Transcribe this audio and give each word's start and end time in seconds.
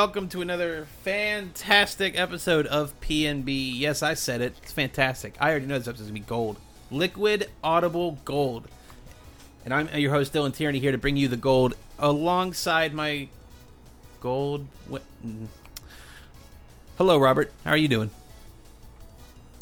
welcome 0.00 0.30
to 0.30 0.40
another 0.40 0.86
fantastic 1.02 2.18
episode 2.18 2.66
of 2.68 2.98
PNB. 3.02 3.72
Yes, 3.78 4.02
I 4.02 4.14
said 4.14 4.40
it. 4.40 4.54
It's 4.62 4.72
fantastic. 4.72 5.34
I 5.38 5.50
already 5.50 5.66
know 5.66 5.76
this 5.76 5.86
episode's 5.88 6.08
gonna 6.08 6.20
be 6.20 6.26
gold. 6.26 6.56
Liquid 6.90 7.50
Audible 7.62 8.16
Gold. 8.24 8.66
And 9.62 9.74
I'm 9.74 9.90
your 9.94 10.10
host, 10.10 10.32
Dylan 10.32 10.54
Tierney, 10.54 10.78
here 10.78 10.90
to 10.90 10.96
bring 10.96 11.18
you 11.18 11.28
the 11.28 11.36
gold 11.36 11.74
alongside 11.98 12.94
my 12.94 13.28
gold. 14.22 14.66
What? 14.88 15.02
mm. 15.22 15.48
Hello, 16.96 17.18
Robert. 17.18 17.52
How 17.66 17.72
are 17.72 17.76
you 17.76 17.88
doing? 17.88 18.10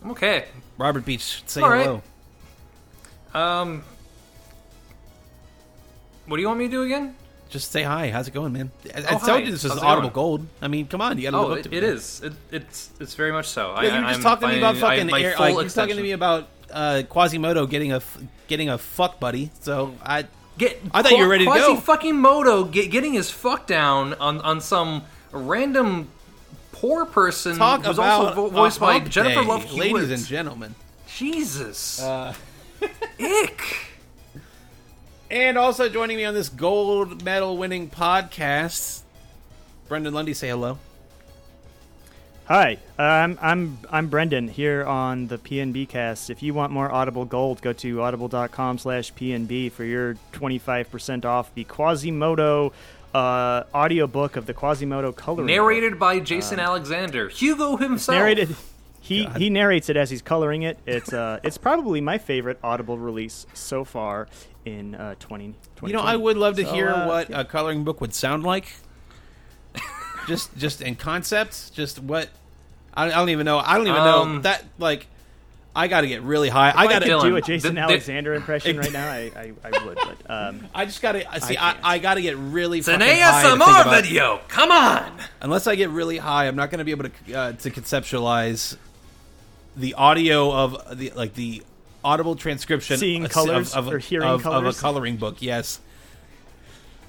I'm 0.05 0.13
okay. 0.13 0.45
Robert 0.79 1.05
Beach, 1.05 1.43
say 1.47 1.63
All 1.63 1.69
right. 1.69 1.85
hello. 1.85 2.03
Um, 3.35 3.83
what 6.27 6.37
do 6.37 6.43
you 6.43 6.47
want 6.47 6.61
me 6.61 6.67
to 6.67 6.71
do 6.71 6.83
again? 6.85 7.17
Just 7.49 7.73
say 7.73 7.83
hi. 7.83 8.11
How's 8.11 8.29
it 8.29 8.35
going, 8.35 8.53
man? 8.53 8.71
I, 8.95 9.01
I 9.01 9.05
Oh, 9.15 9.19
told 9.27 9.45
you 9.45 9.51
this 9.51 9.65
is 9.65 9.71
Audible? 9.73 10.11
Gold. 10.11 10.47
I 10.61 10.69
mean, 10.69 10.87
come 10.87 11.01
on, 11.01 11.17
you 11.17 11.31
gotta 11.31 11.37
Oh, 11.39 11.47
live 11.49 11.53
up 11.53 11.67
it, 11.67 11.71
to 11.71 11.77
it 11.77 11.83
is. 11.83 12.21
It, 12.23 12.33
it's 12.53 12.91
it's 13.01 13.15
very 13.15 13.33
much 13.33 13.47
so. 13.47 13.75
Yeah, 13.81 13.99
you 13.99 14.05
were 14.05 14.09
just 14.11 14.23
talking 14.23 14.49
to 14.49 14.55
me 14.55 14.59
about 14.59 14.77
fucking. 14.77 15.13
I- 15.15 15.21
air, 15.23 15.35
like, 15.39 15.51
you 15.53 15.57
were 15.57 15.69
talking 15.69 15.97
to 15.97 16.03
me 16.03 16.13
about 16.13 16.49
uh, 16.71 17.03
Quasimodo 17.09 17.67
getting 17.67 17.93
a 17.93 18.03
getting 18.49 18.69
a 18.69 18.77
fuck 18.77 19.19
buddy. 19.19 19.51
So 19.61 19.95
I 20.03 20.27
Get, 20.59 20.81
I 20.93 21.03
thought 21.03 21.13
you 21.13 21.19
were 21.23 21.29
ready 21.29 21.45
to 21.45 21.51
go. 21.53 21.77
Fucking 21.77 22.17
Moto 22.21 22.65
get, 22.65 22.91
getting 22.91 23.13
his 23.13 23.31
fuck 23.31 23.67
down 23.69 24.13
on 24.15 24.41
on 24.41 24.61
some 24.61 25.05
random 25.31 26.09
poor 26.73 27.07
person 27.07 27.57
talk 27.57 27.85
who's 27.85 27.97
about 27.97 28.21
also 28.27 28.35
vo- 28.35 28.49
voiced 28.51 28.81
by 28.81 28.99
Jennifer 29.01 29.43
Love 29.43 29.73
ladies 29.73 30.11
and 30.11 30.25
gentlemen. 30.27 30.75
Jesus, 31.07 32.03
Uh, 32.03 32.35
ick. 33.21 33.88
And 35.31 35.59
also 35.59 35.89
joining 35.89 36.17
me 36.17 36.25
on 36.25 36.35
this 36.35 36.49
gold 36.49 37.25
medal 37.25 37.57
winning 37.57 37.89
podcast, 37.91 39.03
Brendan 39.89 40.15
Lundy. 40.15 40.35
Say 40.35 40.49
hello. 40.49 40.79
Hi, 42.47 42.79
uh, 42.99 43.03
I'm 43.03 43.39
I'm 43.43 43.79
I'm 43.91 44.09
Brendan 44.09 44.49
here 44.49 44.83
on 44.85 45.27
the 45.27 45.37
PNB 45.37 45.87
cast. 45.89 46.31
If 46.31 46.43
you 46.43 46.55
want 46.55 46.73
more 46.73 46.91
Audible 46.91 47.27
Gold, 47.27 47.61
go 47.61 47.75
to 47.75 48.01
audible.com/slash 48.01 49.13
PNB 49.13 49.71
for 49.71 49.85
your 49.85 50.15
25% 50.33 51.27
off 51.27 51.53
the 51.55 51.65
Quasimodo 51.65 52.73
uh, 53.15 53.65
audiobook 53.75 54.37
of 54.37 54.47
the 54.47 54.55
Quasimodo 54.55 55.13
coloring. 55.13 55.47
book. 55.47 55.55
Narrated 55.55 55.99
by 55.99 56.21
Jason 56.21 56.59
Alexander, 56.59 57.29
Hugo 57.29 57.77
himself. 57.77 58.17
narrated. 58.17 58.57
He 59.09 59.25
he 59.25 59.49
narrates 59.51 59.89
it 59.89 59.97
as 59.97 60.11
he's 60.11 60.21
coloring 60.23 60.63
it. 60.63 60.79
It's 60.87 61.13
uh 61.13 61.41
it's 61.45 61.57
probably 61.59 62.01
my 62.01 62.19
favorite 62.19 62.59
Audible 62.63 62.99
release 62.99 63.47
so 63.55 63.85
far 63.85 64.29
in 64.67 64.95
uh 64.95 65.15
20. 65.19 65.55
You 65.85 65.93
know, 65.95 66.01
I 66.01 66.15
would 66.15 66.37
love 66.37 66.57
to 66.57 66.65
So, 66.65 66.73
hear 66.75 66.91
uh, 66.91 67.07
what 67.09 67.31
yeah. 67.31 67.41
a 67.41 67.45
coloring 67.45 67.85
book 67.85 68.01
would 68.03 68.13
sound 68.15 68.45
like. 68.45 68.73
just 70.27 70.55
just 70.57 70.83
in 70.83 70.95
concept, 70.97 71.73
just 71.75 71.99
what 71.99 72.29
I, 72.95 73.07
I 73.07 73.11
don't 73.11 73.31
even 73.31 73.47
know. 73.47 73.59
I 73.59 73.77
don't 73.79 73.87
even 73.87 74.03
know 74.05 74.23
Um, 74.23 74.43
that 74.43 74.65
like. 74.79 75.07
I 75.77 75.87
got 75.87 76.01
to 76.01 76.09
get 76.09 76.23
really 76.23 76.49
high. 76.49 76.71
I 76.71 76.87
I 76.87 76.87
got 76.89 76.99
to 77.01 77.07
do 77.07 77.37
a 77.37 77.41
Jason 77.41 77.77
the- 77.77 77.81
the- 77.83 77.85
Alexander 77.87 78.35
impression 78.35 78.79
right 78.79 78.91
now. 78.93 79.09
I, 79.09 79.31
I, 79.37 79.53
I 79.63 79.85
would, 79.85 79.95
but 79.97 80.17
um, 80.29 80.67
I 80.75 80.85
just 80.87 81.01
gotta 81.01 81.21
see. 81.41 81.57
I, 81.57 81.73
can't. 81.73 81.79
I, 81.85 81.99
gotta 81.99 82.21
get 82.21 82.37
really. 82.37 82.81
It's 82.81 82.89
an 82.89 82.99
fucking 82.99 83.17
high 83.17 83.43
to 83.43 83.49
think 83.51 83.63
ASMR 83.63 83.81
about- 83.83 84.03
video. 84.03 84.41
Come 84.49 84.73
on. 84.73 85.13
Unless 85.41 85.69
I 85.69 85.77
get 85.77 85.91
really 85.91 86.19
high, 86.19 86.49
I'm 86.49 86.57
not 86.57 86.73
gonna 86.73 86.85
be 86.85 86.91
able 86.91 87.09
to 87.11 87.35
uh, 87.35 87.53
to 87.53 87.71
conceptualize 87.71 88.77
the 89.79 89.95
audio 89.95 90.53
of 90.53 90.99
the 90.99 91.11
like 91.15 91.35
the 91.35 91.63
audible 92.05 92.37
transcription, 92.37 92.99
Seeing 92.99 93.25
of- 93.25 93.31
colors 93.31 93.75
of, 93.75 93.87
of, 93.89 93.95
or 93.95 93.99
hearing 93.99 94.29
of, 94.29 94.47
of 94.47 94.67
a 94.67 94.73
coloring 94.73 95.17
book. 95.17 95.37
Yes. 95.41 95.81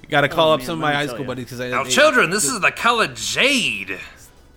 Got 0.09 0.21
to 0.21 0.27
call 0.29 0.49
Oh, 0.49 0.53
up 0.53 0.59
man, 0.61 0.65
some 0.65 0.73
of 0.75 0.81
my 0.81 0.93
high 0.93 1.05
school 1.05 1.19
ya. 1.21 1.25
buddies 1.27 1.45
because 1.45 1.61
I 1.61 1.69
Now, 1.69 1.83
they- 1.83 1.91
children, 1.91 2.31
this 2.31 2.45
is 2.45 2.59
the 2.61 2.71
color 2.71 3.07
jade. 3.07 3.99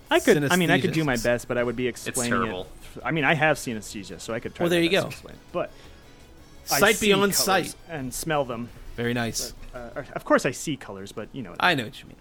I 0.09 0.19
could. 0.19 0.51
I 0.51 0.55
mean, 0.55 0.71
I 0.71 0.79
could 0.79 0.93
do 0.93 1.03
my 1.03 1.15
best, 1.17 1.47
but 1.47 1.57
I 1.57 1.63
would 1.63 1.75
be 1.75 1.87
explaining 1.87 2.33
It's 2.33 2.41
terrible. 2.43 2.61
it. 2.95 3.01
I 3.05 3.11
mean, 3.11 3.23
I 3.23 3.33
have 3.35 3.57
synesthesia, 3.57 4.19
so 4.19 4.33
I 4.33 4.39
could 4.39 4.53
try. 4.55 4.63
Well, 4.63 4.69
there 4.71 4.81
you 4.81 4.89
go. 4.89 5.01
to 5.01 5.07
explain. 5.07 5.35
But 5.51 5.71
I 6.71 6.79
sight 6.79 6.95
see 6.97 7.07
beyond 7.07 7.33
colors 7.33 7.37
sight. 7.37 7.75
and 7.89 8.13
smell 8.13 8.45
them. 8.45 8.69
Very 8.95 9.13
nice. 9.13 9.53
Uh, 9.73 10.03
of 10.13 10.23
course, 10.25 10.45
I 10.45 10.51
see 10.51 10.75
colors, 10.75 11.11
but 11.11 11.29
you 11.33 11.41
know. 11.43 11.55
I 11.59 11.73
know 11.75 11.83
what 11.85 11.99
you 11.99 12.07
mean. 12.07 12.17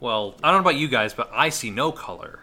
Well, 0.00 0.34
I 0.42 0.50
don't 0.50 0.62
know 0.62 0.68
about 0.70 0.78
you 0.78 0.88
guys, 0.88 1.12
but 1.14 1.30
I 1.32 1.50
see 1.50 1.70
no 1.70 1.92
color. 1.92 2.40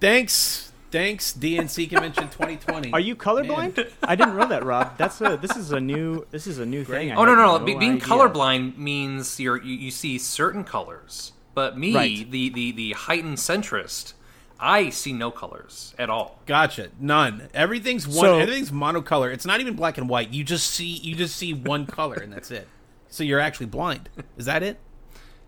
Thanks, 0.00 0.69
thanks, 0.90 1.32
DNC 1.32 1.88
Convention 1.90 2.24
2020. 2.30 2.92
Are 2.92 3.00
you 3.00 3.16
colorblind? 3.16 3.90
I 4.02 4.14
didn't 4.16 4.36
know 4.36 4.46
that, 4.46 4.64
Rob. 4.64 4.96
That's 4.98 5.20
a. 5.20 5.36
This 5.40 5.56
is 5.56 5.72
a 5.72 5.80
new. 5.80 6.26
This 6.30 6.46
is 6.46 6.58
a 6.58 6.66
new 6.66 6.84
thing. 6.84 7.12
I 7.12 7.16
Oh 7.16 7.24
no, 7.24 7.30
had 7.30 7.36
no, 7.36 7.58
no! 7.58 7.64
Be- 7.64 7.74
being 7.76 7.92
idea. 7.96 8.04
colorblind 8.06 8.76
means 8.78 9.38
you're 9.40 9.62
you, 9.62 9.74
you 9.74 9.90
see 9.90 10.18
certain 10.18 10.64
colors, 10.64 11.32
but 11.54 11.78
me, 11.78 11.94
Right. 11.94 12.30
the, 12.30 12.48
the 12.50 12.72
the 12.72 12.92
heightened 12.92 13.38
centrist, 13.38 14.14
I 14.58 14.90
see 14.90 15.12
no 15.12 15.30
colors 15.30 15.94
at 15.98 16.10
all. 16.10 16.38
Gotcha. 16.46 16.88
None. 17.00 17.48
Everything's 17.54 18.06
one. 18.06 18.16
So- 18.26 18.38
everything's 18.38 18.70
monocolor. 18.70 19.32
It's 19.32 19.46
not 19.46 19.60
even 19.60 19.74
black 19.74 19.98
and 19.98 20.08
white. 20.08 20.30
You 20.30 20.44
just 20.44 20.68
see. 20.70 20.86
You 20.88 21.14
just 21.16 21.36
see 21.36 21.52
one 21.54 21.86
color, 21.86 22.16
and 22.16 22.32
that's 22.32 22.50
it. 22.50 22.68
So 23.08 23.24
you're 23.24 23.40
actually 23.40 23.66
blind. 23.66 24.08
Is 24.36 24.44
that 24.46 24.62
it? 24.62 24.78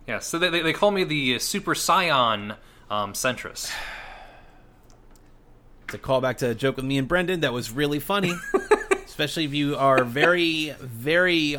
Yeah, 0.08 0.18
so 0.18 0.36
they, 0.36 0.48
they, 0.50 0.62
they 0.62 0.72
call 0.72 0.90
me 0.90 1.04
the 1.04 1.38
super 1.38 1.76
scion 1.76 2.54
um, 2.90 3.12
centrist. 3.12 3.70
It's 5.92 6.02
a 6.02 6.06
callback 6.06 6.38
to 6.38 6.48
a 6.50 6.54
joke 6.54 6.76
with 6.76 6.86
me 6.86 6.96
and 6.96 7.06
Brendan 7.06 7.40
that 7.40 7.52
was 7.52 7.70
really 7.70 7.98
funny, 7.98 8.32
especially 9.04 9.44
if 9.44 9.52
you 9.52 9.76
are 9.76 10.04
very, 10.04 10.70
very, 10.80 11.58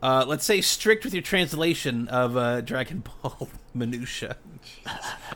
uh, 0.00 0.24
let's 0.28 0.44
say, 0.44 0.60
strict 0.60 1.02
with 1.04 1.12
your 1.12 1.22
translation 1.24 2.06
of 2.06 2.36
uh, 2.36 2.60
Dragon 2.60 3.02
Ball 3.22 3.48
minutia. 3.74 4.36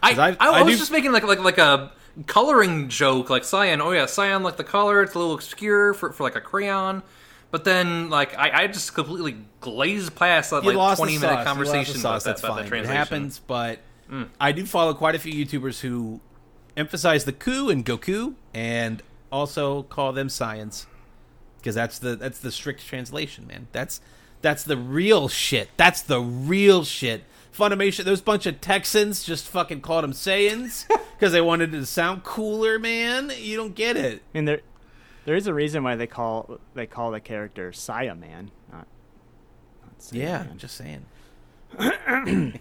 I've- 0.01 0.21
I, 0.21 0.37
I 0.39 0.63
was 0.63 0.75
do- 0.75 0.79
just 0.79 0.93
making 0.93 1.11
like 1.11 1.25
like 1.25 1.41
like 1.41 1.59
a 1.59 1.91
coloring 2.29 2.89
joke, 2.89 3.31
like 3.31 3.43
cyan. 3.43 3.81
Oh 3.81 3.91
yeah, 3.91 4.07
cyan 4.07 4.45
like 4.45 4.57
the 4.57 4.65
color. 4.65 5.03
It's 5.03 5.15
a 5.15 5.19
little 5.19 5.35
obscure 5.35 5.93
for, 5.93 6.13
for 6.13 6.23
like 6.23 6.37
a 6.37 6.41
crayon. 6.41 7.03
But 7.51 7.65
then, 7.65 8.11
like, 8.11 8.39
I, 8.39 8.63
I 8.63 8.67
just 8.69 8.95
completely 8.95 9.37
glazed 9.61 10.15
past 10.15 10.51
that 10.51 10.63
You 10.63 10.71
like 10.71 10.97
twenty 10.99 11.19
minute 11.19 11.23
sauce. 11.23 11.31
You 11.31 11.35
lost 11.35 11.45
the 11.45 11.51
conversation 11.51 12.01
about 12.01 12.23
that, 12.23 12.25
That's 12.31 12.45
about 12.45 12.57
that 12.59 12.69
fine. 12.69 12.79
It 12.79 12.87
happens, 12.87 13.41
but 13.45 13.81
I 14.41 14.53
do 14.53 14.65
follow 14.67 14.95
quite 14.95 15.17
a 15.17 15.19
few 15.19 15.33
YouTubers 15.45 15.81
who 15.81 16.21
emphasize 16.77 17.25
the 17.25 17.33
Ku 17.33 17.69
and 17.71 17.85
Goku, 17.85 18.35
and 18.55 19.03
also 19.33 19.83
call 19.85 20.13
them 20.13 20.29
science 20.29 20.87
because 21.59 21.75
that's 21.75 21.99
the 21.99 22.17
that's 22.17 22.39
the 22.41 22.51
strict 22.51 22.87
translation, 22.87 23.47
man. 23.47 23.69
That's 23.73 24.01
that's 24.43 24.65
the 24.65 24.77
real 24.77 25.29
shit. 25.29 25.69
That's 25.77 26.03
the 26.03 26.21
real 26.21 26.85
shit. 26.85 27.25
Funimation, 27.57 28.05
those 28.05 28.21
bunch 28.21 28.47
of 28.47 28.61
Texans 28.61 29.25
just 29.25 29.47
fucking 29.49 29.81
called 29.81 30.05
them 30.05 30.13
Saiyans 30.13 30.87
because 31.19 31.33
they 31.33 31.41
wanted 31.41 31.75
it 31.75 31.79
to 31.81 31.87
sound 31.87 32.23
cooler, 32.23 32.79
man. 32.79 33.33
You 33.37 33.57
don't 33.57 33.75
get 33.75 33.97
it. 33.97 34.23
I 34.35 34.39
mean, 34.39 34.45
there, 34.45 34.61
there 35.27 35.35
is 35.35 35.47
a 35.49 35.53
reason 35.53 35.83
why 35.83 35.97
they 35.97 36.07
call 36.07 36.59
they 36.75 36.87
call 36.87 37.11
the 37.11 37.21
character 37.21 37.73
Saya 37.73 38.15
Man, 38.15 38.51
not. 38.73 38.87
not 39.85 40.03
Saya 40.03 40.21
Yeah, 40.21 40.43
Man. 40.45 40.59
just 40.59 40.77
saying. 40.77 41.05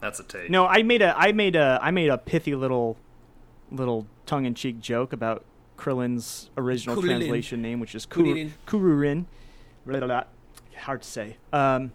That's 0.00 0.20
a 0.20 0.24
take. 0.24 0.50
No, 0.50 0.66
I 0.66 0.82
made 0.82 1.02
a 1.02 1.16
I 1.16 1.32
made 1.32 1.56
a 1.56 1.78
I 1.82 1.90
made 1.90 2.08
a 2.10 2.18
pithy 2.18 2.54
little 2.54 2.96
little 3.70 4.06
tongue 4.26 4.44
in 4.44 4.54
cheek 4.54 4.80
joke 4.80 5.12
about 5.12 5.44
Krillin's 5.76 6.50
original 6.56 6.96
Kuririn. 6.96 7.18
translation 7.18 7.62
name, 7.62 7.80
which 7.80 7.94
is 7.94 8.06
Kuririn. 8.06 8.50
Kururin. 8.66 9.26
Hard 10.78 11.02
to 11.02 11.08
say. 11.08 11.36
Um, 11.52 11.92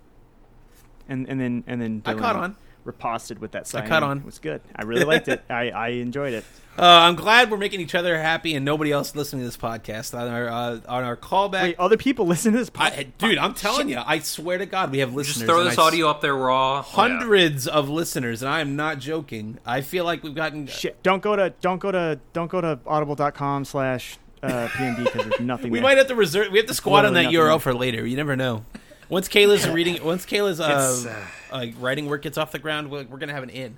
and 1.07 1.27
and 1.29 1.39
then 1.39 1.63
and 1.67 1.81
then 1.81 2.01
I 2.05 2.13
caught 2.13 2.35
on. 2.35 2.55
Riposted 2.85 3.39
with 3.39 3.51
that 3.51 3.67
sign. 3.67 3.87
caught 3.87 4.03
on. 4.03 4.17
It 4.19 4.25
was 4.25 4.39
good. 4.39 4.61
I 4.75 4.83
really 4.83 5.03
liked 5.05 5.27
it. 5.27 5.43
I, 5.49 5.69
I 5.69 5.87
enjoyed 5.89 6.33
it. 6.33 6.43
Uh, 6.79 6.83
I'm 6.85 7.15
glad 7.15 7.51
we're 7.51 7.57
making 7.57 7.81
each 7.81 7.93
other 7.95 8.17
happy 8.17 8.55
and 8.55 8.63
nobody 8.63 8.91
else 8.93 9.13
listening 9.13 9.41
to 9.41 9.45
this 9.45 9.57
podcast 9.57 10.17
on 10.17 10.27
our 10.29 10.47
uh, 10.47 10.79
on 10.87 11.03
our 11.03 11.17
callback. 11.17 11.61
Wait, 11.63 11.79
other 11.79 11.97
people 11.97 12.25
listen 12.27 12.53
to 12.53 12.59
this 12.59 12.69
podcast? 12.69 12.97
I, 12.97 13.03
dude, 13.17 13.37
I'm 13.37 13.53
telling 13.53 13.89
you, 13.89 14.01
I 14.03 14.19
swear 14.19 14.57
to 14.57 14.65
God, 14.65 14.89
we 14.91 14.99
have 14.99 15.13
listeners. 15.13 15.35
just 15.35 15.45
throw 15.45 15.63
this 15.63 15.77
I 15.77 15.81
s- 15.81 15.87
audio 15.87 16.07
up 16.07 16.21
there 16.21 16.35
raw. 16.35 16.77
Oh, 16.77 16.77
yeah. 16.77 16.81
Hundreds 16.83 17.67
of 17.67 17.89
listeners, 17.89 18.41
and 18.41 18.49
I 18.49 18.61
am 18.61 18.75
not 18.75 18.99
joking. 18.99 19.59
I 19.65 19.81
feel 19.81 20.05
like 20.05 20.23
we've 20.23 20.33
gotten. 20.33 20.65
Shit! 20.67 21.03
Don't 21.03 21.21
go 21.21 21.35
to 21.35 21.53
don't 21.61 21.79
go 21.79 21.91
to 21.91 22.19
don't 22.33 22.49
go 22.49 22.61
to 22.61 22.79
audible.com 22.87 23.65
slash 23.65 24.17
uh, 24.41 24.67
PNB 24.69 25.03
because 25.03 25.27
there's 25.27 25.39
nothing. 25.41 25.71
We 25.71 25.79
there. 25.79 25.83
might 25.83 25.97
have 25.97 26.07
to 26.07 26.15
reserve. 26.15 26.51
We 26.53 26.57
have 26.59 26.67
to 26.67 26.73
squat 26.73 27.05
on 27.05 27.13
that 27.13 27.25
literally 27.25 27.37
nothing 27.37 27.59
URL 27.59 27.61
for 27.61 27.73
later. 27.73 28.07
You 28.07 28.15
never 28.15 28.35
know. 28.37 28.65
Once 29.11 29.27
Kayla's 29.27 29.67
reading, 29.67 30.01
once 30.03 30.25
Kayla's 30.25 30.61
uh, 30.61 31.21
uh, 31.51 31.55
uh, 31.55 31.65
writing 31.79 32.05
work 32.05 32.21
gets 32.21 32.37
off 32.37 32.53
the 32.53 32.59
ground, 32.59 32.89
we're, 32.89 33.03
we're 33.03 33.17
gonna 33.17 33.33
have 33.33 33.43
an 33.43 33.49
in. 33.49 33.77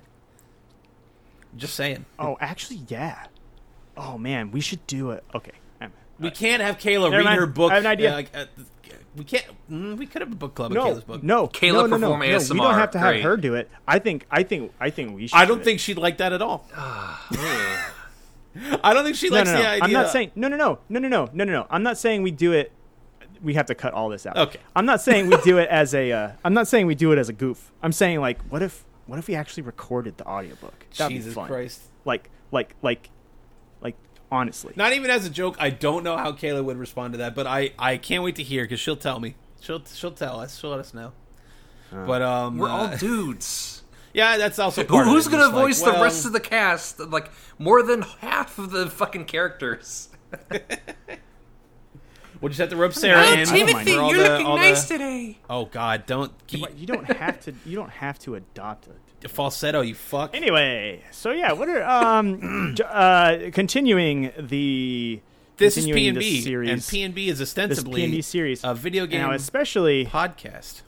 Just 1.56 1.74
saying. 1.74 2.04
Oh, 2.20 2.36
actually, 2.40 2.82
yeah. 2.86 3.26
Oh 3.96 4.16
man, 4.16 4.52
we 4.52 4.60
should 4.60 4.86
do 4.86 5.10
it. 5.10 5.24
Okay. 5.34 5.50
We 6.20 6.30
can't 6.30 6.62
have 6.62 6.78
Kayla 6.78 7.10
Never 7.10 7.16
read 7.16 7.24
mind. 7.24 7.40
her 7.40 7.46
book. 7.46 7.72
I 7.72 7.74
have 7.74 7.84
an 7.84 7.90
idea. 7.90 8.12
uh, 8.12 8.14
like, 8.14 8.30
uh, 8.32 8.44
we 9.16 9.24
can't. 9.24 9.44
Mm, 9.68 9.96
we 9.96 10.06
could 10.06 10.22
have 10.22 10.30
a 10.30 10.36
book 10.36 10.54
club. 10.54 10.70
of 10.70 10.76
No, 10.76 10.84
Kayla's 10.84 11.02
book. 11.04 11.22
no, 11.24 11.48
Kayla 11.48 11.72
no, 11.72 11.72
no, 11.72 11.86
no, 11.86 11.96
perform 11.98 12.20
no. 12.20 12.38
We 12.54 12.60
don't 12.60 12.74
have 12.74 12.90
to 12.92 12.98
have 13.00 13.14
Great. 13.14 13.22
her 13.24 13.36
do 13.36 13.54
it. 13.56 13.68
I 13.88 13.98
think, 13.98 14.24
I 14.30 14.44
think, 14.44 14.72
I 14.78 14.90
think 14.90 15.16
we 15.16 15.26
should. 15.26 15.36
I 15.36 15.44
do 15.44 15.48
don't 15.48 15.60
it. 15.62 15.64
think 15.64 15.80
she'd 15.80 15.98
like 15.98 16.18
that 16.18 16.32
at 16.32 16.40
all. 16.40 16.64
I 16.76 17.90
don't 18.94 19.02
think 19.02 19.16
she 19.16 19.28
No, 19.30 19.38
likes 19.38 19.48
no, 19.50 19.56
no. 19.56 19.62
the 19.62 19.68
idea. 19.68 19.82
I'm 19.84 19.92
not 19.92 20.10
saying. 20.10 20.30
No, 20.36 20.46
no, 20.46 20.56
no, 20.56 20.78
no, 20.88 21.00
no, 21.00 21.08
no, 21.08 21.24
no, 21.32 21.44
no, 21.44 21.52
no. 21.52 21.66
I'm 21.68 21.82
not 21.82 21.98
saying 21.98 22.22
we 22.22 22.30
do 22.30 22.52
it. 22.52 22.70
We 23.44 23.54
have 23.54 23.66
to 23.66 23.74
cut 23.74 23.92
all 23.92 24.08
this 24.08 24.26
out. 24.26 24.36
Okay. 24.36 24.58
I'm 24.74 24.86
not 24.86 25.00
saying 25.00 25.28
we 25.28 25.36
do 25.42 25.58
it 25.58 25.68
as 25.68 25.94
a. 25.94 26.10
Uh, 26.10 26.32
I'm 26.44 26.54
not 26.54 26.66
saying 26.66 26.86
we 26.86 26.94
do 26.94 27.12
it 27.12 27.18
as 27.18 27.28
a 27.28 27.32
goof. 27.32 27.70
I'm 27.82 27.92
saying 27.92 28.20
like, 28.20 28.40
what 28.50 28.62
if, 28.62 28.84
what 29.06 29.18
if 29.18 29.28
we 29.28 29.34
actually 29.34 29.64
recorded 29.64 30.16
the 30.16 30.26
audiobook? 30.26 30.86
That'd 30.96 31.10
be 31.10 31.18
Jesus 31.18 31.34
fun. 31.34 31.46
Christ. 31.46 31.82
Like, 32.04 32.30
like, 32.50 32.74
like, 32.82 33.10
like, 33.82 33.96
honestly. 34.32 34.72
Not 34.76 34.92
even 34.94 35.10
as 35.10 35.26
a 35.26 35.30
joke. 35.30 35.56
I 35.60 35.70
don't 35.70 36.02
know 36.04 36.16
how 36.16 36.32
Kayla 36.32 36.64
would 36.64 36.78
respond 36.78 37.12
to 37.14 37.18
that, 37.18 37.34
but 37.34 37.46
I, 37.46 37.72
I 37.78 37.96
can't 37.98 38.22
wait 38.24 38.36
to 38.36 38.42
hear 38.42 38.64
because 38.64 38.80
she'll 38.80 38.96
tell 38.96 39.20
me. 39.20 39.36
She'll 39.60 39.84
she'll 39.84 40.10
tell 40.12 40.40
us. 40.40 40.58
She'll 40.58 40.70
let 40.70 40.80
us 40.80 40.92
know. 40.94 41.12
but 41.90 42.22
um, 42.22 42.58
We're 42.58 42.68
uh, 42.68 42.72
all 42.72 42.96
dudes. 42.96 43.82
yeah, 44.14 44.36
that's 44.36 44.58
also 44.58 44.82
Who, 44.82 44.88
part 44.88 45.06
of 45.06 45.12
who's 45.12 45.26
it. 45.26 45.30
gonna 45.30 45.44
Just 45.44 45.54
like, 45.54 45.64
voice 45.64 45.82
well, 45.82 45.96
the 45.96 46.02
rest 46.02 46.26
of 46.26 46.32
the 46.32 46.40
cast? 46.40 47.00
Like 47.00 47.30
more 47.58 47.82
than 47.82 48.02
half 48.02 48.58
of 48.58 48.70
the 48.70 48.88
fucking 48.90 49.24
characters. 49.26 50.08
We'll 52.44 52.50
just 52.50 52.60
have 52.60 52.68
to 52.68 52.76
rope 52.76 52.92
Sarah 52.92 53.24
Oh, 53.26 53.32
in. 53.32 53.46
Timothy, 53.46 53.72
for 53.72 53.88
you're 53.90 54.12
the- 54.22 54.28
looking 54.28 54.46
all 54.46 54.56
the- 54.56 54.62
nice 54.62 54.86
today. 54.86 55.38
Oh 55.48 55.64
God, 55.64 56.04
don't 56.04 56.30
keep 56.46 56.66
you 56.76 56.86
don't 56.86 57.04
have 57.10 57.40
to. 57.46 57.54
You 57.64 57.74
don't 57.74 57.88
have 57.88 58.18
to 58.18 58.34
adopt 58.34 58.86
it. 58.86 59.30
falsetto. 59.30 59.80
You 59.80 59.94
fuck. 59.94 60.36
Anyway, 60.36 61.02
so 61.10 61.30
yeah, 61.30 61.52
what 61.52 61.70
are 61.70 61.82
um, 61.82 62.74
uh, 62.84 63.38
continuing 63.50 64.30
the 64.38 65.22
this 65.56 65.78
is 65.78 65.86
continuing 65.86 66.02
P 66.04 66.08
and 66.10 66.18
B, 66.18 66.40
series, 66.42 66.70
and 66.70 66.86
P 66.86 67.02
and 67.02 67.14
B 67.14 67.28
is 67.30 67.38
this 67.38 67.48
ostensibly 67.48 68.02
P&B 68.02 68.20
series, 68.20 68.62
a 68.62 68.74
video 68.74 69.06
game 69.06 69.22
now 69.22 69.32
especially 69.32 70.04
podcast. 70.04 70.82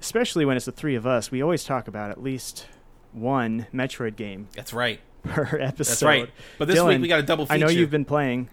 especially 0.00 0.46
when 0.46 0.56
it's 0.56 0.64
the 0.64 0.72
three 0.72 0.94
of 0.94 1.06
us, 1.06 1.30
we 1.30 1.42
always 1.42 1.64
talk 1.64 1.86
about 1.86 2.10
at 2.10 2.22
least 2.22 2.66
one 3.12 3.66
Metroid 3.74 4.16
game 4.16 4.48
That's 4.56 4.72
right. 4.72 5.00
per 5.22 5.42
episode. 5.60 5.76
That's 5.76 6.02
right. 6.02 6.30
But 6.58 6.68
this 6.68 6.78
Dylan, 6.78 6.88
week 6.88 7.02
we 7.02 7.08
got 7.08 7.20
a 7.20 7.24
double 7.24 7.44
feature. 7.44 7.54
I 7.54 7.58
know 7.58 7.68
you've 7.68 7.90
been 7.90 8.06
playing. 8.06 8.48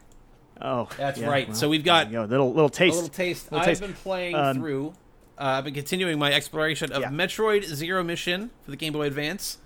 Oh, 0.62 0.90
That's 0.98 1.20
yeah, 1.20 1.28
right. 1.30 1.48
well, 1.48 1.56
so 1.56 1.70
we've 1.70 1.84
got 1.84 2.12
go. 2.12 2.24
little 2.26 2.50
little 2.50 2.66
a 2.68 2.72
taste. 2.72 2.96
little 2.96 3.10
taste. 3.10 3.52
Little 3.52 3.60
I've 3.60 3.66
taste. 3.66 3.82
been 3.82 3.94
playing 3.94 4.36
Um, 4.36 4.58
through. 4.58 4.90
Uh, 5.38 5.44
I've 5.58 5.64
been 5.64 5.74
continuing 5.74 6.20
my 6.20 6.34
exploration 6.34 6.92
of 6.92 7.02
Yeah. 7.02 7.10
Metroid 7.10 7.64
Zero 7.64 8.04
Mission 8.04 8.52
for 8.66 8.72
the 8.72 8.78
Game 8.78 8.92
Boy 8.94 9.08
Advance. 9.08 9.58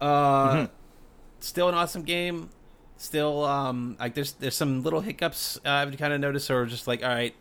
Uh, 0.00 0.06
Mm-hmm. 0.54 0.64
Still 1.40 1.68
an 1.68 1.74
awesome 1.74 2.02
game. 2.02 2.48
Still, 2.96 3.44
um, 3.44 3.96
like 4.00 4.14
there's 4.14 4.32
there's 4.32 4.54
some 4.54 4.82
little 4.82 5.00
hiccups 5.00 5.58
uh, 5.66 5.68
I've 5.70 5.96
kind 5.98 6.12
of 6.14 6.20
noticed, 6.20 6.50
or 6.50 6.64
just 6.64 6.86
like, 6.86 7.02
all 7.02 7.10
right, 7.10 7.34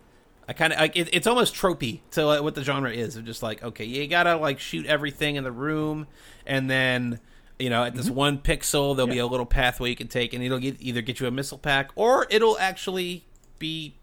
I 0.50 0.54
kind 0.54 0.74
of 0.74 0.80
like 0.80 0.98
it, 0.98 1.10
it's 1.14 1.28
almost 1.28 1.56
tropey 1.56 2.02
to 2.12 2.42
what 2.42 2.56
the 2.56 2.64
genre 2.64 2.92
is 2.92 3.16
of 3.16 3.24
just 3.26 3.42
like, 3.42 3.64
okay, 3.64 3.86
you 3.86 4.06
gotta 4.08 4.36
like 4.36 4.60
shoot 4.60 4.86
everything 4.86 5.38
in 5.38 5.44
the 5.46 5.52
room, 5.54 6.08
and 6.46 6.70
then 6.70 7.20
you 7.60 7.70
know 7.70 7.84
at 7.84 7.96
this 7.96 8.10
one 8.10 8.38
pixel 8.38 8.96
there'll 8.96 9.08
be 9.08 9.16
Mm-hmm. 9.16 9.24
A 9.24 9.28
little 9.28 9.46
pathway 9.46 9.90
you 9.90 9.96
can 9.96 10.08
take, 10.08 10.34
and 10.34 10.44
it'll 10.44 10.60
get, 10.60 10.76
either 10.82 11.02
get 11.02 11.20
you 11.20 11.28
a 11.28 11.32
missile 11.32 11.58
pack 11.58 11.92
or 11.96 12.28
it'll 12.30 12.58
actually 12.60 13.24
be 13.60 13.96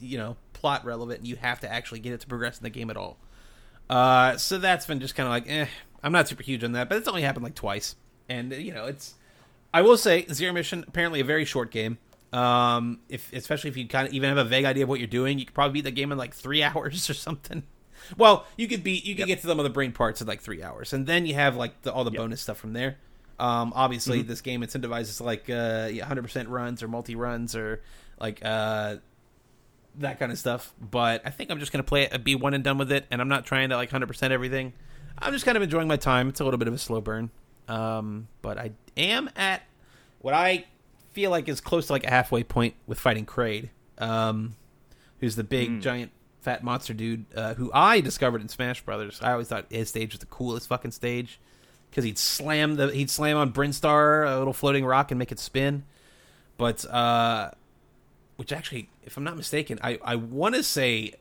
you 0.00 0.16
know 0.18 0.36
plot 0.52 0.84
relevant 0.84 1.20
and 1.20 1.28
you 1.28 1.36
have 1.36 1.60
to 1.60 1.70
actually 1.70 2.00
get 2.00 2.12
it 2.12 2.20
to 2.20 2.26
progress 2.26 2.56
in 2.58 2.62
the 2.62 2.70
game 2.70 2.90
at 2.90 2.96
all. 2.96 3.18
Uh 3.90 4.36
so 4.36 4.58
that's 4.58 4.86
been 4.86 5.00
just 5.00 5.14
kind 5.14 5.26
of 5.26 5.30
like 5.30 5.44
eh 5.48 5.66
i'm 6.02 6.12
not 6.12 6.26
super 6.28 6.42
huge 6.42 6.64
on 6.64 6.72
that 6.72 6.88
but 6.88 6.96
it's 6.96 7.08
only 7.08 7.22
happened 7.22 7.44
like 7.44 7.54
twice. 7.54 7.96
And 8.28 8.52
you 8.52 8.72
know 8.72 8.86
it's 8.86 9.14
i 9.74 9.82
will 9.82 9.96
say 9.96 10.24
zero 10.32 10.52
mission 10.52 10.84
apparently 10.88 11.20
a 11.20 11.24
very 11.24 11.44
short 11.44 11.70
game. 11.70 11.98
Um 12.32 13.00
if 13.08 13.32
especially 13.32 13.70
if 13.70 13.76
you 13.76 13.86
kind 13.88 14.08
of 14.08 14.14
even 14.14 14.28
have 14.28 14.38
a 14.38 14.48
vague 14.48 14.64
idea 14.64 14.84
of 14.84 14.88
what 14.88 15.00
you're 15.00 15.06
doing 15.06 15.38
you 15.38 15.44
could 15.44 15.54
probably 15.54 15.74
beat 15.74 15.84
the 15.84 15.90
game 15.90 16.12
in 16.12 16.18
like 16.18 16.32
three 16.32 16.62
hours 16.68 17.10
or 17.10 17.14
something 17.14 17.64
well 18.16 18.46
you 18.56 18.68
could 18.68 18.82
be 18.82 18.92
you 18.92 19.14
could 19.14 19.26
get 19.26 19.40
to 19.40 19.46
some 19.46 19.58
of 19.58 19.64
the 19.64 19.70
brain 19.70 19.92
parts 19.92 20.20
in 20.20 20.26
like 20.26 20.40
three 20.40 20.62
hours 20.62 20.92
and 20.92 21.06
then 21.06 21.26
you 21.26 21.34
have 21.34 21.56
like 21.56 21.82
the, 21.82 21.92
all 21.92 22.04
the 22.04 22.10
bonus 22.10 22.40
stuff 22.40 22.58
from 22.58 22.72
there 22.72 22.96
um 23.38 23.72
obviously 23.74 24.22
this 24.22 24.40
game 24.40 24.60
incentivizes 24.62 25.20
like 25.20 25.48
uh 25.50 25.88
100% 25.88 26.48
runs 26.48 26.82
or 26.82 26.88
multi 26.88 27.14
runs 27.16 27.56
or 27.56 27.82
like 28.20 28.44
uh 28.44 28.96
that 29.98 30.18
kind 30.18 30.32
of 30.32 30.38
stuff. 30.38 30.72
But 30.80 31.22
I 31.24 31.30
think 31.30 31.50
I'm 31.50 31.58
just 31.58 31.72
gonna 31.72 31.84
play 31.84 32.02
it, 32.02 32.24
be 32.24 32.34
one 32.34 32.54
and 32.54 32.64
done 32.64 32.78
with 32.78 32.92
it, 32.92 33.06
and 33.10 33.20
I'm 33.20 33.28
not 33.28 33.44
trying 33.46 33.70
to 33.70 33.76
like 33.76 33.90
100% 33.90 34.30
everything. 34.30 34.72
I'm 35.18 35.32
just 35.32 35.44
kind 35.44 35.56
of 35.56 35.62
enjoying 35.62 35.88
my 35.88 35.96
time. 35.96 36.28
It's 36.28 36.40
a 36.40 36.44
little 36.44 36.58
bit 36.58 36.68
of 36.68 36.74
a 36.74 36.78
slow 36.78 37.00
burn, 37.00 37.30
um, 37.68 38.28
but 38.42 38.58
I 38.58 38.72
am 38.96 39.30
at 39.36 39.62
what 40.20 40.34
I 40.34 40.64
feel 41.12 41.30
like 41.30 41.48
is 41.48 41.60
close 41.60 41.86
to 41.86 41.92
like 41.92 42.04
a 42.04 42.10
halfway 42.10 42.42
point 42.42 42.74
with 42.86 42.98
fighting 42.98 43.26
Kraid, 43.26 43.70
um, 43.98 44.56
who's 45.20 45.36
the 45.36 45.44
big 45.44 45.80
giant 45.80 46.10
fat 46.44 46.62
monster 46.62 46.94
dude 46.94 47.24
uh, 47.34 47.54
who 47.54 47.70
I 47.72 48.00
discovered 48.00 48.40
in 48.40 48.48
Smash 48.48 48.82
Brothers. 48.82 49.18
I 49.22 49.32
always 49.32 49.48
thought 49.48 49.66
his 49.70 49.88
stage 49.88 50.12
was 50.12 50.20
the 50.20 50.26
coolest 50.26 50.68
fucking 50.68 50.92
stage 50.92 51.40
because 51.90 52.04
he'd 52.04 52.18
slam 52.18 52.76
the 52.76 52.88
he'd 52.88 53.10
slam 53.10 53.36
on 53.36 53.52
Brinstar, 53.52 54.30
a 54.30 54.38
little 54.38 54.52
floating 54.52 54.84
rock, 54.84 55.10
and 55.10 55.18
make 55.18 55.32
it 55.32 55.38
spin. 55.38 55.84
But 56.56 56.84
uh, 56.88 57.50
which 58.36 58.52
actually, 58.52 58.88
if 59.04 59.16
I'm 59.16 59.24
not 59.24 59.36
mistaken, 59.36 59.78
I, 59.82 59.98
I 60.04 60.16
want 60.16 60.54
to 60.54 60.62
say 60.62 61.14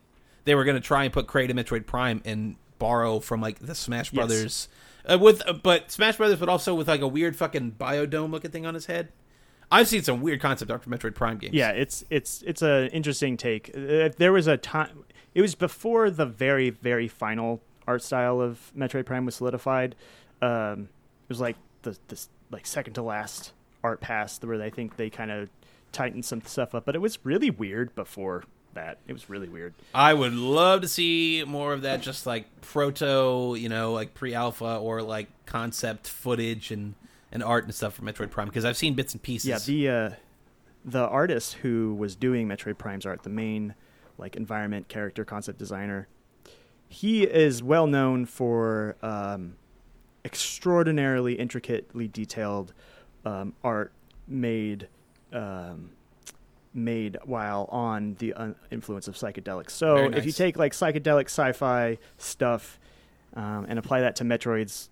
they 0.46 0.56
were 0.56 0.64
going 0.64 0.76
to 0.76 0.82
try 0.82 1.04
and 1.06 1.14
put 1.14 1.28
Kraid 1.28 1.50
in 1.50 1.58
Metroid 1.58 1.86
Prime 1.86 2.22
and 2.26 2.56
borrow 2.80 3.20
from 3.20 3.42
like 3.42 3.60
the 3.60 3.76
Smash 3.76 4.12
Yes. 4.12 4.16
Brothers 4.16 4.68
uh, 5.10 5.18
with, 5.18 5.42
uh, 5.48 5.54
but 5.54 5.92
Smash 5.92 6.18
Brothers, 6.18 6.40
but 6.40 6.50
also 6.50 6.76
with 6.76 6.88
like 6.88 7.02
a 7.02 7.08
weird 7.08 7.36
fucking 7.36 7.76
biodome 7.80 8.32
looking 8.32 8.52
thing 8.52 8.66
on 8.66 8.74
his 8.74 8.88
head. 8.88 9.10
I've 9.72 9.88
seen 9.88 10.04
some 10.04 10.22
weird 10.22 10.40
concept 10.40 10.70
art 10.70 10.84
for 10.84 10.90
Metroid 10.90 11.16
Prime 11.16 11.38
games. 11.38 11.54
Yeah, 11.56 11.72
it's 11.72 12.06
it's 12.10 12.44
it's 12.44 12.62
an 12.62 12.88
interesting 12.90 13.38
take. 13.38 13.72
Uh, 13.76 14.10
there 14.18 14.32
was 14.32 14.48
a 14.48 14.58
time. 14.58 15.04
It 15.36 15.42
was 15.42 15.56
before 15.56 16.10
the 16.10 16.26
very 16.26 16.70
very 16.70 17.08
final 17.08 17.62
art 17.88 18.04
style 18.04 18.40
of 18.40 18.72
Metroid 18.78 19.06
Prime 19.06 19.26
was 19.26 19.36
solidified. 19.36 19.96
Um, 20.42 20.90
it 21.24 21.30
was 21.30 21.40
like 21.40 21.58
the 21.84 21.98
this 22.08 22.30
like 22.52 22.66
second 22.66 22.94
to 22.94 23.02
last 23.02 23.54
art 23.84 24.02
pass 24.02 24.42
where 24.42 24.62
I 24.62 24.70
think 24.70 24.98
they 24.98 25.10
kind 25.10 25.32
of 25.32 25.50
tightened 25.92 26.26
some 26.26 26.42
stuff 26.42 26.74
up, 26.74 26.86
but 26.86 26.96
it 26.96 27.00
was 27.00 27.20
really 27.24 27.50
weird 27.50 27.94
before 27.96 28.44
that. 28.74 28.98
It 29.08 29.14
was 29.14 29.30
really 29.30 29.48
weird. 29.48 29.74
I 29.94 30.14
would 30.14 30.34
love 30.34 30.82
to 30.82 30.88
see 30.88 31.44
more 31.46 31.74
of 31.74 31.84
that, 31.84 32.02
just 32.02 32.26
like 32.26 32.46
proto, 32.62 33.56
you 33.58 33.70
know, 33.70 33.94
like 33.94 34.14
pre-alpha 34.14 34.78
or 34.78 35.02
like 35.02 35.28
concept 35.46 36.08
footage 36.08 36.72
and 36.72 36.96
and 37.32 37.44
art 37.44 37.64
and 37.64 37.74
stuff 37.74 37.96
for 37.96 38.04
Metroid 38.04 38.30
Prime 38.30 38.48
because 38.48 38.66
I've 38.66 38.78
seen 38.78 38.94
bits 38.94 39.14
and 39.14 39.22
pieces. 39.22 39.50
Yeah, 39.50 39.60
the 39.60 39.90
uh, 39.90 40.16
the 40.86 41.08
artist 41.08 41.56
who 41.56 41.96
was 41.96 42.16
doing 42.16 42.48
Metroid 42.48 42.78
Prime's 42.78 43.06
art, 43.06 43.24
the 43.24 43.30
main 43.30 43.76
like 44.18 44.36
environment 44.36 44.88
character 44.88 45.26
concept 45.26 45.60
designer, 45.60 46.08
he 46.88 47.24
is 47.24 47.64
well 47.64 47.88
known 47.88 48.26
for 48.26 48.96
um, 49.02 49.56
extraordinarily 50.24 51.34
intricately 51.34 52.08
detailed 52.08 52.74
um, 53.26 53.54
art 53.64 53.92
made 54.28 54.88
um, 55.32 55.90
made 56.74 57.18
while 57.26 57.68
on 57.72 58.16
the 58.20 58.34
un- 58.34 58.56
influence 58.72 59.08
of 59.08 59.16
psychedelics. 59.16 59.72
So 59.72 59.96
Very 59.96 60.16
if 60.16 60.26
you 60.26 60.32
take 60.32 60.58
like 60.58 60.74
psychedelic 60.74 61.26
sci-fi 61.26 61.98
stuff 62.18 62.80
um, 63.36 63.66
and 63.68 63.78
apply 63.80 64.02
that 64.02 64.16
to 64.18 64.24
Metroid's, 64.24 64.90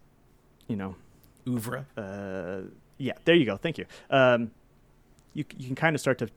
you 0.67 0.75
know, 0.75 0.95
oeuvre. 1.47 1.85
uh, 1.97 2.61
yeah, 2.97 3.13
there 3.25 3.35
you 3.35 3.45
go. 3.45 3.57
Thank 3.57 3.77
you. 3.77 3.85
Um, 4.09 4.51
you 5.33 5.45
you 5.57 5.67
can 5.67 5.75
kind 5.75 5.95
of 5.95 6.01
start 6.01 6.17
to 6.19 6.29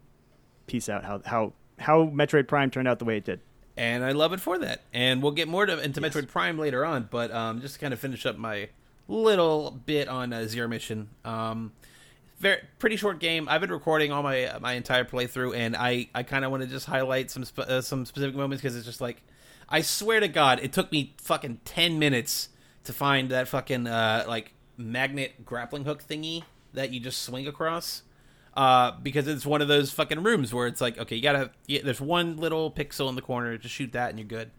piece 0.67 0.89
out 0.89 1.05
how 1.05 1.21
how 1.25 1.53
how 1.79 2.07
Metroid 2.07 2.49
Prime 2.49 2.71
turned 2.71 2.89
out 2.89 2.99
the 2.99 3.05
way 3.05 3.17
it 3.17 3.25
did. 3.25 3.41
and 3.77 4.05
I 4.05 4.13
love 4.13 4.33
it 4.33 4.41
for 4.41 4.59
that. 4.59 4.83
And 4.93 5.23
we'll 5.23 5.33
get 5.33 5.49
more 5.49 5.67
to, 5.67 5.79
into 5.81 6.01
Yes. 6.01 6.15
Metroid 6.15 6.29
Prime 6.29 6.59
later 6.59 6.85
on, 6.85 7.09
but 7.11 7.31
um, 7.33 7.61
just 7.61 7.75
to 7.75 7.81
kind 7.81 7.93
of 7.93 7.99
finish 8.01 8.25
up 8.27 8.37
my 8.39 8.69
little 9.09 9.71
bit 9.85 10.09
on 10.09 10.33
uh, 10.33 10.47
Zero 10.47 10.69
Mission. 10.69 11.09
Um, 11.25 11.73
very 12.39 12.61
pretty 12.79 12.97
short 12.97 13.21
game. 13.21 13.49
I've 13.49 13.61
been 13.61 13.71
recording 13.73 14.13
all 14.13 14.23
my 14.23 14.51
my 14.61 14.73
entire 14.75 15.05
playthrough, 15.05 15.57
and 15.57 15.77
I 15.77 16.09
I 16.15 16.23
kind 16.25 16.45
of 16.45 16.51
want 16.51 16.63
to 16.63 16.69
just 16.69 16.87
highlight 16.87 17.31
some 17.31 17.45
sp- 17.47 17.67
uh, 17.69 17.81
some 17.81 18.05
specific 18.07 18.35
moments 18.37 18.61
because 18.63 18.77
it's 18.77 18.87
just 18.87 19.01
like 19.01 19.23
I 19.69 19.83
swear 19.83 20.21
to 20.21 20.29
God, 20.29 20.61
it 20.63 20.73
took 20.73 20.91
me 20.93 21.15
fucking 21.23 21.61
ten 21.65 21.99
minutes 21.99 22.49
to 22.85 22.93
find 22.93 23.31
that 23.31 23.49
fucking 23.49 23.87
uh, 23.87 24.25
like 24.29 24.53
magnet 24.77 25.45
grappling 25.45 25.85
hook 25.85 26.03
thingy 26.03 26.43
that 26.75 26.91
you 26.93 26.99
just 27.01 27.23
swing 27.23 27.47
across 27.47 28.03
uh, 28.57 28.93
because 29.03 29.27
it's 29.29 29.45
one 29.45 29.61
of 29.63 29.69
those 29.69 29.91
fucking 29.91 30.23
rooms 30.23 30.53
where 30.55 30.67
it's 30.67 30.81
like, 30.81 30.99
okay, 30.99 31.17
you 31.17 31.23
gotta. 31.23 31.51
Yeah, 31.67 31.81
there's 31.85 32.01
one 32.01 32.37
little 32.37 32.71
pixel 32.71 33.09
in 33.09 33.15
the 33.17 33.23
corner. 33.23 33.57
Just 33.59 33.75
shoot 33.75 33.93
that, 33.93 34.11
and 34.11 34.19
you're 34.19 34.29
good. 34.29 34.51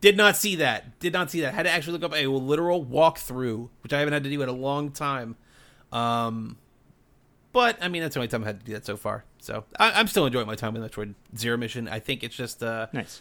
Did 0.00 0.16
not 0.16 0.36
see 0.36 0.56
that. 0.56 0.98
Did 0.98 1.12
not 1.12 1.30
see 1.30 1.42
that. 1.42 1.52
Had 1.54 1.64
to 1.64 1.70
actually 1.70 1.98
look 1.98 2.04
up 2.10 2.16
a 2.18 2.26
literal 2.26 2.84
walkthrough, 2.84 3.68
which 3.82 3.92
I 3.92 3.98
haven't 3.98 4.14
had 4.14 4.24
to 4.24 4.30
do 4.30 4.40
in 4.42 4.48
a 4.48 4.52
long 4.52 4.90
time. 4.90 5.36
Um, 5.92 6.56
but 7.52 7.76
I 7.82 7.88
mean, 7.88 8.02
that's 8.02 8.14
the 8.14 8.20
only 8.20 8.28
time 8.28 8.42
I 8.42 8.46
had 8.46 8.60
to 8.60 8.66
do 8.66 8.72
that 8.72 8.86
so 8.86 8.96
far. 8.96 9.24
So 9.40 9.64
I, 9.78 9.92
I'm 9.92 10.06
still 10.06 10.26
enjoying 10.26 10.46
my 10.46 10.54
time 10.54 10.74
with 10.74 10.90
Metroid 10.90 11.14
Zero 11.36 11.56
Mission. 11.56 11.88
I 11.88 11.98
think 11.98 12.22
it's 12.22 12.34
just 12.36 12.62
uh, 12.62 12.86
Nice. 12.92 13.20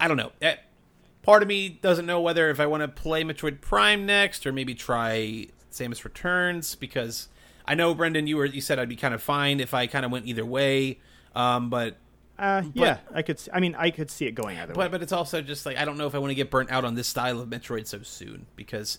I 0.00 0.08
don't 0.08 0.16
know. 0.16 0.32
Eh, 0.42 0.56
Part 1.22 1.42
of 1.42 1.48
me 1.48 1.68
doesn't 1.68 2.06
know 2.06 2.20
whether 2.20 2.50
if 2.50 2.60
I 2.60 2.66
want 2.66 2.82
to 2.82 2.88
play 2.88 3.24
Metroid 3.24 3.60
Prime 3.60 4.06
next 4.06 4.46
or 4.46 4.52
maybe 4.52 4.74
try 4.74 5.48
Samus 5.72 6.04
Returns 6.04 6.76
because 6.76 7.28
I 7.66 7.74
know 7.74 7.94
Brendan, 7.94 8.26
you 8.26 8.36
were 8.36 8.44
you 8.44 8.60
said 8.60 8.78
I'd 8.78 8.88
be 8.88 8.96
kind 8.96 9.14
of 9.14 9.22
fine 9.22 9.60
if 9.60 9.74
I 9.74 9.86
kind 9.86 10.04
of 10.04 10.10
went 10.10 10.26
either 10.26 10.44
way. 10.44 11.00
Um, 11.34 11.68
but 11.70 11.96
Uh, 12.38 12.62
yeah, 12.74 12.98
I 13.14 13.22
could. 13.22 13.40
I 13.52 13.60
mean, 13.60 13.74
I 13.76 13.90
could 13.90 14.10
see 14.10 14.26
it 14.26 14.32
going 14.32 14.58
either 14.58 14.72
way. 14.72 14.84
but 14.84 14.90
but 14.92 15.02
it's 15.02 15.12
also 15.12 15.42
just 15.42 15.66
like 15.66 15.76
I 15.76 15.84
don't 15.84 15.98
know 15.98 16.06
if 16.06 16.14
I 16.14 16.18
want 16.18 16.30
to 16.30 16.34
get 16.34 16.50
burnt 16.50 16.70
out 16.70 16.84
on 16.84 16.94
this 16.94 17.08
style 17.08 17.40
of 17.40 17.48
Metroid 17.48 17.86
so 17.86 18.02
soon 18.02 18.46
because 18.56 18.98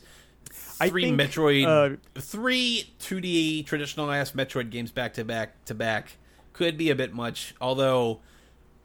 I 0.80 0.90
three 0.90 1.04
think, 1.04 1.20
Metroid, 1.20 1.66
uh, 1.66 1.98
three 2.20 2.94
2D 3.00 3.66
traditional 3.66 4.12
ass 4.12 4.32
Metroid 4.32 4.70
games 4.70 4.92
back 4.92 5.14
to 5.14 5.24
back 5.26 5.64
to 5.66 5.74
back 5.74 6.18
could 6.54 6.78
be 6.78 6.90
a 6.90 6.96
bit 6.96 7.14
much. 7.14 7.54
Although 7.62 8.22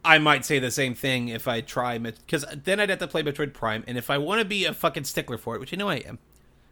I 0.04 0.18
might 0.18 0.44
say 0.44 0.58
the 0.58 0.70
same 0.70 0.94
thing 0.94 1.28
if 1.28 1.46
I 1.46 1.60
try 1.60 1.98
because 1.98 2.44
then 2.64 2.80
I'd 2.80 2.90
have 2.90 2.98
to 2.98 3.08
play 3.08 3.22
Metroid 3.22 3.52
Prime, 3.52 3.84
and 3.86 3.96
if 3.96 4.10
I 4.10 4.18
want 4.18 4.40
to 4.40 4.44
be 4.44 4.64
a 4.64 4.74
fucking 4.74 5.04
stickler 5.04 5.38
for 5.38 5.54
it, 5.54 5.60
which 5.60 5.72
you 5.72 5.78
know 5.78 5.88
I 5.88 5.96
am, 5.96 6.18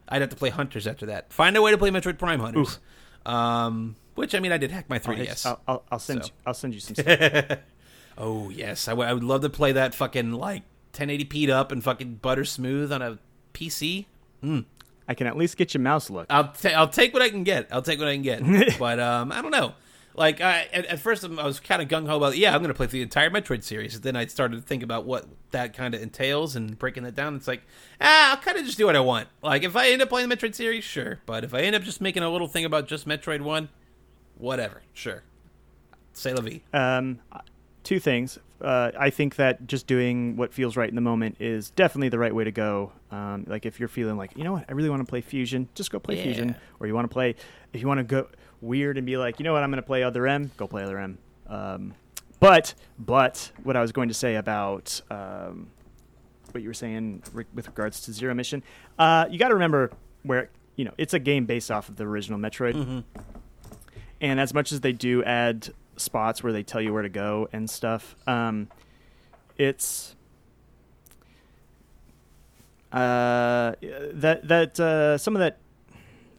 I'd 0.09 0.21
have 0.21 0.31
to 0.31 0.37
play 0.37 0.51
Hunters 0.51 0.87
after 0.87 1.07
that. 1.07 1.33
Find 1.33 1.57
a 1.57 1.63
way 1.63 1.71
to 1.71 1.79
play 1.79 1.91
Metroid 1.91 2.19
Prime 2.19 2.41
Hunters. 2.41 2.79
Um, 3.27 3.97
which 4.15 4.35
I 4.35 4.41
mean, 4.41 4.53
I 4.53 4.59
did 4.59 4.71
hack 4.71 4.89
my 4.89 4.99
3ds. 4.99 5.47
I'll, 5.47 5.61
I'll, 5.69 5.83
I'll 5.93 5.99
send 5.99 6.23
So. 6.25 6.27
you, 6.29 6.33
I'll 6.47 6.55
send 6.55 6.75
you 6.75 6.81
some 6.81 6.95
stuff. 6.97 7.59
Oh 8.19 8.51
yes, 8.51 8.89
I, 8.89 8.93
w- 8.93 9.09
I 9.09 9.13
would 9.13 9.25
love 9.25 9.43
to 9.43 9.51
play 9.51 9.73
that 9.73 9.95
fucking 9.95 10.33
like 10.33 10.63
1080p'd 10.93 11.49
up 11.51 11.73
and 11.73 11.83
fucking 11.83 12.17
butter 12.17 12.45
smooth 12.45 12.93
on 12.93 13.01
a 13.03 13.19
PC. 13.55 14.07
I 14.43 15.15
can 15.15 15.27
at 15.27 15.37
least 15.37 15.57
get 15.57 15.75
your 15.75 15.81
mouse 15.83 16.09
look. 16.11 16.27
I'll 16.31 16.53
ta- 16.53 16.69
I'll 16.71 16.89
take 16.89 17.13
what 17.13 17.23
I 17.23 17.31
can 17.31 17.45
get. 17.45 17.69
I'll 17.73 17.83
take 17.83 17.99
what 17.99 18.09
I 18.09 18.15
can 18.15 18.23
get. 18.23 18.79
but 18.79 19.01
um, 19.01 19.33
I 19.33 19.43
don't 19.43 19.51
know. 19.51 19.73
Like 20.21 20.43
I, 20.43 20.69
at, 20.71 20.85
at 20.85 21.01
first, 21.01 21.25
I 21.25 21.29
was 21.47 21.61
kind 21.61 21.81
of 21.81 21.89
gung 21.89 22.07
ho 22.07 22.19
about 22.19 22.37
yeah, 22.37 22.55
I'm 22.55 22.61
going 22.61 22.69
to 22.69 22.75
play 22.75 22.87
through 22.87 22.99
the 22.99 23.05
entire 23.05 23.31
Metroid 23.31 23.65
series. 23.65 23.95
And 23.95 24.05
Then 24.05 24.17
I 24.17 24.27
started 24.27 24.57
to 24.57 24.63
think 24.63 24.83
about 24.83 25.07
what 25.07 25.25
that 25.51 25.73
kind 25.75 25.95
of 25.95 26.03
entails 26.03 26.55
and 26.57 26.79
breaking 26.79 27.05
that 27.05 27.15
down. 27.15 27.37
It's 27.37 27.49
like 27.49 27.63
ah, 28.03 28.33
I'll 28.33 28.37
kind 28.37 28.59
of 28.59 28.67
just 28.67 28.77
do 28.77 28.85
what 28.85 28.97
I 28.97 29.01
want. 29.01 29.29
Like 29.43 29.63
if 29.63 29.75
I 29.77 29.89
end 29.89 30.03
up 30.03 30.11
playing 30.11 30.29
the 30.29 30.37
Metroid 30.37 30.55
series, 30.55 30.85
sure. 30.85 31.21
But 31.25 31.43
if 31.43 31.55
I 31.55 31.61
end 31.63 31.75
up 31.75 31.83
just 31.85 32.03
making 32.03 32.23
a 32.23 32.29
little 32.29 32.49
thing 32.49 32.67
about 32.67 32.87
just 32.87 33.09
Metroid 33.09 33.41
One, 33.41 33.71
whatever, 34.37 34.83
sure. 34.93 35.23
Say 36.13 36.35
la 36.35 36.43
vie. 36.43 36.61
Um, 36.75 37.21
two 37.83 37.99
things. 37.99 38.39
Uh, 38.61 38.91
I 38.99 39.09
think 39.09 39.37
that 39.37 39.67
just 39.67 39.87
doing 39.87 40.37
what 40.37 40.53
feels 40.53 40.77
right 40.77 40.91
in 40.91 40.97
the 40.97 41.01
moment 41.01 41.37
is 41.41 41.71
definitely 41.71 42.11
the 42.11 42.19
right 42.19 42.35
way 42.35 42.45
to 42.45 42.53
go. 42.53 42.93
Um, 43.11 43.47
like 43.49 43.65
if 43.65 43.81
you're 43.81 43.89
feeling 43.89 44.19
like, 44.19 44.37
you 44.37 44.45
know 44.45 44.53
what, 44.53 44.67
I 44.69 44.73
really 44.73 44.91
want 44.91 45.01
to 45.01 45.09
play 45.09 45.23
Fusion, 45.23 45.67
just 45.75 45.91
go 45.91 45.99
play 45.99 46.19
Yeah. 46.19 46.25
Fusion. 46.25 46.57
Or 46.79 46.87
you 46.87 46.95
want 46.95 47.09
to 47.09 47.13
play, 47.13 47.37
if 47.73 47.81
you 47.81 47.89
want 47.89 47.99
to 47.99 48.05
go 48.05 48.29
weird 48.61 48.97
and 48.97 49.07
be 49.07 49.17
like, 49.17 49.39
you 49.39 49.45
know 49.45 49.53
what, 49.53 49.63
I'm 49.63 49.71
going 49.71 49.83
to 49.83 49.87
play 49.87 50.03
Other 50.03 50.27
M, 50.27 50.51
go 50.57 50.67
play 50.67 50.83
Other 50.83 50.99
M. 50.99 51.19
Um, 51.47 51.95
but, 52.39 52.75
but 52.99 53.53
what 53.63 53.77
I 53.77 53.81
was 53.81 53.93
going 53.93 54.09
to 54.09 54.15
say 54.15 54.37
about 54.37 55.01
um, 55.11 55.69
what 56.53 56.63
you 56.63 56.69
were 56.69 56.75
saying 56.75 57.23
re- 57.33 57.45
with 57.55 57.67
regards 57.67 58.01
to 58.03 58.13
Zero 58.13 58.35
Mission, 58.35 58.63
uh, 58.99 59.27
you 59.31 59.39
got 59.39 59.49
to 59.49 59.55
remember 59.55 59.91
where 60.23 60.51
you 60.77 60.85
know 60.85 60.93
it's 60.99 61.15
a 61.15 61.19
game 61.19 61.47
based 61.47 61.71
off 61.71 61.89
of 61.89 61.97
the 61.97 62.05
original 62.05 62.39
Metroid, 62.39 63.05
and 64.21 64.41
as 64.41 64.55
much 64.55 64.73
as 64.73 64.81
they 64.81 64.93
do 64.93 65.23
add 65.25 65.69
spots 65.97 66.43
where 66.43 66.53
they 66.53 66.63
tell 66.63 66.81
you 66.81 66.93
where 66.93 67.03
to 67.03 67.09
go 67.09 67.49
and 67.53 67.69
stuff, 67.69 68.17
um, 68.27 68.69
it's 69.59 70.15
uh, 72.93 73.75
that 74.13 74.41
that 74.49 74.81
uh, 74.81 75.19
some 75.19 75.37
of 75.37 75.41
that 75.41 75.59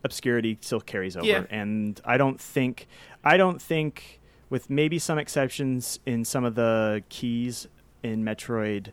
obscurity 0.03 0.57
still 0.61 0.81
carries 0.81 1.15
over, 1.15 1.25
Yeah. 1.25 1.43
and 1.49 1.99
I 2.05 2.17
don't 2.17 2.39
think 2.39 2.87
I 3.23 3.37
don't 3.37 3.61
think 3.61 4.19
with 4.49 4.69
maybe 4.69 4.97
some 4.99 5.17
exceptions 5.17 5.99
in 6.05 6.25
some 6.25 6.43
of 6.43 6.55
the 6.55 7.03
keys 7.09 7.67
in 8.03 8.23
Metroid 8.23 8.87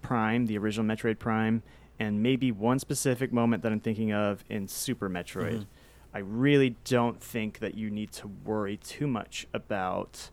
Prime, 0.00 0.46
the 0.46 0.56
original 0.58 0.86
Metroid 0.86 1.18
Prime, 1.18 1.62
and 1.98 2.22
maybe 2.22 2.50
one 2.52 2.78
specific 2.78 3.32
moment 3.32 3.62
that 3.62 3.72
I'm 3.72 3.80
thinking 3.80 4.12
of 4.12 4.44
in 4.48 4.68
Super 4.68 5.08
Metroid. 5.10 5.60
Mhm. 5.60 5.66
I 6.14 6.18
really 6.18 6.76
don't 6.84 7.20
think 7.22 7.58
that 7.60 7.74
you 7.74 7.90
need 7.90 8.12
to 8.12 8.28
worry 8.28 8.76
too 8.76 9.06
much 9.06 9.46
about 9.54 10.30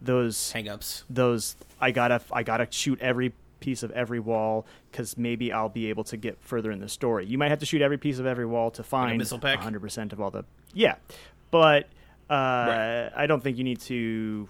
those 0.00 0.52
Hang-ups. 0.52 1.04
those 1.10 1.56
I 1.80 1.90
gotta 1.90 2.20
I 2.32 2.42
gotta 2.42 2.66
shoot 2.70 3.00
every 3.00 3.32
piece 3.60 3.82
of 3.82 3.90
every 3.92 4.20
wall 4.20 4.66
because 4.90 5.16
maybe 5.18 5.52
I'll 5.52 5.68
be 5.68 5.88
able 5.90 6.04
to 6.04 6.16
get 6.16 6.38
further 6.40 6.70
in 6.70 6.80
the 6.80 6.88
story. 6.88 7.26
You 7.26 7.38
might 7.38 7.48
have 7.50 7.58
to 7.60 7.66
shoot 7.66 7.82
every 7.82 7.98
piece 7.98 8.18
of 8.18 8.26
every 8.26 8.46
wall 8.46 8.70
to 8.72 8.82
find 8.82 9.18
missile 9.18 9.38
pack? 9.38 9.56
100 9.56 9.80
percent 9.80 10.12
of 10.12 10.20
all 10.20 10.30
the 10.30 10.44
yeah, 10.74 10.96
but 11.50 11.84
uh, 12.30 12.34
Right. 12.34 13.10
I 13.16 13.26
don't 13.26 13.42
think 13.42 13.58
you 13.58 13.64
need 13.64 13.80
to. 13.82 14.48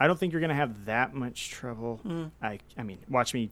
I 0.00 0.06
don't 0.08 0.18
think 0.18 0.32
you're 0.32 0.40
gonna 0.40 0.54
have 0.54 0.86
that 0.86 1.14
much 1.14 1.50
trouble. 1.50 2.00
Hmm. 2.02 2.24
I 2.42 2.58
I 2.76 2.82
mean, 2.82 2.98
watch 3.08 3.34
me. 3.34 3.50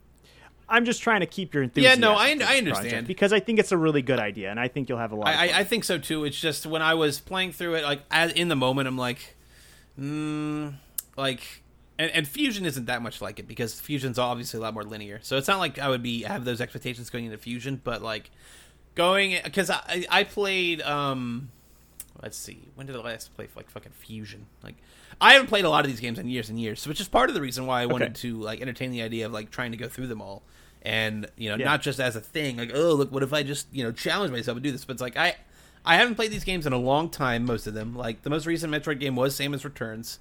I'm 0.67 0.85
just 0.85 1.01
trying 1.01 1.19
to 1.19 1.25
keep 1.25 1.53
your 1.53 1.63
enthusiasm. 1.63 2.01
Yeah, 2.01 2.07
no, 2.09 2.15
I- 2.15 2.37
I 2.45 2.57
understand. 2.57 3.05
because 3.05 3.33
I 3.33 3.39
think 3.41 3.59
it's 3.59 3.71
a 3.73 3.77
really 3.77 4.01
good 4.01 4.19
idea, 4.19 4.49
and 4.51 4.57
I 4.59 4.67
think 4.69 4.87
you'll 4.87 4.99
have 4.99 5.11
a 5.11 5.15
lot. 5.15 5.27
of 5.33 5.39
I. 5.39 5.49
I, 5.49 5.59
I 5.59 5.63
think 5.65 5.83
so 5.83 5.97
too. 5.97 6.23
It's 6.25 6.39
just 6.39 6.65
when 6.65 6.81
I 6.81 6.93
was 6.93 7.19
playing 7.19 7.51
through 7.51 7.75
it, 7.75 7.83
like 7.83 8.01
as, 8.09 8.31
in 8.31 8.47
the 8.47 8.55
moment, 8.55 8.87
I'm 8.87 8.97
like, 8.97 9.35
mm, 9.99 10.73
like, 11.17 11.60
and, 12.01 12.11
and 12.11 12.27
Fusion 12.27 12.65
isn't 12.65 12.85
that 12.85 13.01
much 13.01 13.21
like 13.21 13.39
it 13.39 13.47
because 13.47 13.79
Fusion's 13.79 14.17
obviously 14.19 14.57
a 14.59 14.61
lot 14.61 14.73
more 14.73 14.83
linear. 14.83 15.19
So 15.23 15.37
it's 15.37 15.47
not 15.47 15.59
like 15.59 15.79
I 15.79 15.89
would 15.89 16.03
be 16.03 16.23
have 16.23 16.45
those 16.45 16.59
expectations 16.61 17.09
going 17.09 17.25
into 17.25 17.37
Fusion, 17.37 17.79
but 17.83 18.01
like 18.01 18.29
going 18.95 19.37
because 19.43 19.69
I 19.69 20.05
I 20.09 20.23
played 20.23 20.81
um, 20.81 21.49
let's 22.21 22.37
see, 22.37 22.67
when 22.75 22.87
did 22.87 22.95
I 22.95 22.99
last 22.99 23.33
play 23.35 23.47
like 23.55 23.69
fucking 23.69 23.91
Fusion? 23.93 24.45
Like 24.63 24.75
I 25.19 25.33
haven't 25.33 25.47
played 25.47 25.65
a 25.65 25.69
lot 25.69 25.85
of 25.85 25.91
these 25.91 25.99
games 25.99 26.17
in 26.19 26.27
years 26.27 26.49
and 26.49 26.59
years, 26.59 26.87
which 26.87 26.99
is 26.99 27.07
part 27.07 27.29
of 27.29 27.35
the 27.35 27.41
reason 27.41 27.65
why 27.67 27.81
I 27.81 27.85
wanted 27.85 28.15
to 28.15 28.35
like 28.37 28.61
entertain 28.61 28.91
the 28.91 29.01
idea 29.01 29.25
of 29.25 29.31
like 29.31 29.51
trying 29.51 29.71
to 29.71 29.77
go 29.77 29.87
through 29.87 30.07
them 30.07 30.21
all. 30.21 30.41
And 30.83 31.27
you 31.37 31.49
know, 31.49 31.57
Yeah. 31.57 31.65
not 31.65 31.81
just 31.83 31.99
as 31.99 32.15
a 32.15 32.21
thing, 32.21 32.57
like 32.57 32.71
oh 32.73 32.93
look, 32.95 33.11
what 33.11 33.21
if 33.23 33.33
I 33.33 33.43
just 33.43 33.67
you 33.71 33.83
know 33.83 33.91
challenge 33.91 34.31
myself 34.31 34.55
and 34.57 34.63
do 34.63 34.71
this? 34.71 34.83
But 34.85 34.93
it's 34.93 35.01
like 35.01 35.15
I, 35.17 35.35
I 35.85 35.95
haven't 35.97 36.15
played 36.15 36.31
these 36.31 36.43
games 36.43 36.65
in 36.65 36.73
a 36.73 36.77
long 36.77 37.09
time. 37.09 37.45
Most 37.45 37.67
of 37.67 37.73
them, 37.73 37.95
like 37.95 38.23
the 38.23 38.29
most 38.31 38.45
recent 38.47 38.73
Metroid 38.73 38.99
game 38.99 39.15
was 39.15 39.35
Samus 39.37 39.63
Returns, 39.63 40.17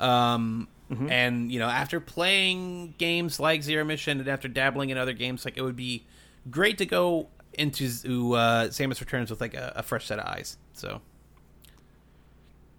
um, 0.00 0.68
and 1.08 1.50
you 1.50 1.58
know 1.58 1.68
after 1.68 2.00
playing 2.00 2.94
games 2.98 3.40
like 3.40 3.62
Zero 3.62 3.84
Mission 3.84 4.20
and 4.20 4.28
after 4.28 4.48
dabbling 4.48 4.90
in 4.90 4.98
other 4.98 5.12
games, 5.12 5.44
like 5.44 5.56
it 5.56 5.62
would 5.62 5.76
be 5.76 6.04
great 6.50 6.78
to 6.78 6.86
go 6.86 7.28
into 7.54 7.84
uh, 8.34 8.68
Samus 8.68 9.00
Returns 9.00 9.30
with 9.30 9.40
like 9.40 9.54
a, 9.54 9.72
a 9.76 9.82
fresh 9.82 10.06
set 10.06 10.18
of 10.18 10.26
eyes. 10.26 10.56
So, 10.74 11.00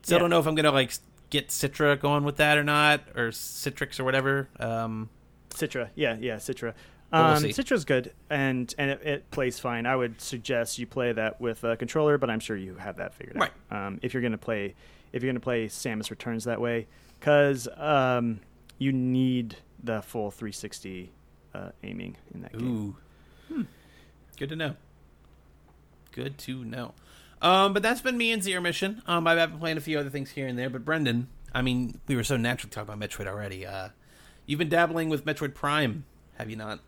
still 0.01 0.15
Yeah. 0.17 0.19
don't 0.19 0.29
know 0.29 0.39
if 0.39 0.45
I'm 0.47 0.55
gonna 0.55 0.71
like 0.71 0.91
get 1.29 1.49
Citra 1.49 1.99
going 1.99 2.23
with 2.23 2.37
that 2.37 2.57
or 2.57 2.63
not, 2.63 3.01
or 3.15 3.29
Citrix 3.29 3.99
or 3.99 4.03
whatever. 4.03 4.47
Um, 4.59 5.09
Citra, 5.49 5.89
yeah, 5.95 6.17
yeah, 6.19 6.35
Citra. 6.37 6.73
But 7.11 7.17
we'll 7.25 7.37
Um. 7.37 7.43
Citra's 7.43 7.85
good, 7.85 8.11
and 8.29 8.73
and 8.77 8.91
it, 8.91 9.01
it 9.03 9.31
plays 9.31 9.59
fine. 9.59 9.85
I 9.85 9.95
would 9.95 10.19
suggest 10.19 10.79
you 10.79 10.87
play 10.87 11.11
that 11.11 11.39
with 11.39 11.63
a 11.63 11.77
controller, 11.77 12.17
but 12.17 12.29
I'm 12.29 12.39
sure 12.39 12.55
you 12.57 12.75
have 12.75 12.97
that 12.97 13.13
figured 13.13 13.37
out. 13.37 13.51
Um, 13.71 13.99
if 14.01 14.13
you're 14.13 14.23
gonna 14.23 14.37
play, 14.37 14.73
if 15.11 15.21
you're 15.23 15.31
gonna 15.31 15.39
play 15.39 15.67
Samus 15.67 16.09
Returns 16.09 16.45
that 16.45 16.59
way, 16.59 16.87
because 17.23 17.69
um, 17.77 18.41
you 18.77 18.91
need 18.91 19.55
the 19.81 20.01
full 20.01 20.29
360 20.29 21.09
uh, 21.55 21.69
aiming 21.81 22.17
in 22.33 22.41
that 22.41 22.51
game. 22.51 22.67
Ooh. 22.67 22.95
Hmm. 23.47 23.61
Good 24.37 24.49
to 24.49 24.57
know. 24.57 24.75
Good 26.11 26.37
to 26.39 26.65
know. 26.65 26.93
Um, 27.41 27.71
but 27.71 27.81
that's 27.81 28.01
been 28.01 28.17
me 28.17 28.33
and 28.33 28.43
Zero 28.43 28.59
Mission. 28.59 29.01
Um, 29.07 29.25
I've 29.25 29.37
been 29.49 29.57
playing 29.57 29.77
a 29.77 29.81
few 29.81 29.97
other 29.97 30.09
things 30.09 30.31
here 30.31 30.47
and 30.47 30.59
there. 30.59 30.69
But 30.69 30.83
Brendan, 30.83 31.29
I 31.53 31.61
mean, 31.61 31.97
we 32.07 32.17
were 32.17 32.25
so 32.25 32.35
naturally 32.35 32.71
talking 32.71 32.93
about 32.93 33.09
Metroid 33.09 33.27
already. 33.27 33.65
Uh, 33.65 33.89
you've 34.45 34.59
been 34.59 34.67
dabbling 34.67 35.07
with 35.07 35.23
Metroid 35.23 35.53
Prime, 35.53 36.03
have 36.37 36.49
you 36.49 36.57
not? 36.57 36.81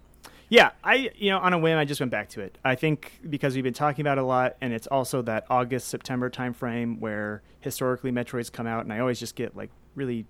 Yeah, 0.50 0.72
I 0.84 1.12
you 1.16 1.32
know 1.32 1.40
on 1.40 1.54
a 1.54 1.58
whim 1.58 1.78
I 1.78 1.86
just 1.86 2.00
went 2.00 2.12
back 2.12 2.30
to 2.30 2.42
it. 2.42 2.58
I 2.64 2.76
think 2.76 3.20
because 3.28 3.56
we've 3.56 3.64
been 3.64 3.74
talking 3.74 4.04
about 4.04 4.18
it 4.18 4.22
a 4.22 4.26
lot, 4.26 4.58
and 4.62 4.74
it's 4.74 4.86
also 4.86 5.22
that 5.24 5.46
August 5.50 5.88
September 5.88 6.30
timeframe 6.30 7.00
where 7.00 7.42
historically 7.62 8.12
Metroids 8.12 8.52
come 8.52 8.68
out, 8.68 8.84
and 8.84 8.94
I 8.94 9.00
always 9.00 9.20
just 9.20 9.36
get 9.36 9.56
like 9.56 9.72
really, 9.96 10.26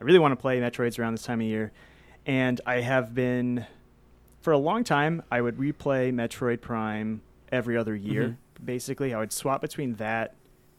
I 0.00 0.04
really 0.04 0.18
want 0.18 0.32
to 0.32 0.36
play 0.36 0.60
Metroids 0.60 0.98
around 0.98 1.14
this 1.14 1.22
time 1.22 1.40
of 1.40 1.46
year, 1.46 1.72
and 2.26 2.60
I 2.66 2.80
have 2.80 3.14
been 3.14 3.66
for 4.40 4.52
a 4.52 4.58
long 4.58 4.84
time. 4.84 5.22
I 5.30 5.40
would 5.40 5.56
replay 5.56 6.12
Metroid 6.12 6.60
Prime 6.60 7.22
every 7.50 7.76
other 7.76 7.94
year. 7.94 8.38
Basically, 8.64 9.14
I 9.14 9.18
would 9.18 9.32
swap 9.32 9.60
between 9.60 9.94
that 9.94 10.34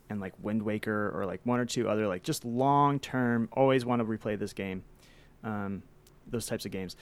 and 0.10 0.19
like 0.19 0.34
Wind 0.41 0.63
Waker 0.63 1.12
or 1.13 1.25
like 1.25 1.41
one 1.43 1.60
or 1.60 1.65
two 1.65 1.88
other 1.88 2.08
like 2.08 2.24
just 2.24 2.43
long 2.46 3.00
term. 3.00 3.50
Always 3.53 3.86
want 3.86 4.01
to 4.01 4.05
replay 4.05 4.38
this 4.38 4.53
game, 4.53 4.84
um, 5.43 5.84
those 6.27 6.46
types 6.46 6.65
of 6.65 6.72
games 6.72 6.96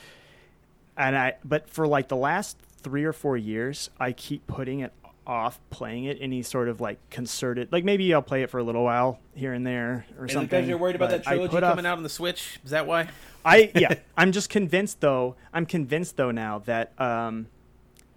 and 0.98 1.16
I 1.16 1.36
but 1.46 1.70
for 1.70 1.88
like 1.88 2.08
the 2.08 2.16
last 2.16 2.58
three 2.82 3.06
or 3.06 3.14
four 3.14 3.38
years, 3.38 3.90
I 4.00 4.12
keep 4.12 4.48
putting 4.48 4.80
it 4.80 4.94
off 5.28 5.60
playing 5.70 6.06
it 6.06 6.18
any 6.22 6.42
sort 6.42 6.70
of 6.70 6.80
like 6.82 6.98
concerted 7.10 7.70
like 7.72 7.84
maybe 7.84 8.14
I'll 8.14 8.22
play 8.22 8.44
it 8.44 8.50
for 8.50 8.60
a 8.60 8.64
little 8.64 8.84
while 8.84 9.20
here 9.36 9.54
and 9.54 9.68
there 9.68 10.06
or 10.18 10.26
Is 10.26 10.32
something. 10.32 10.48
because 10.48 10.68
you're 10.68 10.78
worried 10.78 10.96
about 10.96 11.10
that 11.10 11.24
trilogy 11.24 11.52
put 11.52 11.64
off- 11.64 11.72
coming 11.74 11.86
out 11.86 11.98
on 11.98 12.04
the 12.04 12.10
Switch? 12.10 12.60
Is 12.64 12.72
that 12.72 12.88
why? 12.88 13.10
I 13.46 13.72
yeah, 13.76 13.96
I'm 14.18 14.32
just 14.32 14.50
convinced 14.50 15.02
though. 15.02 15.36
I'm 15.54 15.66
convinced 15.66 16.18
though 16.18 16.32
now 16.32 16.60
that 16.60 17.00
um 17.00 17.48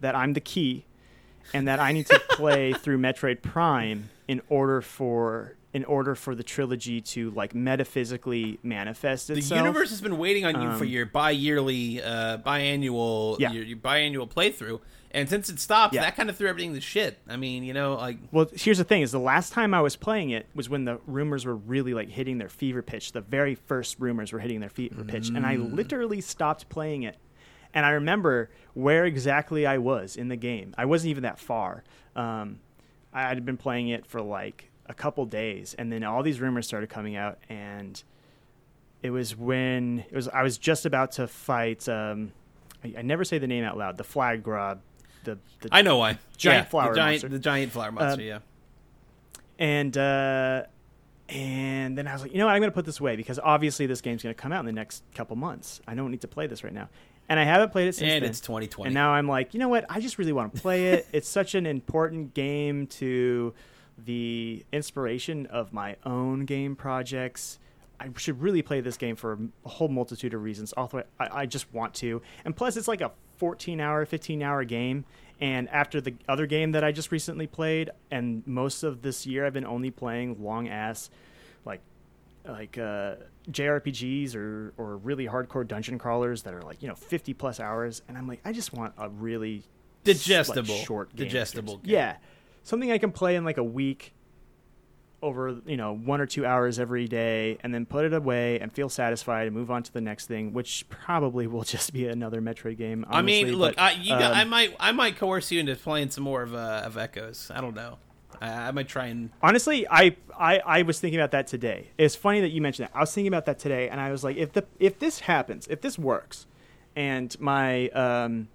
that 0.01 0.15
I'm 0.15 0.33
the 0.35 0.41
key 0.41 0.85
and 1.53 1.67
that 1.69 1.81
I 1.81 1.93
need 1.93 2.07
to 2.07 2.19
play 2.31 2.73
through 2.73 2.99
Metroid 2.99 3.43
Prime 3.43 4.09
in 4.29 4.41
order 4.49 4.81
for 4.81 5.57
in 5.73 5.85
order 5.85 6.15
for 6.15 6.35
the 6.35 6.43
trilogy 6.43 7.01
to 7.01 7.31
like 7.33 7.55
metaphysically 7.55 8.59
manifest 8.63 9.31
itself. 9.31 9.49
The 9.51 9.57
universe 9.67 9.91
has 9.91 10.01
been 10.01 10.19
waiting 10.19 10.45
on 10.45 10.61
you 10.63 10.71
for 10.79 10.85
Um, 10.85 10.91
your 10.91 11.07
bi-yearly, 11.07 12.03
uh, 12.03 12.39
biannual, 12.39 13.39
Yeah. 13.39 13.53
your, 13.53 13.63
your 13.65 13.77
biannual 13.79 14.29
playthrough, 14.29 14.81
and 15.13 15.29
since 15.29 15.49
it 15.49 15.59
stopped, 15.61 15.95
Yeah. 15.95 16.03
that 16.03 16.17
kind 16.17 16.31
of 16.31 16.37
threw 16.37 16.49
everything 16.49 16.75
to 16.75 16.81
shit. 16.81 17.19
I 17.29 17.37
mean, 17.37 17.63
you 17.65 17.73
know, 17.73 17.95
like 17.97 18.19
Well, 18.33 18.49
here's 18.55 18.79
the 18.79 18.85
thing: 18.85 19.03
is 19.03 19.11
the 19.13 19.19
last 19.21 19.53
time 19.53 19.75
I 19.75 19.81
was 19.81 19.97
playing 19.97 20.31
it 20.31 20.47
was 20.55 20.69
when 20.69 20.85
the 20.85 20.99
rumors 21.07 21.45
were 21.45 21.57
really 21.57 21.95
like 21.95 22.09
hitting 22.09 22.39
their 22.39 22.49
fever 22.49 22.83
pitch. 22.83 23.13
The 23.13 23.21
very 23.21 23.55
first 23.55 23.97
rumors 23.99 24.33
were 24.33 24.39
hitting 24.39 24.61
their 24.61 24.71
fever 24.71 25.05
pitch, 25.05 25.29
and 25.29 25.45
I 25.47 25.57
literally 25.57 26.21
stopped 26.21 26.69
playing 26.69 27.03
it. 27.05 27.17
And 27.73 27.87
I 27.87 27.91
remember 27.91 28.51
where 28.75 29.05
exactly 29.05 29.65
I 29.67 29.79
was 29.79 30.17
in 30.17 30.29
the 30.29 30.37
game. 30.37 30.75
I 30.77 30.87
wasn't 30.87 31.11
even 31.11 31.23
that 31.23 31.39
far. 31.39 31.85
Um, 32.17 32.59
I 33.13 33.23
had 33.23 33.45
been 33.45 33.57
playing 33.57 33.89
it 33.89 34.07
for 34.07 34.21
like 34.21 34.71
a 34.87 34.95
couple 34.95 35.25
days, 35.27 35.75
and 35.79 35.93
then 35.93 36.03
all 36.03 36.23
these 36.25 36.41
rumors 36.41 36.67
started 36.67 36.89
coming 36.91 37.15
out, 37.17 37.39
and 37.49 38.03
it 39.03 39.11
was 39.11 39.37
when 39.37 40.05
it 40.11 40.15
was 40.15 40.29
I 40.29 40.43
was 40.43 40.59
just 40.59 40.85
about 40.85 41.13
to 41.13 41.27
fight. 41.29 41.89
Um, 41.89 42.33
I, 42.85 42.95
I 42.99 43.03
never 43.03 43.25
say 43.25 43.39
the 43.39 43.47
name 43.47 43.65
out 43.65 43.77
loud. 43.79 43.97
The 43.99 44.05
Flaahgra 44.05 44.79
the, 45.25 45.39
the 45.61 45.69
I 45.73 45.83
know 45.83 45.99
why. 45.99 46.19
Giant 46.37 46.67
Yeah, 46.67 46.71
flower 46.71 46.91
the 46.93 46.97
giant, 46.97 47.13
monster. 47.23 47.29
the 47.29 47.39
giant 47.39 47.73
flower 47.73 47.93
monster. 47.93 48.23
Um, 48.23 48.27
yeah. 48.27 48.39
and 49.59 49.97
uh, 49.97 50.63
and 51.29 51.97
then 51.97 52.09
I 52.09 52.13
was 52.13 52.23
like, 52.23 52.33
you 52.33 52.39
know 52.39 52.47
what, 52.47 52.55
I'm 52.55 52.61
going 52.61 52.71
to 52.71 52.75
put 52.75 52.87
this 52.87 52.99
away 53.01 53.17
because 53.17 53.39
obviously 53.39 53.87
this 53.87 54.01
game's 54.01 54.23
going 54.23 54.35
to 54.35 54.41
come 54.41 54.53
out 54.53 54.61
in 54.61 54.67
the 54.67 54.73
next 54.73 55.05
couple 55.15 55.37
months. 55.37 55.81
I 55.87 55.95
don't 55.95 56.11
need 56.11 56.23
to 56.23 56.29
play 56.29 56.47
this 56.47 56.65
right 56.65 56.73
now, 56.73 56.89
and 57.29 57.39
I 57.39 57.45
haven't 57.45 57.71
played 57.71 57.89
it 57.89 57.95
since 57.95 58.11
And 58.13 58.23
then. 58.25 58.31
it's 58.31 58.41
2020. 58.41 58.89
And 58.89 58.95
now 58.95 59.11
I'm 59.13 59.29
like, 59.29 59.55
you 59.55 59.61
know 59.61 59.69
what? 59.69 59.87
I 59.89 60.01
just 60.01 60.19
really 60.19 60.33
want 60.33 60.55
to 60.55 60.61
play 60.61 60.89
it. 60.89 61.07
it's 61.13 61.29
such 61.29 61.55
an 61.55 61.67
important 61.67 62.35
game 62.35 62.87
to 62.89 63.55
the 63.99 64.65
inspiration 64.73 65.47
of 65.47 65.73
my 65.73 65.97
own 66.05 66.47
game 66.47 66.75
projects. 66.75 67.59
I 68.01 68.09
should 68.17 68.41
really 68.41 68.63
play 68.63 68.81
this 68.81 68.97
game 68.97 69.15
for 69.15 69.39
a 69.65 69.69
whole 69.69 69.89
multitude 69.89 70.33
of 70.33 70.43
reasons. 70.43 70.73
Also, 70.73 71.03
I, 71.19 71.43
I 71.43 71.47
just 71.47 71.73
want 71.73 71.93
to. 71.97 72.23
And 72.47 72.57
plus, 72.57 72.79
it's 72.79 72.89
like 72.89 73.03
a 73.03 73.13
14 73.41 73.81
hour, 73.81 74.05
15 74.05 74.43
hour 74.43 74.65
game. 74.65 75.07
And 75.41 75.71
after 75.71 76.03
the 76.03 76.15
other 76.29 76.45
game 76.47 76.73
that 76.73 76.85
I 76.85 76.93
just 76.93 77.11
recently 77.11 77.47
played, 77.47 77.91
and 78.11 78.47
most 78.47 78.83
of 78.83 79.01
this 79.01 79.27
year 79.27 79.47
I've 79.47 79.55
been 79.55 79.65
only 79.65 79.91
playing 79.91 80.43
long 80.45 80.69
ass, 80.69 81.09
like 81.65 81.81
like 82.47 82.77
uh, 82.77 83.15
JRPGs 83.51 84.37
or 84.37 84.75
or 84.77 84.99
really 84.99 85.27
hardcore 85.27 85.67
dungeon 85.67 85.99
crawlers 85.99 86.43
that 86.43 86.53
are 86.53 86.61
like 86.61 86.83
you 86.83 86.89
know 86.89 86.95
50 86.95 87.33
plus 87.33 87.59
hours, 87.59 88.03
and 88.07 88.19
I'm 88.19 88.29
like, 88.29 88.41
I 88.45 88.53
just 88.53 88.75
want 88.75 88.93
a 88.99 89.09
really 89.09 89.65
Digestible. 90.05 90.75
like, 90.75 90.87
short 90.87 91.17
game 91.17 91.29
Digestible 91.29 91.79
game. 91.79 91.95
Yeah, 91.95 92.17
something 92.63 92.93
I 92.93 92.99
can 92.99 93.11
play 93.11 93.37
in 93.37 93.45
like 93.45 93.57
a 93.57 93.65
week 93.65 94.13
over 95.23 95.61
you 95.67 95.77
know 95.77 95.95
one 95.95 96.21
or 96.21 96.27
two 96.27 96.47
hours 96.47 96.79
every 96.79 97.07
day 97.07 97.59
and 97.63 97.75
then 97.75 97.85
put 97.85 98.05
it 98.05 98.15
away 98.15 98.59
and 98.59 98.73
feel 98.73 98.89
satisfied 98.89 99.47
and 99.47 99.55
move 99.55 99.71
on 99.71 99.83
to 99.83 99.93
the 99.93 100.01
next 100.01 100.27
thing 100.27 100.53
which 100.53 100.87
probably 100.89 101.47
will 101.47 101.63
just 101.77 101.93
be 101.93 102.07
another 102.07 102.41
metroid 102.41 102.79
game 102.79 103.05
I 103.09 103.23
mean, 103.23 103.53
look, 103.55 103.77
but, 103.77 103.83
I, 103.83 103.93
you 103.93 104.11
got, 104.11 104.33
um, 104.33 104.39
I 104.39 104.45
might, 104.45 104.77
I 104.81 104.93
might 104.93 105.17
coerce 105.17 105.51
you 105.51 105.61
into 105.61 105.77
playing 105.77 106.11
some 106.11 106.25
more 106.25 106.43
of 106.43 106.55
uh, 106.55 106.83
of 106.85 106.97
Echoes. 106.97 107.51
I 107.55 107.61
don't 107.61 107.75
know. 107.75 107.99
I, 108.41 108.69
I 108.69 108.71
might 108.71 108.89
try 108.89 109.07
and. 109.07 109.31
honestly 109.43 109.87
I, 109.89 110.17
I 110.39 110.61
i 110.65 110.83
was 110.83 111.01
thinking 111.01 111.21
about 111.21 111.33
that 111.33 111.47
today 111.47 111.89
it's 111.99 112.15
funny 112.15 112.41
that 112.41 112.51
you 112.51 112.63
mentioned 112.63 112.89
that 112.89 112.97
i 112.97 113.01
was 113.01 113.13
thinking 113.13 113.29
about 113.29 113.47
that 113.47 113.59
today 113.59 113.89
and 113.89 114.01
i 114.01 114.11
was 114.11 114.25
like 114.25 114.37
if 114.37 114.53
the 114.53 114.65
if 114.79 114.99
this 114.99 115.21
happens 115.21 115.67
if 115.69 115.81
this 115.81 115.99
works 115.99 116.47
and 116.97 117.39
my 117.41 117.89
um 117.91 118.49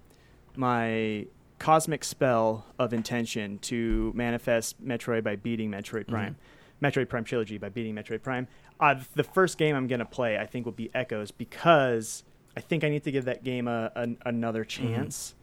my 0.56 1.26
cosmic 1.58 2.04
spell 2.04 2.66
of 2.78 2.92
intention 2.92 3.58
to 3.58 4.12
manifest 4.14 4.84
metroid 4.84 5.22
by 5.22 5.36
beating 5.36 5.70
metroid 5.70 6.08
prime 6.08 6.36
metroid 6.82 7.08
prime 7.08 7.24
trilogy 7.24 7.58
by 7.58 7.68
beating 7.68 7.94
metroid 7.94 8.22
prime 8.22 8.46
uh, 8.80 8.94
the 9.14 9.24
first 9.24 9.58
game 9.58 9.74
i'm 9.74 9.86
going 9.86 9.98
to 9.98 10.04
play 10.04 10.38
i 10.38 10.46
think 10.46 10.64
will 10.64 10.72
be 10.72 10.90
echoes 10.94 11.30
because 11.30 12.22
i 12.56 12.60
think 12.60 12.84
i 12.84 12.88
need 12.88 13.02
to 13.04 13.10
give 13.10 13.24
that 13.24 13.42
game 13.42 13.66
a, 13.68 13.90
another 14.24 14.64
chance 14.64 15.34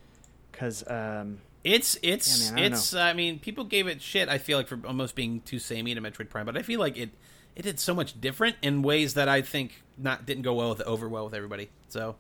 because 0.52 0.88
um 0.90 1.40
It's 1.64 1.98
it's 2.04 2.50
Yeah, 2.50 2.56
man, 2.56 2.64
I 2.64 2.68
it's. 2.68 2.94
I 2.94 3.14
mean, 3.14 3.40
people 3.40 3.64
gave 3.64 3.88
it 3.88 4.02
shit. 4.02 4.28
I 4.30 4.38
feel 4.38 4.58
like 4.58 4.68
for 4.68 4.80
almost 4.86 5.16
being 5.16 5.42
too 5.42 5.60
samey 5.60 5.96
to 5.96 6.02
Metroid 6.02 6.30
Prime, 6.30 6.46
but 6.46 6.58
I 6.58 6.62
feel 6.62 6.80
like 6.80 6.98
it 6.98 7.12
it 7.56 7.62
did 7.62 7.80
so 7.80 7.94
much 7.94 8.20
different 8.20 8.58
in 8.62 8.82
ways 8.82 9.14
that 9.14 9.30
I 9.30 9.42
think 9.42 9.82
not 9.98 10.26
didn't 10.26 10.44
go 10.44 10.54
well 10.54 10.70
with 10.70 10.82
over 10.82 11.08
well 11.08 11.24
with 11.26 11.34
everybody. 11.34 11.70
So 11.88 12.16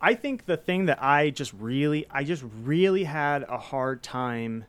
I 0.00 0.14
think 0.14 0.46
the 0.46 0.56
thing 0.56 0.86
that 0.86 1.00
I 1.02 1.30
just 1.30 1.52
really, 1.52 2.06
I 2.10 2.24
just 2.24 2.42
really 2.64 3.04
had 3.04 3.44
a 3.44 3.58
hard 3.58 4.02
time 4.02 4.64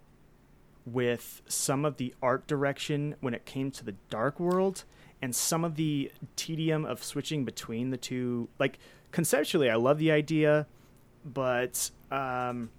with 0.85 1.41
some 1.47 1.85
of 1.85 1.97
the 1.97 2.13
art 2.21 2.47
direction 2.47 3.15
when 3.21 3.33
it 3.33 3.45
came 3.45 3.71
to 3.71 3.85
the 3.85 3.93
Dark 4.09 4.39
World 4.39 4.83
and 5.21 5.33
some 5.33 5.63
of 5.63 5.75
the 5.75 6.11
tedium 6.35 6.83
of 6.85 7.03
switching 7.03 7.45
between 7.45 7.89
the 7.89 7.97
two. 7.97 8.49
Like 8.59 8.79
conceptually, 9.11 9.69
I 9.69 9.75
love 9.75 9.97
the 9.97 10.11
idea, 10.11 10.67
but 11.23 11.89
um, 12.11 12.69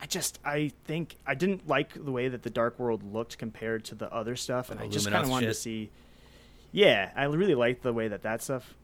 I 0.00 0.06
just 0.06 0.38
I 0.44 0.72
think 0.84 1.16
I 1.26 1.34
didn't 1.34 1.66
like 1.66 1.94
the 1.94 2.12
way 2.12 2.28
that 2.28 2.42
the 2.42 2.50
Dark 2.50 2.78
World 2.78 3.02
looked 3.02 3.38
compared 3.38 3.84
to 3.86 3.94
the 3.94 4.12
other 4.12 4.36
stuff, 4.36 4.70
and 4.70 4.78
I 4.80 4.86
just 4.88 5.10
kind 5.10 5.24
of 5.24 5.30
wanted 5.30 5.46
to 5.46 5.54
see. 5.54 5.90
Yeah, 6.70 7.10
I 7.16 7.24
really 7.24 7.54
liked 7.54 7.82
the 7.82 7.94
way 7.94 8.08
that 8.08 8.22
that 8.22 8.42
stuff 8.42 8.74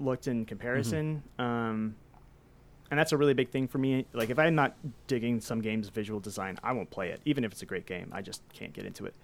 looked 0.00 0.26
in 0.26 0.46
comparison. 0.46 1.22
Um, 1.38 1.96
and 2.92 2.98
that's 2.98 3.12
a 3.12 3.16
really 3.16 3.32
big 3.32 3.48
thing 3.48 3.66
for 3.66 3.78
me. 3.78 4.04
Like 4.12 4.28
if 4.28 4.38
I'm 4.38 4.54
not 4.54 4.76
digging 5.06 5.40
some 5.40 5.62
game's 5.62 5.88
visual 5.88 6.20
design, 6.20 6.58
I 6.62 6.72
won't 6.72 6.90
play 6.90 7.08
it, 7.08 7.22
even 7.24 7.42
if 7.42 7.50
it's 7.50 7.62
a 7.62 7.66
great 7.66 7.86
game. 7.86 8.10
I 8.12 8.20
just 8.20 8.42
can't 8.52 8.74
get 8.74 8.84
into 8.84 9.06
it. 9.06 9.14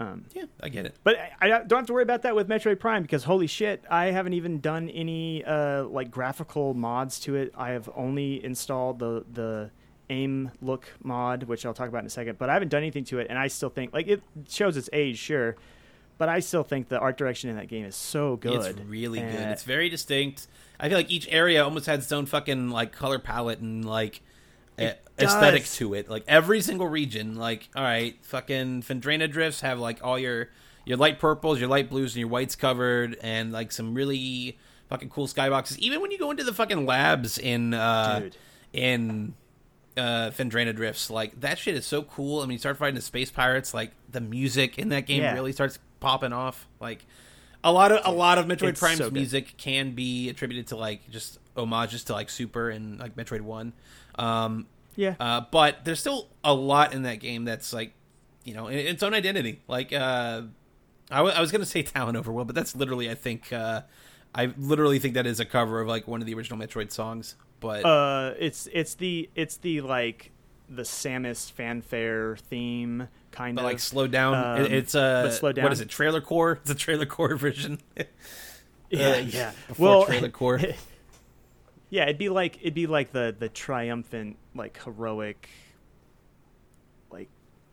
Um, 0.00 0.24
yeah, 0.34 0.46
I 0.60 0.68
get 0.70 0.86
it. 0.86 0.96
but 1.04 1.16
I, 1.16 1.30
I 1.40 1.48
don't 1.48 1.78
have 1.78 1.86
to 1.86 1.92
worry 1.92 2.02
about 2.02 2.22
that 2.22 2.34
with 2.34 2.48
Metroid 2.48 2.80
Prime 2.80 3.02
because 3.02 3.22
holy 3.22 3.46
shit, 3.46 3.84
I 3.88 4.06
haven't 4.06 4.32
even 4.32 4.58
done 4.58 4.88
any 4.90 5.44
uh, 5.44 5.84
like 5.84 6.10
graphical 6.10 6.74
mods 6.74 7.20
to 7.20 7.36
it. 7.36 7.54
I 7.56 7.70
have 7.70 7.88
only 7.94 8.44
installed 8.44 8.98
the 8.98 9.24
the 9.32 9.70
aim 10.10 10.50
look 10.60 10.88
mod, 11.00 11.44
which 11.44 11.64
I'll 11.64 11.74
talk 11.74 11.88
about 11.88 12.00
in 12.00 12.06
a 12.06 12.10
second. 12.10 12.38
But 12.38 12.50
I 12.50 12.54
haven't 12.54 12.70
done 12.70 12.82
anything 12.82 13.04
to 13.04 13.20
it, 13.20 13.28
and 13.30 13.38
I 13.38 13.46
still 13.46 13.70
think 13.70 13.94
like 13.94 14.08
it 14.08 14.20
shows 14.48 14.76
its 14.76 14.90
age, 14.92 15.16
sure, 15.16 15.54
but 16.18 16.28
I 16.28 16.40
still 16.40 16.62
think 16.62 16.88
the 16.88 16.98
art 16.98 17.16
direction 17.18 17.50
in 17.50 17.56
that 17.56 17.68
game 17.68 17.84
is 17.84 17.96
so 17.96 18.36
good. 18.36 18.54
It's 18.64 18.80
really 18.80 19.20
good. 19.20 19.30
It's 19.50 19.62
very 19.64 19.88
distinct. 19.88 20.46
I 20.78 20.88
feel 20.88 20.98
like 20.98 21.10
each 21.10 21.26
area 21.30 21.62
almost 21.64 21.86
has 21.86 22.04
its 22.04 22.12
own 22.12 22.26
fucking 22.26 22.70
like 22.70 22.92
color 22.92 23.18
palette 23.18 23.60
and 23.60 23.84
like 23.84 24.20
a- 24.78 24.94
aesthetic 25.18 25.64
to 25.64 25.94
it. 25.94 26.08
Like 26.10 26.24
every 26.28 26.60
single 26.60 26.86
region, 26.88 27.34
like 27.36 27.68
all 27.74 27.82
right, 27.82 28.16
fucking 28.22 28.82
Phendrana 28.82 29.30
drifts 29.30 29.60
have 29.62 29.78
like 29.78 30.00
all 30.02 30.18
your 30.18 30.50
your 30.84 30.96
light 30.98 31.18
purples, 31.18 31.58
your 31.58 31.68
light 31.68 31.88
blues, 31.90 32.14
and 32.14 32.20
your 32.20 32.28
whites 32.28 32.54
covered, 32.56 33.16
and 33.22 33.52
like 33.52 33.72
some 33.72 33.94
really 33.94 34.58
fucking 34.90 35.08
cool 35.08 35.26
skyboxes. 35.26 35.78
Even 35.78 36.00
when 36.00 36.10
you 36.10 36.18
go 36.18 36.30
into 36.30 36.44
the 36.44 36.52
fucking 36.52 36.84
labs 36.86 37.38
in 37.38 37.72
uh 37.74 38.20
Dude. 38.20 38.36
in 38.72 39.34
uh 39.96 40.30
Phendrana 40.30 40.76
drifts, 40.76 41.08
like 41.10 41.40
that 41.40 41.58
shit 41.58 41.74
is 41.74 41.86
so 41.86 42.02
cool. 42.02 42.40
I 42.40 42.44
mean, 42.44 42.52
you 42.52 42.58
start 42.58 42.76
fighting 42.76 42.94
the 42.96 43.00
space 43.00 43.30
pirates, 43.30 43.72
like 43.72 43.92
the 44.10 44.20
music 44.20 44.78
in 44.78 44.90
that 44.90 45.06
game 45.06 45.22
Yeah. 45.22 45.32
really 45.34 45.52
starts 45.52 45.78
popping 46.00 46.32
off. 46.32 46.66
Like 46.80 47.04
a 47.64 47.72
lot 47.72 47.92
of 47.92 48.00
a 48.04 48.12
lot 48.12 48.38
of 48.38 48.46
Metroid 48.46 48.70
It's 48.70 48.80
Prime's 48.80 48.98
so 48.98 49.10
music 49.10 49.54
can 49.56 49.92
be 49.92 50.28
attributed 50.28 50.68
to 50.68 50.76
like 50.76 51.10
just 51.10 51.38
homages 51.56 52.04
to 52.04 52.12
like 52.12 52.30
Super 52.30 52.70
and 52.70 52.98
like 52.98 53.16
Metroid 53.16 53.40
One. 53.40 53.72
Um, 54.16 54.66
yeah, 54.94 55.14
uh, 55.20 55.42
but 55.50 55.84
there's 55.84 56.00
still 56.00 56.28
a 56.44 56.54
lot 56.54 56.94
in 56.94 57.02
that 57.02 57.20
game 57.20 57.44
that's 57.44 57.72
like, 57.72 57.92
you 58.44 58.54
know, 58.54 58.68
in 58.68 58.78
its 58.78 59.02
own 59.02 59.14
identity. 59.14 59.60
Like, 59.68 59.92
uh, 59.92 60.42
I, 61.10 61.16
w- 61.18 61.34
I 61.34 61.40
was 61.40 61.52
gonna 61.52 61.66
say 61.66 61.82
Tallon 61.82 62.14
Overworld, 62.14 62.46
but 62.46 62.54
that's 62.54 62.74
literally, 62.74 63.10
I 63.10 63.14
think, 63.14 63.52
uh, 63.52 63.82
I 64.34 64.52
literally 64.56 64.98
think 64.98 65.14
that 65.14 65.26
is 65.26 65.38
a 65.40 65.44
cover 65.44 65.80
of 65.80 65.88
like 65.88 66.06
one 66.08 66.20
of 66.20 66.26
the 66.26 66.34
original 66.34 66.58
Metroid 66.58 66.92
songs. 66.92 67.34
But 67.60 67.84
uh, 67.84 68.34
it's 68.38 68.68
it's 68.72 68.94
the 68.94 69.28
it's 69.34 69.56
the 69.56 69.80
like 69.80 70.30
the 70.68 70.82
Samus 70.82 71.50
fanfare 71.50 72.36
theme 72.36 73.08
kind 73.36 73.54
but 73.56 73.62
of 73.62 73.66
like 73.66 73.78
slowed 73.80 74.10
down. 74.10 74.34
Um, 74.34 74.64
It- 74.66 74.72
it's 74.72 74.94
a 74.94 75.22
but 75.26 75.30
slow 75.32 75.52
down. 75.52 75.70
is 75.72 75.80
it? 75.80 75.88
Trailer 75.88 76.20
core. 76.20 76.52
It's 76.62 76.70
a 76.70 76.74
trailer 76.74 77.06
core 77.06 77.36
version. 77.46 77.78
yeah 78.90 79.08
uh, 79.10 79.16
yeah 79.18 79.52
well 79.78 80.04
trailer 80.06 80.28
core. 80.40 80.60
yeah 81.90 82.04
it'd 82.04 82.18
be 82.18 82.28
like 82.28 82.56
it'd 82.60 82.74
be 82.74 82.86
like 82.86 83.12
the 83.12 83.34
the 83.38 83.48
triumphant 83.48 84.36
like 84.54 84.80
heroic 84.84 85.48
like 87.10 87.28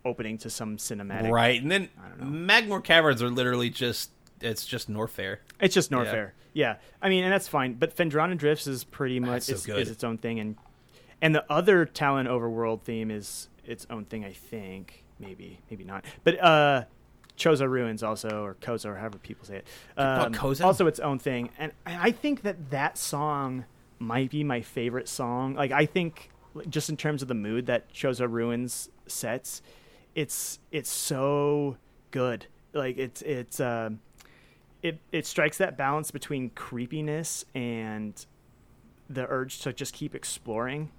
opening 0.05 0.37
to 0.39 0.49
some 0.49 0.77
cinematic 0.77 1.29
right, 1.31 1.61
and 1.61 1.71
then 1.71 1.89
I 2.03 2.09
don't 2.09 2.19
know. 2.31 2.53
Magmoor 2.53 2.83
Caverns 2.83 3.21
are 3.21 3.29
literally 3.29 3.69
just 3.69 4.11
it's 4.41 4.65
just 4.65 4.91
Norfair. 4.91 5.37
It's 5.59 5.73
just 5.73 5.91
Yeah. 5.91 5.97
Norfair. 5.99 6.31
Yeah. 6.51 6.75
I 7.01 7.09
mean, 7.09 7.23
and 7.23 7.31
that's 7.31 7.47
fine. 7.47 7.73
But 7.75 7.95
Phendrana 7.95 8.37
Drifts 8.37 8.67
is 8.67 8.83
pretty 8.83 9.19
much 9.19 9.43
so 9.43 9.57
good. 9.57 9.81
is 9.81 9.89
its 9.89 10.03
own 10.03 10.17
thing, 10.17 10.39
and 10.39 10.57
and 11.21 11.33
the 11.33 11.45
other 11.51 11.85
Tallon 11.85 12.27
Overworld 12.27 12.81
theme 12.81 13.09
is 13.09 13.47
its 13.65 13.87
own 13.89 14.05
thing. 14.05 14.25
I 14.25 14.33
think 14.33 15.02
maybe 15.19 15.59
maybe 15.69 15.83
not. 15.83 16.05
But 16.23 16.41
uh, 16.43 16.85
Chozo 17.37 17.69
Ruins 17.69 18.03
also, 18.03 18.43
or 18.43 18.55
Kozo, 18.55 18.87
or 18.87 18.95
however 18.95 19.17
people 19.17 19.45
say 19.45 19.57
it. 19.57 19.67
Um? 19.97 20.35
Also, 20.61 20.87
its 20.87 20.99
own 20.99 21.19
thing, 21.19 21.49
and 21.57 21.71
I 21.85 22.09
I 22.09 22.11
think 22.11 22.41
that 22.43 22.69
that 22.71 22.97
song 22.97 23.65
might 23.99 24.29
be 24.29 24.43
my 24.43 24.61
favorite 24.61 25.07
song. 25.07 25.55
Like 25.55 25.71
I 25.71 25.85
think, 25.85 26.29
just 26.69 26.89
in 26.89 26.97
terms 26.97 27.21
of 27.21 27.27
the 27.27 27.33
mood 27.35 27.65
that 27.67 27.91
Chozo 27.93 28.29
Ruins 28.29 28.89
sets, 29.07 29.61
it's 30.15 30.59
it's 30.71 30.89
so 30.89 31.77
good. 32.11 32.47
Like 32.73 32.97
it's 32.97 33.21
it's. 33.21 33.59
Um, 33.59 33.99
it 34.83 34.99
it 35.13 35.25
strikes 35.25 35.57
that 35.57 35.77
balance 35.77 36.11
between 36.11 36.49
creepiness 36.51 37.45
and 37.55 38.25
the 39.09 39.25
urge 39.29 39.59
to 39.61 39.73
just 39.73 39.93
keep 39.93 40.13
exploring 40.13 40.91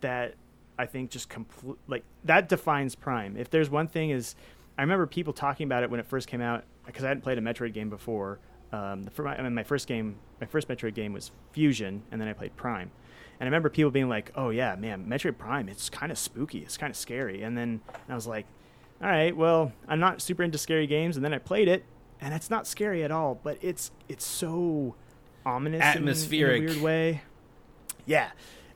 that 0.00 0.34
I 0.78 0.86
think 0.86 1.10
just 1.10 1.28
complete 1.28 1.78
like 1.86 2.04
that 2.24 2.48
defines 2.48 2.94
Prime. 2.94 3.36
If 3.36 3.50
there's 3.50 3.70
one 3.70 3.86
thing 3.86 4.10
is 4.10 4.34
I 4.76 4.82
remember 4.82 5.06
people 5.06 5.32
talking 5.32 5.66
about 5.66 5.82
it 5.82 5.90
when 5.90 6.00
it 6.00 6.06
first 6.06 6.28
came 6.28 6.40
out 6.40 6.64
because 6.86 7.04
I 7.04 7.08
hadn't 7.08 7.22
played 7.22 7.38
a 7.38 7.40
Metroid 7.40 7.72
game 7.72 7.90
before. 7.90 8.40
Um, 8.72 9.04
the 9.04 9.24
I 9.24 9.40
mean, 9.42 9.54
my 9.54 9.62
first 9.62 9.86
game, 9.86 10.16
my 10.40 10.46
first 10.46 10.66
Metroid 10.68 10.94
game 10.94 11.12
was 11.12 11.30
Fusion, 11.52 12.02
and 12.10 12.20
then 12.20 12.26
I 12.26 12.32
played 12.32 12.56
Prime. 12.56 12.90
And 13.38 13.42
I 13.42 13.44
remember 13.46 13.68
people 13.68 13.90
being 13.92 14.08
like, 14.08 14.32
"Oh 14.34 14.50
yeah, 14.50 14.74
man, 14.74 15.06
Metroid 15.06 15.38
Prime, 15.38 15.68
it's 15.68 15.88
kind 15.88 16.10
of 16.10 16.18
spooky, 16.18 16.58
it's 16.58 16.76
kind 16.76 16.90
of 16.90 16.96
scary." 16.96 17.42
And 17.42 17.56
then 17.56 17.80
I 18.08 18.14
was 18.14 18.26
like, 18.26 18.46
"All 19.00 19.08
right, 19.08 19.36
well, 19.36 19.72
I'm 19.86 20.00
not 20.00 20.20
super 20.20 20.42
into 20.42 20.58
scary 20.58 20.86
games." 20.88 21.16
And 21.16 21.24
then 21.24 21.32
I 21.32 21.38
played 21.38 21.68
it, 21.68 21.84
and 22.20 22.34
it's 22.34 22.50
not 22.50 22.66
scary 22.66 23.04
at 23.04 23.12
all, 23.12 23.38
but 23.42 23.58
it's 23.60 23.92
it's 24.08 24.24
so 24.24 24.96
ominous, 25.46 25.80
in- 25.80 25.98
Atmospheric. 25.98 26.62
in, 26.62 26.68
a 26.68 26.72
weird 26.72 26.82
way. 26.82 27.22
Yeah, 28.06 28.30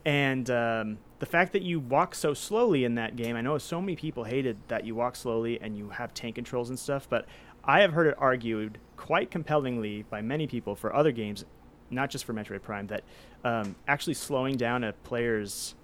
and 0.05 0.49
um, 0.49 0.97
the 1.19 1.25
fact 1.25 1.53
that 1.53 1.61
you 1.61 1.79
walk 1.79 2.15
so 2.15 2.33
slowly 2.33 2.83
in 2.85 2.95
that 2.95 3.15
game, 3.15 3.35
I 3.35 3.41
know 3.41 3.57
so 3.57 3.81
many 3.81 3.95
people 3.95 4.23
hated 4.23 4.57
that 4.69 4.85
you 4.85 4.95
walk 4.95 5.15
slowly 5.15 5.59
and 5.61 5.77
you 5.77 5.89
have 5.89 6.13
tank 6.13 6.35
controls 6.35 6.69
and 6.69 6.79
stuff, 6.79 7.07
but 7.09 7.25
I 7.63 7.81
have 7.81 7.91
heard 7.93 8.07
it 8.07 8.15
argued 8.17 8.77
quite 8.95 9.29
compellingly 9.29 10.03
by 10.09 10.21
many 10.21 10.47
people 10.47 10.75
for 10.75 10.95
other 10.95 11.11
games, 11.11 11.43
not 11.89 12.09
just 12.09 12.23
for 12.25 12.33
Metroid 12.33 12.61
Prime, 12.61 12.87
that 12.87 13.03
um, 13.43 13.75
actually 13.87 14.13
slowing 14.13 14.55
down 14.55 14.83
a 14.83 14.93
player's 14.93 15.75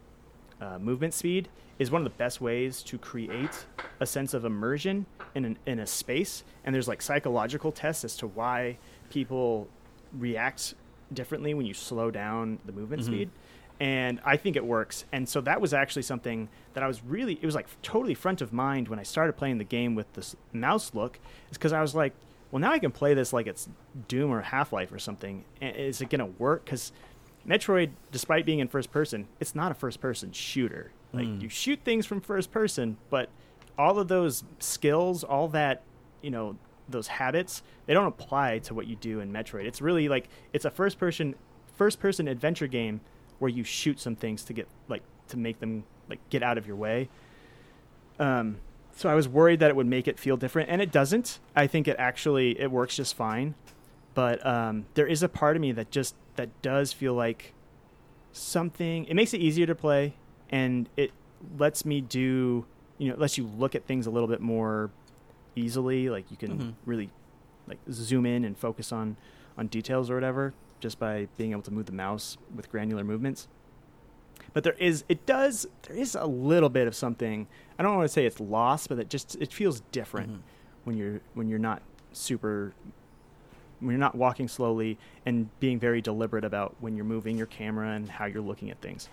uh, 0.62 0.80
movement 0.80 1.14
speed 1.14 1.50
is 1.80 1.92
one 1.92 2.02
of 2.02 2.06
the 2.06 2.18
best 2.18 2.40
ways 2.40 2.82
to 2.84 2.98
create 2.98 3.66
a 4.00 4.06
sense 4.06 4.34
of 4.34 4.46
immersion 4.46 5.06
in 5.36 5.44
an, 5.44 5.58
in 5.66 5.80
a 5.80 5.86
space. 5.88 6.46
And 6.64 6.74
there's 6.74 6.88
like 6.88 7.02
psychological 7.02 7.74
tests 7.74 8.06
as 8.06 8.16
to 8.18 8.28
why 8.28 8.78
people 9.10 9.68
react 10.18 10.76
differently 11.12 11.54
when 11.54 11.66
you 11.66 11.74
slow 11.74 12.10
down 12.10 12.60
the 12.66 12.72
movement 12.72 13.02
Mm-hmm. 13.02 13.12
speed. 13.14 13.30
And 13.80 14.22
I 14.24 14.38
think 14.38 14.56
it 14.56 14.66
works. 14.66 15.06
And 15.12 15.28
so 15.28 15.42
that 15.42 15.60
was 15.60 15.74
actually 15.74 16.04
something 16.04 16.48
that 16.74 16.84
I 16.84 16.88
was 16.88 17.04
really, 17.04 17.34
it 17.42 17.46
was 17.46 17.56
like 17.56 17.68
totally 17.82 18.14
front 18.14 18.42
of 18.42 18.54
mind 18.54 18.88
when 18.88 19.00
I 19.00 19.04
started 19.04 19.34
playing 19.34 19.58
the 19.58 19.64
game 19.66 19.96
with 19.96 20.12
this 20.14 20.36
mouse 20.54 20.94
look, 20.94 21.20
is 21.52 21.58
because 21.58 21.74
I 21.74 21.82
was 21.82 21.94
like, 21.94 22.14
well, 22.52 22.60
now 22.62 22.72
I 22.72 22.80
can 22.80 22.92
play 22.92 23.14
this 23.14 23.34
like 23.34 23.48
it's 23.48 23.68
Doom 24.08 24.32
or 24.32 24.42
Half 24.42 24.72
Life 24.72 24.94
or 24.94 25.00
something. 25.00 25.44
And 25.60 25.76
Is 25.76 26.00
it 26.02 26.10
going 26.10 26.20
to 26.20 26.40
work? 26.40 26.64
Because 26.66 26.94
Metroid, 27.46 27.92
despite 28.12 28.46
being 28.46 28.60
in 28.60 28.68
first 28.68 28.92
person, 28.92 29.28
it's 29.40 29.54
not 29.56 29.72
a 29.72 29.76
first 29.76 30.00
person 30.00 30.32
shooter. 30.32 30.92
Like 31.14 31.28
Hmm. 31.28 31.40
you 31.42 31.50
shoot 31.50 31.80
things 31.84 32.06
from 32.06 32.22
first 32.22 32.52
person, 32.52 32.98
but 33.10 33.30
all 33.78 34.00
of 34.00 34.08
those 34.08 34.44
skills, 34.60 35.24
all 35.24 35.48
that, 35.50 35.82
you 36.22 36.32
know, 36.32 36.56
those 36.88 37.08
habits, 37.08 37.62
they 37.88 37.94
don't 37.94 38.08
apply 38.08 38.60
to 38.60 38.74
what 38.74 38.88
you 38.88 38.96
do 38.96 39.20
in 39.20 39.32
Metroid. 39.34 39.66
It's 39.66 39.82
really 39.82 40.08
like 40.08 40.30
it's 40.54 40.66
a 40.66 40.70
first 40.72 40.98
person 40.98 41.36
first 41.76 42.00
person 42.00 42.28
adventure 42.28 42.68
game 42.68 43.02
where 43.40 43.50
you 43.50 43.64
shoot 43.64 44.00
some 44.00 44.16
things 44.16 44.44
to 44.46 44.54
get 44.54 44.68
like 44.88 45.04
to 45.30 45.38
make 45.38 45.60
them 45.60 45.84
like 46.10 46.20
get 46.30 46.44
out 46.44 46.58
of 46.58 46.66
your 46.68 46.76
way. 46.76 47.10
Um 48.20 48.58
so 48.98 49.10
I 49.10 49.16
was 49.16 49.28
worried 49.28 49.60
that 49.60 49.70
it 49.70 49.76
would 49.76 49.88
make 49.88 50.08
it 50.08 50.18
feel 50.20 50.38
different 50.38 50.70
and 50.70 50.82
it 50.82 50.92
doesn't. 50.92 51.40
I 51.56 51.68
think 51.68 51.88
it 51.88 51.96
actually 52.00 52.60
it 52.60 52.72
works 52.72 52.96
just 52.96 53.16
fine. 53.16 53.56
But 54.14 54.46
um 54.46 54.86
there 54.94 55.08
is 55.08 55.22
a 55.24 55.30
part 55.30 55.56
of 55.56 55.62
me 55.62 55.72
that 55.74 55.92
just 55.92 56.16
that 56.36 56.50
does 56.62 56.94
feel 56.94 57.14
like 57.14 57.54
something 58.32 59.06
it 59.06 59.14
makes 59.14 59.34
it 59.34 59.40
easier 59.42 59.66
to 59.66 59.76
play 59.76 60.14
and 60.50 60.90
it 60.98 61.12
lets 61.58 61.86
me 61.86 62.02
do 62.02 62.66
you 62.98 63.10
know 63.10 63.16
lets 63.18 63.38
you 63.38 63.46
look 63.58 63.76
at 63.76 63.86
things 63.86 64.06
a 64.08 64.10
little 64.10 64.28
bit 64.28 64.42
more 64.42 64.90
easily 65.56 66.10
like 66.10 66.30
you 66.30 66.36
can 66.38 66.58
Mhm. 66.58 66.74
really 66.86 67.10
like 67.68 67.78
zoom 67.92 68.26
in 68.26 68.44
and 68.44 68.58
focus 68.58 68.92
on 68.92 69.16
on 69.58 69.68
details 69.68 70.10
or 70.10 70.16
whatever 70.16 70.54
just 70.80 71.00
by 71.00 71.28
being 71.38 71.52
able 71.52 71.62
to 71.62 71.72
move 71.72 71.86
the 71.86 71.92
mouse 71.92 72.38
with 72.56 72.70
granular 72.72 73.04
movements 73.04 73.48
but 74.54 74.64
there 74.64 74.74
is 74.74 75.04
it 75.10 75.26
does 75.26 75.66
there 75.84 75.96
is 75.98 76.16
a 76.16 76.26
little 76.26 76.70
bit 76.70 76.88
of 76.88 76.96
something 76.96 77.48
i 77.80 77.84
don't 77.84 77.96
want 77.96 78.06
to 78.08 78.12
say 78.12 78.26
it's 78.26 78.40
lost 78.40 78.90
but 78.90 79.00
it 79.00 79.10
just 79.10 79.36
it 79.42 79.52
feels 79.54 79.80
different 79.92 80.32
Mhm. 80.32 80.40
when 80.84 80.98
you're 80.98 81.22
when 81.34 81.48
you're 81.50 81.60
not 81.60 81.82
super 82.12 82.74
when 83.80 83.92
you're 83.92 84.00
not 84.00 84.16
walking 84.16 84.48
slowly 84.48 84.98
and 85.26 85.50
being 85.60 85.80
very 85.80 86.02
deliberate 86.02 86.46
about 86.46 86.76
when 86.80 86.96
you're 86.96 87.06
moving 87.06 87.38
your 87.38 87.46
camera 87.48 87.90
and 87.92 88.10
how 88.10 88.26
you're 88.26 88.42
looking 88.42 88.72
at 88.72 88.80
things. 88.80 89.10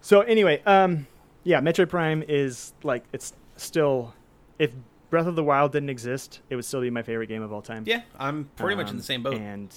So 0.00 0.22
anyway, 0.22 0.60
um, 0.66 1.06
yeah, 1.44 1.60
Metroid 1.60 1.88
Prime 1.88 2.24
is 2.26 2.72
like 2.82 3.04
it's 3.12 3.32
still 3.56 4.12
if 4.58 4.72
Breath 5.08 5.26
of 5.26 5.36
the 5.36 5.44
Wild 5.44 5.70
didn't 5.70 5.88
exist, 5.88 6.40
it 6.50 6.56
would 6.56 6.64
still 6.64 6.80
be 6.80 6.90
my 6.90 7.02
favorite 7.02 7.28
game 7.28 7.42
of 7.42 7.52
all 7.52 7.62
time. 7.62 7.84
Yeah, 7.86 8.02
I'm 8.18 8.50
pretty 8.56 8.74
much 8.74 8.86
in 8.86 8.90
Um, 8.90 8.96
the 8.98 9.02
same 9.04 9.22
boat. 9.22 9.34
And 9.34 9.72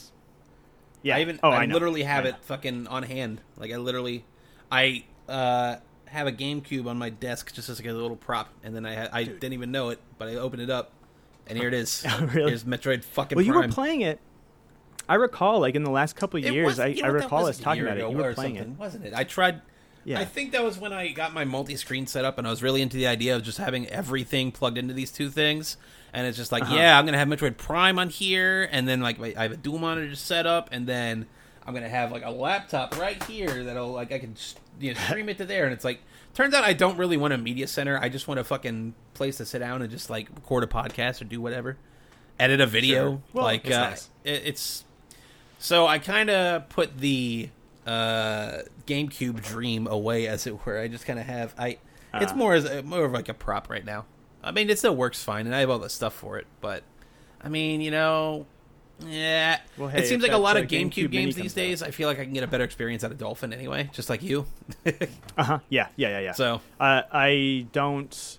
yeah, 1.04 1.18
I 1.18 1.22
even 1.22 1.40
oh, 1.44 1.50
I, 1.50 1.64
I 1.64 1.66
literally 1.66 2.04
have 2.04 2.26
I 2.26 2.30
it 2.30 2.36
fucking 2.44 2.88
on 2.88 3.04
hand. 3.04 3.42
Like 3.58 3.72
I 3.72 3.78
literally, 3.78 4.26
I 4.72 5.04
uh, 5.30 5.76
have 6.06 6.28
a 6.28 6.32
GameCube 6.32 6.88
on 6.88 6.98
my 6.98 7.10
desk 7.10 7.54
just 7.54 7.70
as 7.70 7.80
like 7.80 7.88
a 7.88 7.94
little 7.94 8.16
prop, 8.16 8.50
and 8.64 8.76
then 8.76 8.86
I 8.86 8.94
had, 8.94 9.10
I 9.14 9.24
didn't 9.24 9.54
even 9.54 9.72
know 9.72 9.90
it, 9.90 10.00
but 10.18 10.28
I 10.30 10.36
opened 10.36 10.62
it 10.62 10.70
up, 10.70 10.92
and 11.48 11.58
here 11.58 11.68
it 11.68 11.74
is. 11.74 12.06
Really? 12.22 12.50
Here's 12.50 12.64
Metroid 12.64 13.04
fucking 13.04 13.36
Well, 13.36 13.46
you 13.46 13.52
Prime. 13.54 13.70
were 13.70 13.74
playing 13.74 14.02
it. 14.02 14.20
I 15.08 15.16
recall, 15.16 15.60
like 15.60 15.76
in 15.76 15.84
the 15.84 15.92
last 15.92 16.16
couple 16.16 16.44
of 16.44 16.46
years, 16.52 16.66
was- 16.66 16.80
I, 16.80 16.88
you 16.88 17.02
know 17.02 17.10
I 17.10 17.12
recall 17.12 17.46
us 17.48 17.60
talking 17.60 17.84
about 17.84 17.98
it. 17.98 18.10
You 18.10 18.18
were 18.18 18.34
playing 18.34 18.56
it. 18.56 18.68
wasn't 18.70 19.06
it? 19.06 19.14
I 19.14 19.24
tried. 19.26 19.62
Yeah. 20.06 20.20
I 20.20 20.26
think 20.26 20.52
that 20.52 20.64
was 20.64 20.78
when 20.78 20.92
I 20.94 21.10
got 21.10 21.34
my 21.34 21.46
multi-screen 21.46 22.08
set 22.08 22.26
up, 22.26 22.38
and 22.38 22.46
I 22.46 22.50
was 22.50 22.62
really 22.62 22.82
into 22.82 22.98
the 22.98 23.08
idea 23.08 23.36
of 23.36 23.44
just 23.44 23.58
having 23.58 23.88
everything 23.88 24.52
plugged 24.52 24.78
into 24.78 24.94
these 24.94 25.12
two 25.12 25.30
things. 25.30 25.78
And 26.14 26.28
it's 26.28 26.38
just 26.38 26.52
like, 26.52 26.64
Uh-huh. 26.64 26.76
yeah, 26.76 26.98
I'm 27.00 27.06
gonna 27.06 27.18
have 27.18 27.28
Metroid 27.28 27.58
Prime 27.58 27.98
on 27.98 28.10
here, 28.10 28.68
and 28.72 28.88
then 28.88 29.00
like 29.02 29.20
I 29.38 29.44
have 29.44 29.52
a 29.54 29.58
dual 29.58 29.80
monitor 29.80 30.16
set 30.16 30.46
up, 30.46 30.70
and 30.72 30.86
then 30.86 31.26
I'm 31.66 31.74
gonna 31.74 31.90
have 31.90 32.12
like 32.12 32.24
a 32.26 32.30
laptop 32.32 33.00
right 33.00 33.22
here 33.24 33.64
that'll 33.64 33.92
like 33.92 34.12
I 34.12 34.20
can 34.20 34.36
you 34.80 34.94
know, 34.94 35.00
stream 35.00 35.30
it 35.30 35.38
to 35.38 35.46
there. 35.46 35.64
And 35.66 35.74
it's 35.74 35.86
like, 35.86 36.02
turns 36.34 36.54
out 36.54 36.64
I 36.64 36.74
don't 36.74 36.98
really 36.98 37.18
want 37.18 37.34
a 37.34 37.38
media 37.38 37.68
center. 37.68 37.98
I 37.98 38.10
just 38.10 38.28
want 38.28 38.40
a 38.40 38.44
fucking 38.44 38.94
place 39.14 39.38
to 39.38 39.46
sit 39.46 39.60
down 39.60 39.82
and 39.82 39.90
just 39.90 40.10
like 40.10 40.28
record 40.36 40.64
a 40.64 40.68
podcast 40.68 41.22
or 41.22 41.26
do 41.26 41.40
whatever, 41.42 41.78
edit 42.40 42.60
a 42.62 42.68
video. 42.68 43.04
Sure. 43.12 43.22
Well, 43.34 43.46
like 43.46 43.66
it's 43.66 43.76
uh, 43.76 43.90
nice. 43.90 44.10
it, 44.24 44.42
it's 44.46 44.84
so 45.60 45.88
I 45.88 45.98
kind 46.00 46.30
of 46.30 46.68
put 46.70 46.98
the 46.98 47.50
uh, 47.86 48.60
GameCube 48.88 49.42
dream 49.44 49.88
away, 49.88 50.28
as 50.28 50.48
it 50.48 50.66
were. 50.66 50.80
I 50.80 50.88
just 50.88 51.06
kind 51.06 51.20
of 51.20 51.26
have 51.26 51.54
I. 51.58 51.78
It's 52.16 52.32
Ah. 52.32 52.36
more 52.36 52.54
as 52.54 52.66
a, 52.66 52.84
more 52.84 53.06
of 53.06 53.12
like 53.12 53.30
a 53.30 53.34
prop 53.34 53.70
right 53.70 53.84
now. 53.86 54.06
I 54.44 54.52
mean, 54.52 54.70
it 54.70 54.78
still 54.78 54.96
works 54.96 55.24
fine, 55.24 55.46
and 55.48 55.56
I 55.56 55.60
have 55.62 55.70
all 55.70 55.80
the 55.80 55.90
stuff 55.90 56.14
for 56.14 56.38
it. 56.38 56.46
But 56.62 56.84
I 57.42 57.50
mean, 57.50 57.82
you 57.82 57.92
know, 57.92 58.46
yeah. 59.06 59.60
Well, 59.78 59.88
hey, 59.90 60.00
it 60.00 60.08
seems 60.08 60.22
like 60.22 60.32
a 60.32 60.38
lot 60.38 60.56
of 60.58 60.66
uh, 60.66 60.68
GameCube, 60.68 60.92
GameCube 61.08 61.12
games 61.12 61.36
these 61.36 61.54
days. 61.54 61.82
I 61.82 61.92
feel 61.92 62.08
like 62.08 62.20
I 62.20 62.24
can 62.26 62.34
get 62.34 62.44
a 62.44 62.48
better 62.48 62.64
experience 62.64 63.04
out 63.04 63.12
of 63.12 63.18
Dolphin 63.18 63.52
anyway, 63.54 63.90
just 63.94 64.10
like 64.10 64.22
you. 64.22 64.46
Uh 65.38 65.44
huh. 65.44 65.60
Yeah. 65.70 65.88
Yeah. 65.96 66.10
Yeah. 66.10 66.20
Yeah. 66.20 66.32
so 66.34 66.62
Uh, 66.80 67.02
I 67.12 67.66
don't. 67.72 68.38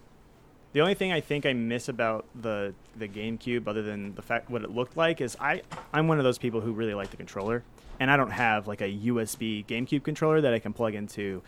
The 0.72 0.80
only 0.80 0.94
thing 0.94 1.12
I 1.12 1.20
think 1.20 1.44
I 1.46 1.52
miss 1.52 1.88
about 1.88 2.26
the 2.40 2.74
the 2.96 3.08
GameCube, 3.08 3.66
other 3.66 3.82
than 3.82 4.14
the 4.14 4.22
fact 4.22 4.48
what 4.50 4.62
it 4.62 4.70
looked 4.70 4.96
like, 4.96 5.20
is 5.20 5.36
I 5.40 5.62
I'm 5.92 6.06
one 6.06 6.18
of 6.18 6.24
those 6.24 6.38
people 6.38 6.60
who 6.60 6.72
really 6.72 6.94
like 6.94 7.10
the 7.10 7.16
controller, 7.16 7.64
and 8.00 8.10
I 8.10 8.16
don't 8.16 8.30
have 8.30 8.66
like 8.66 8.80
a 8.80 8.88
USB 8.92 9.64
GameCube 9.66 10.02
controller 10.02 10.40
that 10.40 10.52
I 10.54 10.58
can 10.58 10.72
plug 10.72 10.94
into 10.94 11.42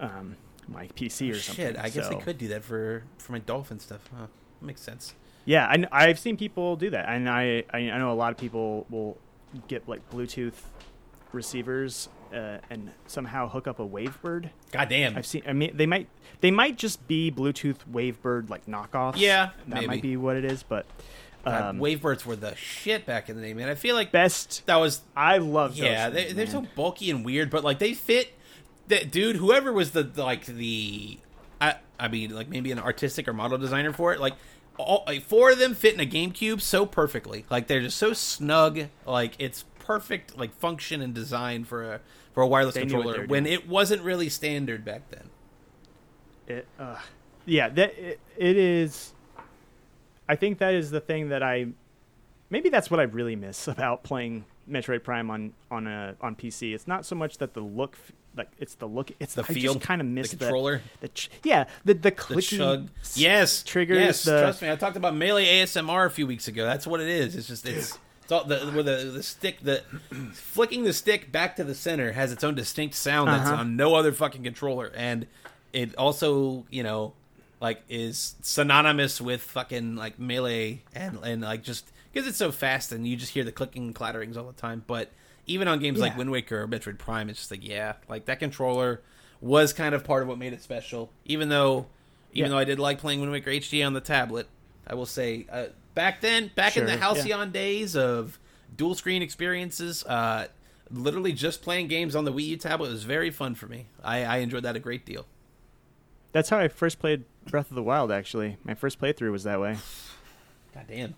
um, 0.00 0.36
my 0.68 0.86
PC 0.88 1.32
or 1.32 1.34
something. 1.38 1.66
shit, 1.66 1.76
I 1.78 1.88
guess 1.88 2.08
so- 2.08 2.16
I 2.18 2.20
could 2.20 2.38
do 2.38 2.48
that 2.48 2.64
for 2.64 3.04
for 3.18 3.32
my 3.32 3.38
Dolphin 3.38 3.78
stuff. 3.78 4.08
Huh. 4.16 4.26
Makes 4.60 4.80
sense. 4.82 5.14
Yeah, 5.46 5.66
I, 5.68 5.74
kn- 5.76 5.88
I've 5.92 6.18
seen 6.18 6.38
people 6.38 6.74
do 6.76 6.88
that, 6.90 7.06
and 7.08 7.28
I, 7.28 7.64
I 7.72 7.78
I 7.90 7.98
know 7.98 8.10
a 8.12 8.14
lot 8.14 8.32
of 8.32 8.38
people 8.38 8.86
will 8.88 9.18
get 9.68 9.86
like 9.86 10.08
Bluetooth 10.10 10.54
receivers 11.32 12.08
uh, 12.32 12.58
and 12.70 12.90
somehow 13.06 13.48
hook 13.48 13.66
up 13.66 13.78
a 13.78 13.86
Wavebird. 13.86 14.50
God 14.72 14.88
damn. 14.88 15.16
I've 15.16 15.26
seen. 15.26 15.42
I 15.46 15.52
mean, 15.52 15.76
they 15.76 15.86
might 15.86 16.08
they 16.40 16.50
might 16.50 16.78
just 16.78 17.06
be 17.06 17.30
Bluetooth 17.30 17.78
Wavebird 17.92 18.48
like 18.50 18.66
knockoffs. 18.66 19.16
Yeah, 19.18 19.50
that 19.68 19.74
maybe. 19.74 19.86
might 19.86 20.02
be 20.02 20.16
what 20.16 20.36
it 20.36 20.44
is. 20.44 20.62
But 20.62 20.86
God, 21.44 21.62
um, 21.62 21.78
Wavebirds 21.78 22.24
were 22.24 22.36
the 22.36 22.54
shit 22.56 23.06
back 23.06 23.28
in 23.28 23.36
the 23.36 23.42
day, 23.42 23.54
man. 23.54 23.68
I 23.68 23.74
feel 23.74 23.94
like 23.94 24.12
best. 24.12 24.64
that 24.66 24.76
was 24.76 25.02
I 25.16 25.38
love. 25.38 25.76
yeah. 25.76 26.08
those 26.08 26.14
They, 26.14 26.24
things, 26.24 26.36
they're 26.36 26.46
so 26.46 26.66
bulky 26.74 27.10
and 27.10 27.24
weird, 27.24 27.50
but 27.50 27.64
like 27.64 27.78
they 27.78 27.94
fit. 27.94 28.32
That 28.88 29.10
dude, 29.10 29.36
whoever 29.36 29.72
was 29.72 29.92
the 29.92 30.10
like 30.16 30.46
the, 30.46 31.18
I 31.60 31.76
I 31.98 32.08
mean 32.08 32.34
like 32.34 32.48
maybe 32.48 32.70
an 32.72 32.78
artistic 32.78 33.26
or 33.28 33.32
model 33.32 33.58
designer 33.58 33.92
for 33.92 34.12
it, 34.12 34.20
like. 34.20 34.34
All, 34.76 35.04
like 35.06 35.22
four 35.22 35.52
of 35.52 35.60
them 35.60 35.72
fit 35.72 35.94
in 35.94 36.00
a 36.00 36.04
GameCube 36.04 36.60
so 36.60 36.84
perfectly. 36.84 37.44
Like 37.48 37.68
they're 37.68 37.82
just 37.82 37.96
so 37.96 38.12
snug. 38.12 38.88
Like 39.06 39.34
it's 39.38 39.64
perfect, 39.78 40.36
like 40.36 40.52
function 40.52 41.00
and 41.00 41.14
design 41.14 41.62
for 41.62 41.84
a 41.94 42.00
for 42.32 42.42
a 42.42 42.46
wireless 42.48 42.74
They 42.74 42.80
controller 42.80 43.24
when 43.26 43.46
it 43.46 43.68
wasn't 43.68 44.02
really 44.02 44.28
standard 44.28 44.84
back 44.84 45.02
then. 45.10 45.30
It, 46.48 46.66
uh, 46.76 46.98
yeah, 47.46 47.68
that 47.68 47.96
it, 47.96 48.20
it 48.36 48.56
is. 48.56 49.12
I 50.28 50.36
think 50.36 50.58
that 50.58 50.74
is 50.74 50.90
the 50.90 51.00
thing 51.00 51.28
that 51.30 51.42
I. 51.42 51.66
Maybe 52.50 52.68
that's 52.68 52.90
what 52.90 53.00
I 53.00 53.04
really 53.04 53.36
miss 53.36 53.68
about 53.76 54.02
playing 54.04 54.44
Metroid 54.70 55.02
Prime 55.02 55.30
on 55.30 55.52
on 55.70 55.86
a 55.86 56.14
on 56.20 56.34
PC. 56.36 56.74
It's 56.74 56.86
not 56.86 57.04
so 57.06 57.14
much 57.14 57.38
that 57.38 57.54
the 57.54 57.60
look, 57.60 57.96
like 58.36 58.50
it's 58.58 58.74
the 58.76 58.86
look. 58.86 59.10
It's 59.20 59.34
The 59.34 59.42
I 59.42 59.46
feel, 59.46 59.74
just 59.74 59.84
kind 59.84 60.00
of 60.00 60.06
the 60.06 60.12
miss 60.12 60.30
controller. 60.34 60.80
The, 61.00 61.06
the 61.06 61.08
ch- 61.08 61.30
yeah, 61.42 61.64
the 61.84 61.94
the 61.94 62.00
The 62.00 62.10
clicking 62.12 62.58
chug. 62.58 62.88
s- 63.00 63.16
Yes, 63.16 63.62
triggers. 63.62 63.98
Yes, 63.98 64.24
the, 64.24 64.40
trust 64.40 64.62
me. 64.62 64.70
I 64.70 64.76
talked 64.76 64.96
about 64.96 65.14
melee 65.16 65.46
ASMR 65.46 66.06
a 66.06 66.10
few 66.10 66.26
weeks 66.26 66.48
ago. 66.48 66.64
That's 66.64 66.86
what 66.86 67.00
it 67.00 67.08
is. 67.08 67.34
It's 67.36 67.48
just 67.48 67.66
it's 67.66 67.98
it's 68.22 68.32
all 68.32 68.44
the 68.44 68.72
with 68.74 68.86
the 68.86 69.10
the 69.12 69.22
stick 69.22 69.58
the 69.62 69.82
flicking 70.32 70.84
the 70.84 70.92
stick 70.92 71.30
back 71.32 71.56
to 71.56 71.64
the 71.64 71.74
center 71.74 72.12
has 72.12 72.32
its 72.32 72.44
own 72.44 72.54
distinct 72.54 72.94
sound 72.94 73.28
that's 73.28 73.48
Uh-huh. 73.50 73.60
on 73.60 73.76
no 73.76 73.94
other 73.94 74.12
fucking 74.12 74.42
controller, 74.42 74.90
and 74.94 75.26
it 75.72 75.94
also 75.96 76.64
you 76.70 76.82
know 76.82 77.12
like 77.64 77.82
is 77.88 78.34
synonymous 78.42 79.20
with 79.22 79.40
fucking 79.40 79.96
like 79.96 80.18
melee 80.18 80.82
and 80.94 81.18
and 81.24 81.40
like 81.42 81.62
just 81.62 81.90
because 82.12 82.28
it's 82.28 82.36
so 82.36 82.52
fast 82.52 82.92
and 82.92 83.06
you 83.08 83.16
just 83.16 83.32
hear 83.32 83.42
the 83.42 83.52
clicking 83.52 83.84
and 83.84 83.94
clatterings 83.94 84.36
all 84.36 84.44
the 84.44 84.52
time. 84.52 84.84
But 84.86 85.10
even 85.46 85.66
on 85.66 85.78
games 85.78 85.98
like 85.98 86.16
Wind 86.18 86.30
Waker 86.30 86.60
or 86.62 86.68
Metroid 86.68 86.98
Prime, 86.98 87.30
it's 87.30 87.38
just 87.38 87.50
like 87.50 87.66
yeah, 87.66 87.94
like 88.08 88.26
that 88.26 88.38
controller 88.38 89.00
was 89.40 89.72
kind 89.72 89.94
of 89.94 90.04
part 90.04 90.22
of 90.22 90.28
what 90.28 90.36
made 90.38 90.52
it 90.52 90.62
special. 90.62 91.10
Even 91.24 91.48
though 91.48 91.86
even 92.32 92.50
Yeah. 92.50 92.54
though 92.54 92.58
I 92.58 92.64
did 92.64 92.78
like 92.78 92.98
playing 92.98 93.20
Wind 93.20 93.32
Waker 93.32 93.50
HD 93.50 93.84
on 93.86 93.94
the 93.94 94.00
tablet, 94.02 94.46
I 94.86 94.94
will 94.94 95.06
say 95.06 95.46
uh, 95.50 95.66
back 95.94 96.20
then, 96.20 96.50
back 96.54 96.76
in 96.76 96.84
the 96.84 96.92
Sure, 96.92 97.00
Halcyon 97.00 97.50
days 97.50 97.96
of 97.96 98.38
dual 98.76 98.94
screen 98.94 99.22
experiences, 99.22 100.04
uh, 100.04 100.48
literally 100.90 101.32
just 101.32 101.62
playing 101.62 101.88
games 101.88 102.14
on 102.14 102.24
the 102.26 102.32
Wii 102.32 102.44
U 102.48 102.56
tablet 102.58 102.90
was 102.90 103.04
very 103.04 103.30
fun 103.30 103.54
for 103.54 103.66
me. 103.66 103.86
I, 104.02 104.24
I 104.24 104.36
enjoyed 104.38 104.64
that 104.64 104.76
a 104.76 104.80
great 104.80 105.06
deal. 105.06 105.24
That's 106.34 106.48
how 106.50 106.58
I 106.58 106.66
first 106.68 106.98
played 106.98 107.24
Breath 107.46 107.70
of 107.70 107.76
the 107.76 107.82
Wild. 107.82 108.10
Actually, 108.10 108.56
my 108.64 108.74
first 108.74 109.00
playthrough 109.00 109.30
was 109.30 109.44
that 109.44 109.60
way. 109.60 109.76
God 110.74 110.84
damn. 110.88 111.14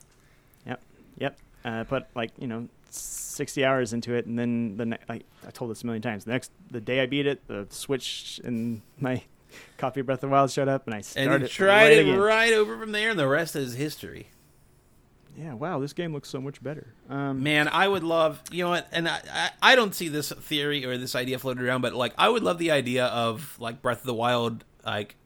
Yep, 0.67 0.81
yep. 1.19 1.39
Uh, 1.65 1.69
I 1.71 1.83
put 1.85 2.05
like 2.15 2.33
you 2.39 2.47
know 2.47 2.69
sixty 2.91 3.65
hours 3.65 3.93
into 3.95 4.13
it, 4.15 4.27
and 4.27 4.39
then 4.39 4.77
the 4.77 4.85
ne- 4.87 4.99
I, 5.09 5.23
I 5.47 5.51
told 5.53 5.71
this 5.71 5.83
a 5.83 5.87
million 5.87 6.03
times. 6.03 6.25
The 6.27 6.33
next 6.33 6.51
the 6.71 6.83
day 6.83 7.01
I 7.01 7.07
beat 7.07 7.27
it, 7.27 7.41
the 7.49 7.67
Switch 7.71 8.41
and 8.45 8.83
my 9.01 9.23
copy 9.79 10.01
of 10.01 10.07
Breath 10.07 10.19
of 10.19 10.29
the 10.29 10.29
Wild 10.29 10.51
showed 10.51 10.69
up, 10.69 10.87
and 10.87 10.93
I 10.95 10.99
And 10.99 11.05
started 11.07 11.43
you 11.43 11.49
tried 11.49 11.67
right 11.85 11.93
it 11.93 11.99
again. 12.01 12.19
right 12.19 12.53
over 12.53 12.79
from 12.79 12.93
there, 12.93 13.09
and 13.11 13.19
the 13.19 13.27
rest 13.27 13.57
is 13.57 13.75
history. 13.75 14.29
Yeah, 15.39 15.53
wow, 15.55 15.79
this 15.81 15.93
game 15.93 16.13
looks 16.15 16.29
so 16.31 16.41
much 16.41 16.63
better. 16.63 16.95
Um, 17.11 17.43
Man, 17.43 17.69
I 17.69 17.89
would 17.89 18.03
love 18.03 18.43
you 18.51 18.65
know 18.65 18.71
what, 18.71 18.87
and 18.93 19.09
I, 19.09 19.21
I 19.33 19.51
I 19.73 19.77
don't 19.77 19.95
see 19.95 20.09
this 20.09 20.31
theory 20.33 20.85
or 20.85 20.99
this 20.99 21.15
idea 21.15 21.39
floated 21.39 21.65
around, 21.65 21.81
but 21.81 21.95
like 21.95 22.13
I 22.19 22.29
would 22.29 22.43
love 22.43 22.59
the 22.59 22.71
idea 22.71 23.07
of 23.07 23.57
like 23.59 23.81
Breath 23.83 24.01
of 24.01 24.07
the 24.07 24.15
Wild, 24.15 24.65
like 24.87 25.17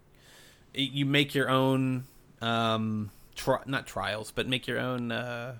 you 0.75 1.05
make 1.07 1.35
your 1.35 1.51
own, 1.51 2.05
um, 2.41 3.11
tri- 3.35 3.63
not 3.67 3.87
trials, 3.87 4.33
but 4.33 4.49
make 4.49 4.67
your 4.67 4.79
own. 4.79 5.13
uh 5.13 5.57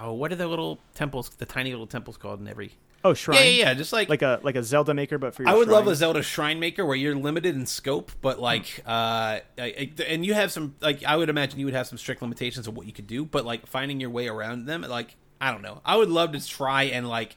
Oh, 0.00 0.14
what 0.14 0.32
are 0.32 0.36
the 0.36 0.48
little 0.48 0.78
temples? 0.94 1.28
The 1.28 1.44
tiny 1.46 1.70
little 1.70 1.86
temples 1.86 2.16
called 2.16 2.40
in 2.40 2.48
every. 2.48 2.72
oh, 3.04 3.12
shrine. 3.14 3.36
Yeah, 3.38 3.44
yeah, 3.44 3.62
yeah. 3.68 3.74
Just 3.74 3.92
like, 3.92 4.08
Like 4.08 4.22
a 4.22 4.40
like 4.42 4.56
a 4.56 4.62
Zelda 4.64 4.94
maker, 4.94 5.18
but 5.18 5.34
for 5.34 5.42
your 5.42 5.50
I 5.50 5.54
would 5.54 5.68
love 5.68 5.86
a. 5.86 5.94
Zelda 5.94 6.22
Shrine 6.22 6.58
Maker 6.60 6.84
where 6.86 6.96
you're 6.96 7.14
limited 7.14 7.54
in 7.54 7.66
scope, 7.66 8.10
but 8.22 8.40
like, 8.40 8.80
uh, 8.86 8.90
I- 8.90 9.42
I- 9.58 9.92
and 10.08 10.24
you 10.24 10.32
have 10.34 10.50
some 10.50 10.74
like 10.80 11.04
I 11.04 11.16
would 11.16 11.28
imagine 11.28 11.58
you 11.60 11.66
would 11.66 11.74
have 11.74 11.86
some 11.86 11.98
strict 11.98 12.22
limitations 12.22 12.66
of 12.66 12.74
what 12.76 12.86
you 12.86 12.92
could 12.92 13.06
do, 13.06 13.24
but 13.24 13.44
like 13.44 13.66
finding 13.66 14.00
your 14.00 14.10
way 14.10 14.28
around 14.28 14.64
them, 14.66 14.80
like 14.88 15.14
I 15.40 15.52
don't 15.52 15.62
know. 15.62 15.82
I 15.84 15.96
would 15.96 16.08
love 16.08 16.32
to 16.32 16.44
try 16.48 16.84
and 16.84 17.06
like 17.08 17.36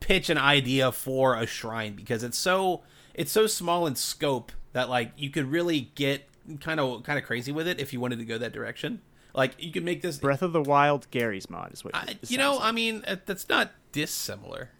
pitch 0.00 0.30
an 0.30 0.38
idea 0.38 0.92
for 0.92 1.34
a 1.34 1.46
shrine 1.46 1.94
because 1.94 2.22
it's 2.22 2.38
so 2.38 2.82
it's 3.12 3.32
so 3.32 3.48
small 3.48 3.86
in 3.88 3.96
scope 3.96 4.52
that 4.72 4.88
like 4.88 5.12
you 5.16 5.30
could 5.30 5.50
really 5.50 5.90
get 5.94 6.28
kind 6.60 6.80
of 6.80 7.02
kind 7.02 7.18
of 7.18 7.24
crazy 7.24 7.52
with 7.52 7.68
it 7.68 7.78
if 7.80 7.92
you 7.92 8.00
wanted 8.00 8.18
to 8.18 8.24
go 8.24 8.38
that 8.38 8.52
direction. 8.52 9.00
Like 9.34 9.54
you 9.62 9.70
could 9.70 9.84
make 9.84 10.02
this 10.02 10.18
Breath 10.18 10.42
of 10.42 10.52
the 10.52 10.62
Wild 10.62 11.10
Garry's 11.10 11.48
mod 11.50 11.72
is 11.72 11.84
what 11.84 11.94
I, 11.94 12.16
you 12.26 12.38
know, 12.38 12.52
sounds 12.54 12.64
I 12.64 12.72
mean, 12.72 13.04
uh, 13.06 13.16
that's 13.26 13.48
not 13.48 13.72
dissimilar. 13.92 14.70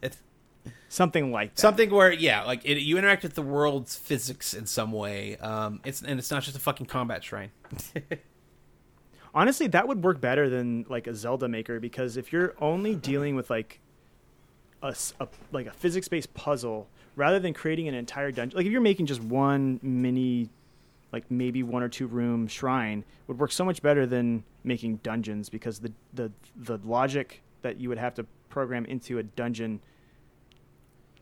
But 0.00 0.16
something 0.88 1.30
like 1.30 1.54
that. 1.54 1.60
something 1.60 1.90
where 1.90 2.10
yeah 2.12 2.42
like 2.44 2.62
it, 2.64 2.78
you 2.78 2.96
interact 2.96 3.22
with 3.22 3.34
the 3.34 3.42
world's 3.42 3.94
physics 3.96 4.54
in 4.54 4.64
some 4.64 4.90
way 4.90 5.36
um 5.36 5.80
it's 5.84 6.00
and 6.00 6.18
it's 6.18 6.30
not 6.30 6.42
just 6.42 6.56
a 6.56 6.60
fucking 6.60 6.86
combat 6.86 7.22
shrine 7.22 7.50
Honestly, 9.34 9.66
that 9.68 9.86
would 9.86 10.02
work 10.02 10.20
better 10.20 10.48
than 10.48 10.86
like 10.88 11.06
a 11.06 11.14
Zelda 11.14 11.48
maker 11.48 11.78
because 11.78 12.16
if 12.16 12.32
you're 12.32 12.54
only 12.60 12.94
dealing 12.94 13.36
with 13.36 13.50
like 13.50 13.80
a, 14.82 14.94
a- 15.20 15.28
like 15.52 15.66
a 15.66 15.72
physics 15.72 16.08
based 16.08 16.32
puzzle 16.34 16.88
rather 17.18 17.38
than 17.38 17.52
creating 17.52 17.88
an 17.88 17.94
entire 17.94 18.30
dungeon, 18.30 18.56
like 18.56 18.66
if 18.66 18.72
you're 18.72 18.80
making 18.80 19.06
just 19.06 19.22
one 19.22 19.80
mini, 19.82 20.48
like 21.12 21.30
maybe 21.30 21.62
one 21.62 21.82
or 21.82 21.88
two 21.88 22.06
room 22.06 22.46
shrine, 22.46 23.04
would 23.26 23.38
work 23.38 23.52
so 23.52 23.64
much 23.64 23.82
better 23.82 24.06
than 24.06 24.44
making 24.64 24.96
dungeons 25.02 25.48
because 25.48 25.80
the 25.80 25.92
the 26.14 26.30
the 26.56 26.78
logic 26.84 27.42
that 27.62 27.80
you 27.80 27.88
would 27.88 27.98
have 27.98 28.14
to 28.14 28.24
program 28.48 28.84
into 28.86 29.18
a 29.18 29.22
dungeon 29.22 29.80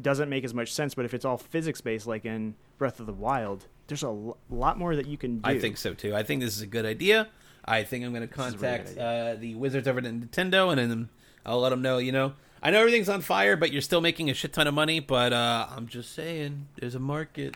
doesn't 0.00 0.28
make 0.28 0.44
as 0.44 0.52
much 0.52 0.72
sense. 0.72 0.94
But 0.94 1.04
if 1.06 1.14
it's 1.14 1.24
all 1.24 1.38
physics 1.38 1.80
based, 1.80 2.06
like 2.06 2.24
in 2.24 2.54
Breath 2.78 3.00
of 3.00 3.06
the 3.06 3.14
Wild, 3.14 3.66
there's 3.86 4.02
a 4.02 4.34
lot 4.50 4.78
more 4.78 4.96
that 4.96 5.06
you 5.06 5.16
can 5.16 5.38
do. 5.38 5.48
i 5.48 5.58
think 5.58 5.76
so 5.76 5.94
too 5.94 6.14
i 6.14 6.22
think 6.22 6.42
this 6.42 6.56
is 6.56 6.62
a 6.62 6.66
good 6.66 6.84
idea 6.84 7.28
i 7.64 7.84
think 7.84 8.04
i'm 8.04 8.12
going 8.12 8.26
to 8.26 8.34
is 8.34 8.38
a 8.38 8.42
really 8.42 8.50
contact 8.50 8.98
uh 8.98 9.34
the 9.36 9.54
wizards 9.54 9.86
over 9.86 10.00
at 10.00 10.04
nintendo 10.04 10.70
and 10.70 10.90
then 10.90 11.08
i'll 11.44 11.60
let 11.60 11.70
them 11.70 11.82
know 11.82 11.98
you 11.98 12.10
know 12.10 12.32
i 12.62 12.70
know 12.70 12.78
everything's 12.80 13.08
on 13.08 13.20
fire 13.20 13.56
but 13.56 13.72
you're 13.72 13.82
still 13.82 14.00
making 14.00 14.30
a 14.30 14.34
shit 14.34 14.52
ton 14.52 14.66
of 14.66 14.74
money 14.74 15.00
but 15.00 15.32
uh 15.32 15.66
i'm 15.76 15.86
just 15.86 16.12
saying 16.14 16.66
there's 16.78 16.94
a 16.94 17.00
market 17.00 17.54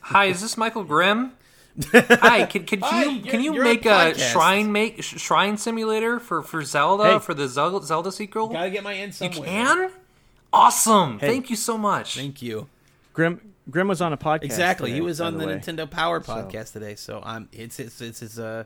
Hi, 0.00 0.26
is 0.26 0.40
this 0.40 0.56
Michael 0.56 0.84
Grimm? 0.84 1.32
Hi, 1.92 2.46
can, 2.46 2.64
can 2.64 2.80
Hi, 2.80 3.04
you 3.06 3.22
can 3.22 3.40
you 3.42 3.60
make 3.60 3.84
on 3.86 4.12
a 4.12 4.14
shrine 4.18 4.70
make 4.70 5.02
sh- 5.02 5.18
shrine 5.20 5.56
simulator 5.56 6.20
for 6.20 6.42
for 6.44 6.62
Zelda 6.62 7.14
Hey. 7.14 7.18
for 7.18 7.34
the 7.34 7.48
Zelda, 7.48 7.84
Zelda 7.84 8.12
sequel? 8.12 8.46
gotta 8.48 8.70
get 8.70 8.84
my 8.84 8.92
in 8.92 9.08
you 9.08 9.12
somewhere 9.12 9.48
can. 9.48 9.90
Awesome! 10.52 11.18
Hey. 11.18 11.26
Thank 11.26 11.50
you 11.50 11.56
so 11.56 11.76
much. 11.76 12.14
thank 12.16 12.40
you 12.40 12.68
Grim 13.14 13.52
Grim 13.68 13.88
was 13.88 14.00
on 14.00 14.12
a 14.12 14.16
podcast. 14.16 14.44
exactly 14.44 14.92
he 14.92 15.00
was 15.00 15.20
on 15.20 15.38
the, 15.38 15.46
way. 15.46 15.58
nintendo 15.58 15.90
power 15.90 16.22
So- 16.22 16.32
podcast 16.34 16.72
today 16.72 16.94
so 16.94 17.20
i'm 17.24 17.48
it's 17.52 17.80
it's 17.80 18.00
it's 18.00 18.20
his 18.20 18.38
uh 18.38 18.62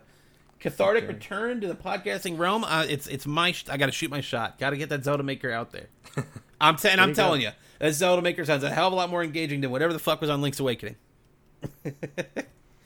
cathartic 0.61 1.05
Okay. 1.05 1.15
return 1.15 1.61
to 1.63 1.67
the 1.69 1.75
podcasting 1.75 2.39
realm. 2.39 2.63
Uh, 2.65 2.85
it's 2.89 3.07
it's 3.07 3.27
my 3.27 3.53
sh- 3.53 3.65
I 3.69 3.77
got 3.77 3.87
to 3.87 3.93
shoot 3.93 4.11
my 4.11 4.21
shot. 4.21 4.59
Got 4.59 4.71
to 4.71 4.77
get 4.77 4.89
that 4.91 5.03
Zelda 5.05 5.23
Maker 5.23 5.51
out 5.51 5.73
there. 5.73 5.87
I'm 6.61 6.77
t- 6.77 6.89
and 6.89 7.01
I'm 7.01 7.11
you 7.11 7.15
go. 7.15 7.23
telling 7.23 7.41
you, 7.41 7.51
that 7.79 7.93
Zelda 7.95 8.23
Maker 8.23 8.45
sounds 8.45 8.63
a 8.63 8.71
hell 8.71 8.87
of 8.89 8.93
a 8.93 8.97
lot 8.97 9.11
more 9.11 9.23
engaging 9.25 9.61
than 9.63 9.71
whatever 9.71 9.93
the 9.93 9.99
fuck 9.99 10.21
was 10.21 10.31
on 10.31 10.41
Link's 10.43 10.61
Awakening. 10.61 10.97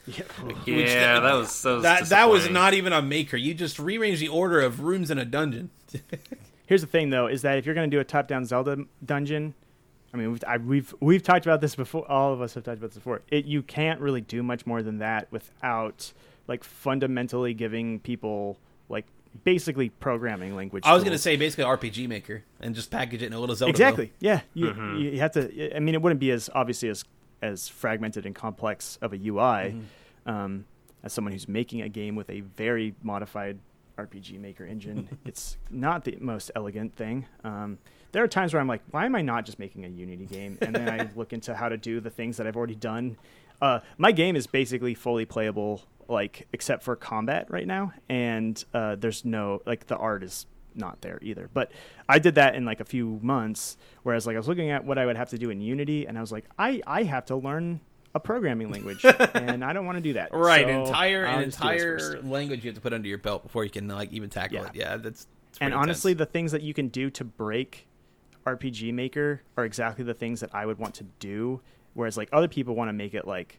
Yeah. 0.07 0.25
Yeah, 0.67 1.21
that 1.21 1.33
was 1.33 1.63
that 1.63 1.73
was, 1.73 1.83
That 1.83 2.05
that 2.11 2.29
was 2.29 2.51
not 2.51 2.75
even 2.75 2.93
a 2.93 3.01
maker. 3.01 3.39
You 3.39 3.55
just 3.55 3.79
rearranged 3.79 4.21
the 4.21 4.29
order 4.29 4.61
of 4.61 4.81
rooms 4.81 5.11
in 5.11 5.19
a 5.19 5.25
dungeon. 5.25 5.71
Here's 6.67 6.83
the 6.83 6.87
thing, 6.87 7.09
though, 7.09 7.27
is 7.27 7.41
that 7.41 7.57
if 7.57 7.65
you're 7.65 7.75
going 7.75 7.91
to 7.91 7.95
do 7.97 8.01
a 8.01 8.05
top-down 8.05 8.45
Zelda 8.45 8.85
dungeon, 9.05 9.55
I 10.13 10.19
mean, 10.19 10.33
we've, 10.33 10.45
I, 10.47 10.59
we've 10.59 10.95
we've 11.01 11.23
talked 11.23 11.47
about 11.47 11.63
this 11.63 11.75
before. 11.75 12.11
All 12.11 12.35
of 12.35 12.43
us 12.43 12.53
have 12.53 12.65
talked 12.65 12.77
about 12.79 12.89
this 12.91 12.99
before. 12.99 13.23
It 13.31 13.47
you 13.47 13.63
can't 13.63 13.99
really 13.99 14.21
do 14.21 14.43
much 14.43 14.67
more 14.67 14.83
than 14.83 14.99
that 14.99 15.29
without 15.33 16.13
like 16.47 16.65
fundamentally 16.65 17.55
giving 17.55 18.01
people 18.01 18.59
like 18.89 19.07
basically 19.45 19.89
programming 19.89 20.55
language. 20.55 20.85
I 20.87 20.95
was 20.95 21.03
gonna 21.05 21.19
say 21.19 21.37
basically 21.37 21.65
RPG 21.65 22.09
Maker 22.09 22.43
and 22.61 22.75
just 22.75 22.91
package 22.91 23.23
it 23.23 23.27
in 23.27 23.33
a 23.33 23.39
little 23.41 23.57
Zelda. 23.57 23.71
exactly. 23.71 24.13
Yeah, 24.21 24.41
you 24.55 24.67
Mm-hmm. 24.67 24.97
you 24.99 25.19
have 25.21 25.33
to. 25.33 25.77
I 25.77 25.81
mean, 25.81 25.95
it 25.95 26.03
wouldn't 26.03 26.21
be 26.21 26.31
as 26.31 26.51
obviously 26.55 26.89
as 26.89 27.05
as 27.43 27.69
fragmented 27.69 28.25
and 28.27 28.35
complex 28.35 28.99
of 29.03 29.13
a 29.13 29.17
UI. 29.17 29.75
Mm-hmm. 29.75 29.81
Um, 30.31 30.65
as 31.03 31.13
someone 31.13 31.33
who's 31.33 31.47
making 31.49 31.83
a 31.83 31.89
game 31.91 32.17
with 32.17 32.31
a 32.31 32.41
very 32.41 32.95
modified 33.03 33.59
RPG 33.99 34.41
Maker 34.41 34.65
engine, 34.65 35.09
it's 35.27 35.59
not 35.71 36.05
the 36.05 36.17
most 36.21 36.51
elegant 36.57 36.95
thing. 36.97 37.27
Um, 37.45 37.79
there 38.13 38.23
are 38.25 38.29
times 38.29 38.55
where 38.55 38.61
I'm 38.61 38.69
like, 38.69 38.81
why 38.91 39.05
am 39.05 39.15
I 39.15 39.21
not 39.21 39.45
just 39.45 39.59
making 39.59 39.85
a 39.85 39.89
Unity 39.89 40.25
game? 40.25 40.57
And 40.63 40.75
then 40.75 40.89
I 40.89 41.11
look 41.17 41.33
into 41.35 41.55
how 41.55 41.69
to 41.69 41.77
do 41.77 42.01
the 42.01 42.09
things 42.11 42.37
that 42.39 42.47
I've 42.47 42.57
already 42.57 42.77
done. 42.77 43.19
Uh, 43.61 43.81
my 43.99 44.13
game 44.13 44.35
is 44.37 44.47
basically 44.47 44.95
fully 44.95 45.25
playable, 45.27 45.83
like 46.09 46.47
except 46.53 46.83
for 46.83 46.97
combat 46.97 47.47
right 47.51 47.67
now, 47.67 47.93
and 48.09 48.63
uh, 48.75 48.97
there's 48.97 49.25
no 49.25 49.63
like 49.67 49.87
the 49.87 49.97
art 49.97 50.23
is 50.23 50.47
not 50.75 51.01
there 51.03 51.19
either. 51.23 51.49
But 51.55 51.71
I 52.09 52.19
did 52.19 52.35
that 52.37 52.55
in 52.55 52.65
like 52.65 52.81
a 52.81 52.85
few 52.85 53.19
months. 53.23 53.77
Whereas 54.03 54.27
like 54.27 54.35
I 54.35 54.39
was 54.39 54.49
looking 54.49 54.71
at 54.71 54.85
what 54.85 54.99
I 54.99 55.07
would 55.07 55.17
have 55.17 55.31
to 55.31 55.39
do 55.39 55.51
in 55.51 55.61
Unity, 55.61 56.07
and 56.07 56.17
I 56.19 56.21
was 56.21 56.33
like, 56.33 56.45
I 56.59 56.81
I 56.87 57.03
have 57.05 57.27
to 57.27 57.37
learn 57.37 57.81
a 58.15 58.21
programming 58.21 58.71
language, 58.71 59.05
and 59.35 59.65
I 59.65 59.73
don't 59.73 59.87
want 59.87 59.97
to 59.99 60.03
do 60.03 60.13
that. 60.15 60.33
Right, 60.33 60.67
So 60.67 60.71
an 60.71 60.81
entire 60.87 61.27
I'll 61.27 61.39
an 61.41 61.45
just 61.47 61.61
do 61.61 61.69
this 61.69 61.83
entire 61.83 62.23
language 62.23 62.65
you 62.65 62.69
have 62.71 62.77
to 62.77 62.81
put 62.81 62.93
under 62.93 63.09
your 63.09 63.19
belt 63.19 63.43
before 63.43 63.65
you 63.65 63.71
can 63.71 63.89
like 63.89 64.13
even 64.13 64.31
tackle 64.31 64.59
Yeah. 64.59 64.67
it. 64.67 64.75
Yeah, 64.75 64.97
that's. 64.99 65.27
it's 65.49 65.59
And 65.61 65.73
pretty 65.73 65.75
honestly, 65.83 66.13
intense. 66.13 66.29
the 66.29 66.33
things 66.33 66.53
that 66.53 66.63
you 66.63 66.75
can 66.75 66.89
do 66.89 67.11
to 67.11 67.25
break 67.25 67.87
RPG 68.47 68.93
Maker 68.93 69.43
are 69.57 69.65
exactly 69.65 70.05
the 70.05 70.15
things 70.15 70.41
that 70.41 70.51
I 70.55 70.67
would 70.67 70.79
want 70.79 70.95
to 70.97 71.05
do. 71.19 71.61
Whereas 71.95 72.17
like 72.17 72.29
other 72.33 72.49
people 72.49 72.75
want 72.75 72.89
to 72.89 72.93
make 72.93 73.15
it 73.15 73.27
like, 73.27 73.59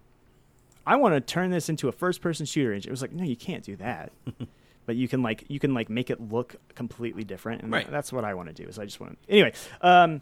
I 0.85 0.95
want 0.97 1.15
to 1.15 1.21
turn 1.21 1.49
this 1.51 1.69
into 1.69 1.87
a 1.87 1.91
first-person 1.91 2.45
shooter. 2.45 2.73
And 2.73 2.85
it 2.85 2.91
was 2.91 3.01
like, 3.01 3.11
no, 3.11 3.23
you 3.23 3.35
can't 3.35 3.63
do 3.63 3.75
that. 3.77 4.11
but 4.85 4.95
you 4.95 5.07
can 5.07 5.23
like 5.23 5.43
you 5.47 5.59
can 5.59 5.73
like 5.73 5.89
make 5.89 6.09
it 6.09 6.21
look 6.31 6.55
completely 6.75 7.23
different, 7.23 7.63
and 7.63 7.71
Right. 7.71 7.89
that's 7.89 8.13
what 8.13 8.23
I 8.23 8.33
want 8.35 8.49
to 8.49 8.63
do. 8.63 8.69
Is 8.69 8.77
I 8.77 8.85
just 8.85 8.99
want 8.99 9.17
to 9.23 9.31
anyway. 9.31 9.53
Um, 9.81 10.21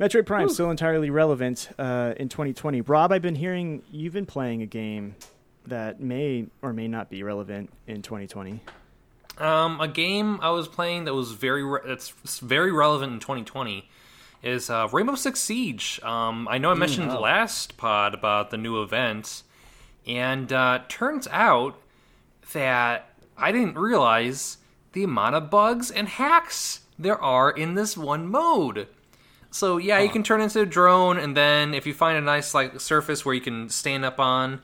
Metroid 0.00 0.26
Prime 0.26 0.48
still 0.48 0.72
entirely 0.72 1.08
relevant 1.08 1.68
uh, 1.78 2.14
in 2.16 2.28
2020. 2.28 2.80
Rob, 2.80 3.12
I've 3.12 3.22
been 3.22 3.36
hearing 3.36 3.82
you've 3.92 4.12
been 4.12 4.26
playing 4.26 4.60
a 4.62 4.66
game 4.66 5.14
that 5.66 6.00
may 6.00 6.46
or 6.62 6.72
may 6.72 6.88
not 6.88 7.08
be 7.10 7.22
relevant 7.22 7.70
in 7.86 8.02
2020. 8.02 8.60
Um, 9.38 9.80
a 9.80 9.86
game 9.88 10.40
I 10.42 10.50
was 10.50 10.66
playing 10.68 11.04
that 11.04 11.14
was 11.14 11.32
very 11.32 11.64
re- 11.64 11.80
that's 11.86 12.10
very 12.40 12.72
relevant 12.72 13.12
in 13.12 13.20
2020 13.20 13.88
is 14.44 14.68
uh, 14.68 14.86
Rainbow 14.92 15.14
Six 15.14 15.40
Siege. 15.40 15.98
Um, 16.02 16.46
I 16.48 16.58
know 16.58 16.70
I 16.70 16.74
mentioned 16.74 17.10
oh. 17.10 17.18
last 17.18 17.76
pod 17.76 18.14
about 18.14 18.50
the 18.50 18.58
new 18.58 18.82
event, 18.82 19.42
and 20.06 20.52
uh, 20.52 20.80
turns 20.88 21.26
out 21.30 21.80
that 22.52 23.08
I 23.36 23.50
didn't 23.50 23.78
realize 23.78 24.58
the 24.92 25.02
amount 25.02 25.34
of 25.34 25.50
bugs 25.50 25.90
and 25.90 26.06
hacks 26.06 26.80
there 26.98 27.20
are 27.20 27.50
in 27.50 27.74
this 27.74 27.96
one 27.96 28.28
mode. 28.28 28.86
So 29.50 29.78
yeah, 29.78 30.00
you 30.00 30.10
can 30.10 30.22
turn 30.22 30.42
into 30.42 30.60
a 30.60 30.66
drone, 30.66 31.16
and 31.16 31.36
then 31.36 31.72
if 31.72 31.86
you 31.86 31.94
find 31.94 32.18
a 32.18 32.20
nice 32.20 32.54
like 32.54 32.80
surface 32.80 33.24
where 33.24 33.34
you 33.34 33.40
can 33.40 33.70
stand 33.70 34.04
up 34.04 34.20
on, 34.20 34.60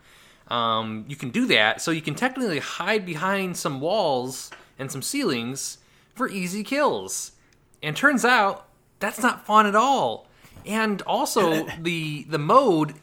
um, 0.48 1.06
you 1.08 1.16
can 1.16 1.30
do 1.30 1.46
that. 1.46 1.80
So 1.80 1.90
you 1.90 2.02
can 2.02 2.14
technically 2.14 2.58
hide 2.58 3.06
behind 3.06 3.56
some 3.56 3.80
walls 3.80 4.50
and 4.78 4.92
some 4.92 5.00
ceilings 5.00 5.78
for 6.14 6.28
easy 6.28 6.64
kills. 6.64 7.32
And 7.82 7.96
turns 7.96 8.26
out 8.26 8.66
that's 9.00 9.20
not 9.20 9.44
fun 9.44 9.66
at 9.66 9.74
all. 9.74 10.28
And 10.64 11.02
also 11.02 11.66
the 11.80 12.24
the 12.28 12.38
mode 12.38 12.94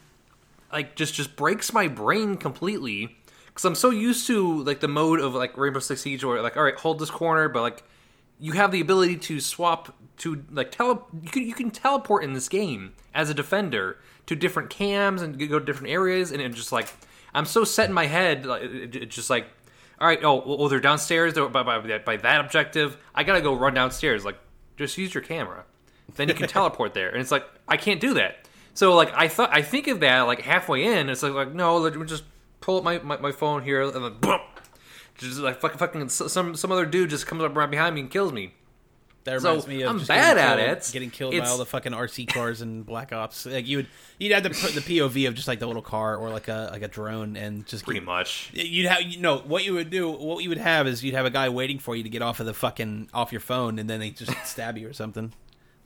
like 0.72 0.96
just 0.96 1.14
just 1.14 1.36
breaks 1.36 1.72
my 1.72 1.88
brain 1.88 2.36
completely 2.36 3.16
because 3.46 3.64
I'm 3.64 3.74
so 3.74 3.90
used 3.90 4.26
to 4.28 4.62
like 4.62 4.80
the 4.80 4.88
mode 4.88 5.20
of 5.20 5.34
like 5.34 5.56
Rainbow 5.56 5.80
Six 5.80 6.00
Siege 6.00 6.24
where 6.24 6.40
like 6.42 6.56
all 6.56 6.62
right 6.62 6.76
hold 6.76 6.98
this 6.98 7.10
corner 7.10 7.48
but 7.48 7.62
like 7.62 7.82
you 8.38 8.52
have 8.52 8.70
the 8.70 8.80
ability 8.80 9.16
to 9.16 9.40
swap 9.40 9.94
to 10.18 10.44
like 10.50 10.70
tele 10.70 11.02
you 11.22 11.30
can 11.30 11.42
you 11.42 11.54
can 11.54 11.70
teleport 11.70 12.24
in 12.24 12.32
this 12.32 12.48
game 12.48 12.94
as 13.14 13.30
a 13.30 13.34
defender 13.34 13.98
to 14.26 14.36
different 14.36 14.70
cams 14.70 15.22
and 15.22 15.38
go 15.48 15.58
to 15.58 15.64
different 15.64 15.92
areas 15.92 16.30
and 16.30 16.40
it 16.40 16.52
just 16.52 16.72
like 16.72 16.88
I'm 17.34 17.46
so 17.46 17.64
set 17.64 17.88
in 17.88 17.94
my 17.94 18.06
head 18.06 18.46
like 18.46 18.62
it, 18.62 18.94
it 18.94 19.10
just 19.10 19.30
like 19.30 19.48
all 20.00 20.06
right 20.06 20.22
oh 20.22 20.42
well 20.46 20.56
oh, 20.60 20.68
they're 20.68 20.80
downstairs 20.80 21.34
they're 21.34 21.48
by, 21.48 21.62
by, 21.62 21.98
by 21.98 22.16
that 22.18 22.40
objective 22.40 22.96
I 23.14 23.24
gotta 23.24 23.40
go 23.40 23.54
run 23.54 23.74
downstairs 23.74 24.24
like 24.24 24.38
just 24.76 24.98
use 24.98 25.14
your 25.14 25.22
camera 25.22 25.64
then 26.16 26.28
you 26.28 26.34
can 26.34 26.48
teleport 26.48 26.94
there 26.94 27.10
and 27.10 27.20
it's 27.20 27.30
like 27.30 27.44
I 27.68 27.76
can't 27.76 28.00
do 28.00 28.14
that 28.14 28.48
so 28.74 28.94
like 28.94 29.12
I 29.14 29.28
thought 29.28 29.50
I 29.52 29.62
think 29.62 29.86
of 29.88 30.00
that 30.00 30.22
like 30.22 30.42
halfway 30.42 30.84
in 30.84 31.08
it's 31.08 31.22
like 31.22 31.32
like 31.32 31.54
no 31.54 31.76
let 31.78 31.94
me 31.96 32.06
just 32.06 32.24
pull 32.60 32.78
up 32.78 32.84
my, 32.84 32.98
my, 32.98 33.16
my 33.18 33.32
phone 33.32 33.62
here 33.62 33.82
and 33.82 33.92
then 33.94 34.14
boom 34.20 34.40
just 35.16 35.38
like 35.38 35.60
fucking 35.60 35.78
fucking 35.78 36.08
some 36.08 36.54
some 36.56 36.72
other 36.72 36.86
dude 36.86 37.10
just 37.10 37.26
comes 37.26 37.42
up 37.42 37.56
right 37.56 37.70
behind 37.70 37.94
me 37.94 38.02
and 38.02 38.10
kills 38.10 38.32
me 38.32 38.52
That 39.24 39.40
So, 39.42 39.48
reminds 39.50 39.66
me 39.68 39.82
of 39.82 39.90
I'm 39.90 40.04
bad 40.06 40.38
at 40.38 40.56
killed- 40.58 40.70
it. 40.78 40.90
Getting 40.92 41.10
killed 41.10 41.36
by 41.36 41.46
all 41.46 41.58
the 41.58 41.66
fucking 41.66 41.92
RC 41.92 42.28
cars 42.32 42.60
and 42.62 42.86
Black 42.86 43.12
Ops. 43.12 43.44
Like 43.44 43.66
you 43.66 43.78
would, 43.78 43.88
you'd 44.18 44.32
have 44.32 44.44
to 44.44 44.50
put 44.50 44.72
the 44.74 44.80
POV 44.80 45.26
of 45.28 45.34
just 45.34 45.48
like 45.48 45.58
the 45.58 45.66
little 45.66 45.82
car 45.82 46.16
or 46.16 46.30
like 46.30 46.46
a 46.48 46.68
like 46.72 46.82
a 46.82 46.88
drone 46.88 47.36
and 47.36 47.66
just 47.66 47.84
pretty 47.84 47.98
keep- 48.00 48.06
much 48.06 48.50
You'd 48.54 48.86
have 48.86 49.02
you 49.02 49.20
know 49.20 49.38
what 49.38 49.64
you 49.64 49.74
would 49.74 49.90
do. 49.90 50.08
What 50.08 50.42
you 50.44 50.48
would 50.50 50.58
have 50.58 50.86
is 50.86 51.02
you'd 51.04 51.14
have 51.14 51.26
a 51.26 51.30
guy 51.30 51.48
waiting 51.48 51.78
for 51.80 51.96
you 51.96 52.04
to 52.04 52.08
get 52.08 52.22
off 52.22 52.38
of 52.40 52.46
the 52.46 52.54
fucking 52.54 53.10
off 53.12 53.32
your 53.32 53.40
phone, 53.40 53.78
and 53.80 53.90
then 53.90 53.98
they 54.00 54.10
just 54.10 54.32
stab 54.46 54.78
you 54.78 54.88
or 54.88 54.92
something. 54.92 55.32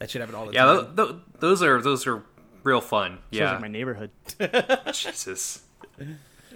That 0.03 0.11
should 0.11 0.21
happen 0.21 0.35
all 0.35 0.47
the 0.47 0.53
yeah 0.53 0.65
time. 0.65 0.97
th- 0.97 1.09
th- 1.11 1.21
those 1.39 1.63
are 1.63 1.81
those 1.81 2.09
are 2.09 2.25
real 2.65 2.81
fun 2.81 3.13
Sounds 3.13 3.21
yeah 3.31 3.53
like 3.53 3.61
my 3.61 3.69
neighborhood. 3.69 4.11
Jesus 4.93 5.63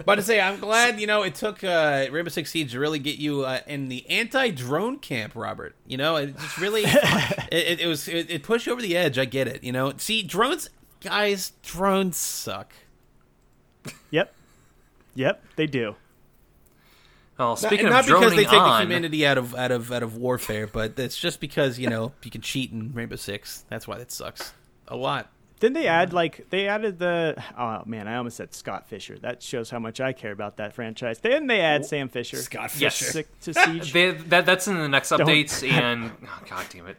But 0.05 0.17
to 0.17 0.23
say, 0.23 0.41
I'm 0.41 0.59
glad 0.59 1.01
you 1.01 1.07
know 1.07 1.23
it 1.23 1.37
took 1.37 1.63
uh, 1.63 2.07
Rainbow 2.11 2.29
Six 2.31 2.51
Siege 2.51 2.73
to 2.73 2.81
really 2.81 2.99
get 2.99 3.19
you 3.19 3.45
uh, 3.45 3.61
in 3.69 3.89
the 3.89 4.05
anti-drone 4.11 4.99
camp, 4.99 5.35
Robert. 5.37 5.77
You 5.87 5.97
know, 5.97 6.17
it 6.17 6.37
just 6.37 6.59
really 6.59 6.83
it, 6.87 7.53
it, 7.53 7.81
it 7.83 7.87
was 7.87 8.09
it, 8.09 8.29
it 8.33 8.43
pushed 8.43 8.67
you 8.67 8.73
over 8.73 8.83
the 8.83 8.97
edge. 8.97 9.17
I 9.17 9.27
get 9.27 9.47
it. 9.47 9.63
You 9.63 9.71
know, 9.71 9.93
see, 9.97 10.25
drones, 10.25 10.69
guys, 11.01 11.53
drones 11.63 12.17
suck. 12.17 12.73
Yep. 14.11 14.35
Yep, 15.15 15.45
they 15.55 15.67
do. 15.69 15.95
Well 17.39 17.49
Not, 17.51 17.59
speaking 17.59 17.87
not 17.87 18.01
of 18.01 18.07
because 18.07 18.21
droning 18.21 18.37
they 18.39 18.45
take 18.45 18.53
on 18.55 18.71
the 18.81 18.81
humanity 18.85 19.27
out 19.27 19.39
of 19.39 19.55
out 19.55 19.71
of 19.71 19.93
out 19.93 20.03
of 20.03 20.17
warfare, 20.17 20.67
but 20.67 20.99
it's 20.99 21.17
just 21.19 21.41
because 21.41 21.79
you 21.79 21.89
know 21.89 22.13
you 22.23 22.31
can 22.31 22.41
cheat 22.41 22.73
in 22.73 22.93
Rainbow 22.93 23.17
Six. 23.17 23.65
That's 23.69 23.87
why 23.87 23.99
that 23.99 24.11
sucks 24.11 24.53
a 24.89 24.97
lot. 24.97 25.31
Didn't 25.59 25.73
they 25.75 25.87
add 25.87 26.13
like 26.13 26.51
they 26.51 26.69
added 26.69 26.99
the 26.99 27.43
oh 27.59 27.83
man, 27.87 28.09
I 28.09 28.17
almost 28.17 28.37
said 28.37 28.53
Scott 28.55 28.89
Fisher. 28.89 29.19
That 29.19 29.43
shows 29.43 29.71
how 29.71 29.79
much 29.79 30.01
I 30.03 30.13
care 30.13 30.33
about 30.33 30.59
that 30.59 30.75
franchise. 30.75 31.19
Didn't 31.19 31.47
they 31.47 31.61
add 31.61 31.87
Sam 31.87 32.09
Fisher 32.11 32.37
Scott 32.37 32.79
Yes. 32.79 32.99
Fisher. 32.99 33.23
to, 33.41 33.53
to 33.53 33.61
Siege? 33.65 33.93
They, 33.93 34.11
that 34.11 34.45
that's 34.45 34.69
in 34.69 34.77
the 34.77 34.89
next 34.89 35.09
Don't- 35.09 35.21
updates 35.23 35.67
and 35.71 36.13
oh, 36.25 36.43
god 36.49 36.67
damn 36.71 36.87
it 36.89 36.99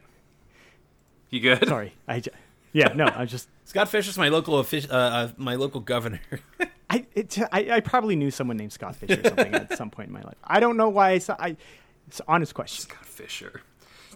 you 1.29 1.39
good 1.39 1.67
Sorry, 1.67 1.93
I 2.07 2.23
yeah 2.73 2.93
no, 2.95 3.05
I 3.13 3.25
just 3.25 3.47
Scott 3.65 3.89
Fisher's 3.89 4.17
my 4.17 4.29
local 4.29 4.55
offic- 4.55 4.89
uh, 4.89 4.93
uh, 4.95 5.29
my 5.37 5.53
local 5.55 5.81
governor. 5.81 6.21
I, 6.89 7.05
it, 7.15 7.37
I 7.51 7.69
I 7.71 7.79
probably 7.81 8.15
knew 8.15 8.31
someone 8.31 8.57
named 8.57 8.71
Scott 8.71 8.95
Fisher 8.95 9.19
or 9.19 9.23
something 9.27 9.53
at 9.53 9.77
some 9.77 9.89
point 9.89 10.07
in 10.07 10.13
my 10.13 10.21
life. 10.21 10.37
I 10.43 10.59
don't 10.59 10.77
know 10.77 10.89
why. 10.89 11.11
I, 11.11 11.17
saw, 11.17 11.35
I 11.37 11.57
it's 12.07 12.19
an 12.19 12.25
honest 12.27 12.53
question. 12.53 12.83
Scott 12.83 13.05
Fisher 13.05 13.61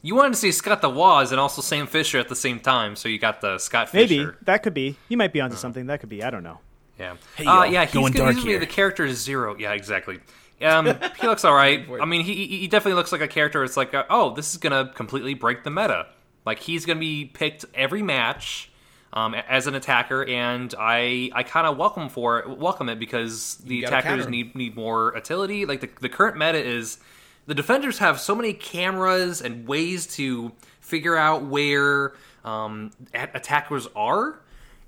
you 0.01 0.15
wanted 0.15 0.33
to 0.33 0.39
see 0.39 0.51
Scott 0.51 0.81
the 0.81 0.89
Woz 0.89 1.31
and 1.31 1.39
also 1.39 1.61
Sam 1.61 1.87
Fisher 1.87 2.17
at 2.17 2.27
the 2.27 2.35
same 2.35 2.59
time 2.59 2.95
so 2.95 3.07
you 3.07 3.19
got 3.19 3.41
the 3.41 3.57
Scott 3.57 3.89
Fisher. 3.89 4.15
Maybe 4.15 4.31
that 4.43 4.63
could 4.63 4.73
be. 4.73 4.97
You 5.09 5.17
might 5.17 5.33
be 5.33 5.41
onto 5.41 5.55
something. 5.55 5.87
That 5.87 5.99
could 5.99 6.09
be. 6.09 6.23
I 6.23 6.29
don't 6.29 6.43
know. 6.43 6.59
Yeah. 6.99 7.15
Hey, 7.35 7.45
uh, 7.45 7.63
yeah, 7.63 7.85
he's 7.85 7.93
going 7.93 8.13
gonna, 8.13 8.25
dark 8.25 8.35
he's 8.35 8.43
be 8.43 8.51
here. 8.51 8.59
the 8.59 8.65
character 8.65 9.05
is 9.05 9.21
zero. 9.21 9.55
Yeah, 9.57 9.73
exactly. 9.73 10.19
Um, 10.61 10.85
he 11.19 11.27
looks 11.27 11.45
all 11.45 11.53
right. 11.53 11.87
I 12.01 12.05
mean, 12.05 12.23
he 12.23 12.47
he 12.47 12.67
definitely 12.67 12.95
looks 12.95 13.11
like 13.11 13.21
a 13.21 13.27
character. 13.27 13.63
It's 13.63 13.77
like, 13.77 13.93
uh, 13.93 14.05
oh, 14.09 14.33
this 14.33 14.51
is 14.51 14.57
gonna 14.57 14.91
completely 14.93 15.33
break 15.33 15.63
the 15.63 15.71
meta. 15.71 16.07
Like 16.45 16.59
he's 16.59 16.85
gonna 16.85 16.99
be 16.99 17.25
picked 17.25 17.65
every 17.73 18.01
match 18.01 18.70
um, 19.13 19.33
as 19.33 19.67
an 19.67 19.75
attacker, 19.75 20.23
and 20.25 20.73
I 20.79 21.29
I 21.33 21.43
kind 21.43 21.67
of 21.67 21.77
welcome 21.77 22.09
for 22.09 22.45
welcome 22.47 22.89
it 22.89 22.99
because 22.99 23.57
the 23.57 23.83
attackers 23.83 24.27
need 24.27 24.55
need 24.55 24.75
more 24.75 25.13
utility. 25.15 25.65
Like 25.65 25.81
the 25.81 25.89
the 25.99 26.09
current 26.09 26.37
meta 26.37 26.63
is 26.63 26.97
the 27.45 27.55
defenders 27.55 27.97
have 27.99 28.19
so 28.19 28.35
many 28.35 28.53
cameras 28.53 29.41
and 29.41 29.67
ways 29.67 30.07
to 30.15 30.51
figure 30.79 31.17
out 31.17 31.43
where 31.43 32.13
um, 32.45 32.91
attackers 33.13 33.87
are, 33.95 34.39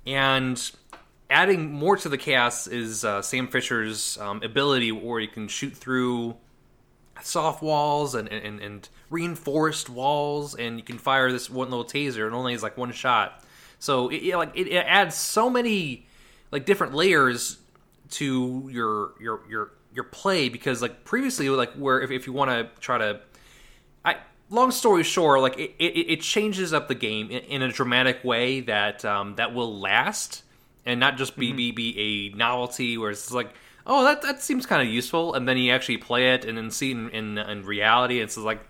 and 0.06 0.70
adding 1.30 1.72
more 1.72 1.96
to 1.96 2.08
the 2.08 2.18
chaos 2.18 2.66
is 2.66 3.04
uh, 3.04 3.20
Sam 3.22 3.48
Fisher's 3.48 4.18
um, 4.18 4.42
ability, 4.42 4.92
where 4.92 5.20
you 5.20 5.28
can 5.28 5.48
shoot 5.48 5.76
through 5.76 6.36
soft 7.22 7.62
walls 7.62 8.14
and, 8.14 8.28
and, 8.28 8.60
and 8.60 8.88
reinforced 9.10 9.88
walls, 9.88 10.54
and 10.54 10.78
you 10.78 10.84
can 10.84 10.98
fire 10.98 11.30
this 11.32 11.50
one 11.50 11.70
little 11.70 11.84
taser, 11.84 12.26
and 12.26 12.34
only 12.34 12.54
is 12.54 12.62
like 12.62 12.76
one 12.76 12.92
shot. 12.92 13.42
So 13.84 14.08
it, 14.08 14.22
it, 14.22 14.36
like 14.36 14.52
it, 14.54 14.68
it 14.68 14.86
adds 14.86 15.14
so 15.14 15.50
many 15.50 16.06
like 16.50 16.64
different 16.64 16.94
layers 16.94 17.58
to 18.12 18.68
your 18.72 19.12
your 19.20 19.40
your 19.48 19.72
your 19.92 20.04
play 20.04 20.48
because 20.48 20.80
like 20.80 21.04
previously 21.04 21.50
like 21.50 21.74
where 21.74 22.00
if, 22.00 22.10
if 22.10 22.26
you 22.26 22.32
want 22.32 22.50
to 22.50 22.80
try 22.80 22.96
to 22.96 23.20
I 24.02 24.16
long 24.48 24.70
story 24.70 25.02
short, 25.02 25.42
like 25.42 25.58
it, 25.58 25.74
it, 25.78 26.12
it 26.12 26.20
changes 26.22 26.72
up 26.72 26.88
the 26.88 26.94
game 26.94 27.30
in, 27.30 27.42
in 27.44 27.62
a 27.62 27.70
dramatic 27.70 28.24
way 28.24 28.60
that 28.60 29.04
um, 29.04 29.34
that 29.36 29.52
will 29.52 29.78
last 29.78 30.44
and 30.86 30.98
not 30.98 31.18
just 31.18 31.36
be 31.36 31.52
be, 31.52 31.70
be 31.70 32.32
a 32.32 32.36
novelty 32.36 32.96
where 32.96 33.10
it's 33.10 33.32
like 33.32 33.52
oh 33.86 34.02
that 34.04 34.22
that 34.22 34.40
seems 34.40 34.64
kind 34.64 34.80
of 34.80 34.88
useful 34.88 35.34
and 35.34 35.46
then 35.46 35.58
you 35.58 35.70
actually 35.70 35.98
play 35.98 36.32
it 36.32 36.46
and 36.46 36.56
then 36.56 36.70
see 36.70 36.92
it 36.92 36.96
in 36.96 37.10
in, 37.10 37.38
in 37.38 37.66
reality 37.66 38.20
it's 38.20 38.38
like 38.38 38.60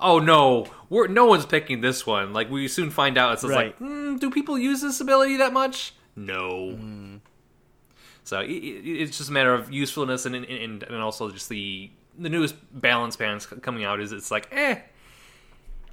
oh 0.00 0.18
no 0.18 0.66
we're 0.90 1.06
no 1.06 1.24
one's 1.24 1.46
picking 1.46 1.80
this 1.80 2.04
one. 2.06 2.32
Like 2.32 2.50
we 2.50 2.68
soon 2.68 2.90
find 2.90 3.16
out 3.16 3.32
it's 3.32 3.42
just 3.42 3.54
like 3.54 3.78
mm, 3.78 4.18
do 4.18 4.30
people 4.30 4.58
use 4.58 4.82
this 4.82 5.00
ability 5.00 5.36
that 5.36 5.52
much? 5.52 5.94
No. 6.16 6.76
So 8.24 8.40
it, 8.40 8.50
it, 8.50 9.02
it's 9.02 9.16
just 9.16 9.30
a 9.30 9.32
matter 9.32 9.54
of 9.54 9.72
usefulness 9.72 10.26
and 10.26 10.34
and, 10.34 10.82
and 10.82 10.96
also 10.96 11.30
just 11.30 11.48
the 11.48 11.90
the 12.18 12.28
newest 12.28 12.56
balance 12.72 13.16
bands 13.16 13.46
coming 13.46 13.84
out 13.84 14.00
is 14.00 14.12
it's 14.12 14.30
like 14.30 14.48
eh 14.52 14.80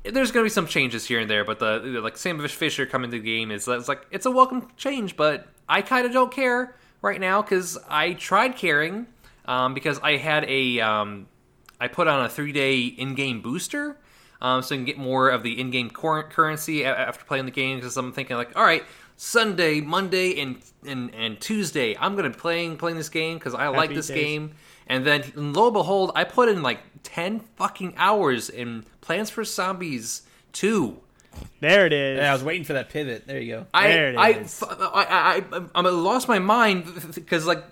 there's 0.04 0.32
going 0.32 0.44
to 0.44 0.46
be 0.46 0.54
some 0.54 0.68
changes 0.68 1.06
here 1.06 1.20
and 1.20 1.30
there 1.30 1.46
but 1.46 1.60
the 1.60 1.80
the- 1.80 2.02
like 2.02 2.18
Sam 2.18 2.46
Fisher 2.48 2.86
coming 2.86 3.12
to 3.12 3.18
the 3.18 3.24
game 3.24 3.52
is 3.52 3.68
it's 3.68 3.88
like 3.88 4.06
it's 4.10 4.26
a 4.26 4.32
welcome 4.32 4.68
change 4.78 5.16
but 5.16 5.48
I 5.70 5.82
kind 5.84 6.06
of 6.06 6.12
don't 6.12 6.32
care 6.32 6.76
right 7.02 7.20
now 7.22 7.42
because 7.42 7.78
I 7.88 8.14
tried 8.14 8.56
caring 8.56 9.08
um, 9.46 9.74
because 9.74 10.00
I 10.00 10.18
had 10.18 10.44
a 10.46 10.80
um, 10.82 11.28
I 11.80 11.88
put 11.88 12.08
on 12.08 12.26
a 12.26 12.30
three 12.30 12.52
day 12.52 12.82
in 12.86 13.16
game 13.16 13.42
booster 13.42 13.98
um, 14.42 14.62
so 14.62 14.76
I 14.76 14.78
can 14.78 14.86
get 14.86 14.98
more 14.98 15.30
of 15.30 15.44
the 15.44 15.60
in 15.60 15.72
game 15.72 15.90
cur- 15.90 16.24
currency 16.24 16.84
a- 16.84 16.96
after 16.96 17.26
playing 17.26 17.46
the 17.46 17.52
game 17.52 17.78
because 17.78 17.98
I'm 17.98 18.12
thinking 18.12 18.36
like 18.38 18.56
all 18.56 18.64
right 18.64 18.84
Sunday 19.16 19.82
Monday 19.82 20.40
and 20.40 20.58
and, 20.86 21.14
and 21.16 21.40
Tuesday 21.42 21.96
I'm 22.00 22.16
gonna 22.16 22.30
be 22.30 22.36
playing 22.38 22.78
playing 22.78 22.98
this 22.98 23.10
game 23.10 23.38
because 23.38 23.54
I 23.54 23.68
like 23.70 23.90
this 23.94 24.08
days. 24.08 24.16
game 24.24 24.52
and 24.88 25.06
then 25.06 25.24
lo 25.36 25.66
and 25.68 25.74
behold 25.74 26.12
I 26.16 26.24
put 26.24 26.50
in 26.50 26.62
like 26.62 26.80
ten 27.04 27.40
fucking 27.56 27.94
hours 27.98 28.50
in 28.50 28.86
Plants 29.02 29.30
for 29.32 29.44
Zombies 29.44 30.24
two. 30.54 30.98
There 31.60 31.86
it 31.86 31.94
is. 31.94 32.18
Yeah, 32.18 32.32
I 32.32 32.34
was 32.34 32.44
waiting 32.44 32.64
for 32.64 32.74
that 32.74 32.90
pivot. 32.90 33.28
There 33.28 33.40
you 33.40 33.56
go. 33.58 33.66
I, 33.74 33.88
There 33.90 34.10
it 34.10 34.18
I, 34.18 34.30
is. 34.32 34.62
f- 34.64 34.70
I, 34.72 35.04
I, 35.52 35.58
I, 35.58 35.62
I 35.76 35.82
lost 35.82 36.28
my 36.28 36.40
mind 36.40 36.86
because 37.14 37.46
like 37.46 37.64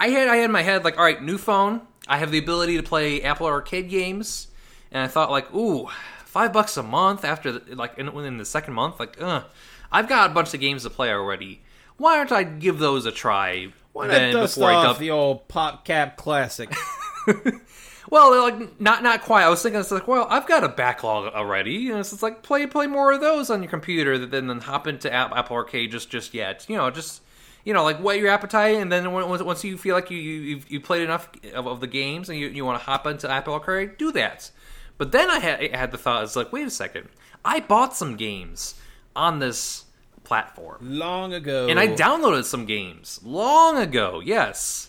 I 0.00 0.08
had 0.08 0.28
I 0.28 0.36
had 0.36 0.50
my 0.50 0.62
head 0.62 0.84
like 0.84 0.96
all 0.98 1.04
right 1.04 1.22
new 1.22 1.38
phone 1.38 1.82
I 2.08 2.18
have 2.18 2.30
the 2.30 2.38
ability 2.38 2.76
to 2.76 2.82
play 2.82 3.22
Apple 3.22 3.46
Arcade 3.46 3.88
games 3.88 4.48
and 4.90 5.02
I 5.02 5.08
thought 5.08 5.30
like 5.30 5.52
ooh 5.54 5.88
five 6.24 6.52
bucks 6.52 6.76
a 6.76 6.82
month 6.82 7.24
after 7.24 7.52
the, 7.52 7.74
like 7.74 7.98
in, 7.98 8.38
the 8.38 8.44
second 8.44 8.74
month 8.74 8.98
like 9.00 9.20
uh 9.20 9.42
I've 9.90 10.08
got 10.08 10.30
a 10.30 10.34
bunch 10.34 10.52
of 10.54 10.60
games 10.60 10.82
to 10.82 10.90
play 10.90 11.10
already 11.10 11.62
why 11.96 12.16
don't 12.16 12.32
I 12.32 12.42
give 12.44 12.78
those 12.78 13.06
a 13.06 13.12
try 13.12 13.68
Why 13.92 14.06
not 14.06 14.32
dust 14.32 14.58
off 14.58 14.84
dump 14.84 14.98
the 14.98 15.10
old 15.10 15.48
PopCap 15.48 16.16
classic? 16.16 16.72
Well, 18.10 18.42
like 18.42 18.80
not 18.80 19.02
not 19.02 19.22
quite. 19.22 19.44
I 19.44 19.48
was 19.48 19.62
thinking 19.62 19.80
it's 19.80 19.90
like, 19.90 20.08
well, 20.08 20.26
I've 20.30 20.46
got 20.46 20.64
a 20.64 20.68
backlog 20.68 21.32
already. 21.34 21.88
So 21.88 21.98
it's 21.98 22.22
like 22.22 22.42
play 22.42 22.66
play 22.66 22.86
more 22.86 23.12
of 23.12 23.20
those 23.20 23.50
on 23.50 23.62
your 23.62 23.70
computer 23.70 24.18
than 24.18 24.46
then 24.46 24.60
hop 24.60 24.86
into 24.86 25.12
App, 25.12 25.32
Apple 25.32 25.56
Arcade 25.56 25.90
just 25.90 26.08
just 26.08 26.32
yet. 26.32 26.64
You 26.68 26.76
know, 26.76 26.90
just 26.90 27.22
you 27.68 27.74
know, 27.74 27.84
like 27.84 27.98
whet 27.98 28.18
your 28.18 28.30
appetite, 28.30 28.76
and 28.76 28.90
then 28.90 29.12
once 29.12 29.42
once 29.42 29.62
you 29.62 29.76
feel 29.76 29.94
like 29.94 30.10
you 30.10 30.16
you 30.16 30.40
you've, 30.40 30.70
you 30.70 30.80
played 30.80 31.02
enough 31.02 31.28
of, 31.52 31.66
of 31.66 31.80
the 31.80 31.86
games 31.86 32.30
and 32.30 32.38
you 32.38 32.48
you 32.48 32.64
want 32.64 32.80
to 32.80 32.84
hop 32.86 33.06
into 33.06 33.30
Apple 33.30 33.52
Arcade, 33.52 33.98
do 33.98 34.10
that. 34.12 34.50
But 34.96 35.12
then 35.12 35.28
I 35.28 35.38
had 35.38 35.60
I 35.60 35.76
had 35.76 35.90
the 35.90 35.98
thought, 35.98 36.24
it's 36.24 36.34
like, 36.34 36.50
wait 36.50 36.66
a 36.66 36.70
second, 36.70 37.10
I 37.44 37.60
bought 37.60 37.94
some 37.94 38.16
games 38.16 38.74
on 39.14 39.38
this 39.38 39.84
platform. 40.24 40.78
Long 40.80 41.34
ago, 41.34 41.68
And 41.68 41.78
I 41.78 41.88
downloaded 41.88 42.44
some 42.44 42.64
games 42.64 43.20
long 43.22 43.76
ago, 43.76 44.22
yes. 44.24 44.88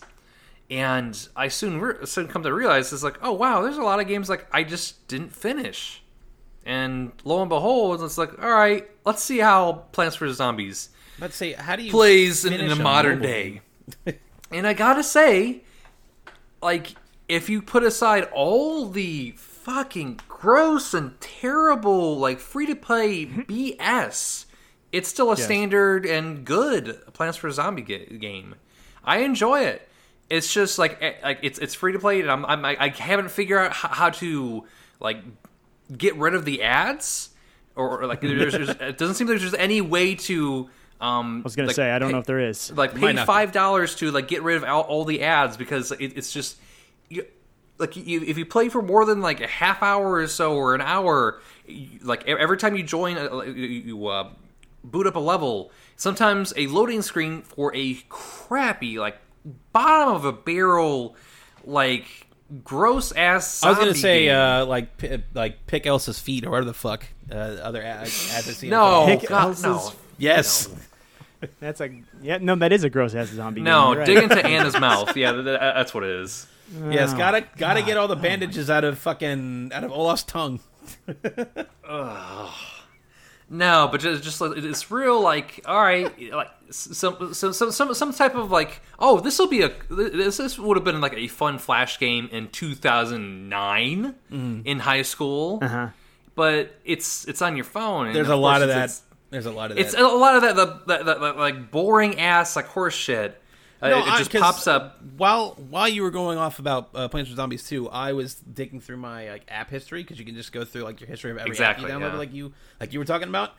And 0.70 1.28
I 1.36 1.48
soon 1.48 1.82
re- 1.82 2.06
soon 2.06 2.28
come 2.28 2.44
to 2.44 2.54
realize 2.54 2.94
it's 2.94 3.02
like, 3.02 3.18
oh 3.20 3.32
wow, 3.32 3.60
there's 3.60 3.76
a 3.76 3.82
lot 3.82 4.00
of 4.00 4.08
games 4.08 4.30
like 4.30 4.46
I 4.54 4.62
just 4.62 5.06
didn't 5.06 5.36
finish. 5.36 6.02
And 6.64 7.12
lo 7.24 7.42
and 7.42 7.50
behold, 7.50 8.02
it's 8.02 8.16
like, 8.16 8.42
all 8.42 8.50
right, 8.50 8.88
let's 9.04 9.22
see 9.22 9.40
how 9.40 9.84
Plants 9.92 10.16
vs 10.16 10.38
Zombies 10.38 10.88
Let's 11.20 11.36
say, 11.36 11.52
how 11.52 11.76
do 11.76 11.82
you 11.82 11.90
plays 11.90 12.44
in, 12.44 12.52
in 12.52 12.70
a 12.70 12.76
modern 12.76 13.20
day. 13.20 13.60
and 14.50 14.66
I 14.66 14.72
gotta 14.72 15.02
say, 15.02 15.62
like 16.62 16.94
if 17.28 17.48
you 17.48 17.62
put 17.62 17.82
aside 17.82 18.24
all 18.32 18.86
the 18.86 19.32
fucking 19.32 20.20
gross 20.28 20.94
and 20.94 21.20
terrible 21.20 22.18
like 22.18 22.40
free 22.40 22.66
to 22.66 22.74
play 22.74 23.26
BS, 23.26 24.46
it's 24.92 25.08
still 25.08 25.30
a 25.30 25.36
standard 25.36 26.06
and 26.06 26.44
good 26.44 27.00
Plants 27.12 27.38
vs 27.38 27.56
Zombie 27.56 27.82
ga- 27.82 28.18
game. 28.18 28.56
I 29.04 29.18
enjoy 29.18 29.60
it. 29.60 29.86
It's 30.28 30.52
just 30.52 30.78
like 30.78 30.98
eh, 31.00 31.14
like 31.22 31.40
it's 31.42 31.58
it's 31.58 31.74
free 31.74 31.92
to 31.92 31.98
play, 31.98 32.20
and 32.20 32.30
I'm, 32.30 32.46
I'm 32.46 32.64
I 32.64 32.76
I 32.78 32.88
haven't 32.88 33.30
figured 33.30 33.58
out 33.58 33.72
how 33.72 34.10
to 34.10 34.64
like 35.00 35.18
get 35.96 36.16
rid 36.16 36.34
of 36.34 36.44
the 36.44 36.62
ads, 36.62 37.30
or, 37.74 38.02
or 38.02 38.06
like 38.06 38.20
there's, 38.22 38.52
there's, 38.52 38.68
it 38.68 38.98
doesn't 38.98 39.16
seem 39.16 39.26
like 39.26 39.40
there's 39.40 39.54
any 39.54 39.80
way 39.80 40.14
to. 40.14 40.70
Um, 41.00 41.40
I 41.40 41.44
was 41.44 41.56
gonna 41.56 41.68
like, 41.68 41.76
say 41.76 41.90
I 41.90 41.98
don't 41.98 42.08
pay- 42.08 42.12
know 42.12 42.18
if 42.18 42.26
there 42.26 42.40
is. 42.40 42.70
like 42.72 42.94
Might 42.96 43.16
pay 43.16 43.24
five 43.24 43.52
dollars 43.52 43.94
to 43.96 44.10
like 44.10 44.28
get 44.28 44.42
rid 44.42 44.56
of 44.58 44.64
all, 44.64 44.82
all 44.82 45.04
the 45.04 45.22
ads 45.22 45.56
because 45.56 45.92
it, 45.92 46.16
it's 46.16 46.32
just 46.32 46.58
you, 47.08 47.24
like 47.78 47.96
you, 47.96 48.20
if 48.22 48.36
you 48.36 48.44
play 48.44 48.68
for 48.68 48.82
more 48.82 49.04
than 49.06 49.20
like 49.22 49.40
a 49.40 49.46
half 49.46 49.82
hour 49.82 50.12
or 50.12 50.26
so 50.26 50.54
or 50.54 50.74
an 50.74 50.82
hour, 50.82 51.40
you, 51.66 51.98
like 52.02 52.26
every 52.28 52.58
time 52.58 52.76
you 52.76 52.82
join, 52.82 53.16
uh, 53.16 53.40
you, 53.42 53.52
you 53.54 54.06
uh, 54.08 54.28
boot 54.84 55.06
up 55.06 55.16
a 55.16 55.20
level, 55.20 55.72
sometimes 55.96 56.52
a 56.56 56.66
loading 56.66 57.00
screen 57.00 57.42
for 57.42 57.74
a 57.74 57.94
crappy 58.10 58.98
like 58.98 59.16
bottom 59.72 60.14
of 60.14 60.26
a 60.26 60.32
barrel 60.32 61.16
like 61.64 62.04
gross 62.62 63.10
ass. 63.12 63.62
I 63.62 63.70
was 63.70 63.78
gonna 63.78 63.94
say 63.94 64.24
game. 64.26 64.36
uh, 64.36 64.66
like 64.66 64.98
pi- 64.98 65.22
like 65.32 65.66
pick 65.66 65.86
Elsa's 65.86 66.18
feet 66.18 66.44
or 66.44 66.50
whatever 66.50 66.66
the 66.66 66.74
fuck 66.74 67.06
uh, 67.32 67.34
other 67.34 67.82
ad, 67.82 68.02
ads 68.02 68.30
I 68.34 68.40
see. 68.40 68.68
no, 68.68 69.06
Pick 69.06 69.26
God, 69.30 69.42
Elsa's 69.48 69.62
no. 69.64 69.92
Yes. 70.18 70.68
That's 71.60 71.80
a 71.80 71.90
yeah. 72.22 72.38
No, 72.38 72.54
that 72.56 72.72
is 72.72 72.84
a 72.84 72.90
gross 72.90 73.14
ass 73.14 73.28
zombie. 73.28 73.60
No, 73.62 73.88
game. 73.94 73.96
You're 73.96 74.04
dig 74.06 74.30
into 74.30 74.46
Anna's 74.46 74.78
mouth. 74.78 75.16
Yeah, 75.16 75.32
th- 75.32 75.44
th- 75.44 75.58
that's 75.58 75.94
what 75.94 76.04
it 76.04 76.10
is. 76.10 76.46
Yes, 76.90 77.12
Oh, 77.14 77.18
gotta 77.18 77.44
gotta 77.56 77.82
get 77.82 77.96
all 77.96 78.06
the 78.08 78.14
bandages 78.16 78.70
out 78.70 78.84
of 78.84 78.98
fucking 78.98 79.72
out 79.74 79.82
of 79.84 79.90
Olaf's 79.90 80.22
tongue. 80.22 80.60
No, 83.52 83.88
but 83.90 84.00
just 84.00 84.22
just 84.22 84.40
like 84.40 84.52
it's 84.56 84.92
real 84.92 85.20
like 85.20 85.60
all 85.66 85.80
right, 85.82 86.06
like 86.32 86.50
some 86.70 87.34
some 87.34 87.52
some 87.52 87.72
some, 87.72 87.94
some 87.94 88.12
type 88.12 88.36
of 88.36 88.52
like 88.52 88.80
oh 89.00 89.18
this 89.18 89.40
will 89.40 89.48
be 89.48 89.62
a 89.62 89.72
this 89.90 90.36
this 90.36 90.56
would 90.56 90.76
have 90.76 90.84
been 90.84 91.00
like 91.00 91.14
a 91.14 91.26
fun 91.26 91.58
flash 91.58 91.98
game 91.98 92.28
in 92.30 92.46
2009 92.48 94.14
in 94.30 94.78
high 94.78 95.02
school. 95.02 95.58
Uh-huh. 95.62 95.88
But 96.36 96.76
it's 96.84 97.26
it's 97.26 97.42
on 97.42 97.56
your 97.56 97.64
phone. 97.64 98.06
And 98.06 98.14
There's 98.14 98.28
a 98.28 98.36
lot 98.36 98.62
of 98.62 98.68
that. 98.68 98.84
it's- 98.84 99.02
There's 99.30 99.46
a 99.46 99.52
lot 99.52 99.70
of 99.70 99.78
It's, 99.78 99.92
that. 99.92 100.00
it's 100.02 100.12
a 100.12 100.16
lot 100.16 100.36
of 100.36 100.42
that 100.42 100.56
the, 100.56 100.66
the, 100.86 101.04
the, 101.04 101.14
the 101.14 101.32
like 101.34 101.70
boring 101.70 102.18
ass 102.20 102.56
like 102.56 102.66
horse 102.66 102.94
shit. 102.94 103.40
Uh, 103.82 103.88
No, 103.90 103.98
it, 103.98 104.20
it 104.26 104.34
I- 104.36 104.40
pops 104.40 104.66
up. 104.66 105.00
while 105.16 105.52
while 105.70 105.88
you 105.88 106.02
were 106.02 106.10
going 106.10 106.36
off 106.36 106.58
about 106.58 106.90
uh, 106.94 107.08
Plants 107.08 107.28
vs 107.30 107.36
Zombies 107.36 107.66
2, 107.66 107.88
I 107.88 108.12
was 108.12 108.34
digging 108.34 108.80
through 108.80 108.98
my 108.98 109.30
like 109.30 109.44
app 109.48 109.70
history 109.70 110.02
because 110.02 110.18
you 110.18 110.24
can 110.26 110.34
just 110.34 110.52
go 110.52 110.64
through 110.64 110.82
like 110.82 111.00
your 111.00 111.08
history 111.08 111.30
of 111.30 111.38
every 111.38 111.50
Exactly, 111.50 111.86
app 111.86 111.90
you 111.92 111.96
downloaded, 112.04 112.12
yeah. 112.12 112.18
like 112.18 112.32
you 112.34 112.52
like 112.80 112.92
you 112.92 112.98
were 112.98 113.04
talking 113.06 113.28
about. 113.28 113.52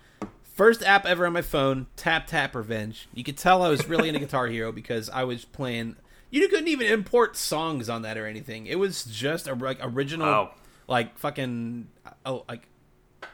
First 0.54 0.84
app 0.84 1.06
ever 1.06 1.26
on 1.26 1.34
my 1.34 1.42
phone, 1.42 1.88
Tap 1.96 2.28
Tap 2.28 2.54
Revenge. 2.56 3.08
You 3.14 3.24
could 3.24 3.38
tell 3.38 3.64
I 3.64 3.70
was 3.70 3.88
really 3.88 4.10
into 4.10 4.20
Guitar 4.20 4.48
Hero 4.48 4.72
because 4.74 5.10
I 5.10 5.24
was 5.24 5.46
playing. 5.46 5.96
You 6.30 6.48
couldn't 6.50 6.68
even 6.68 6.88
import 6.88 7.36
songs 7.36 7.90
on 7.90 8.04
that 8.04 8.18
or 8.18 8.28
anything. 8.28 8.68
It 8.68 8.78
was 8.78 9.06
just 9.06 9.48
a 9.48 9.54
like 9.56 9.80
original, 9.82 10.28
Wow. 10.28 10.52
like 10.88 11.18
fucking 11.18 11.88
oh 12.26 12.44
like 12.48 12.68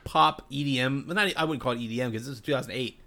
pop 0.04 0.50
EDM. 0.52 1.08
Well, 1.08 1.16
not 1.16 1.34
I 1.36 1.44
wouldn't 1.44 1.62
call 1.62 1.74
it 1.74 1.80
EDM 1.80 2.12
because 2.12 2.28
this 2.28 2.36
is 2.36 2.42
2008. 2.42 3.00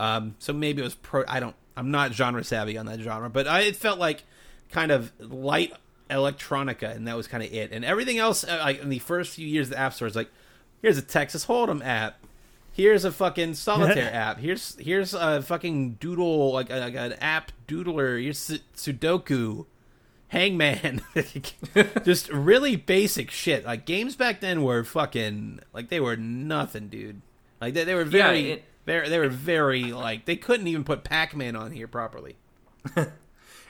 Um, 0.00 0.34
so 0.38 0.52
maybe 0.52 0.82
it 0.82 0.84
was 0.84 0.94
pro. 0.94 1.24
I 1.28 1.40
don't. 1.40 1.54
I'm 1.76 1.90
not 1.90 2.12
genre 2.12 2.44
savvy 2.44 2.78
on 2.78 2.86
that 2.86 3.00
genre, 3.00 3.28
but 3.28 3.46
I, 3.48 3.62
it 3.62 3.76
felt 3.76 3.98
like 3.98 4.22
kind 4.70 4.92
of 4.92 5.12
light 5.18 5.72
electronica, 6.10 6.94
and 6.94 7.08
that 7.08 7.16
was 7.16 7.26
kind 7.26 7.42
of 7.42 7.52
it. 7.52 7.72
And 7.72 7.84
everything 7.84 8.18
else, 8.18 8.44
uh, 8.44 8.60
like 8.62 8.80
in 8.80 8.88
the 8.88 8.98
first 9.00 9.34
few 9.34 9.46
years 9.46 9.68
of 9.68 9.72
the 9.72 9.78
App 9.78 9.94
Store, 9.94 10.08
is 10.08 10.16
like, 10.16 10.30
here's 10.82 10.98
a 10.98 11.02
Texas 11.02 11.46
Hold'em 11.46 11.84
app. 11.84 12.18
Here's 12.72 13.04
a 13.04 13.12
fucking 13.12 13.54
solitaire 13.54 14.10
app. 14.12 14.38
Here's 14.38 14.76
here's 14.78 15.14
a 15.14 15.42
fucking 15.42 15.92
doodle 15.94 16.52
like, 16.52 16.70
like 16.70 16.94
an 16.94 17.14
app 17.14 17.52
doodler. 17.68 18.20
Here's 18.22 18.38
Su- 18.38 18.58
Sudoku, 18.76 19.66
Hangman. 20.34 21.00
Just 22.04 22.28
really 22.30 22.76
basic 22.76 23.30
shit. 23.30 23.64
Like 23.64 23.86
games 23.86 24.16
back 24.16 24.40
then 24.40 24.62
were 24.62 24.84
fucking 24.84 25.60
like 25.72 25.88
they 25.88 26.00
were 26.00 26.16
nothing, 26.16 26.88
dude. 26.88 27.22
Like 27.60 27.74
they, 27.74 27.84
they 27.84 27.94
were 27.94 28.02
Yeah, 28.02 28.08
very 28.26 28.50
it- 28.52 28.64
very 28.84 29.08
they 29.08 29.18
were 29.18 29.28
very 29.30 29.84
like 29.92 30.26
they 30.26 30.36
couldn't 30.36 30.66
even 30.66 30.84
put 30.84 31.04
Pac-Man 31.04 31.56
on 31.56 31.70
here 31.72 31.88
properly. 31.88 32.36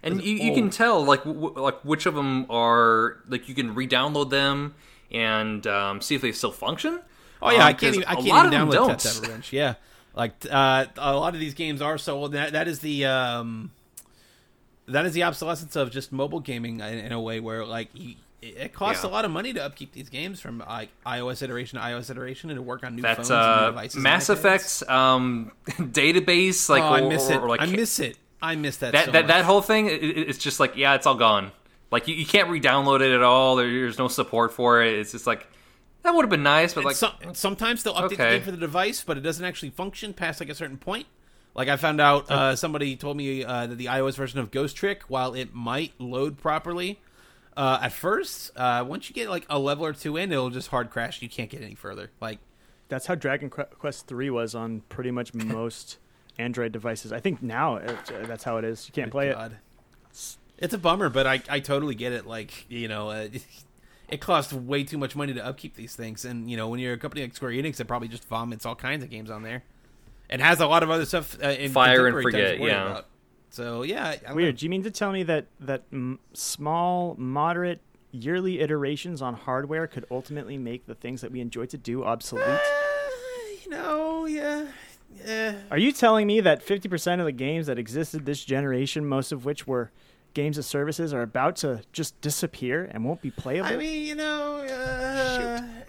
and 0.03 0.23
you, 0.23 0.35
you 0.35 0.55
can 0.55 0.71
tell 0.71 1.05
like 1.05 1.23
w- 1.25 1.55
like 1.57 1.81
which 1.85 2.07
of 2.07 2.15
them 2.15 2.47
are 2.51 3.19
like 3.29 3.49
you 3.49 3.55
can 3.55 3.75
re-download 3.75 4.31
them 4.31 4.75
and 5.12 5.67
um, 5.67 6.01
see 6.01 6.15
if 6.17 6.23
they 6.23 6.33
still 6.33 6.51
function. 6.53 7.01
Oh 7.41 7.51
yeah, 7.51 7.57
Um, 7.59 7.62
I 7.69 7.73
can't. 7.75 7.95
even 7.95 8.09
I 8.09 8.15
can't 8.15 8.27
even 8.27 8.51
download 8.69 8.99
Tap 8.99 9.23
Revenge. 9.23 9.53
Yeah, 9.53 9.75
like 10.15 10.33
uh, 10.51 10.87
a 10.97 11.15
lot 11.15 11.35
of 11.35 11.41
these 11.41 11.55
games 11.55 11.81
are 11.83 11.99
so 11.99 12.17
old. 12.17 12.33
That 12.33 12.53
that 12.55 12.67
is 12.69 12.81
the 12.81 13.05
um, 13.05 13.71
that 14.89 15.07
is 15.07 15.12
the 15.12 15.22
obsolescence 15.22 15.76
of 15.76 15.91
just 15.91 16.12
mobile 16.12 16.41
gaming 16.41 16.80
in, 16.80 16.99
in 16.99 17.12
a 17.12 17.20
way 17.20 17.41
where 17.41 17.64
like 17.64 17.89
you, 17.95 18.14
it 18.43 18.74
costs 18.74 19.03
Yeah. 19.05 19.09
a 19.09 19.12
lot 19.12 19.24
of 19.24 19.30
money 19.30 19.53
to 19.55 19.64
upkeep 19.64 19.93
these 19.93 20.09
games 20.11 20.41
from 20.41 20.59
like 20.59 20.91
iOS 21.07 21.43
iteration 21.43 21.78
to 21.78 21.85
iOS 21.85 22.11
iteration 22.11 22.51
and 22.51 22.59
to 22.59 22.62
work 22.62 22.85
on 22.85 22.95
new 22.97 23.01
That's 23.03 23.16
phones 23.28 23.30
and 23.30 23.39
new 23.41 23.45
uh, 23.45 23.66
devices. 23.70 24.03
Mass 24.03 24.26
iPads. 24.26 24.32
Effect 24.82 24.91
um, 24.91 25.53
database. 25.99 26.68
Like 26.68 26.82
oh, 26.82 26.87
I 26.87 27.01
miss 27.03 27.30
or- 27.30 27.32
it. 27.35 27.37
or, 27.43 27.49
like 27.49 27.61
I 27.61 27.66
miss 27.66 27.99
it. 28.01 28.18
I 28.43 28.57
miss 28.57 28.76
that. 28.78 28.93
that 28.93 29.07
so 29.07 29.12
that, 29.12 29.28
that 29.28 29.45
whole 29.45 29.62
thing. 29.62 29.87
It, 29.87 30.03
it- 30.05 30.28
it's 30.28 30.39
just 30.39 30.61
like 30.61 30.76
yeah, 30.76 30.95
it's 30.95 31.07
all 31.07 31.14
gone. 31.14 31.53
Like 31.91 32.09
you, 32.09 32.14
you 32.16 32.26
can't 32.26 32.49
re-download 32.51 33.01
it 33.01 33.14
at 33.14 33.22
all. 33.22 33.57
There- 33.57 33.68
There's 33.70 33.99
no 33.99 34.09
support 34.09 34.53
for 34.53 34.82
it. 34.82 34.95
It's 34.99 35.12
just 35.12 35.26
like 35.26 35.47
that 36.03 36.14
would 36.14 36.22
have 36.22 36.30
been 36.30 36.43
nice, 36.43 36.74
but 36.74 36.85
like 36.85 36.97
So- 36.97 37.12
sometimes 37.32 37.82
they'll 37.82 37.95
update 37.95 38.11
the 38.11 38.16
game 38.16 38.43
for 38.43 38.51
the 38.51 38.59
device, 38.59 39.03
but 39.03 39.16
it 39.16 39.22
doesn't 39.22 39.45
actually 39.45 39.70
function 39.70 40.12
past 40.12 40.41
like 40.41 40.51
a 40.51 40.55
certain 40.55 40.76
point. 40.76 41.07
Like 41.55 41.69
I 41.69 41.77
found 41.77 42.01
out, 42.01 42.31
uh, 42.31 42.57
somebody 42.57 42.97
told 42.97 43.17
me 43.17 43.45
uh, 43.45 43.67
that 43.69 43.77
the 43.77 43.87
iOS 43.87 44.17
version 44.17 44.41
of 44.41 44.51
Ghost 44.51 44.77
Trick, 44.77 45.03
while 45.09 45.35
it 45.35 45.55
might 45.55 45.93
load 46.01 46.37
properly 46.39 47.01
uh, 47.57 47.79
at 47.83 47.93
first, 47.93 48.51
uh, 48.57 48.85
once 48.87 49.09
you 49.09 49.15
get 49.15 49.31
like 49.31 49.47
a 49.49 49.59
level 49.59 49.87
or 49.87 49.93
two 49.93 50.17
in, 50.17 50.33
it'll 50.33 50.51
just 50.51 50.69
hard 50.69 50.91
crash. 50.91 51.23
You 51.23 51.29
can't 51.29 51.51
get 51.51 51.63
any 51.63 51.75
further. 51.75 52.11
Like 52.21 52.39
That's 52.89 53.07
how 53.07 53.15
Dragon 53.15 53.51
Quest 53.51 54.07
Three 54.07 54.31
was 54.31 54.55
on 54.55 54.83
pretty 54.89 55.13
much 55.13 55.33
most 55.35 55.99
Android 56.39 56.73
devices. 56.73 57.13
I 57.13 57.21
think 57.21 57.43
now 57.43 57.77
it, 57.77 57.91
uh, 58.11 58.27
that's 58.27 58.45
how 58.45 58.57
it 58.57 58.65
is. 58.65 58.89
You 58.89 58.93
can't 58.93 59.11
play 59.11 59.29
it. 59.29 59.35
God. 59.35 59.57
It's 60.59 60.75
a 60.75 60.79
bummer, 60.79 61.09
but 61.09 61.27
I, 61.27 61.43
I 61.49 61.61
totally 61.61 61.95
get 61.95 62.13
it. 62.13 62.27
Like 62.27 62.69
you 62.69 62.89
know, 62.89 63.11
uh, 63.11 63.29
it 64.09 64.21
costs 64.21 64.53
way 64.53 64.83
too 64.83 64.99
much 64.99 65.15
money 65.15 65.35
to 65.35 65.45
upkeep 65.45 65.77
these 65.77 65.95
things, 65.95 66.25
and 66.25 66.51
you 66.51 66.57
know 66.57 66.69
when 66.69 66.81
you're 66.81 66.95
a 66.95 66.99
company 66.99 67.23
like 67.23 67.37
Square 67.37 67.53
Enix, 67.53 67.79
it 67.79 67.85
probably 67.85 68.09
just 68.09 68.25
vomits 68.25 68.67
all 68.67 68.75
kinds 68.75 69.05
of 69.05 69.11
games 69.11 69.31
on 69.31 69.45
there. 69.45 69.63
It 70.31 70.41
has 70.41 70.61
a 70.61 70.66
lot 70.66 70.83
of 70.83 70.91
other 70.91 71.05
stuff. 71.05 71.37
Uh, 71.43 71.49
in 71.49 71.70
Fire 71.70 72.07
and 72.07 72.22
forget, 72.22 72.59
yeah. 72.59 72.87
about. 72.91 73.07
So 73.51 73.83
yeah, 73.83 74.16
I- 74.29 74.33
Weird. 74.33 74.57
Do 74.57 74.66
you 74.66 74.70
mean 74.70 74.83
to 74.85 74.91
tell 74.91 75.12
me 75.12 75.22
that 75.25 75.47
that 75.61 75.83
m- 75.93 76.18
small, 76.33 77.14
moderate, 77.18 77.81
yearly 78.11 78.61
iterations 78.61 79.20
on 79.22 79.35
hardware 79.35 79.87
could 79.87 80.05
ultimately 80.11 80.57
make 80.59 80.87
the 80.87 80.95
things 80.95 81.20
that 81.20 81.31
we 81.31 81.41
enjoy 81.41 81.66
to 81.66 81.77
do 81.79 82.05
obsolete? 82.05 82.47
Uh, 82.47 82.61
you 83.64 83.70
know, 83.70 84.27
yeah, 84.27 84.66
yeah. 85.25 85.55
Are 85.70 85.79
you 85.79 85.93
telling 85.93 86.27
me 86.27 86.41
that 86.41 86.64
50% 86.66 87.20
of 87.20 87.27
the 87.27 87.33
games 87.33 87.66
that 87.66 87.79
existed 87.79 88.27
this 88.27 88.45
generation, 88.45 89.07
most 89.07 89.31
of 89.33 89.45
which 89.45 89.66
were 89.66 89.91
games 90.33 90.59
of 90.59 90.64
services, 90.64 91.12
are 91.14 91.22
about 91.22 91.55
to 91.57 91.83
just 91.93 92.20
disappear 92.20 92.89
and 92.93 93.05
won't 93.05 93.22
be 93.22 93.31
playable? 93.31 93.68
I 93.68 93.77
mean, 93.77 94.05
you 94.07 94.14
know, 94.16 94.64
uh, 94.68 95.61
but 95.61 95.84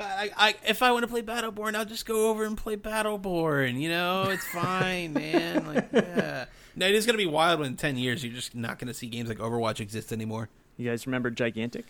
I, 0.00 0.30
I, 0.36 0.54
if 0.66 0.82
I 0.82 0.92
want 0.92 1.02
to 1.02 1.08
play 1.08 1.22
Battleborn, 1.22 1.74
I'll 1.74 1.84
just 1.84 2.06
go 2.06 2.30
over 2.30 2.44
and 2.44 2.56
play 2.56 2.76
Battleborn. 2.76 3.80
You 3.80 3.88
know, 3.88 4.24
it's 4.30 4.46
fine, 4.46 5.12
man. 5.12 5.66
Like, 5.66 5.88
yeah. 5.92 6.44
No, 6.76 6.86
it 6.86 6.94
is 6.94 7.04
gonna 7.06 7.18
be 7.18 7.26
wild 7.26 7.58
when 7.60 7.70
in 7.70 7.76
ten 7.76 7.96
years 7.96 8.22
you're 8.24 8.32
just 8.32 8.54
not 8.54 8.78
gonna 8.78 8.94
see 8.94 9.08
games 9.08 9.28
like 9.28 9.38
Overwatch 9.38 9.80
exist 9.80 10.12
anymore. 10.12 10.48
you 10.76 10.88
guys 10.88 11.06
remember 11.06 11.30
Gigantic? 11.30 11.84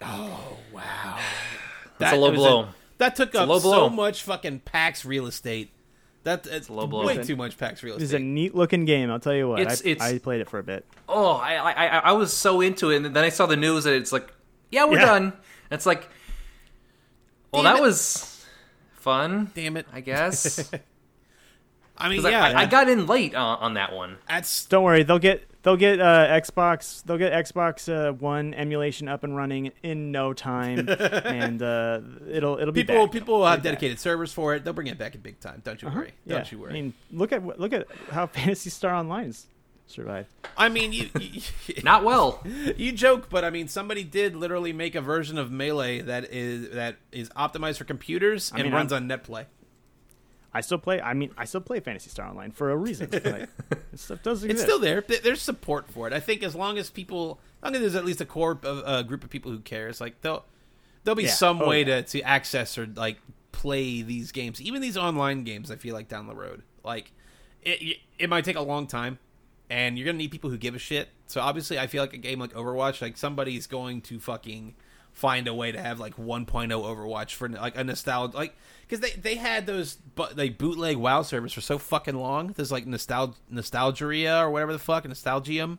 Oh 0.00 0.56
wow, 0.72 1.18
That's 1.98 2.14
a 2.14 2.16
low 2.16 2.30
was 2.30 2.38
blow. 2.38 2.68
that 2.98 3.14
took 3.16 3.34
a 3.34 3.40
up 3.42 3.48
low 3.48 3.60
blow. 3.60 3.88
so 3.88 3.90
much 3.90 4.22
fucking 4.22 4.60
PAX 4.60 5.04
real 5.04 5.26
estate. 5.26 5.70
That 6.24 6.46
uh, 6.46 6.50
it's 6.52 6.68
a 6.68 6.72
low 6.72 6.86
blow. 6.86 7.04
way 7.06 7.18
too 7.22 7.36
much 7.36 7.58
PAX 7.58 7.82
real 7.82 7.94
This 7.98 8.04
is 8.04 8.14
a 8.14 8.18
neat 8.18 8.54
looking 8.54 8.84
game. 8.84 9.10
I'll 9.10 9.20
tell 9.20 9.34
you 9.34 9.48
what. 9.48 9.60
It's- 9.60 9.82
I, 9.84 9.88
it's- 9.88 10.12
I 10.14 10.18
played 10.18 10.40
it 10.40 10.48
for 10.48 10.58
a 10.58 10.62
bit. 10.62 10.86
oh, 11.08 11.32
I, 11.32 11.54
I 11.56 11.72
I 11.72 11.98
I 11.98 12.12
was 12.12 12.32
so 12.32 12.60
into 12.62 12.90
it, 12.90 12.96
and 13.04 13.14
then 13.14 13.24
I 13.24 13.28
saw 13.28 13.46
the 13.46 13.56
news 13.56 13.84
that 13.84 13.94
it's 13.94 14.12
like 14.12 14.32
yeah, 14.70 14.86
we're 14.86 14.98
Yeah. 14.98 15.04
done. 15.06 15.32
It's 15.70 15.84
like 15.86 16.08
well, 17.52 17.62
that 17.64 17.76
it. 17.78 17.82
was 17.82 18.44
fun, 18.94 19.50
Damn 19.54 19.76
it! 19.76 19.86
I 19.92 20.00
guess. 20.00 20.70
I 21.98 22.08
mean, 22.08 22.22
yeah, 22.22 22.44
I, 22.44 22.62
I 22.62 22.66
got 22.66 22.88
in 22.88 23.06
late 23.06 23.34
on, 23.34 23.58
on 23.58 23.74
that 23.74 23.92
one. 23.92 24.16
that's 24.28 24.64
Don't 24.66 24.82
worry, 24.82 25.02
they'll 25.02 25.18
get 25.20 25.46
they'll 25.62 25.76
get 25.76 26.00
uh, 26.00 26.26
Xbox 26.40 27.04
they'll 27.04 27.18
get 27.18 27.32
Xbox 27.32 27.88
uh, 27.92 28.12
One 28.14 28.54
emulation 28.54 29.06
up 29.08 29.22
and 29.24 29.36
running 29.36 29.70
in 29.82 30.10
no 30.10 30.32
time, 30.32 30.88
and 30.88 31.62
uh, 31.62 32.00
it'll 32.28 32.58
it'll 32.58 32.72
be 32.72 32.82
people. 32.82 33.04
back. 33.04 33.12
People 33.12 33.38
will 33.40 33.46
have 33.46 33.58
It'll 33.58 33.62
be 33.62 33.68
back. 33.68 33.72
dedicated 33.80 34.00
servers 34.00 34.32
for 34.32 34.54
it. 34.54 34.64
They'll 34.64 34.72
bring 34.72 34.86
it 34.88 34.98
back 34.98 35.14
in 35.14 35.20
big 35.20 35.38
time. 35.38 35.60
Don't 35.64 35.80
you 35.82 35.88
Uh-huh. 35.88 35.98
worry. 36.00 36.12
Don't 36.26 36.50
you 36.50 36.58
worry. 36.58 36.70
I 36.70 36.72
mean, 36.74 36.94
look 37.12 37.30
at 37.32 37.44
look 37.60 37.72
at 37.72 37.86
how 38.10 38.26
Phantasy 38.28 38.70
Star 38.70 38.94
Online 38.94 39.26
is 39.28 39.46
survive. 39.92 40.26
I 40.56 40.68
mean, 40.68 40.92
you, 40.92 41.08
you 41.20 41.42
Not 41.82 42.04
well. 42.04 42.42
you 42.76 42.92
joke, 42.92 43.28
but 43.30 43.44
I 43.44 43.50
mean, 43.50 43.68
somebody 43.68 44.04
did 44.04 44.34
literally 44.36 44.72
make 44.72 44.94
a 44.94 45.00
version 45.00 45.38
of 45.38 45.50
Melee 45.50 46.00
that 46.02 46.32
is 46.32 46.70
that 46.70 46.96
is 47.12 47.28
optimized 47.30 47.78
for 47.78 47.84
computers 47.84 48.50
and 48.54 48.62
mean, 48.64 48.72
runs 48.72 48.92
I'm- 48.92 49.10
on 49.10 49.18
NetPlay. 49.18 49.46
I 50.54 50.60
still 50.60 50.76
play. 50.76 51.00
I 51.00 51.14
mean, 51.14 51.30
I 51.38 51.46
still 51.46 51.62
play 51.62 51.80
Phantasy 51.80 52.10
Star 52.10 52.28
Online 52.28 52.50
for 52.50 52.70
a 52.70 52.76
reason. 52.76 53.08
Like, 53.10 53.48
this 53.90 54.02
stuff 54.02 54.22
does 54.22 54.44
exist. 54.44 54.52
It's 54.52 54.62
still 54.62 54.78
there. 54.78 55.00
There's 55.00 55.40
support 55.40 55.90
for 55.90 56.06
it. 56.06 56.12
I 56.12 56.20
think 56.20 56.42
as 56.42 56.54
long 56.54 56.76
as 56.76 56.90
people, 56.90 57.40
as 57.62 57.64
long 57.64 57.74
as 57.76 57.80
there's 57.80 57.94
at 57.94 58.04
least 58.04 58.20
a 58.20 58.26
core 58.26 58.58
of 58.62 58.82
a 58.84 59.02
group 59.02 59.24
of 59.24 59.30
people 59.30 59.50
who 59.50 59.60
cares, 59.60 59.98
like 59.98 60.20
they'll 60.20 60.44
there'll 61.04 61.16
be 61.16 61.22
Yeah. 61.22 61.30
some 61.30 61.62
Oh, 61.62 61.68
way 61.68 61.80
yeah. 61.84 62.02
to 62.02 62.02
to 62.02 62.20
access 62.20 62.76
or 62.76 62.86
like 62.86 63.16
play 63.52 64.02
these 64.02 64.30
games, 64.30 64.60
even 64.60 64.82
these 64.82 64.98
online 64.98 65.44
games. 65.44 65.70
I 65.70 65.76
feel 65.76 65.94
like 65.94 66.08
down 66.08 66.26
the 66.26 66.34
road, 66.34 66.62
like 66.84 67.12
it 67.62 67.96
it 68.18 68.28
might 68.28 68.44
take 68.44 68.56
a 68.56 68.60
long 68.62 68.86
time, 68.86 69.18
and 69.70 69.98
you're 69.98 70.06
gonna 70.06 70.18
need 70.18 70.30
people 70.30 70.50
who 70.50 70.58
give 70.58 70.74
a 70.74 70.78
shit. 70.78 71.08
So 71.26 71.40
obviously, 71.40 71.78
I 71.78 71.86
feel 71.86 72.02
like 72.02 72.12
a 72.12 72.18
game 72.18 72.38
like 72.38 72.52
Overwatch, 72.52 73.00
like 73.00 73.16
somebody's 73.16 73.66
going 73.66 74.02
to 74.02 74.20
fucking 74.20 74.74
find 75.12 75.46
a 75.46 75.54
way 75.54 75.70
to 75.72 75.80
have 75.80 76.00
like 76.00 76.16
1.0 76.16 76.46
Overwatch 76.46 77.34
for 77.34 77.48
like 77.48 77.76
a 77.76 77.84
nostalgia, 77.84 78.36
like 78.36 78.56
because 78.82 79.00
they 79.00 79.10
they 79.10 79.36
had 79.36 79.66
those 79.66 79.96
but 80.14 80.36
like 80.36 80.58
bootleg 80.58 80.96
WoW 80.96 81.22
servers 81.22 81.52
for 81.52 81.60
so 81.60 81.78
fucking 81.78 82.16
long. 82.16 82.48
There's 82.48 82.72
like 82.72 82.86
nostalgia 82.86 83.34
nostalgia 83.48 84.40
or 84.40 84.50
whatever 84.50 84.72
the 84.72 84.78
fuck 84.78 85.06
nostalgium, 85.06 85.78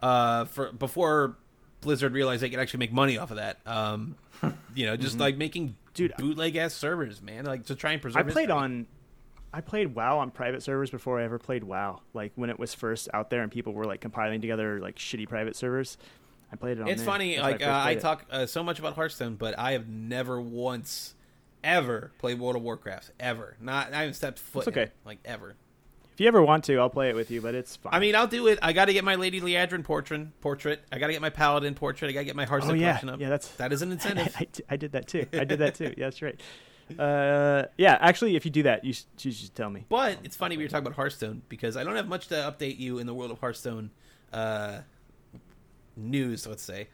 uh, 0.00 0.46
for 0.46 0.72
before 0.72 1.36
Blizzard 1.80 2.12
realized 2.12 2.42
they 2.42 2.50
could 2.50 2.60
actually 2.60 2.78
make 2.80 2.92
money 2.92 3.18
off 3.18 3.30
of 3.30 3.36
that. 3.36 3.58
Um, 3.66 4.16
you 4.74 4.86
know, 4.86 4.96
just 4.96 5.18
like 5.18 5.36
making 5.36 5.76
Mm-hmm. 5.94 6.06
Dude, 6.06 6.16
bootleg 6.16 6.56
ass 6.56 6.74
servers, 6.74 7.22
man, 7.22 7.44
like 7.44 7.66
to 7.66 7.74
try 7.74 7.92
and 7.92 8.02
preserve. 8.02 8.16
I 8.16 8.22
played 8.30 8.48
history. 8.48 8.52
on. 8.52 8.86
I 9.54 9.60
played 9.60 9.94
WoW 9.94 10.18
on 10.18 10.32
private 10.32 10.64
servers 10.64 10.90
before 10.90 11.20
I 11.20 11.24
ever 11.24 11.38
played 11.38 11.62
WoW. 11.62 12.00
Like 12.12 12.32
when 12.34 12.50
it 12.50 12.58
was 12.58 12.74
first 12.74 13.08
out 13.14 13.30
there 13.30 13.40
and 13.40 13.52
people 13.52 13.72
were 13.72 13.84
like 13.84 14.00
compiling 14.00 14.40
together 14.40 14.80
like 14.80 14.96
shitty 14.96 15.28
private 15.28 15.54
servers. 15.54 15.96
I 16.52 16.56
played 16.56 16.78
it 16.78 16.82
on. 16.82 16.88
It's 16.88 17.02
there. 17.02 17.06
funny, 17.06 17.36
That's 17.36 17.42
like 17.42 17.62
uh, 17.62 17.82
I 17.84 17.94
talk 17.94 18.26
uh, 18.32 18.46
so 18.46 18.64
much 18.64 18.80
about 18.80 18.96
Hearthstone, 18.96 19.36
but 19.36 19.56
I 19.56 19.72
have 19.72 19.88
never 19.88 20.40
once 20.40 21.14
ever 21.62 22.10
played 22.18 22.40
World 22.40 22.56
of 22.56 22.62
Warcraft 22.62 23.12
ever. 23.20 23.56
Not 23.60 23.92
I 23.92 24.00
haven't 24.00 24.14
stepped 24.14 24.40
foot. 24.40 24.66
Okay. 24.66 24.82
it, 24.82 24.92
like 25.04 25.20
ever. 25.24 25.54
If 26.14 26.20
you 26.20 26.26
ever 26.26 26.42
want 26.42 26.64
to, 26.64 26.78
I'll 26.78 26.90
play 26.90 27.08
it 27.10 27.14
with 27.14 27.30
you. 27.30 27.40
But 27.40 27.54
it's 27.54 27.76
fine. 27.76 27.94
I 27.94 28.00
mean, 28.00 28.16
I'll 28.16 28.26
do 28.26 28.48
it. 28.48 28.58
I 28.60 28.72
got 28.72 28.86
to 28.86 28.92
get 28.92 29.04
my 29.04 29.14
Lady 29.14 29.40
Liadrin 29.40 29.84
portrait. 29.84 30.40
Portrait. 30.40 30.80
I 30.90 30.98
got 30.98 31.06
to 31.06 31.12
get 31.12 31.22
my 31.22 31.30
Paladin 31.30 31.74
portrait. 31.74 32.08
I 32.08 32.12
got 32.12 32.20
to 32.20 32.24
get 32.26 32.34
my 32.34 32.44
Hearthstone 32.44 32.76
oh 32.76 32.80
yeah, 32.80 32.86
collection 32.88 33.08
up. 33.08 33.20
yeah. 33.20 33.28
That's 33.28 33.48
that 33.52 33.72
is 33.72 33.82
an 33.82 33.92
incentive. 33.92 34.36
I 34.68 34.76
did 34.76 34.92
that 34.92 35.06
too. 35.06 35.26
I 35.32 35.44
did 35.44 35.60
that 35.60 35.76
too. 35.76 35.94
Yeah, 35.96 36.06
that's 36.06 36.22
right. 36.22 36.40
Uh, 36.98 37.64
yeah, 37.76 37.96
actually, 38.00 38.36
if 38.36 38.44
you 38.44 38.50
do 38.50 38.62
that, 38.64 38.84
you, 38.84 38.92
sh- 38.92 39.04
you 39.20 39.32
should 39.32 39.54
tell 39.54 39.70
me. 39.70 39.84
But 39.88 40.18
it's 40.22 40.36
funny 40.36 40.56
we 40.56 40.64
were 40.64 40.68
talking 40.68 40.86
about 40.86 40.96
Hearthstone 40.96 41.42
because 41.48 41.76
I 41.76 41.84
don't 41.84 41.96
have 41.96 42.08
much 42.08 42.28
to 42.28 42.34
update 42.34 42.78
you 42.78 42.98
in 42.98 43.06
the 43.06 43.14
world 43.14 43.30
of 43.30 43.38
Hearthstone 43.40 43.90
uh, 44.32 44.80
news, 45.96 46.46
let's 46.46 46.62
say, 46.62 46.88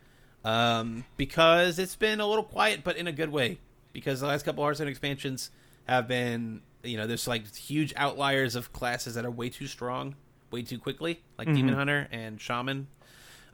um, 0.45 1.05
because 1.16 1.78
it's 1.78 1.97
been 1.97 2.20
a 2.20 2.26
little 2.26 2.45
quiet, 2.45 2.82
but 2.84 2.97
in 2.97 3.07
a 3.07 3.12
good 3.12 3.30
way. 3.30 3.59
Because 3.93 4.20
the 4.20 4.26
last 4.26 4.45
couple 4.45 4.62
Hearthstone 4.62 4.88
expansions 4.88 5.51
have 5.86 6.07
been, 6.07 6.62
you 6.84 6.97
know, 6.97 7.07
there's 7.07 7.26
like 7.26 7.53
huge 7.55 7.93
outliers 7.97 8.55
of 8.55 8.72
classes 8.72 9.14
that 9.14 9.24
are 9.24 9.30
way 9.30 9.49
too 9.49 9.66
strong, 9.66 10.14
way 10.53 10.62
too 10.62 10.78
quickly, 10.78 11.20
like 11.38 11.53
Demon 11.53 11.74
Hunter 11.74 12.07
and 12.12 12.41
Shaman. 12.41 12.86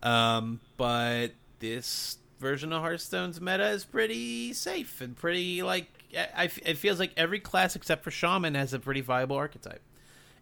Um, 0.02 0.60
but 0.76 1.28
this 1.58 2.18
version 2.38 2.72
of 2.74 2.82
Hearthstone's 2.82 3.40
meta 3.40 3.68
is 3.68 3.84
pretty 3.86 4.52
safe 4.52 5.00
and 5.00 5.16
pretty 5.16 5.62
like 5.62 5.88
I, 6.16 6.44
it 6.64 6.78
feels 6.78 6.98
like 6.98 7.12
every 7.16 7.40
class 7.40 7.76
except 7.76 8.04
for 8.04 8.10
Shaman 8.10 8.54
has 8.54 8.72
a 8.72 8.78
pretty 8.78 9.00
viable 9.00 9.36
archetype, 9.36 9.82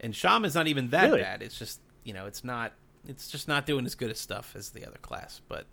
and 0.00 0.14
Shaman's 0.14 0.54
not 0.54 0.66
even 0.66 0.90
that 0.90 1.06
Really? 1.06 1.22
bad. 1.22 1.42
It's 1.42 1.58
just 1.58 1.80
you 2.04 2.12
know 2.12 2.26
it's 2.26 2.44
not 2.44 2.72
it's 3.06 3.28
just 3.28 3.48
not 3.48 3.66
doing 3.66 3.84
as 3.86 3.94
good 3.94 4.10
as 4.10 4.18
stuff 4.18 4.54
as 4.56 4.70
the 4.70 4.86
other 4.86 4.98
class. 4.98 5.40
But 5.48 5.66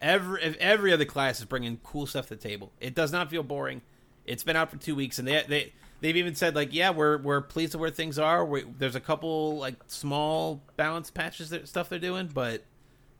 every 0.00 0.42
if 0.42 0.56
every 0.56 0.92
other 0.92 1.04
class 1.04 1.38
is 1.40 1.44
bringing 1.44 1.78
cool 1.82 2.06
stuff 2.06 2.28
to 2.28 2.36
the 2.36 2.40
table. 2.40 2.72
It 2.80 2.94
does 2.94 3.12
not 3.12 3.30
feel 3.30 3.42
boring. 3.42 3.82
It's 4.24 4.44
been 4.44 4.56
out 4.56 4.70
for 4.70 4.76
two 4.76 4.94
weeks, 4.94 5.18
and 5.18 5.26
they 5.26 5.42
they 5.48 5.72
they've 6.00 6.16
even 6.16 6.34
said 6.34 6.54
like 6.54 6.72
yeah 6.72 6.90
we're 6.90 7.18
we're 7.18 7.40
pleased 7.40 7.74
with 7.74 7.80
where 7.80 7.90
things 7.90 8.18
are. 8.18 8.44
We, 8.44 8.64
there's 8.78 8.94
a 8.94 9.00
couple 9.00 9.56
like 9.58 9.76
small 9.86 10.62
balance 10.76 11.10
patches 11.10 11.50
that 11.50 11.66
stuff 11.68 11.88
they're 11.88 11.98
doing, 11.98 12.28
but 12.32 12.64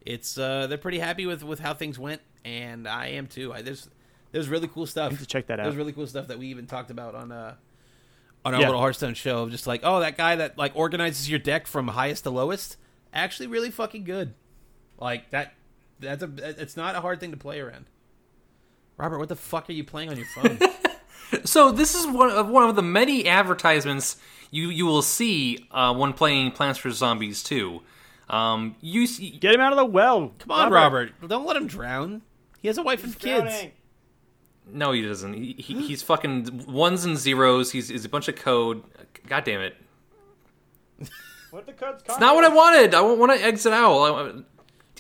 it's 0.06 0.38
uh 0.38 0.66
they're 0.66 0.78
pretty 0.78 0.98
happy 0.98 1.26
with 1.26 1.42
with 1.42 1.60
how 1.60 1.74
things 1.74 1.98
went, 1.98 2.20
and 2.44 2.86
I 2.86 3.08
am 3.08 3.26
too. 3.26 3.52
I, 3.52 3.62
there's 3.62 3.88
there's 4.32 4.48
really 4.48 4.68
cool 4.68 4.86
stuff. 4.86 5.08
I 5.08 5.10
need 5.10 5.18
to 5.20 5.26
check 5.26 5.46
that 5.48 5.58
out. 5.60 5.64
There's 5.64 5.74
out. 5.74 5.78
really 5.78 5.92
cool 5.92 6.06
stuff 6.06 6.28
that 6.28 6.38
we 6.38 6.46
even 6.48 6.66
talked 6.66 6.90
about 6.90 7.14
on 7.14 7.32
uh 7.32 7.54
on 8.44 8.54
our 8.54 8.60
Yeah. 8.60 8.66
little 8.68 8.80
Hearthstone 8.80 9.14
show. 9.14 9.42
of 9.44 9.50
Just 9.50 9.66
like 9.66 9.80
oh 9.84 10.00
that 10.00 10.16
guy 10.16 10.36
that 10.36 10.56
like 10.58 10.72
organizes 10.74 11.28
your 11.28 11.38
deck 11.38 11.66
from 11.66 11.88
highest 11.88 12.24
to 12.24 12.30
lowest, 12.30 12.76
actually 13.12 13.46
really 13.46 13.70
fucking 13.70 14.04
good. 14.04 14.34
Like 14.98 15.30
that 15.30 15.54
that's 16.00 16.22
a 16.22 16.30
it's 16.60 16.76
not 16.76 16.94
a 16.94 17.00
hard 17.00 17.20
thing 17.20 17.30
to 17.32 17.36
play 17.36 17.60
around. 17.60 17.86
Robert, 18.96 19.18
what 19.18 19.28
the 19.28 19.36
fuck 19.36 19.68
are 19.68 19.72
you 19.72 19.84
playing 19.84 20.10
on 20.10 20.16
your 20.16 20.26
phone? 20.26 20.58
So 21.44 21.72
this 21.72 21.94
is 21.94 22.06
one 22.06 22.30
of 22.30 22.48
one 22.48 22.70
of 22.70 22.74
the 22.74 22.80
many 22.82 23.28
advertisements 23.28 24.16
you 24.50 24.70
you 24.70 24.86
will 24.86 25.02
see 25.02 25.66
uh, 25.70 25.92
when 25.94 26.14
playing 26.14 26.52
Plants 26.52 26.78
vs 26.78 26.98
Zombies 26.98 27.42
2. 27.42 27.82
Um, 28.30 28.76
you 28.80 29.06
see, 29.06 29.30
Get 29.32 29.54
him 29.54 29.60
out 29.60 29.72
of 29.72 29.76
the 29.76 29.84
well. 29.84 30.32
Come 30.38 30.50
on, 30.52 30.72
Robert. 30.72 31.12
Don't 31.26 31.44
let 31.44 31.54
him 31.58 31.66
drown. 31.66 32.22
He 32.62 32.68
has 32.68 32.78
a 32.78 32.82
wife 32.82 33.04
and 33.04 33.18
kids. 33.18 33.66
No, 34.72 34.92
he 34.92 35.02
doesn't. 35.02 35.34
He, 35.34 35.52
he, 35.58 35.86
he's 35.86 36.02
fucking 36.02 36.66
ones 36.66 37.04
and 37.04 37.16
zeros. 37.16 37.72
He's, 37.72 37.88
he's 37.88 38.04
a 38.04 38.08
bunch 38.08 38.28
of 38.28 38.36
code. 38.36 38.82
God 39.26 39.44
damn 39.44 39.60
it! 39.60 39.76
What 41.50 41.66
the 41.66 41.72
code's 41.72 42.02
It's 42.06 42.20
not 42.20 42.34
what 42.34 42.44
I 42.44 42.48
wanted. 42.48 42.94
I 42.94 43.00
want 43.00 43.32
to 43.32 43.42
exit 43.44 43.72
out. 43.72 43.94
I- 44.18 44.42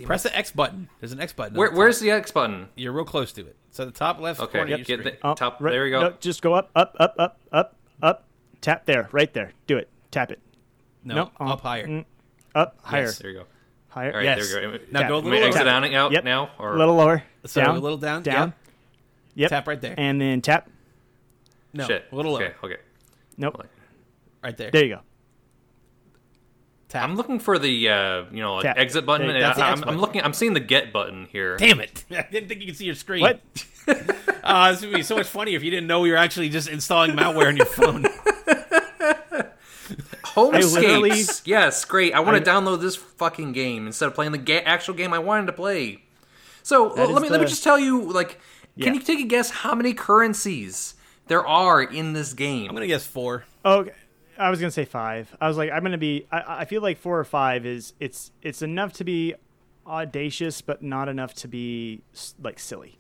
Press 0.04 0.22
the 0.22 0.36
X 0.36 0.52
button. 0.52 0.88
There's 1.00 1.10
an 1.10 1.20
X 1.20 1.32
button. 1.32 1.56
Where, 1.56 1.70
the 1.70 1.76
where's 1.76 1.98
the 1.98 2.12
X 2.12 2.30
button? 2.30 2.68
You're 2.76 2.92
real 2.92 3.04
close 3.04 3.32
to 3.32 3.40
it. 3.44 3.56
So 3.72 3.84
the 3.84 3.90
top 3.90 4.20
left 4.20 4.38
Okay, 4.40 4.58
corner 4.58 4.70
yep, 4.70 4.80
of 4.80 4.88
your 4.88 4.98
get 4.98 5.04
screen. 5.04 5.18
the 5.22 5.34
top. 5.34 5.60
right- 5.60 5.72
there 5.72 5.86
you 5.86 5.90
go. 5.90 6.00
No, 6.00 6.14
just 6.20 6.40
go 6.40 6.54
up, 6.54 6.70
up, 6.76 6.94
up, 7.00 7.16
up, 7.18 7.38
up, 7.52 7.76
up. 8.00 8.24
Tap 8.60 8.86
there, 8.86 9.08
right 9.10 9.32
there. 9.34 9.52
Do 9.66 9.76
it. 9.76 9.88
Tap 10.12 10.30
it. 10.30 10.38
No, 11.02 11.14
no, 11.16 11.22
up 11.22 11.40
up. 11.40 11.60
higher. 11.62 11.86
Mm, 11.88 12.04
Up, 12.54 12.76
higher, 12.80 13.06
Yes. 13.06 13.18
There 13.18 13.30
you 13.32 13.38
go. 13.40 13.44
higher. 13.88 14.10
All 14.12 14.16
right, 14.18 14.24
yes. 14.24 14.52
there 14.52 14.62
you 14.72 14.78
go. 14.78 14.84
Now 14.92 15.00
Tap. 15.00 15.08
go 15.08 15.14
a 15.16 15.18
Am 15.18 15.26
I 15.26 15.30
little 15.30 15.48
exit 15.48 15.66
lower. 15.66 15.74
out 15.74 15.94
out 15.94 16.12
Yep. 16.12 16.24
now, 16.24 16.50
or 16.60 16.74
A 16.74 16.78
little 16.78 16.94
lower. 16.94 17.22
So 17.46 17.60
down. 17.60 17.76
a 17.76 17.80
little 17.80 17.98
down. 17.98 18.22
Down. 18.22 18.54
Yep. 19.38 19.50
Tap 19.50 19.68
right 19.68 19.80
there. 19.80 19.94
And 19.96 20.20
then 20.20 20.40
tap. 20.42 20.68
No, 21.72 21.86
shit? 21.86 22.06
a 22.10 22.16
little 22.16 22.32
lower. 22.32 22.42
Okay, 22.44 22.54
okay. 22.64 22.76
Nope. 23.36 23.64
Right 24.42 24.56
there. 24.56 24.70
There 24.72 24.84
you 24.84 24.96
go. 24.96 25.00
Tap. 26.88 27.04
I'm 27.04 27.14
looking 27.16 27.38
for 27.38 27.58
the 27.58 27.88
uh, 27.88 28.24
you 28.32 28.40
know 28.42 28.54
like 28.56 28.64
Tap. 28.64 28.78
exit 28.78 29.06
button. 29.06 29.26
There- 29.28 29.36
and 29.36 29.44
that's 29.44 29.58
the 29.58 29.64
I, 29.64 29.70
X 29.72 29.80
am 29.80 29.84
button. 29.84 30.00
looking. 30.00 30.22
I'm 30.22 30.32
seeing 30.32 30.54
the 30.54 30.60
get 30.60 30.92
button 30.92 31.26
here. 31.30 31.56
Damn 31.56 31.80
it! 31.80 32.04
I 32.10 32.26
didn't 32.32 32.48
think 32.48 32.60
you 32.62 32.66
could 32.66 32.76
see 32.76 32.86
your 32.86 32.94
screen. 32.94 33.22
What? 33.22 33.40
Uh, 34.44 34.70
this 34.72 34.80
would 34.82 34.94
be 34.94 35.02
so 35.02 35.16
much 35.16 35.26
funnier 35.26 35.56
if 35.56 35.62
you 35.62 35.70
didn't 35.70 35.86
know 35.86 36.04
you 36.04 36.12
were 36.12 36.18
actually 36.18 36.48
just 36.48 36.68
installing 36.68 37.10
malware 37.12 37.48
on 37.48 37.56
your 37.56 37.66
phone. 37.66 38.06
I 39.36 39.44
literally- 40.36 41.10
Homescapes. 41.10 41.42
yes, 41.44 41.84
great. 41.84 42.14
I 42.14 42.20
want 42.20 42.42
to 42.42 42.50
download 42.50 42.80
this 42.80 42.96
fucking 42.96 43.52
game 43.52 43.86
instead 43.86 44.06
of 44.06 44.14
playing 44.14 44.32
the 44.32 44.38
ga- 44.38 44.62
actual 44.64 44.94
game 44.94 45.12
I 45.12 45.18
wanted 45.18 45.46
to 45.46 45.52
play. 45.52 46.02
So 46.62 46.90
That 46.90 47.08
let 47.08 47.16
is 47.16 47.22
me 47.22 47.28
let 47.30 47.40
me 47.40 47.46
just 47.46 47.64
tell 47.64 47.78
you, 47.78 48.02
like, 48.12 48.40
can 48.80 48.94
you 48.94 49.00
take 49.00 49.20
a 49.20 49.24
guess 49.26 49.50
how 49.50 49.74
many 49.74 49.92
currencies 49.94 50.94
there 51.26 51.46
are 51.46 51.82
in 51.82 52.12
this 52.12 52.32
game? 52.32 52.68
I'm 52.68 52.74
gonna 52.74 52.86
guess 52.86 53.06
four. 53.06 53.44
Okay. 53.64 53.92
I 54.38 54.50
was 54.50 54.60
gonna 54.60 54.70
say 54.70 54.84
five. 54.84 55.34
I 55.40 55.48
was 55.48 55.56
like, 55.56 55.70
I'm 55.72 55.82
gonna 55.82 55.98
be. 55.98 56.26
I, 56.30 56.60
I 56.60 56.64
feel 56.64 56.80
like 56.82 56.98
four 56.98 57.18
or 57.18 57.24
five 57.24 57.66
is 57.66 57.92
it's 57.98 58.30
it's 58.42 58.62
enough 58.62 58.92
to 58.94 59.04
be 59.04 59.34
audacious, 59.86 60.60
but 60.60 60.82
not 60.82 61.08
enough 61.08 61.34
to 61.34 61.48
be 61.48 62.02
like 62.40 62.58
silly. 62.58 62.98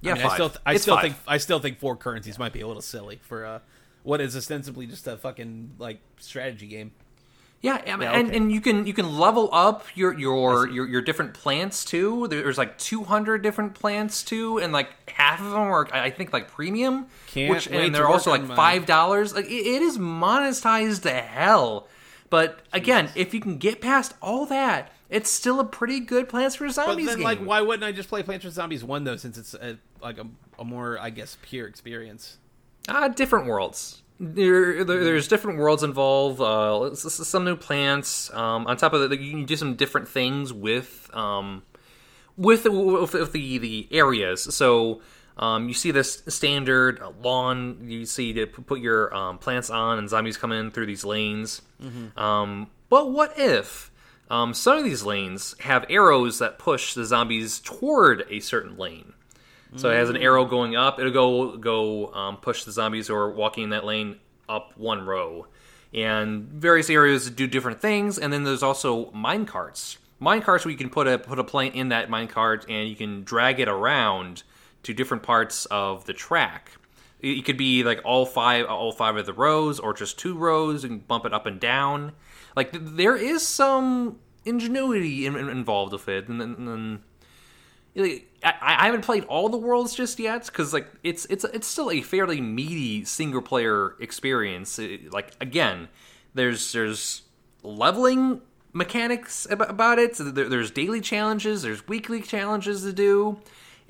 yeah, 0.00 0.12
I, 0.12 0.14
mean, 0.14 0.22
I 0.22 0.28
five. 0.28 0.34
still, 0.34 0.52
I 0.64 0.72
It's 0.74 0.82
still 0.82 0.94
five. 0.96 1.02
think, 1.02 1.16
I 1.26 1.36
still 1.38 1.58
think 1.58 1.78
four 1.78 1.96
currencies 1.96 2.38
might 2.38 2.52
be 2.52 2.60
a 2.60 2.66
little 2.66 2.80
silly 2.82 3.18
for 3.22 3.44
uh, 3.44 3.58
what 4.02 4.20
is 4.20 4.36
ostensibly 4.36 4.86
just 4.86 5.06
a 5.06 5.16
fucking 5.16 5.72
like 5.78 6.00
strategy 6.18 6.66
game. 6.68 6.92
Yeah, 7.60 7.82
I 7.86 7.96
mean, 7.96 8.02
Yeah, 8.02 8.12
and, 8.12 8.28
okay. 8.28 8.36
and 8.36 8.52
you 8.52 8.60
can 8.60 8.86
you 8.86 8.94
can 8.94 9.18
level 9.18 9.48
up 9.52 9.84
your 9.94 10.16
your 10.16 10.68
your, 10.68 10.86
your 10.86 11.02
different 11.02 11.34
plants 11.34 11.84
too. 11.84 12.28
There's 12.28 12.56
like 12.56 12.78
200 12.78 13.42
different 13.42 13.74
plants 13.74 14.22
too, 14.22 14.58
and 14.58 14.72
like 14.72 14.90
half 15.10 15.40
of 15.40 15.50
them 15.50 15.60
are 15.60 15.88
I 15.92 16.10
think 16.10 16.32
like 16.32 16.48
premium. 16.48 17.06
Can't 17.26 17.50
which 17.50 17.66
and 17.66 17.92
they're 17.94 18.06
also 18.08 18.30
like 18.30 18.46
five 18.46 18.86
dollars. 18.86 19.34
Like 19.34 19.46
it, 19.46 19.66
it 19.66 19.82
is 19.82 19.98
monetized 19.98 21.02
to 21.02 21.10
hell. 21.12 21.88
But 22.30 22.60
again, 22.72 23.08
if 23.14 23.32
you 23.34 23.40
can 23.40 23.56
get 23.58 23.80
past 23.80 24.14
all 24.20 24.44
that, 24.46 24.92
it's 25.08 25.30
still 25.30 25.60
a 25.60 25.64
pretty 25.64 25.98
good 26.00 26.28
Plants 26.28 26.56
vs 26.56 26.76
But 26.76 26.84
Zombies 26.86 27.06
then, 27.06 27.16
game. 27.16 27.24
like, 27.24 27.38
why 27.40 27.62
wouldn't 27.62 27.82
I 27.84 27.90
just 27.90 28.08
play 28.10 28.22
Plants 28.22 28.44
vs 28.44 28.54
Zombies 28.54 28.84
one 28.84 29.04
though? 29.04 29.16
Since 29.16 29.38
it's 29.38 29.54
a, 29.54 29.78
like 30.02 30.18
a, 30.18 30.26
a 30.58 30.64
more, 30.64 30.98
I 31.00 31.08
guess, 31.10 31.38
pure 31.42 31.66
experience. 31.66 32.36
Ah, 32.86 33.08
different 33.08 33.46
worlds. 33.46 34.02
There, 34.20 34.82
there, 34.84 35.04
there's 35.04 35.28
different 35.28 35.58
worlds 35.58 35.82
involved. 35.84 36.40
Uh, 36.40 36.94
some 36.94 37.44
new 37.44 37.56
plants. 37.56 38.32
Um, 38.34 38.66
on 38.66 38.76
top 38.76 38.92
of 38.92 39.08
that, 39.08 39.20
you 39.20 39.30
can 39.30 39.44
do 39.44 39.56
some 39.56 39.74
different 39.76 40.08
things 40.08 40.52
with 40.52 41.08
um, 41.14 41.62
with, 42.36 42.64
the- 42.64 42.72
with, 42.72 43.14
with 43.14 43.32
the 43.32 43.58
the 43.58 43.88
areas. 43.92 44.52
So 44.54 45.02
um, 45.36 45.68
you 45.68 45.74
see 45.74 45.92
this 45.92 46.22
standard 46.26 47.00
lawn. 47.22 47.78
You 47.88 48.06
see 48.06 48.32
to 48.32 48.46
put 48.46 48.80
your 48.80 49.14
um, 49.14 49.38
plants 49.38 49.70
on, 49.70 49.98
and 49.98 50.08
zombies 50.08 50.36
come 50.36 50.50
in 50.52 50.72
through 50.72 50.86
these 50.86 51.04
lanes. 51.04 51.62
Um, 52.16 52.70
but 52.88 53.12
what 53.12 53.38
if 53.38 53.92
um, 54.30 54.52
some 54.52 54.78
of 54.78 54.84
these 54.84 55.04
lanes 55.04 55.54
have 55.60 55.86
arrows 55.88 56.40
that 56.40 56.58
push 56.58 56.92
the 56.94 57.04
zombies 57.04 57.60
toward 57.60 58.24
a 58.28 58.40
certain 58.40 58.76
lane. 58.76 59.12
So 59.76 59.90
it 59.90 59.96
has 59.96 60.08
an 60.08 60.16
arrow 60.16 60.46
going 60.46 60.76
up. 60.76 60.98
It'll 60.98 61.12
go 61.12 61.56
go 61.56 62.12
um, 62.14 62.36
push 62.38 62.64
the 62.64 62.72
zombies 62.72 63.08
who 63.08 63.14
are 63.14 63.30
walking 63.30 63.64
in 63.64 63.70
that 63.70 63.84
lane 63.84 64.18
up 64.48 64.72
one 64.78 65.04
row, 65.04 65.46
and 65.92 66.44
various 66.44 66.88
areas 66.88 67.28
do 67.30 67.46
different 67.46 67.80
things. 67.80 68.18
And 68.18 68.32
then 68.32 68.44
there's 68.44 68.62
also 68.62 69.10
mine 69.12 69.44
carts. 69.44 69.98
Mine 70.20 70.40
carts 70.42 70.64
where 70.64 70.72
you 70.72 70.78
can 70.78 70.90
put 70.90 71.06
a 71.06 71.18
put 71.18 71.38
a 71.38 71.44
plane 71.44 71.72
in 71.72 71.90
that 71.90 72.08
mine 72.08 72.28
cart 72.28 72.64
and 72.68 72.88
you 72.88 72.96
can 72.96 73.24
drag 73.24 73.60
it 73.60 73.68
around 73.68 74.42
to 74.84 74.94
different 74.94 75.22
parts 75.22 75.66
of 75.66 76.06
the 76.06 76.12
track. 76.14 76.72
It 77.20 77.44
could 77.44 77.56
be 77.56 77.84
like 77.84 78.00
all 78.04 78.26
five 78.26 78.66
all 78.66 78.92
five 78.92 79.16
of 79.16 79.26
the 79.26 79.32
rows, 79.32 79.78
or 79.80 79.92
just 79.92 80.18
two 80.18 80.36
rows, 80.36 80.84
and 80.84 81.06
bump 81.06 81.26
it 81.26 81.34
up 81.34 81.46
and 81.46 81.60
down. 81.60 82.12
Like 82.56 82.72
th- 82.72 82.84
there 82.86 83.16
is 83.16 83.46
some 83.46 84.18
ingenuity 84.44 85.26
in, 85.26 85.36
in- 85.36 85.48
involved 85.48 85.92
with 85.92 86.08
it, 86.08 86.28
and, 86.28 86.40
then 86.40 86.54
and 86.58 87.00
I, 87.96 88.22
I 88.42 88.86
haven't 88.86 89.02
played 89.02 89.24
all 89.24 89.48
the 89.48 89.56
worlds 89.56 89.94
just 89.94 90.18
yet 90.18 90.46
because 90.46 90.72
like 90.72 90.88
it's 91.02 91.24
it's 91.26 91.44
it's 91.44 91.66
still 91.66 91.90
a 91.90 92.00
fairly 92.00 92.40
meaty 92.40 93.04
single 93.04 93.42
player 93.42 93.94
experience. 94.00 94.78
It- 94.78 95.12
like 95.12 95.32
again, 95.40 95.88
there's 96.34 96.72
there's 96.72 97.22
leveling 97.62 98.40
mechanics 98.72 99.46
about 99.50 99.98
it. 99.98 100.14
There, 100.18 100.48
there's 100.48 100.70
daily 100.70 101.00
challenges, 101.00 101.62
there's 101.62 101.86
weekly 101.88 102.20
challenges 102.22 102.82
to 102.82 102.92
do. 102.92 103.40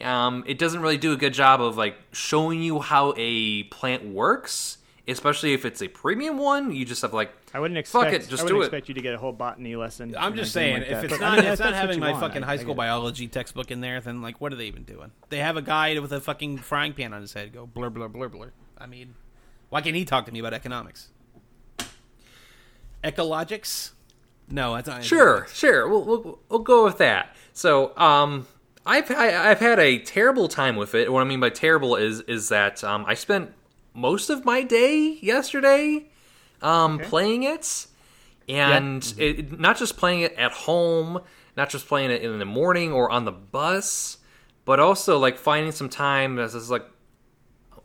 Um, 0.02 0.44
it 0.46 0.58
doesn't 0.58 0.80
really 0.80 0.96
do 0.96 1.12
a 1.12 1.16
good 1.16 1.34
job 1.34 1.60
of 1.60 1.76
like 1.76 1.96
showing 2.12 2.62
you 2.62 2.80
how 2.80 3.12
a 3.16 3.64
plant 3.64 4.06
works, 4.06 4.77
especially 5.08 5.54
if 5.54 5.64
it's 5.64 5.82
a 5.82 5.88
premium 5.88 6.38
one. 6.38 6.72
You 6.72 6.84
just 6.84 7.02
have 7.02 7.12
like 7.14 7.32
I 7.54 7.60
wouldn't 7.60 7.76
Fuck 7.86 8.06
expect. 8.08 8.24
it, 8.26 8.28
just 8.30 8.40
I 8.42 8.44
wouldn't 8.44 8.58
do 8.58 8.62
it. 8.62 8.66
expect 8.66 8.88
you 8.88 8.94
to 8.94 9.00
get 9.00 9.14
a 9.14 9.18
whole 9.18 9.32
botany 9.32 9.74
lesson. 9.76 10.14
I'm 10.18 10.36
just 10.36 10.52
saying, 10.52 10.74
like 10.74 10.82
if 10.82 10.88
that. 10.90 11.04
it's 11.04 11.12
But, 11.14 11.20
not, 11.20 11.38
I 11.38 11.42
mean, 11.42 11.50
it's 11.52 11.60
not 11.60 11.74
having 11.74 11.98
my 12.00 12.10
want. 12.10 12.22
fucking 12.22 12.42
I- 12.44 12.46
high 12.46 12.56
school 12.58 12.74
biology 12.74 13.26
textbook 13.28 13.70
in 13.70 13.80
there, 13.80 14.00
then 14.00 14.20
like, 14.22 14.40
what 14.40 14.52
are 14.52 14.56
they 14.56 14.66
even 14.66 14.84
doing? 14.84 15.10
They 15.30 15.38
have 15.38 15.56
a 15.56 15.62
guy 15.62 15.98
with 15.98 16.12
a 16.12 16.20
fucking 16.20 16.58
frying 16.58 16.92
pan 16.92 17.12
on 17.14 17.20
his 17.22 17.32
head 17.32 17.52
go 17.52 17.66
blur 17.66 17.90
blur 17.90 18.08
blur 18.08 18.28
blur. 18.28 18.52
I 18.76 18.86
mean, 18.86 19.14
why 19.70 19.80
can't 19.80 19.96
he 19.96 20.04
talk 20.04 20.26
to 20.26 20.32
me 20.32 20.38
about 20.38 20.54
economics? 20.54 21.08
Ecologics? 23.04 23.92
No, 24.50 24.74
that's 24.74 24.88
not. 24.88 25.04
Sure, 25.04 25.46
sure. 25.52 25.88
We'll, 25.88 26.04
we'll, 26.04 26.38
we'll 26.48 26.60
go 26.60 26.84
with 26.84 26.98
that. 26.98 27.34
So, 27.52 27.96
um, 27.98 28.46
I've 28.86 29.10
I, 29.10 29.50
I've 29.50 29.58
had 29.60 29.78
a 29.78 29.98
terrible 29.98 30.48
time 30.48 30.74
with 30.76 30.94
it. 30.94 31.12
What 31.12 31.20
I 31.20 31.24
mean 31.24 31.40
by 31.40 31.50
terrible 31.50 31.96
is 31.96 32.20
is 32.22 32.48
that 32.48 32.82
um, 32.82 33.04
I 33.06 33.12
spent 33.14 33.52
most 33.98 34.30
of 34.30 34.44
my 34.44 34.62
day 34.62 35.18
yesterday 35.20 36.06
um, 36.62 36.98
playing 36.98 37.42
it, 37.42 37.86
and 38.48 39.14
it, 39.18 39.58
not 39.58 39.76
just 39.76 39.96
playing 39.96 40.22
it 40.22 40.32
at 40.34 40.52
home, 40.52 41.20
not 41.56 41.70
just 41.70 41.86
playing 41.86 42.10
it 42.10 42.22
in 42.22 42.38
the 42.38 42.44
morning 42.44 42.92
or 42.92 43.10
on 43.10 43.24
the 43.24 43.32
bus, 43.32 44.18
but 44.64 44.80
also 44.80 45.18
like 45.18 45.38
finding 45.38 45.72
some 45.72 45.88
time 45.88 46.38
as 46.38 46.54
is 46.54 46.70
like 46.70 46.86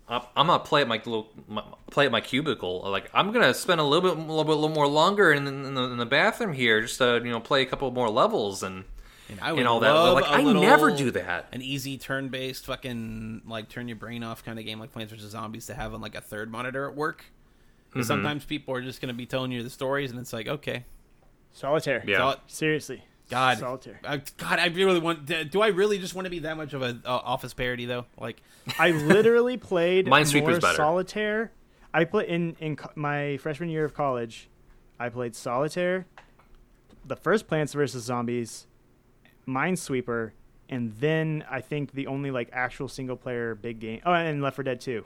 I'm 0.07 0.21
I'm 0.35 0.47
gonna 0.47 0.63
play 0.63 0.81
at 0.81 0.87
my 0.87 0.97
little 0.97 1.31
my, 1.47 1.63
play 1.91 2.05
at 2.05 2.11
my 2.11 2.21
cubicle. 2.21 2.81
Like 2.89 3.09
I'm 3.13 3.31
gonna 3.31 3.53
spend 3.53 3.81
a 3.81 3.83
little 3.83 4.09
bit, 4.09 4.17
a 4.17 4.21
little 4.21 4.43
bit, 4.43 4.51
a 4.51 4.59
little 4.59 4.69
more 4.69 4.87
longer 4.87 5.31
in, 5.31 5.47
in, 5.47 5.73
the, 5.73 5.83
in 5.83 5.97
the 5.97 6.05
bathroom 6.05 6.53
here, 6.53 6.81
just 6.81 6.97
to 6.99 7.21
you 7.23 7.31
know 7.31 7.39
play 7.39 7.61
a 7.61 7.65
couple 7.65 7.89
more 7.91 8.09
levels 8.09 8.63
and 8.63 8.85
And 9.29 9.39
I 9.41 9.51
would 9.53 9.59
and 9.59 9.67
all 9.67 9.79
that. 9.79 9.87
But, 9.89 9.93
love 9.93 10.13
like 10.15 10.25
a 10.25 10.29
I 10.29 10.41
little- 10.41 10.61
never 10.61 10.91
do 10.91 11.11
that. 11.11 11.47
An 11.51 11.61
easy 11.61 11.97
turn-based 11.97 12.65
fucking 12.65 13.43
like 13.47 13.69
turn 13.69 13.87
your 13.87 13.97
brain 13.97 14.23
off 14.23 14.43
kind 14.43 14.59
of 14.59 14.65
game 14.65 14.79
like 14.79 14.91
Plants 14.91 15.13
vs 15.13 15.31
Zombies 15.31 15.65
to 15.67 15.73
have 15.73 15.93
on 15.93 16.01
like 16.01 16.15
a 16.15 16.21
third 16.21 16.51
monitor 16.51 16.87
at 16.89 16.95
work. 16.95 17.19
Mm-hmm. 17.89 17.99
'Cause 17.99 18.07
Sometimes 18.07 18.43
people 18.45 18.73
are 18.75 18.81
just 18.81 19.01
going 19.01 19.13
to 19.13 19.17
be 19.17 19.25
telling 19.25 19.51
you 19.51 19.63
the 19.63 19.69
stories, 19.69 20.11
and 20.11 20.19
it's 20.19 20.33
like, 20.33 20.47
okay, 20.47 20.85
Solitaire. 21.53 22.03
Yeah. 22.07 22.33
so- 22.33 22.39
Seriously. 22.47 23.03
God, 23.29 23.57
Solitaire. 23.57 23.99
I, 24.03 24.17
God, 24.37 24.59
I 24.59 24.67
really 24.67 24.99
want. 24.99 25.25
Do 25.49 25.61
I 25.61 25.67
really 25.67 25.97
just 25.97 26.13
want 26.13 26.25
to 26.25 26.29
be 26.29 26.39
that 26.39 26.57
much 26.57 26.73
of 26.73 26.81
a 26.81 26.99
uh, 27.05 27.09
office 27.09 27.53
parody 27.53 27.85
though? 27.85 28.05
Like, 28.19 28.41
I 28.79 28.91
literally 28.91 29.55
played 29.57 30.05
Minesweeper's 30.07 30.41
more 30.41 30.59
better. 30.59 30.75
solitaire. 30.75 31.51
I 31.93 32.03
played 32.03 32.27
in 32.29 32.55
in 32.59 32.75
co- 32.75 32.91
my 32.95 33.37
freshman 33.37 33.69
year 33.69 33.85
of 33.85 33.93
college. 33.93 34.49
I 34.99 35.07
played 35.09 35.35
solitaire, 35.35 36.05
the 37.05 37.15
first 37.15 37.47
Plants 37.47 37.73
vs 37.73 38.03
Zombies, 38.03 38.67
Minesweeper, 39.47 40.31
and 40.69 40.93
then 40.99 41.43
I 41.49 41.61
think 41.61 41.93
the 41.93 42.07
only 42.07 42.31
like 42.31 42.49
actual 42.51 42.87
single 42.87 43.15
player 43.15 43.55
big 43.55 43.79
game. 43.79 44.01
Oh, 44.05 44.13
and 44.13 44.41
Left 44.41 44.55
4 44.55 44.63
Dead 44.63 44.81
2, 44.81 45.05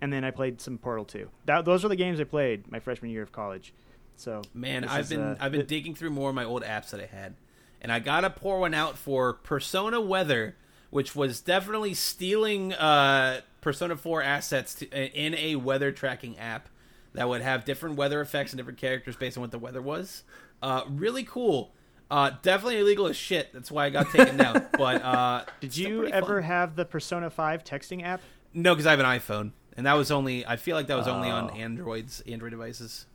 and 0.00 0.12
then 0.12 0.24
I 0.24 0.30
played 0.30 0.60
some 0.60 0.78
Portal 0.78 1.04
2. 1.04 1.28
That, 1.46 1.64
those 1.64 1.84
are 1.84 1.88
the 1.88 1.96
games 1.96 2.20
I 2.20 2.24
played 2.24 2.70
my 2.70 2.80
freshman 2.80 3.10
year 3.10 3.22
of 3.22 3.32
college. 3.32 3.74
So 4.16 4.42
man, 4.52 4.84
I've 4.84 5.02
is, 5.02 5.08
been 5.10 5.20
uh, 5.20 5.36
I've 5.40 5.52
been 5.52 5.62
th- 5.62 5.68
digging 5.68 5.94
through 5.94 6.10
more 6.10 6.30
of 6.30 6.34
my 6.34 6.44
old 6.44 6.62
apps 6.62 6.90
that 6.90 7.00
I 7.00 7.06
had, 7.06 7.34
and 7.80 7.90
I 7.90 7.98
gotta 7.98 8.30
pour 8.30 8.60
one 8.60 8.74
out 8.74 8.96
for 8.96 9.32
Persona 9.32 10.00
Weather, 10.00 10.56
which 10.90 11.16
was 11.16 11.40
definitely 11.40 11.94
stealing 11.94 12.72
uh, 12.74 13.40
Persona 13.60 13.96
Four 13.96 14.22
assets 14.22 14.76
to, 14.76 14.86
in 15.20 15.34
a 15.34 15.56
weather 15.56 15.90
tracking 15.90 16.38
app 16.38 16.68
that 17.14 17.28
would 17.28 17.42
have 17.42 17.64
different 17.64 17.96
weather 17.96 18.20
effects 18.20 18.52
and 18.52 18.58
different 18.58 18.78
characters 18.78 19.16
based 19.16 19.36
on 19.36 19.40
what 19.40 19.52
the 19.52 19.58
weather 19.58 19.80
was. 19.80 20.24
Uh, 20.62 20.82
really 20.88 21.24
cool. 21.24 21.72
Uh, 22.10 22.30
definitely 22.42 22.78
illegal 22.78 23.06
as 23.06 23.16
shit. 23.16 23.52
That's 23.52 23.70
why 23.70 23.86
I 23.86 23.90
got 23.90 24.10
taken 24.10 24.36
down. 24.36 24.66
But 24.78 25.02
uh, 25.02 25.44
Did 25.60 25.76
you 25.76 26.06
ever 26.06 26.40
fun. 26.40 26.42
have 26.44 26.76
the 26.76 26.84
Persona 26.84 27.30
5 27.30 27.64
texting 27.64 28.04
app? 28.04 28.20
No, 28.52 28.74
because 28.74 28.86
I 28.86 28.90
have 28.90 29.00
an 29.00 29.06
iPhone, 29.06 29.52
and 29.76 29.86
that 29.86 29.94
was 29.94 30.10
only. 30.10 30.46
I 30.46 30.56
feel 30.56 30.76
like 30.76 30.86
that 30.88 30.96
was 30.96 31.08
only 31.08 31.30
on 31.30 31.50
Oh. 31.50 31.54
Androids, 31.56 32.20
Android 32.28 32.50
devices. 32.52 33.06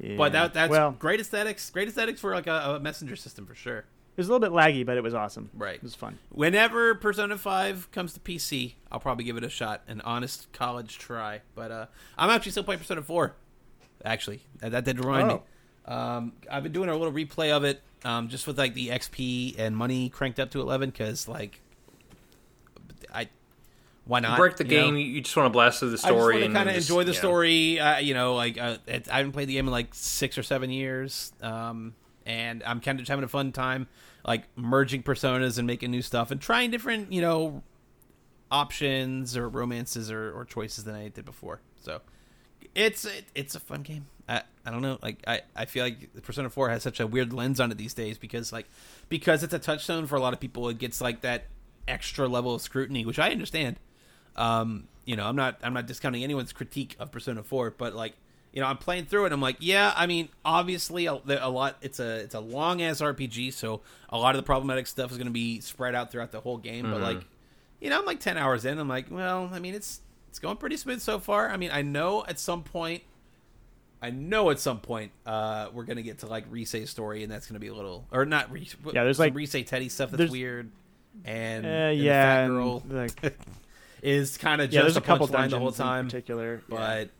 Yeah. 0.00 0.16
But 0.16 0.32
that 0.32 0.52
that's 0.52 0.70
well, 0.70 0.90
great 0.98 1.20
aesthetics. 1.20 1.70
Great 1.70 1.88
aesthetics 1.88 2.20
for 2.20 2.34
like 2.34 2.46
a, 2.46 2.76
a 2.76 2.80
messenger 2.80 3.16
system 3.16 3.46
for 3.46 3.54
sure. 3.54 3.78
it 3.78 3.84
was 4.18 4.28
a 4.28 4.32
little 4.32 4.46
bit 4.46 4.54
laggy, 4.54 4.84
but 4.84 4.98
it 4.98 5.02
was 5.02 5.14
awesome. 5.14 5.48
Right. 5.54 5.76
It 5.76 5.82
was 5.82 5.94
fun. 5.94 6.18
Whenever 6.28 6.94
Persona 6.94 7.38
Five 7.38 7.90
comes 7.92 8.12
to 8.12 8.20
PC, 8.20 8.74
I'll 8.92 9.00
probably 9.00 9.24
give 9.24 9.38
it 9.38 9.44
a 9.44 9.48
shot, 9.48 9.82
an 9.88 10.02
honest 10.02 10.52
college 10.52 10.98
try. 10.98 11.40
But 11.54 11.70
uh, 11.70 11.86
I'm 12.18 12.28
actually 12.28 12.52
still 12.52 12.64
playing 12.64 12.80
Persona 12.80 13.00
Four. 13.02 13.36
Actually, 14.04 14.40
that, 14.58 14.72
that 14.72 14.84
did 14.84 15.02
remind 15.02 15.28
me. 15.28 15.40
Um, 15.86 16.32
I've 16.50 16.62
been 16.64 16.72
doing 16.72 16.90
a 16.90 16.96
little 16.96 17.12
replay 17.12 17.50
of 17.52 17.64
it, 17.64 17.80
um, 18.06 18.28
just 18.28 18.46
with 18.46 18.56
like 18.56 18.74
the 18.74 18.88
XP 18.88 19.58
and 19.58 19.76
money 19.76 20.08
cranked 20.08 20.38
up 20.38 20.50
to 20.52 20.60
eleven, 20.60 20.90
because 20.90 21.26
like, 21.26 21.60
I 23.12 23.28
why 24.06 24.20
not 24.20 24.38
Break 24.38 24.56
the 24.56 24.64
you 24.64 24.76
know? 24.76 24.86
game. 24.86 24.96
You 24.96 25.20
just 25.20 25.36
want 25.36 25.46
to 25.46 25.50
blast 25.50 25.80
through 25.80 25.90
the 25.90 25.98
story 25.98 26.44
and 26.44 26.54
kind 26.54 26.70
of 26.70 26.76
enjoy 26.76 27.02
the 27.02 27.12
yeah. 27.12 27.18
story. 27.18 27.80
Uh, 27.80 27.98
you 27.98 28.14
know, 28.14 28.34
like 28.36 28.56
uh, 28.56 28.78
it, 28.86 29.08
I 29.10 29.18
haven't 29.18 29.32
played 29.32 29.48
the 29.48 29.54
game 29.54 29.66
in 29.66 29.72
like 29.72 29.88
six 29.92 30.38
or 30.38 30.44
seven 30.44 30.70
years, 30.70 31.32
um, 31.42 31.94
and 32.24 32.62
I'm 32.64 32.80
kind 32.80 32.96
of 32.96 33.02
just 33.02 33.10
having 33.10 33.24
a 33.24 33.28
fun 33.28 33.50
time, 33.50 33.88
like 34.24 34.44
merging 34.54 35.02
personas 35.02 35.58
and 35.58 35.66
making 35.66 35.90
new 35.90 36.02
stuff 36.02 36.30
and 36.30 36.40
trying 36.40 36.70
different, 36.70 37.12
you 37.12 37.20
know, 37.20 37.64
options 38.50 39.36
or 39.36 39.48
romances 39.48 40.10
or, 40.12 40.32
or 40.32 40.44
choices 40.44 40.84
than 40.84 40.94
I 40.94 41.08
did 41.08 41.24
before. 41.24 41.60
So 41.82 42.00
it's 42.76 43.04
it, 43.04 43.24
it's 43.34 43.56
a 43.56 43.60
fun 43.60 43.82
game. 43.82 44.06
I, 44.28 44.42
I 44.64 44.70
don't 44.70 44.82
know, 44.82 44.98
like 45.02 45.22
I, 45.26 45.42
I 45.54 45.64
feel 45.66 45.84
like 45.84 46.22
Persona 46.22 46.50
Four 46.50 46.70
has 46.70 46.82
such 46.82 46.98
a 47.00 47.06
weird 47.06 47.32
lens 47.32 47.60
on 47.60 47.70
it 47.70 47.78
these 47.78 47.94
days 47.94 48.18
because 48.18 48.52
like 48.52 48.66
because 49.08 49.42
it's 49.42 49.54
a 49.54 49.58
touchstone 49.58 50.06
for 50.06 50.16
a 50.16 50.20
lot 50.20 50.32
of 50.32 50.40
people, 50.40 50.68
it 50.68 50.78
gets 50.78 51.00
like 51.00 51.20
that 51.20 51.44
extra 51.86 52.26
level 52.26 52.54
of 52.54 52.62
scrutiny, 52.62 53.04
which 53.04 53.18
I 53.18 53.30
understand. 53.30 53.78
Um, 54.34 54.88
you 55.04 55.16
know, 55.16 55.24
I'm 55.26 55.36
not 55.36 55.58
I'm 55.62 55.72
not 55.72 55.86
discounting 55.86 56.24
anyone's 56.24 56.52
critique 56.52 56.96
of 56.98 57.10
Persona 57.12 57.42
4, 57.42 57.74
but 57.78 57.94
like, 57.94 58.14
you 58.52 58.60
know, 58.60 58.66
I'm 58.66 58.78
playing 58.78 59.06
through 59.06 59.26
it. 59.26 59.32
I'm 59.32 59.40
like, 59.40 59.56
yeah, 59.60 59.92
I 59.96 60.06
mean, 60.06 60.28
obviously, 60.44 61.06
a, 61.06 61.12
a 61.12 61.48
lot. 61.48 61.76
It's 61.80 62.00
a 62.00 62.16
it's 62.20 62.34
a 62.34 62.40
long 62.40 62.82
ass 62.82 63.00
RPG, 63.00 63.52
so 63.52 63.82
a 64.08 64.18
lot 64.18 64.34
of 64.34 64.42
the 64.42 64.46
problematic 64.46 64.88
stuff 64.88 65.10
is 65.12 65.16
going 65.16 65.28
to 65.28 65.32
be 65.32 65.60
spread 65.60 65.94
out 65.94 66.10
throughout 66.10 66.32
the 66.32 66.40
whole 66.40 66.56
game. 66.58 66.90
But 66.90 67.00
like, 67.00 67.24
you 67.80 67.90
know, 67.90 67.98
I'm 67.98 68.04
like 68.06 68.20
10 68.20 68.36
hours 68.36 68.64
in. 68.64 68.78
I'm 68.78 68.88
like, 68.88 69.06
well, 69.10 69.48
I 69.52 69.60
mean, 69.60 69.74
it's 69.74 70.00
it's 70.28 70.38
going 70.40 70.56
pretty 70.56 70.76
smooth 70.76 71.00
so 71.00 71.18
far. 71.18 71.50
I 71.50 71.56
mean, 71.56 71.70
I 71.72 71.82
know 71.82 72.24
at 72.26 72.38
some 72.40 72.62
point. 72.64 73.02
I 74.06 74.10
know 74.10 74.50
at 74.50 74.60
some 74.60 74.78
point 74.80 75.10
uh, 75.26 75.68
we're 75.72 75.84
gonna 75.84 76.02
get 76.02 76.18
to 76.18 76.26
like 76.26 76.44
Rise's 76.50 76.90
story, 76.90 77.22
and 77.24 77.32
that's 77.32 77.46
gonna 77.48 77.58
be 77.58 77.66
a 77.68 77.74
little, 77.74 78.06
or 78.12 78.24
not. 78.24 78.50
Re- 78.52 78.68
Yeah, 78.92 79.04
there's, 79.04 79.16
some 79.16 79.26
like- 79.26 79.34
Rise 79.36 79.50
Teddy 79.66 79.88
stuff 79.88 80.10
that's 80.12 80.30
weird, 80.30 80.70
and, 81.24 81.66
Uh, 81.66 81.68
and 81.68 81.98
the 82.00 82.04
yeah, 82.04 82.22
fat 82.22 82.44
and, 82.44 82.52
girl 82.54 82.82
like, 82.88 83.34
is 84.02 84.36
kind 84.36 84.60
of 84.60 84.72
yeah. 84.72 84.82
just 84.82 84.94
There's 84.94 84.96
a 84.96 85.00
couple 85.06 85.26
punchline 85.26 85.32
dungeons 85.32 85.50
the 85.52 85.58
whole 85.58 85.68
in 85.68 85.74
time, 85.74 86.04
particular, 86.06 86.62
yeah. 86.68 86.76
but 86.76 87.10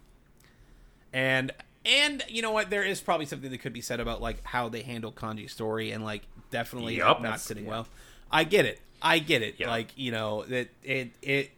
and 1.13 1.53
and 1.85 2.23
you 2.29 2.43
know 2.43 2.51
what? 2.53 2.71
There 2.71 2.83
is 2.85 3.01
probably 3.01 3.27
something 3.27 3.51
that 3.51 3.59
could 3.59 3.73
be 3.73 3.81
said 3.81 4.01
about 4.01 4.21
like 4.21 4.45
how 4.45 4.69
they 4.69 4.83
handle 4.83 5.13
Kanji's 5.13 5.53
story 5.53 5.93
and 5.93 6.05
like 6.05 6.23
definitely 6.51 7.01
like, 7.01 7.23
not 7.23 7.41
sitting 7.41 7.67
well. 7.67 7.87
I 8.31 8.45
get 8.45 8.65
it. 8.65 8.81
I 9.03 9.19
get 9.19 9.43
it. 9.43 9.57
Yeah. 9.59 9.71
Like 9.71 9.89
you 9.97 10.11
know 10.13 10.45
that 10.45 10.69
it 10.83 11.11
it. 11.23 11.51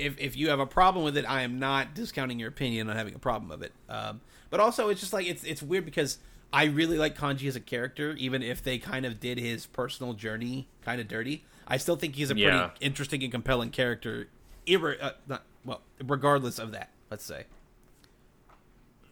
If, 0.00 0.18
if 0.18 0.36
you 0.36 0.48
have 0.50 0.60
a 0.60 0.66
problem 0.66 1.04
with 1.04 1.16
it, 1.16 1.24
I 1.28 1.42
am 1.42 1.58
not 1.58 1.94
discounting 1.94 2.38
your 2.38 2.48
opinion 2.48 2.88
on 2.90 2.96
having 2.96 3.14
a 3.14 3.18
problem 3.18 3.50
of 3.50 3.62
it. 3.62 3.72
Um, 3.88 4.20
but 4.50 4.58
also, 4.60 4.88
it's 4.88 5.00
just 5.00 5.12
like 5.12 5.26
it's 5.26 5.44
it's 5.44 5.62
weird 5.62 5.84
because 5.84 6.18
I 6.52 6.64
really 6.64 6.98
like 6.98 7.16
Kanji 7.16 7.46
as 7.48 7.56
a 7.56 7.60
character, 7.60 8.12
even 8.18 8.42
if 8.42 8.62
they 8.62 8.78
kind 8.78 9.06
of 9.06 9.20
did 9.20 9.38
his 9.38 9.66
personal 9.66 10.14
journey 10.14 10.66
kind 10.84 11.00
of 11.00 11.06
dirty. 11.08 11.44
I 11.68 11.76
still 11.76 11.94
think 11.96 12.16
he's 12.16 12.30
a 12.30 12.34
pretty 12.34 12.48
Yeah. 12.48 12.70
interesting 12.80 13.22
and 13.22 13.30
compelling 13.30 13.70
character, 13.70 14.26
irre- 14.66 15.00
uh, 15.00 15.12
not, 15.28 15.44
well, 15.64 15.82
regardless 16.04 16.58
of 16.58 16.72
that. 16.72 16.90
Let's 17.10 17.24
say 17.24 17.44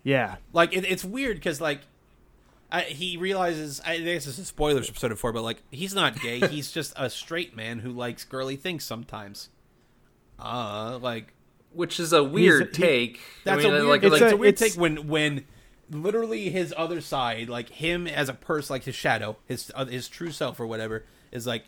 yeah, 0.05 0.37
like 0.53 0.75
it, 0.75 0.85
it's 0.85 1.05
weird 1.05 1.37
because 1.37 1.61
like 1.61 1.81
I, 2.71 2.83
he 2.83 3.17
realizes. 3.17 3.81
I 3.85 3.99
guess 3.99 4.25
this 4.25 4.35
is 4.39 4.41
a 4.41 4.45
spoilers 4.45 4.87
for 4.87 4.93
Persona 4.95 5.17
Four, 5.17 5.33
but 5.33 5.43
like 5.43 5.63
he's 5.71 5.95
not 5.95 6.21
gay. 6.21 6.41
he's 6.49 6.71
just 6.73 6.93
a 6.97 7.11
straight 7.11 7.55
man 7.57 7.81
who 7.81 7.91
likes 7.91 8.25
girly 8.25 8.57
things 8.57 8.85
sometimes. 8.85 9.49
Uh, 10.39 10.99
like 11.01 11.33
which 11.73 12.01
is 12.01 12.13
a 12.13 12.23
weird 12.25 12.75
he- 12.77 12.83
take. 12.83 13.21
that's 13.45 13.65
I 13.65 13.69
mean, 13.69 13.75
a 13.75 13.85
weird. 13.85 13.89
like, 13.89 14.03
it's, 14.03 14.21
like, 14.21 14.33
a 14.33 14.37
weird 14.37 14.55
it's- 14.55 14.73
take 14.73 14.81
when 14.81 15.09
when 15.09 15.45
literally 15.91 16.51
his 16.51 16.75
other 16.77 17.01
side, 17.01 17.49
like 17.49 17.69
him 17.71 18.07
as 18.07 18.29
a 18.29 18.35
person, 18.35 18.75
like 18.75 18.85
his 18.85 18.95
shadow, 18.95 19.37
his 19.47 19.71
uh, 19.75 19.85
his 19.87 20.09
true 20.09 20.31
self 20.31 20.61
or 20.61 20.67
whatever, 20.67 21.05
is 21.33 21.47
like, 21.47 21.65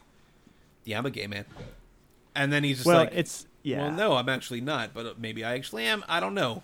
yeah, 0.84 0.98
I'm 0.98 1.06
a 1.06 1.10
gay 1.10 1.26
man, 1.26 1.44
and 2.34 2.52
then 2.52 2.64
he's 2.64 2.78
just 2.78 2.86
well, 2.86 2.98
like, 2.98 3.12
it's 3.14 3.46
yeah. 3.62 3.88
well, 3.88 3.92
no, 3.92 4.12
I'm 4.14 4.28
actually 4.28 4.60
not, 4.60 4.94
but 4.94 5.18
maybe 5.18 5.44
I 5.44 5.54
actually 5.54 5.84
am. 5.84 6.04
I 6.08 6.20
don't 6.20 6.34
know. 6.34 6.62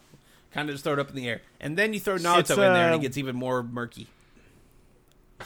Kind 0.52 0.68
of 0.70 0.74
just 0.74 0.84
throw 0.84 0.94
it 0.94 0.98
up 0.98 1.10
in 1.10 1.16
the 1.16 1.28
air, 1.28 1.42
and 1.60 1.76
then 1.76 1.92
you 1.92 2.00
throw 2.00 2.16
Naoto 2.16 2.38
It's, 2.38 2.50
in 2.50 2.56
there, 2.56 2.72
and 2.72 2.94
uh, 2.94 2.98
it 2.98 3.02
gets 3.02 3.18
even 3.18 3.36
more 3.36 3.62
murky. 3.62 4.06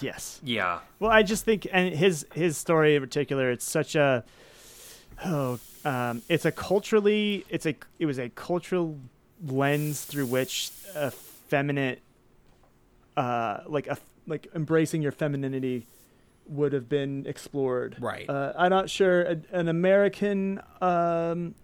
Yes. 0.00 0.40
yeah, 0.44 0.78
Well, 1.00 1.10
I 1.10 1.24
just 1.24 1.44
think, 1.44 1.66
and 1.72 1.92
his 1.92 2.24
his 2.32 2.56
story 2.56 2.94
in 2.94 3.02
particular, 3.02 3.50
it's 3.50 3.68
such 3.68 3.96
a 3.96 4.24
oh, 5.24 5.58
um, 5.84 6.22
it's 6.28 6.44
a 6.44 6.52
culturally, 6.52 7.44
it's 7.48 7.66
a 7.66 7.74
it 7.98 8.06
was 8.06 8.18
a 8.18 8.28
cultural 8.30 8.98
lens 9.46 10.04
through 10.04 10.26
which 10.26 10.70
a 10.94 11.10
feminine, 11.10 11.98
uh, 13.16 13.60
like 13.66 13.86
a 13.86 13.98
like 14.26 14.48
embracing 14.54 15.02
your 15.02 15.12
femininity 15.12 15.86
would 16.46 16.72
have 16.72 16.88
been 16.88 17.26
explored. 17.26 17.96
Right. 18.00 18.28
Uh, 18.28 18.52
I'm 18.56 18.70
not 18.70 18.90
sure 18.90 19.22
a, 19.22 19.40
an 19.52 19.68
American 19.68 20.60
um, 20.80 21.54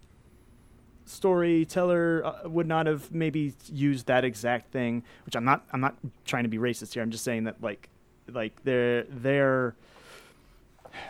storyteller 1.04 2.24
uh, 2.24 2.48
would 2.48 2.66
not 2.66 2.86
have 2.86 3.12
maybe 3.12 3.54
used 3.72 4.06
that 4.06 4.24
exact 4.24 4.72
thing. 4.72 5.02
Which 5.24 5.36
I'm 5.36 5.44
not. 5.44 5.64
I'm 5.72 5.80
not 5.80 5.96
trying 6.24 6.44
to 6.44 6.48
be 6.48 6.58
racist 6.58 6.94
here. 6.94 7.02
I'm 7.02 7.10
just 7.10 7.24
saying 7.24 7.44
that 7.44 7.62
like 7.62 7.88
like 8.28 8.62
they're 8.64 9.04
they're 9.04 9.76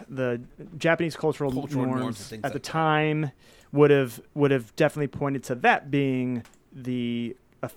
the 0.08 0.40
Japanese 0.78 1.16
cultural, 1.16 1.52
Cultural 1.52 1.86
norms 1.86 2.00
norms, 2.00 2.32
at 2.32 2.40
the 2.40 2.46
like 2.46 2.52
that. 2.52 2.62
time 2.62 3.30
would 3.72 3.90
have 3.90 4.20
would 4.34 4.50
have 4.50 4.74
definitely 4.76 5.08
pointed 5.08 5.42
to 5.44 5.54
that 5.56 5.90
being 5.90 6.42
the 6.72 7.36
uh, 7.62 7.68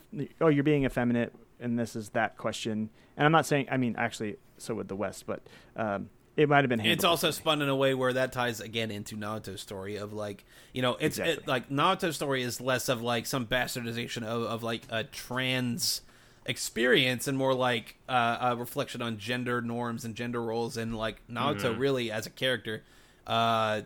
oh 0.41 0.47
you're 0.47 0.63
being 0.63 0.85
effeminate 0.85 1.33
and 1.59 1.77
this 1.79 1.95
is 1.95 2.09
that 2.09 2.37
question 2.37 2.89
and 3.17 3.25
I'm 3.25 3.31
not 3.31 3.45
saying 3.45 3.67
I 3.71 3.77
mean 3.77 3.95
actually 3.97 4.37
so 4.57 4.75
would 4.75 4.87
the 4.87 4.95
West 4.95 5.25
but 5.25 5.41
um, 5.75 6.09
it 6.37 6.47
might 6.47 6.57
have 6.57 6.69
been 6.69 6.79
handled 6.79 6.95
It's 6.95 7.03
also 7.03 7.31
spun 7.31 7.61
in 7.61 7.69
a 7.69 7.75
way 7.75 7.93
where 7.93 8.13
that 8.13 8.31
ties 8.31 8.61
again 8.61 8.91
into 8.91 9.15
Naoto's 9.15 9.61
story 9.61 9.95
of 9.97 10.13
like 10.13 10.45
you 10.73 10.81
know 10.81 10.91
it's 10.99 11.17
Exactly. 11.17 11.43
it, 11.43 11.47
like 11.47 11.69
Naoto's 11.69 12.15
story 12.15 12.43
is 12.43 12.61
less 12.61 12.87
of 12.87 13.01
like 13.01 13.25
some 13.25 13.45
bastardization 13.45 14.23
of, 14.23 14.43
of 14.43 14.63
like 14.63 14.83
a 14.89 15.03
trans 15.03 16.01
experience 16.45 17.27
and 17.27 17.37
more 17.37 17.53
like 17.53 17.95
uh, 18.07 18.37
a 18.41 18.55
reflection 18.55 19.01
on 19.01 19.17
gender 19.17 19.61
norms 19.61 20.03
and 20.05 20.15
gender 20.15 20.41
roles 20.41 20.77
and 20.77 20.97
like 20.97 21.17
Naoto 21.29 21.77
really 21.77 22.11
as 22.11 22.25
a 22.25 22.29
character 22.29 22.83
uh, 23.27 23.81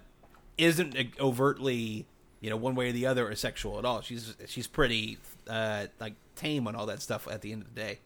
isn't 0.57 0.95
overtly 1.19 2.05
you 2.41 2.49
know 2.49 2.57
one 2.57 2.75
way 2.75 2.89
or 2.89 2.91
the 2.91 3.05
other 3.05 3.27
or 3.29 3.35
sexual 3.35 3.79
at 3.79 3.85
all. 3.85 4.01
She's 4.01 4.35
she's 4.47 4.67
pretty 4.67 5.17
uh, 5.49 5.87
like 5.99 6.13
tame 6.35 6.67
on 6.67 6.75
all 6.75 6.85
that 6.87 7.01
stuff 7.01 7.27
at 7.29 7.41
the 7.41 7.51
end 7.51 7.63
of 7.63 7.73
the 7.73 7.79
day. 7.81 7.99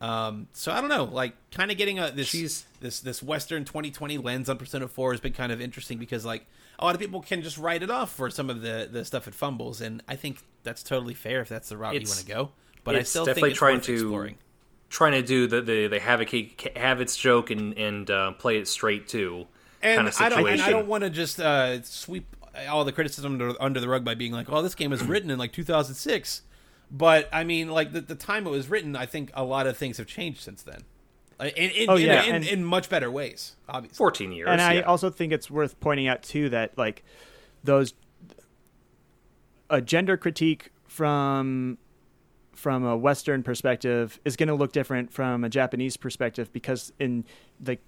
Um, 0.00 0.46
so 0.52 0.70
I 0.70 0.80
don't 0.80 0.90
know, 0.90 1.04
like 1.04 1.34
kind 1.50 1.72
of 1.72 1.76
getting 1.76 1.98
a 1.98 2.10
this 2.12 2.28
She's- 2.28 2.64
this 2.80 3.00
this 3.00 3.20
Western 3.22 3.64
2020 3.64 4.18
lens 4.18 4.48
on 4.48 4.56
Persona 4.56 4.86
4 4.86 5.12
has 5.12 5.20
been 5.20 5.32
kind 5.32 5.50
of 5.50 5.60
interesting 5.60 5.98
because 5.98 6.24
like 6.24 6.46
a 6.78 6.84
lot 6.84 6.94
of 6.94 7.00
people 7.00 7.20
can 7.20 7.42
just 7.42 7.58
write 7.58 7.82
it 7.82 7.90
off 7.90 8.12
for 8.12 8.30
some 8.30 8.48
of 8.48 8.60
the 8.62 8.88
the 8.90 9.04
stuff 9.04 9.26
it 9.26 9.34
fumbles, 9.34 9.80
and 9.80 10.02
I 10.06 10.14
think 10.14 10.38
that's 10.62 10.84
totally 10.84 11.14
fair 11.14 11.40
if 11.40 11.48
that's 11.48 11.68
the 11.68 11.76
route 11.76 11.96
It's- 11.96 12.08
you 12.08 12.14
want 12.14 12.20
to 12.26 12.32
go. 12.32 12.52
But 12.84 12.96
I 12.96 12.98
it's 13.00 13.10
still 13.10 13.24
definitely 13.24 13.50
think 13.50 13.52
it's 13.52 13.58
trying 13.58 13.76
worth 13.76 13.84
to 13.86 13.92
exploring. 13.94 14.34
trying 14.90 15.12
to 15.12 15.22
do 15.22 15.46
the 15.46 15.60
the, 15.60 15.86
the 15.88 16.00
have 16.00 16.20
it 16.20 16.76
have 16.76 17.00
its 17.00 17.16
joke 17.16 17.50
and 17.50 17.76
and 17.78 18.10
uh, 18.10 18.32
play 18.32 18.58
it 18.58 18.66
straight 18.68 19.08
too 19.08 19.46
And 19.82 19.96
kind 19.96 20.08
of 20.08 20.14
I 20.20 20.28
don't, 20.28 20.38
situation. 20.38 20.52
and 20.60 20.62
I 20.62 20.70
don't 20.70 20.88
want 20.88 21.04
to 21.04 21.10
just 21.10 21.38
uh, 21.40 21.82
sweep 21.82 22.34
all 22.68 22.84
the 22.84 22.92
criticism 22.92 23.32
under, 23.34 23.52
under 23.62 23.78
the 23.80 23.88
rug 23.88 24.04
by 24.04 24.14
being 24.14 24.32
like, 24.32 24.50
"Oh, 24.50 24.62
this 24.62 24.74
game 24.74 24.90
was 24.90 25.02
written 25.04 25.30
in 25.30 25.38
like 25.38 25.52
2006." 25.52 26.42
But 26.90 27.28
I 27.32 27.44
mean, 27.44 27.68
like 27.68 27.92
the, 27.92 28.00
the 28.00 28.14
time 28.14 28.46
it 28.46 28.50
was 28.50 28.68
written, 28.70 28.96
I 28.96 29.04
think 29.06 29.30
a 29.34 29.44
lot 29.44 29.66
of 29.66 29.76
things 29.76 29.98
have 29.98 30.06
changed 30.06 30.40
since 30.40 30.62
then, 30.62 30.80
Uh, 31.38 31.44
in 31.54 31.70
in, 31.72 31.90
Oh, 31.90 31.96
yeah, 31.96 32.22
in, 32.22 32.34
and- 32.36 32.46
in 32.46 32.64
much 32.64 32.88
better 32.88 33.10
ways. 33.10 33.56
Obviously, 33.68 33.96
Fourteen 33.96 34.32
years, 34.32 34.48
and 34.48 34.60
I 34.62 34.74
yeah. 34.76 34.80
also 34.82 35.10
think 35.10 35.32
it's 35.32 35.50
worth 35.50 35.78
pointing 35.80 36.06
out 36.08 36.22
too 36.22 36.48
that 36.48 36.76
like 36.78 37.04
those 37.62 37.92
a 39.70 39.80
gender 39.82 40.16
critique 40.16 40.70
from 40.86 41.76
from 42.58 42.84
a 42.84 42.96
Western 42.96 43.44
perspective 43.44 44.18
is 44.24 44.34
going 44.34 44.48
to 44.48 44.54
look 44.54 44.72
different 44.72 45.12
from 45.12 45.44
a 45.44 45.48
Japanese 45.48 45.96
perspective 45.96 46.52
because 46.52 46.92
in 46.98 47.24
the 47.60 47.78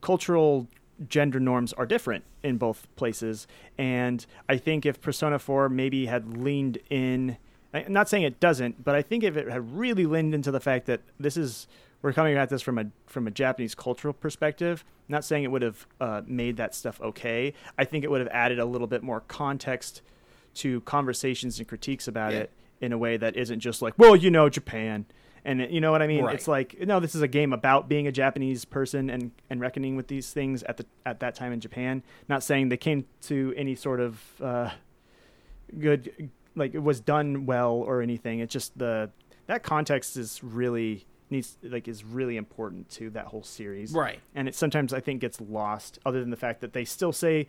cultural 0.00 0.66
gender 1.08 1.38
norms 1.38 1.72
are 1.74 1.86
different 1.86 2.24
in 2.42 2.56
both 2.56 2.88
places. 2.96 3.46
And 3.78 4.26
I 4.48 4.56
think 4.56 4.84
if 4.84 5.00
Persona 5.00 5.38
4 5.38 5.68
maybe 5.68 6.06
had 6.06 6.36
leaned 6.36 6.78
in, 6.90 7.36
I'm 7.72 7.92
not 7.92 8.08
saying 8.08 8.24
it 8.24 8.40
doesn't, 8.40 8.82
but 8.82 8.96
I 8.96 9.02
think 9.02 9.22
if 9.22 9.36
it 9.36 9.48
had 9.48 9.72
really 9.78 10.06
leaned 10.06 10.34
into 10.34 10.50
the 10.50 10.60
fact 10.60 10.86
that 10.86 11.02
this 11.20 11.36
is 11.36 11.68
we're 12.02 12.12
coming 12.12 12.36
at 12.36 12.50
this 12.50 12.62
from 12.62 12.78
a 12.78 12.86
from 13.06 13.26
a 13.28 13.30
Japanese 13.30 13.74
cultural 13.76 14.12
perspective. 14.12 14.84
Not 15.08 15.24
saying 15.24 15.44
it 15.44 15.50
would 15.52 15.62
have 15.62 15.86
uh, 16.00 16.22
made 16.26 16.56
that 16.56 16.74
stuff 16.74 17.00
okay. 17.00 17.54
I 17.78 17.84
think 17.84 18.02
it 18.04 18.10
would 18.10 18.20
have 18.20 18.28
added 18.32 18.58
a 18.58 18.64
little 18.64 18.86
bit 18.88 19.02
more 19.04 19.20
context 19.28 20.02
to 20.54 20.80
conversations 20.82 21.58
and 21.58 21.66
critiques 21.68 22.08
about 22.08 22.32
Yeah. 22.32 22.40
it 22.40 22.50
in 22.80 22.92
a 22.92 22.98
way 22.98 23.16
that 23.16 23.36
isn't 23.36 23.60
just 23.60 23.82
like, 23.82 23.94
well, 23.96 24.14
you 24.14 24.30
know, 24.30 24.48
Japan. 24.48 25.06
And 25.44 25.60
you 25.70 25.80
know 25.80 25.92
what 25.92 26.02
I 26.02 26.08
mean? 26.08 26.24
Right. 26.24 26.34
It's 26.34 26.48
like, 26.48 26.76
no, 26.80 26.98
this 26.98 27.14
is 27.14 27.22
a 27.22 27.28
game 27.28 27.52
about 27.52 27.88
being 27.88 28.08
a 28.08 28.12
Japanese 28.12 28.64
person 28.64 29.08
and, 29.08 29.30
and 29.48 29.60
reckoning 29.60 29.94
with 29.94 30.08
these 30.08 30.32
things 30.32 30.64
at 30.64 30.76
the 30.76 30.86
at 31.04 31.20
that 31.20 31.36
time 31.36 31.52
in 31.52 31.60
Japan. 31.60 32.02
Not 32.28 32.42
saying 32.42 32.68
they 32.68 32.76
came 32.76 33.06
to 33.22 33.54
any 33.56 33.76
sort 33.76 34.00
of 34.00 34.20
uh, 34.42 34.70
good, 35.78 36.30
like 36.56 36.74
it 36.74 36.82
was 36.82 37.00
done 37.00 37.46
well 37.46 37.74
or 37.74 38.02
anything. 38.02 38.40
It's 38.40 38.52
just 38.52 38.76
the 38.76 39.10
that 39.46 39.62
context 39.62 40.16
is 40.16 40.42
really 40.42 41.06
needs 41.30 41.56
like 41.62 41.88
is 41.88 42.04
really 42.04 42.36
important 42.36 42.88
to 42.88 43.10
that 43.10 43.26
whole 43.26 43.42
series 43.42 43.92
right? 43.92 44.20
and 44.36 44.46
it 44.46 44.54
sometimes 44.54 44.92
I 44.92 45.00
think 45.00 45.20
gets 45.20 45.40
lost. 45.40 45.98
Other 46.04 46.20
than 46.20 46.30
the 46.30 46.36
fact 46.36 46.60
that 46.60 46.72
they 46.72 46.84
still 46.84 47.12
say 47.12 47.46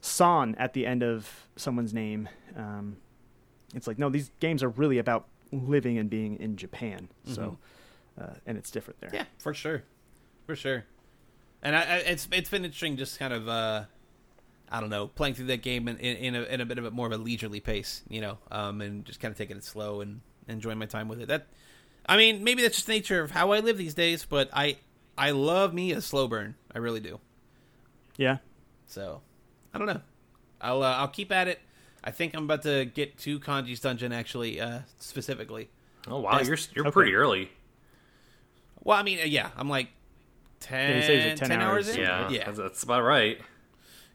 "san" 0.00 0.54
at 0.56 0.72
the 0.72 0.86
end 0.86 1.02
of 1.02 1.46
someone's 1.56 1.94
name, 1.94 2.28
um, 2.56 2.96
it's 3.74 3.86
like 3.86 3.98
no, 3.98 4.08
these 4.08 4.30
games 4.40 4.62
are 4.62 4.68
really 4.68 4.98
about 4.98 5.26
living 5.52 5.98
and 5.98 6.08
being 6.08 6.38
in 6.38 6.56
Japan. 6.56 7.08
So, 7.26 7.58
uh, 8.20 8.34
and 8.46 8.56
it's 8.58 8.70
different 8.70 9.00
there. 9.00 9.10
Yeah, 9.12 9.24
for 9.38 9.54
sure, 9.54 9.84
for 10.46 10.56
sure. 10.56 10.84
And 11.62 11.76
I, 11.76 11.82
I, 11.82 11.96
it's 11.98 12.28
it's 12.32 12.50
been 12.50 12.64
interesting, 12.64 12.96
just 12.96 13.18
kind 13.18 13.32
of 13.32 13.48
uh, 13.48 13.84
I 14.72 14.80
don't 14.80 14.90
know, 14.90 15.08
playing 15.08 15.34
through 15.34 15.46
that 15.46 15.60
game 15.62 15.86
in, 15.86 15.98
in, 15.98 16.16
in, 16.16 16.34
a, 16.34 16.42
in 16.44 16.60
a 16.62 16.64
bit 16.64 16.78
of 16.78 16.86
a 16.86 16.90
more 16.90 17.06
of 17.06 17.12
a 17.12 17.18
leisurely 17.18 17.60
pace, 17.60 18.02
you 18.08 18.22
know, 18.22 18.38
um, 18.50 18.80
and 18.80 19.04
just 19.04 19.20
kind 19.20 19.30
of 19.30 19.36
taking 19.36 19.58
it 19.58 19.64
slow 19.64 20.00
and 20.00 20.22
enjoying 20.48 20.78
my 20.78 20.86
time 20.86 21.08
with 21.08 21.20
it. 21.20 21.28
That, 21.28 21.46
I 22.06 22.16
mean, 22.16 22.42
maybe 22.42 22.62
that's 22.62 22.76
just 22.76 22.86
the 22.86 22.94
nature 22.94 23.20
of 23.22 23.32
how 23.32 23.52
I 23.52 23.60
live 23.60 23.76
these 23.76 23.92
days, 23.92 24.24
but 24.24 24.48
I 24.52 24.78
I 25.16 25.32
love 25.32 25.74
me 25.74 25.92
a 25.92 26.00
slow 26.00 26.26
burn, 26.26 26.54
I 26.74 26.78
really 26.78 27.00
do. 27.00 27.20
Yeah. 28.16 28.38
So, 28.86 29.20
I 29.74 29.78
don't 29.78 29.86
know. 29.86 30.00
I'll 30.60 30.82
uh, 30.82 30.96
I'll 30.96 31.08
keep 31.08 31.30
at 31.30 31.48
it. 31.48 31.60
I 32.04 32.10
think 32.10 32.34
I'm 32.34 32.44
about 32.44 32.62
to 32.62 32.84
get 32.84 33.18
to 33.18 33.38
Kanji's 33.38 33.80
dungeon 33.80 34.12
actually, 34.12 34.60
uh, 34.60 34.80
specifically. 34.98 35.68
oh 36.08 36.20
wow, 36.20 36.32
That's- 36.38 36.48
you're 36.48 36.58
you're 36.74 36.86
okay. 36.86 36.92
pretty 36.92 37.14
early. 37.14 37.50
Well, 38.84 38.98
I 38.98 39.02
mean, 39.02 39.20
uh, 39.20 39.24
yeah, 39.24 39.50
I'm 39.56 39.68
like 39.68 39.88
10, 40.60 40.96
he 40.96 41.02
says 41.02 41.38
10 41.38 41.48
10 41.50 41.60
hours, 41.60 41.86
hours. 41.88 41.96
in. 41.96 42.02
Yeah, 42.02 42.28
yeah, 42.30 42.44
That's, 42.46 42.58
that's 42.58 42.82
about 42.82 43.02
right. 43.02 43.40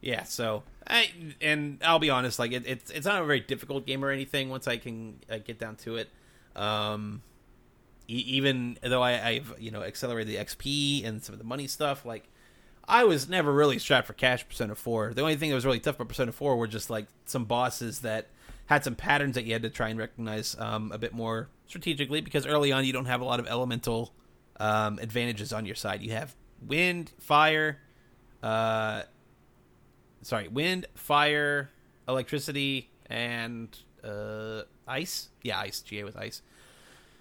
Yeah, 0.02 0.24
so 0.24 0.64
I 0.86 1.10
and 1.42 1.80
I'll 1.84 2.00
be 2.00 2.10
honest, 2.10 2.38
like 2.40 2.52
it, 2.52 2.68
it's 2.68 2.92
it's 2.92 3.06
not 3.06 3.22
a 3.22 3.26
very 3.26 3.40
difficult 3.40 3.86
game 3.88 4.04
or 4.06 4.12
anything. 4.12 4.50
Once 4.50 4.68
I 4.68 4.78
can 4.78 5.20
uh, 5.30 5.38
get 5.40 5.58
down 5.58 5.76
to 5.78 5.96
it, 5.96 6.10
um, 6.56 7.22
e- 8.08 8.14
even 8.28 8.78
though 8.84 9.02
I, 9.02 9.28
I've 9.28 9.54
you 9.58 9.72
know 9.72 9.82
accelerated 9.82 10.32
the 10.34 10.44
XP 10.44 11.04
and 11.06 11.24
some 11.24 11.34
of 11.34 11.40
the 11.40 11.46
money 11.46 11.66
stuff, 11.68 12.06
like 12.06 12.26
I 12.88 13.04
was 13.04 13.28
never 13.28 13.52
really 13.52 13.80
strapped 13.80 14.08
for 14.08 14.14
cash. 14.14 14.48
Persona 14.48 14.76
Four. 14.76 15.14
The 15.14 15.22
only 15.22 15.36
thing 15.36 15.50
that 15.50 15.56
was 15.56 15.66
really 15.66 15.80
tough 15.80 15.96
about 15.96 16.08
Persona 16.08 16.32
Four 16.32 16.58
were 16.58 16.68
just 16.68 16.90
like 16.90 17.08
some 17.26 17.46
bosses 17.46 18.00
that 18.00 18.28
had 18.68 18.84
some 18.84 18.96
patterns 18.96 19.36
that 19.36 19.46
you 19.46 19.54
had 19.54 19.64
to 19.64 19.70
try 19.70 19.90
and 19.90 20.00
recognize 20.00 20.56
um, 20.60 20.92
a 20.92 20.98
bit 20.98 21.14
more 21.14 21.50
strategically 21.68 22.22
because 22.22 22.46
early 22.46 22.72
on 22.72 22.86
you 22.86 22.94
don't 22.94 23.06
have 23.06 23.22
a 23.22 23.26
lot 23.26 23.40
of 23.40 23.48
elemental 23.48 24.14
um, 24.60 25.00
advantages 25.00 25.52
on 25.52 25.66
your 25.66 25.76
side. 25.76 26.02
You 26.02 26.12
have 26.12 26.36
wind, 26.62 27.12
fire. 27.20 27.80
Uh, 28.42 29.04
sorry, 30.22 30.48
wind, 30.48 30.86
fire, 30.96 31.70
electricity, 32.08 32.90
and 33.10 33.78
uh, 34.04 34.62
ice. 34.88 35.30
Yeah, 35.44 35.60
ice. 35.60 35.82
GA 35.82 36.04
with 36.04 36.18
ice. 36.18 36.42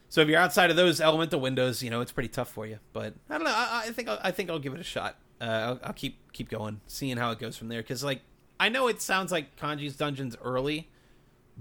So 0.09 0.21
if 0.21 0.29
you're 0.29 0.39
outside 0.39 0.71
of 0.71 0.77
those 0.77 1.01
elemental 1.01 1.41
windows, 1.41 1.83
you 1.83 1.91
know 1.91 2.01
it's 2.01 2.13
pretty 2.13 2.29
tough 2.29 2.51
for 2.51 2.67
you. 2.67 2.79
But 2.93 3.15
I 3.29 3.35
don't 3.35 3.45
know. 3.45 3.55
I, 3.55 3.85
I 3.87 3.91
think 3.91 4.09
I'll, 4.09 4.21
I 4.23 4.31
think 4.31 4.51
I'll 4.51 4.61
give 4.61 4.75
it 4.75 4.81
a 4.81 4.85
shot. 4.85 5.17
Uh, 5.41 5.45
I'll, 5.45 5.81
I'll 5.85 5.93
keep 5.93 6.33
keep 6.33 6.49
going, 6.49 6.81
seeing 6.87 7.17
how 7.17 7.31
it 7.31 7.39
goes 7.39 7.57
from 7.57 7.69
there. 7.69 7.83
Because 7.83 8.03
like 8.03 8.23
I 8.59 8.69
know 8.69 8.89
it 8.89 9.01
sounds 9.03 9.33
like 9.33 9.57
Kanji's 9.57 9.97
dungeons 9.97 10.37
early, 10.43 10.89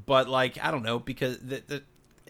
but 0.05 0.27
like 0.29 0.63
I 0.63 0.71
don't 0.71 0.83
know 0.83 0.99
because 0.99 1.39
the, 1.39 1.61
the 1.65 1.83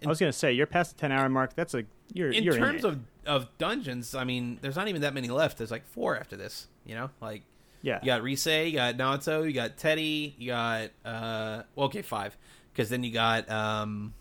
I 0.03 0.09
was 0.09 0.19
gonna 0.19 0.33
say 0.33 0.51
you're 0.51 0.67
past 0.67 0.95
the 0.95 1.01
ten 1.01 1.11
hour 1.11 1.27
mark. 1.29 1.55
That's 1.55 1.73
a 1.73 1.83
you're 2.13 2.31
in 2.31 2.43
you're 2.43 2.57
terms 2.57 2.83
it. 2.83 2.87
of 2.87 2.99
of 3.25 3.57
dungeons, 3.57 4.13
I 4.13 4.23
mean, 4.23 4.59
there's 4.61 4.75
not 4.75 4.87
even 4.87 5.01
that 5.01 5.13
many 5.13 5.29
left. 5.29 5.57
There's 5.57 5.71
like 5.71 5.87
four 5.87 6.17
after 6.17 6.35
this. 6.35 6.67
You 6.85 6.95
know, 6.95 7.09
like 7.21 7.41
yeah 7.81 7.99
you 8.01 8.07
got 8.07 8.23
Rise, 8.23 8.45
you 8.45 8.73
got 8.73 8.97
Naoto, 8.97 9.45
you 9.45 9.53
got 9.53 9.77
Teddy, 9.77 10.35
you 10.37 10.47
got 10.47 10.89
uh, 11.03 11.63
well, 11.75 11.87
okay, 11.87 12.01
five, 12.01 12.37
because 12.73 12.89
then 12.89 13.03
you 13.03 13.11
got 13.11 13.49
um, 13.49 14.13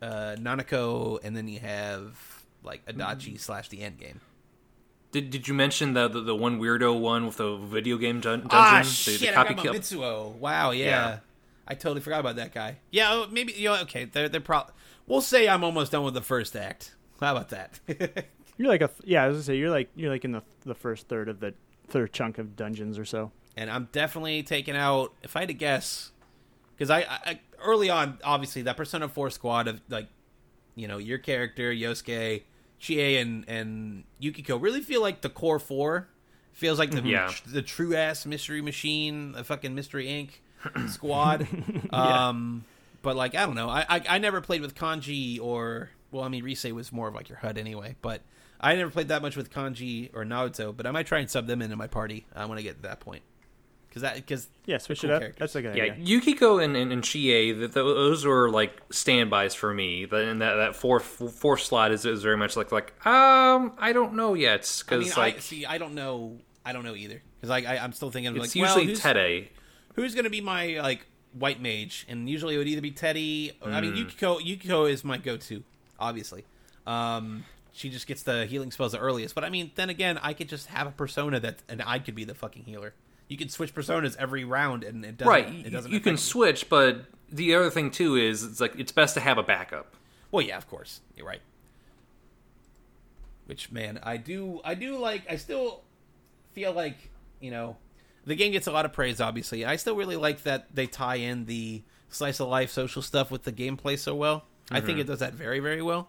uh, 0.00 0.36
Nanako, 0.38 1.20
and 1.22 1.36
then 1.36 1.48
you 1.48 1.60
have 1.60 2.44
like 2.62 2.84
Adachi 2.86 3.38
slash 3.38 3.68
the 3.68 3.80
end 3.82 3.98
game. 3.98 4.20
Did, 5.12 5.30
did 5.30 5.46
you 5.46 5.54
mention 5.54 5.92
the, 5.92 6.08
the 6.08 6.20
the 6.22 6.34
one 6.34 6.58
weirdo 6.58 6.98
one 6.98 7.26
with 7.26 7.36
the 7.36 7.56
video 7.56 7.96
game 7.98 8.20
dun- 8.20 8.40
dungeon? 8.40 8.50
Ah, 8.52 8.80
the, 8.82 8.88
shit! 8.88 9.20
the 9.20 9.28
I 9.28 9.32
copy 9.44 9.54
got. 9.54 9.66
Mitsuo. 9.76 10.34
Wow, 10.36 10.70
yeah. 10.72 10.84
Yeah. 10.86 11.18
I 11.68 11.74
totally 11.74 12.00
forgot 12.00 12.20
about 12.20 12.36
that 12.36 12.52
guy. 12.52 12.78
Yeah, 12.90 13.12
oh, 13.12 13.26
maybe 13.30 13.52
you 13.52 13.68
know. 13.68 13.76
Okay, 13.82 14.06
they're 14.06 14.28
they're 14.28 14.40
probably. 14.40 14.72
We'll 15.06 15.20
say 15.20 15.48
I'm 15.48 15.62
almost 15.64 15.92
done 15.92 16.02
with 16.04 16.14
the 16.14 16.22
first 16.22 16.56
act. 16.56 16.94
How 17.20 17.36
about 17.36 17.50
that? 17.50 17.78
you're 18.56 18.68
like 18.68 18.82
a 18.82 18.88
th- 18.88 19.00
yeah 19.04 19.22
I 19.24 19.28
was 19.28 19.36
gonna 19.36 19.44
say 19.44 19.56
you're 19.56 19.70
like 19.70 19.90
you're 19.94 20.10
like 20.10 20.24
in 20.24 20.32
the 20.32 20.42
the 20.64 20.74
first 20.74 21.08
third 21.08 21.28
of 21.28 21.40
the 21.40 21.54
third 21.88 22.12
chunk 22.12 22.38
of 22.38 22.56
dungeons 22.56 22.98
or 22.98 23.04
so. 23.04 23.30
and 23.56 23.70
I'm 23.70 23.88
definitely 23.92 24.42
taking 24.42 24.74
out. 24.76 25.12
If 25.22 25.36
I 25.36 25.40
had 25.40 25.48
to 25.48 25.54
guess, 25.54 26.10
because 26.74 26.90
I, 26.90 27.00
I 27.02 27.40
early 27.62 27.90
on, 27.90 28.18
obviously 28.24 28.62
that 28.62 28.76
Persona 28.76 29.08
Four 29.08 29.30
squad 29.30 29.68
of 29.68 29.80
like, 29.88 30.08
you 30.74 30.88
know, 30.88 30.98
your 30.98 31.18
character 31.18 31.72
Yosuke, 31.72 32.42
Chie, 32.82 33.16
and 33.16 33.44
and 33.48 34.04
Yukiko 34.18 34.56
really 34.58 34.80
feel 34.82 35.00
like 35.00 35.20
the 35.22 35.30
core 35.30 35.58
four. 35.58 36.08
Feels 36.52 36.78
like 36.78 36.90
the 36.90 37.00
Yeah. 37.00 37.32
the 37.46 37.62
true 37.62 37.96
ass 37.96 38.26
mystery 38.26 38.60
machine, 38.60 39.32
the 39.32 39.42
fucking 39.44 39.74
Mystery 39.74 40.06
Inc. 40.06 40.88
squad. 40.90 41.46
Um, 41.92 42.64
but 43.02 43.16
like 43.16 43.34
I 43.34 43.46
don't 43.46 43.54
know, 43.54 43.68
I, 43.70 43.84
I 43.88 44.02
I 44.10 44.18
never 44.18 44.40
played 44.40 44.60
with 44.60 44.74
Kanji 44.74 45.40
or 45.40 45.90
well, 46.10 46.24
I 46.24 46.28
mean 46.28 46.44
Rise 46.44 46.64
was 46.72 46.92
more 46.92 47.08
of 47.08 47.14
like 47.14 47.28
your 47.30 47.38
HUD 47.38 47.56
anyway, 47.58 47.96
but. 48.02 48.20
I 48.64 48.76
never 48.76 48.92
played 48.92 49.08
that 49.08 49.22
much 49.22 49.34
with 49.34 49.50
Kanji 49.52 50.10
or 50.14 50.24
Naoto, 50.24 50.72
but 50.76 50.86
I 50.86 50.92
might 50.92 51.04
try 51.08 51.18
and 51.18 51.28
sub 51.28 51.48
them 51.48 51.60
into 51.62 51.74
my 51.74 51.88
party 51.88 52.26
uh, 52.32 52.46
when 52.46 52.58
I 52.58 52.62
get 52.62 52.76
to 52.76 52.82
that 52.82 53.00
point. 53.00 53.22
Because 53.92 54.02
that 54.02 54.14
because 54.16 54.48
Yeah, 54.64 54.78
switch 54.78 55.02
cool 55.02 55.10
it 55.10 55.12
up. 55.14 55.20
characters. 55.20 55.38
That's 55.38 55.54
a 55.56 55.60
good 55.62 55.76
Yeah, 55.76 55.82
idea. 55.92 55.96
Yukiko 56.02 56.58
and, 56.60 56.74
and, 56.74 56.90
and 56.92 57.04
Chie, 57.04 57.52
th- 57.52 57.72
those 57.72 58.24
were 58.24 58.48
like 58.50 58.80
standbys 58.90 59.54
for 59.54 59.74
me. 59.74 60.06
The- 60.06 60.16
And 60.30 60.40
that, 60.40 60.54
that 60.54 60.76
fourth 60.76 61.04
fourth 61.04 61.60
slot 61.60 61.92
is, 61.92 62.06
is 62.06 62.22
very 62.22 62.38
much 62.38 62.56
like 62.56 62.72
like 62.72 62.94
um 63.06 63.72
I 63.78 63.92
don't 63.92 64.14
know 64.14 64.32
yet 64.32 64.60
I 64.60 64.88
because 64.90 65.04
mean, 65.04 65.12
like 65.18 65.36
I, 65.36 65.40
see, 65.40 65.66
I 65.66 65.76
don't 65.76 65.94
know, 65.94 66.38
I 66.64 66.72
don't 66.72 66.84
know 66.84 66.94
either. 66.94 67.20
Because 67.36 67.50
like 67.50 67.66
I, 67.66 67.76
I'm 67.76 67.92
still 67.92 68.10
thinking 68.10 68.34
it's 68.34 68.54
like, 68.54 68.62
well, 68.62 68.78
usually 68.78 68.86
who's, 68.94 69.00
Tede. 69.02 69.48
who's 69.94 70.14
going 70.14 70.24
to 70.24 70.30
be 70.30 70.40
my 70.40 70.80
like 70.80 71.04
white 71.38 71.60
mage? 71.60 72.06
And 72.08 72.30
usually 72.30 72.54
it 72.54 72.58
would 72.58 72.68
either 72.68 72.80
be 72.80 72.92
Teddy. 72.92 73.52
Or, 73.60 73.70
I 73.72 73.80
mean, 73.82 73.92
Hmm. 73.92 73.98
Yukiko. 73.98 74.38
Yukiko 74.38 74.84
is 74.86 75.04
my 75.04 75.18
go-to, 75.18 75.62
obviously. 76.00 76.44
Um, 76.86 77.44
she 77.72 77.88
just 77.90 78.06
gets 78.06 78.22
the 78.22 78.46
healing 78.46 78.70
spells 78.70 78.92
the 78.92 78.98
earliest. 78.98 79.34
But 79.34 79.44
I 79.44 79.48
mean, 79.50 79.70
then 79.74 79.90
again, 79.90 80.18
I 80.22 80.32
could 80.34 80.48
just 80.48 80.66
have 80.68 80.86
a 80.86 80.90
persona 80.90 81.40
that, 81.40 81.58
and 81.68 81.82
I 81.82 81.98
could 81.98 82.14
be 82.14 82.24
the 82.24 82.34
fucking 82.34 82.64
healer. 82.64 82.94
You 83.28 83.36
can 83.36 83.48
switch 83.48 83.74
personas 83.74 84.16
every 84.18 84.44
round, 84.44 84.84
and 84.84 85.04
it 85.04 85.16
doesn't. 85.16 85.30
Right, 85.30 85.48
It 85.48 85.54
you, 85.64 85.70
doesn't. 85.70 85.90
you 85.92 86.00
can 86.00 86.14
affect 86.14 86.28
switch, 86.28 86.68
but 86.68 87.06
the 87.30 87.54
other 87.54 87.70
thing 87.70 87.90
too 87.90 88.16
is 88.16 88.44
it's 88.44 88.60
like 88.60 88.74
it's 88.78 88.92
best 88.92 89.14
to 89.14 89.20
have 89.20 89.38
a 89.38 89.42
backup. 89.42 89.94
Well, 90.30 90.44
yeah, 90.44 90.56
of 90.56 90.68
course, 90.68 91.00
you're 91.16 91.26
right. 91.26 91.40
Which 93.46 93.72
man, 93.72 93.98
I 94.02 94.16
do, 94.18 94.60
I 94.64 94.74
do 94.74 94.98
like. 94.98 95.22
I 95.30 95.36
still 95.36 95.82
feel 96.52 96.72
like 96.72 97.10
you 97.40 97.50
know, 97.50 97.76
the 98.24 98.34
game 98.36 98.52
gets 98.52 98.66
a 98.66 98.72
lot 98.72 98.84
of 98.84 98.92
praise. 98.92 99.20
Obviously, 99.20 99.64
I 99.64 99.76
still 99.76 99.96
really 99.96 100.16
like 100.16 100.42
that 100.44 100.74
they 100.74 100.86
tie 100.86 101.16
in 101.16 101.46
the 101.46 101.82
slice 102.08 102.40
of 102.40 102.48
life 102.48 102.70
social 102.70 103.02
stuff 103.02 103.30
with 103.30 103.42
the 103.42 103.52
gameplay 103.52 103.98
so 103.98 104.14
well. 104.14 104.44
I 104.70 104.80
think 104.80 104.98
it 104.98 105.06
does 105.06 105.18
that 105.18 105.34
very, 105.34 105.60
very 105.60 105.82
well. 105.82 106.08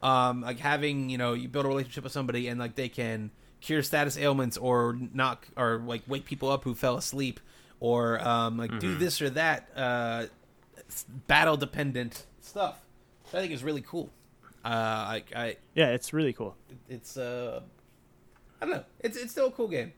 Um, 0.00 0.42
like 0.42 0.60
having 0.60 1.10
you 1.10 1.18
know, 1.18 1.32
you 1.32 1.48
build 1.48 1.64
a 1.64 1.68
relationship 1.68 2.04
with 2.04 2.12
somebody 2.12 2.48
and 2.48 2.60
like 2.60 2.74
they 2.76 2.88
can 2.88 3.30
cure 3.60 3.82
status 3.82 4.16
ailments 4.16 4.56
or 4.56 4.96
knock 5.12 5.48
or 5.56 5.78
like 5.84 6.02
wake 6.06 6.24
people 6.24 6.50
up 6.50 6.64
who 6.64 6.74
fell 6.74 6.96
asleep 6.96 7.40
or 7.80 8.20
um, 8.26 8.56
like 8.56 8.76
do 8.78 8.96
this 8.96 9.22
or 9.22 9.30
that 9.30 9.68
uh, 9.76 10.26
battle 11.26 11.56
dependent 11.56 12.26
stuff. 12.40 12.78
I 13.28 13.40
think 13.40 13.52
is 13.52 13.62
really 13.62 13.82
cool. 13.82 14.10
Uh, 14.64 14.68
I, 14.68 15.22
I 15.34 15.56
Yeah, 15.74 15.90
it's 15.90 16.12
really 16.12 16.32
cool. 16.32 16.56
it's 16.88 17.16
uh, 17.16 17.60
I 18.60 18.66
don't 18.66 18.74
know. 18.74 18.84
It's 19.00 19.16
it's 19.16 19.32
still 19.32 19.46
a 19.48 19.50
cool 19.50 19.68
game. 19.68 19.92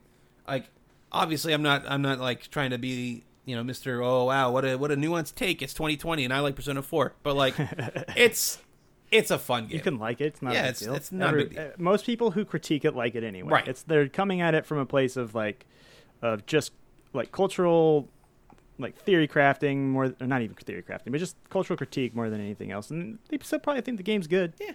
Like 0.47 0.67
obviously, 1.13 1.53
I'm 1.53 1.63
not 1.63 1.85
I'm 1.89 2.03
not 2.03 2.19
like 2.19 2.51
trying 2.51 2.71
to 2.71 2.79
be 2.79 3.25
you 3.45 3.57
know 3.57 3.65
Mister 3.65 4.03
Oh 4.03 4.25
wow 4.25 4.51
what 4.51 4.65
a 4.65 4.77
what 4.77 4.91
a 4.91 4.97
nuanced 4.97 5.35
take. 5.35 5.63
It's 5.63 5.75
2020 5.75 6.25
and 6.25 6.35
I 6.35 6.41
like 6.41 6.57
Persona 6.57 6.83
4, 6.83 7.15
but 7.23 7.35
like 7.37 7.55
it's 8.17 8.59
it's 9.11 9.31
a 9.31 9.39
fun 9.39 9.67
game. 9.67 9.77
You 9.77 9.81
can 9.83 9.99
like 9.99 10.21
it. 10.21 10.27
It's 10.27 10.43
not. 10.43 10.55
Yeah, 10.55 10.69
it's- 10.69 10.83
it's 10.83 11.11
not 11.13 11.35
deal. 11.35 11.49
uh, 11.59 11.65
most 11.79 12.07
people 12.07 12.31
who 12.33 12.45
critique 12.45 12.85
it 12.85 12.95
like 12.95 13.15
it 13.15 13.25
anyway. 13.25 13.51
Right. 13.51 13.69
It's 13.69 13.83
they're 13.83 14.09
coming 14.09 14.41
at 14.41 14.55
it 14.55 14.65
from 14.67 14.79
a 14.79 14.87
place 14.87 15.17
of 15.17 15.35
like, 15.35 15.67
of 16.23 16.47
just 16.47 16.73
like 17.13 17.33
cultural, 17.33 18.09
like 18.79 18.97
theory 18.97 19.27
crafting 19.27 19.89
more, 19.89 20.15
or 20.21 20.27
not 20.27 20.43
even 20.43 20.55
theory 20.55 20.83
crafting, 20.83 21.11
but 21.11 21.19
just 21.19 21.37
cultural 21.51 21.77
critique 21.77 22.15
more 22.15 22.31
than 22.31 22.41
anything 22.41 22.71
else. 22.71 22.91
And 22.91 23.19
they 23.29 23.39
still 23.43 23.59
probably 23.59 23.83
think 23.83 23.97
the 23.97 24.03
game's 24.05 24.27
good. 24.27 24.53
Yeah. 24.61 24.73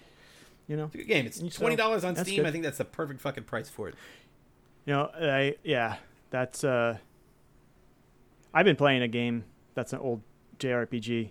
You 0.67 0.75
know. 0.77 0.85
It's 0.85 0.95
a 0.95 0.97
good 0.99 1.07
game. 1.07 1.25
It's 1.25 1.39
twenty 1.55 1.75
dollars 1.75 2.03
on 2.03 2.15
Steam. 2.15 2.37
good. 2.37 2.45
I 2.47 2.51
think 2.51 2.63
that's 2.63 2.77
the 2.79 2.85
perfect 2.85 3.21
fucking 3.21 3.43
price 3.45 3.69
for 3.69 3.87
it. 3.89 3.95
You 4.85 4.93
know. 4.93 5.11
I 5.19 5.55
yeah. 5.63 5.97
That's 6.31 6.63
uh. 6.63 6.97
I've 8.53 8.65
been 8.65 8.75
playing 8.75 9.01
a 9.01 9.07
game 9.07 9.43
that's 9.73 9.93
an 9.93 9.99
old 9.99 10.21
JRPG. 10.59 11.29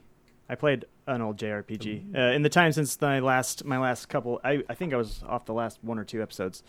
I 0.48 0.55
played 0.55 0.84
an 1.07 1.20
old 1.20 1.36
JRPG 1.36 2.14
uh, 2.16 2.18
in 2.32 2.42
the 2.42 2.48
time 2.48 2.72
since 2.72 3.00
my 3.00 3.18
last 3.20 3.64
my 3.64 3.78
last 3.78 4.09
couple. 4.09 4.40
I 4.44 4.62
I 4.68 4.74
think 4.74 4.92
I 4.92 4.96
was 4.96 5.22
off 5.26 5.44
the 5.44 5.55
last 5.55 5.78
one 5.82 5.98
or 5.98 6.05
two 6.05 6.22
episodes, 6.22 6.62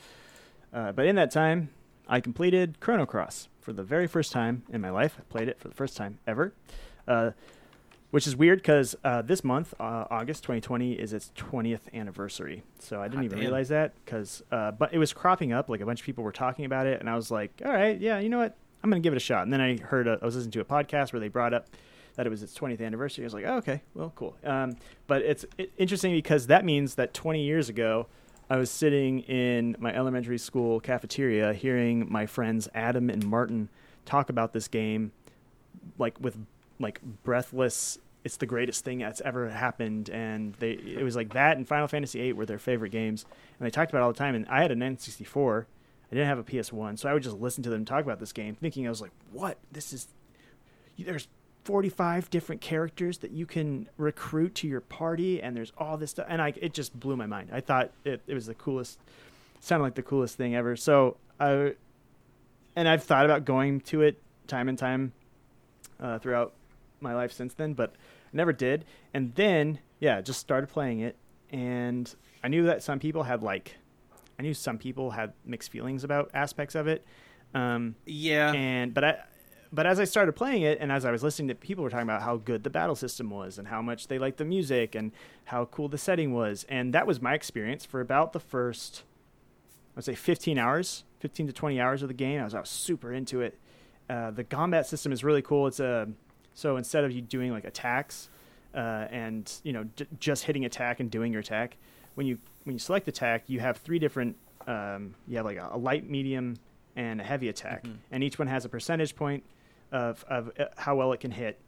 uh, 0.74 0.92
but 0.92 1.06
in 1.06 1.16
that 1.16 1.32
time, 1.32 1.70
I 2.08 2.20
completed 2.20 2.80
Chrono 2.80 3.06
Cross 3.06 3.48
for 3.62 3.74
the 3.74 3.84
very 3.84 4.08
first 4.08 4.32
time 4.32 4.64
in 4.72 4.82
my 4.82 4.90
life. 4.90 5.16
I 5.20 5.24
played 5.24 5.48
it 5.48 5.60
for 5.60 5.68
the 5.68 5.74
first 5.74 5.98
time 5.98 6.20
ever, 6.28 6.54
uh, 7.08 7.32
which 8.12 8.28
is 8.28 8.36
weird 8.36 8.60
because 8.60 8.96
uh, 9.04 9.22
this 9.22 9.44
month, 9.44 9.74
uh, 9.80 10.06
August 10.12 10.44
2020, 10.44 10.94
is 10.94 11.14
its 11.14 11.32
20th 11.36 11.92
anniversary. 11.94 12.64
So 12.80 13.02
I 13.02 13.06
didn't 13.06 13.18
Hot 13.20 13.26
even 13.26 13.38
damn. 13.38 13.46
realize 13.48 13.70
that 13.70 13.94
because, 14.06 14.44
uh, 14.52 14.72
but 14.72 14.94
it 14.94 14.98
was 15.00 15.14
cropping 15.14 15.52
up. 15.54 15.70
Like 15.70 15.82
a 15.82 15.86
bunch 15.86 16.02
of 16.02 16.06
people 16.06 16.24
were 16.24 16.32
talking 16.32 16.66
about 16.66 16.86
it, 16.88 17.00
and 17.00 17.10
I 17.10 17.16
was 17.16 17.32
like, 17.32 17.62
all 17.66 17.72
right, 17.72 18.00
yeah, 18.00 18.20
you 18.20 18.30
know 18.30 18.40
what? 18.40 18.56
I'm 18.84 18.90
gonna 18.92 19.00
give 19.00 19.14
it 19.14 19.18
a 19.18 19.20
shot. 19.20 19.44
And 19.44 19.52
then 19.52 19.62
I 19.62 19.78
heard 19.78 20.08
a, 20.08 20.20
I 20.22 20.26
was 20.26 20.36
listening 20.36 20.52
to 20.52 20.60
a 20.60 20.66
podcast 20.66 21.12
where 21.12 21.20
they 21.20 21.28
brought 21.30 21.56
up 21.56 21.68
that 22.16 22.26
it 22.26 22.30
was 22.30 22.44
its 22.44 22.58
20th 22.58 22.82
anniversary. 22.82 23.24
I 23.24 23.28
was 23.28 23.34
like, 23.34 23.46
oh, 23.46 23.58
okay, 23.58 23.82
well, 23.94 24.12
cool. 24.16 24.36
Um, 24.44 24.78
but 25.08 25.22
it's 25.22 25.46
interesting 25.78 26.12
because 26.12 26.48
that 26.48 26.66
means 26.66 26.96
that 26.96 27.14
20 27.14 27.44
years 27.44 27.70
ago, 27.70 28.08
I 28.50 28.58
was 28.58 28.70
sitting 28.70 29.22
in 29.22 29.76
my 29.80 29.94
elementary 29.94 30.38
school 30.38 30.80
cafeteria 30.80 31.54
hearing 31.54 32.12
my 32.12 32.26
friends 32.26 32.70
Adam 32.76 33.10
and 33.10 33.26
Martin 33.26 33.70
talk 34.06 34.30
about 34.30 34.54
this 34.54 34.68
game, 34.68 35.12
like 35.98 36.20
with 36.20 36.38
like 36.80 37.02
breathless. 37.24 37.98
It's 38.24 38.38
the 38.38 38.46
greatest 38.46 38.84
thing 38.84 39.00
that's 39.00 39.22
ever 39.22 39.50
happened, 39.50 40.10
and 40.10 40.54
they 40.56 40.72
it 40.72 41.04
was 41.04 41.16
like 41.16 41.34
that 41.34 41.58
and 41.58 41.68
Final 41.68 41.88
Fantasy 41.88 42.20
VIII 42.20 42.34
were 42.34 42.46
their 42.46 42.60
favorite 42.60 42.92
games, 42.92 43.26
and 43.60 43.66
they 43.66 43.72
talked 43.72 43.92
about 43.92 44.00
it 44.00 44.04
all 44.04 44.14
the 44.14 44.18
time. 44.18 44.36
And 44.36 44.48
I 44.48 44.62
had 44.62 44.72
an 44.72 44.80
N64. 44.80 45.66
I 46.12 46.16
didn't 46.16 46.28
have 46.28 46.38
a 46.38 46.44
PS1, 46.44 47.00
so 47.00 47.10
I 47.10 47.14
would 47.14 47.24
just 47.24 47.38
listen 47.38 47.64
to 47.64 47.70
them 47.72 47.84
talk 47.84 48.04
about 48.04 48.20
this 48.20 48.32
game, 48.32 48.56
thinking 48.56 48.86
I 48.86 48.90
was 48.90 49.02
like, 49.02 49.12
"What? 49.32 49.58
This 49.72 49.92
is 49.92 50.08
there's 51.00 51.28
45 51.66 52.30
different 52.30 52.62
characters 52.62 53.18
that 53.18 53.32
you 53.32 53.48
can 53.48 53.90
recruit 53.98 54.54
to 54.56 54.68
your 54.68 54.82
party 54.82 55.42
and 55.42 55.58
there's 55.58 55.74
all 55.78 55.98
this 55.98 56.12
stuff 56.12 56.28
and 56.30 56.42
I 56.42 56.54
it 56.62 56.74
just 56.74 56.98
blew 56.98 57.18
my 57.18 57.26
mind. 57.26 57.50
I 57.52 57.60
thought 57.60 57.92
it, 58.04 58.22
it 58.28 58.36
was 58.36 58.46
the 58.46 58.54
coolest 58.54 59.00
sounded 59.60 59.84
like 59.84 59.96
the 59.96 60.04
coolest 60.04 60.38
thing 60.38 60.56
ever. 60.56 60.76
So 60.76 61.18
I 61.40 61.74
and 62.76 62.88
I've 62.88 63.04
thought 63.04 63.26
about 63.26 63.46
going 63.46 63.82
to 63.82 64.04
it 64.04 64.22
time 64.48 64.70
and 64.70 64.78
time 64.78 65.12
uh, 66.00 66.20
throughout 66.20 66.54
my 67.02 67.16
life 67.16 67.32
since 67.32 67.54
then, 67.56 67.74
but 67.74 67.92
I 67.92 68.38
never 68.38 68.54
did. 68.54 68.86
And 69.14 69.34
then 69.34 69.80
yeah, 70.00 70.22
just 70.22 70.40
started 70.40 70.68
playing 70.70 71.00
it 71.00 71.16
and 71.50 72.14
I 72.44 72.48
knew 72.48 72.64
that 72.66 72.84
some 72.84 73.00
people 73.00 73.24
had 73.24 73.42
like 73.42 73.76
I 74.38 74.44
knew 74.44 74.54
some 74.54 74.78
people 74.78 75.12
had 75.12 75.34
mixed 75.46 75.72
feelings 75.72 76.04
about 76.04 76.30
aspects 76.34 76.76
of 76.76 76.88
it. 76.88 77.04
Um, 77.56 77.96
Yeah, 78.06 78.52
and 78.52 78.94
but 78.94 79.04
I 79.04 79.18
but 79.74 79.86
as 79.86 80.00
I 80.00 80.04
started 80.06 80.34
playing 80.34 80.62
it 80.62 80.78
and 80.80 80.92
as 80.92 81.06
I 81.06 81.12
was 81.12 81.24
listening 81.24 81.48
to 81.50 81.56
people 81.56 81.84
were 81.84 81.90
talking 81.90 82.04
about 82.04 82.22
how 82.22 82.38
good 82.38 82.64
the 82.64 82.70
battle 82.70 82.96
system 82.96 83.30
was 83.30 83.58
and 83.58 83.68
how 83.68 83.82
much 83.82 84.08
they 84.08 84.18
liked 84.20 84.38
the 84.38 84.46
music 84.46 84.96
and 84.96 85.12
how 85.46 85.66
cool 85.66 85.88
the 85.90 85.98
setting 85.98 86.34
was. 86.34 86.66
And 86.70 86.94
that 86.94 87.06
was 87.08 87.22
my 87.22 87.34
experience 87.34 87.86
for 87.86 88.00
about 88.02 88.34
the 88.34 88.40
first 88.40 89.04
I'd 89.98 90.04
say 90.04 90.16
15 90.16 90.58
hours 90.58 91.04
15 91.20 91.48
to 91.48 91.54
20 91.54 91.80
hours 91.82 92.02
of 92.04 92.08
the 92.08 92.14
game. 92.14 92.40
I 92.40 92.44
was, 92.44 92.54
I 92.54 92.60
was 92.60 92.70
super 92.70 93.12
into 93.12 93.42
it. 93.42 93.58
Uh, 94.10 94.30
the 94.32 94.44
combat 94.44 94.86
system 94.86 95.12
is 95.12 95.24
really 95.24 95.42
cool. 95.42 95.66
It's 95.68 95.80
a 95.80 96.08
so 96.54 96.78
instead 96.78 97.04
of 97.04 97.12
you 97.12 97.22
doing 97.22 97.52
like 97.52 97.66
attacks 97.66 98.30
uh, 98.76 99.08
and 99.10 99.52
you 99.64 99.74
know 99.74 99.86
j- 99.96 100.06
just 100.20 100.44
hitting 100.44 100.66
attack 100.66 101.00
and 101.00 101.10
doing 101.10 101.32
your 101.32 101.42
attack 101.42 101.78
when 102.16 102.28
you 102.28 102.38
when 102.66 102.74
you 102.76 102.80
select 102.80 103.08
attack 103.08 103.44
you 103.48 103.60
have 103.60 103.78
three 103.78 104.00
different 104.00 104.36
um, 104.68 105.16
you 105.28 105.38
have 105.38 105.46
like 105.46 105.58
a, 105.58 105.70
a 105.72 105.78
light 105.78 106.10
medium 106.10 106.58
and 106.96 107.20
a 107.20 107.24
heavy 107.24 107.50
attack. 107.50 107.84
Mhm. 107.84 107.98
and 108.12 108.24
each 108.24 108.38
one 108.40 108.48
has 108.48 108.64
a 108.66 108.70
percentage 108.70 109.16
point 109.16 109.44
of, 109.92 110.24
of 110.28 110.52
uh, 110.60 110.66
how 110.78 110.96
well 110.96 111.12
it 111.14 111.20
can 111.20 111.32
hit 111.32 111.60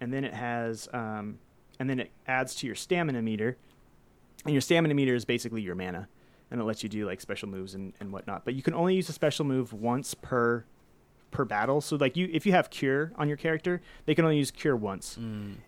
and 0.00 0.12
then 0.12 0.24
it 0.24 0.34
has 0.34 0.88
um, 0.92 1.38
and 1.78 1.88
then 1.88 2.00
it 2.00 2.10
adds 2.26 2.54
to 2.56 2.66
your 2.66 2.76
stamina 2.76 3.22
meter 3.22 3.56
and 4.46 4.54
your 4.54 4.60
stamina 4.60 4.94
meter 4.94 5.14
is 5.14 5.24
basically 5.24 5.60
your 5.60 5.74
mana, 5.74 6.08
and 6.50 6.60
it 6.60 6.64
lets 6.64 6.82
you 6.82 6.88
do 6.88 7.04
like 7.04 7.20
special 7.20 7.48
moves 7.48 7.74
and, 7.74 7.92
and 8.00 8.12
whatnot. 8.12 8.44
But 8.44 8.54
you 8.54 8.62
can 8.62 8.74
only 8.74 8.94
use 8.94 9.08
a 9.08 9.12
special 9.12 9.44
move 9.44 9.72
once 9.72 10.14
per 10.14 10.64
per 11.32 11.44
battle. 11.44 11.80
So 11.80 11.96
like 11.96 12.16
you, 12.16 12.30
if 12.32 12.46
you 12.46 12.52
have 12.52 12.70
cure 12.70 13.12
on 13.16 13.26
your 13.28 13.36
character, 13.36 13.82
they 14.04 14.14
can 14.14 14.24
only 14.24 14.38
use 14.38 14.52
cure 14.52 14.76
once, 14.76 15.18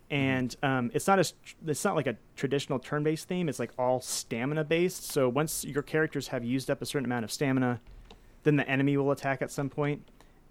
and 0.09 0.55
um, 0.63 0.91
it's 0.93 1.07
not 1.07 1.19
as 1.19 1.33
it's 1.67 1.83
not 1.83 1.95
like 1.95 2.07
a 2.07 2.15
traditional 2.37 2.79
turn 2.79 3.03
based 3.03 3.27
theme. 3.27 3.49
It's 3.49 3.59
like 3.59 3.71
all 3.77 3.99
stamina 3.99 4.63
based. 4.63 5.11
So 5.11 5.27
once 5.27 5.65
your 5.65 5.83
characters 5.83 6.29
have 6.29 6.45
used 6.45 6.71
up 6.71 6.81
a 6.81 6.85
certain 6.85 7.05
amount 7.05 7.25
of 7.25 7.31
stamina, 7.31 7.81
then 8.43 8.55
the 8.55 8.67
enemy 8.67 8.95
will 8.95 9.11
attack 9.11 9.41
at 9.41 9.51
some 9.51 9.69
point. 9.69 10.07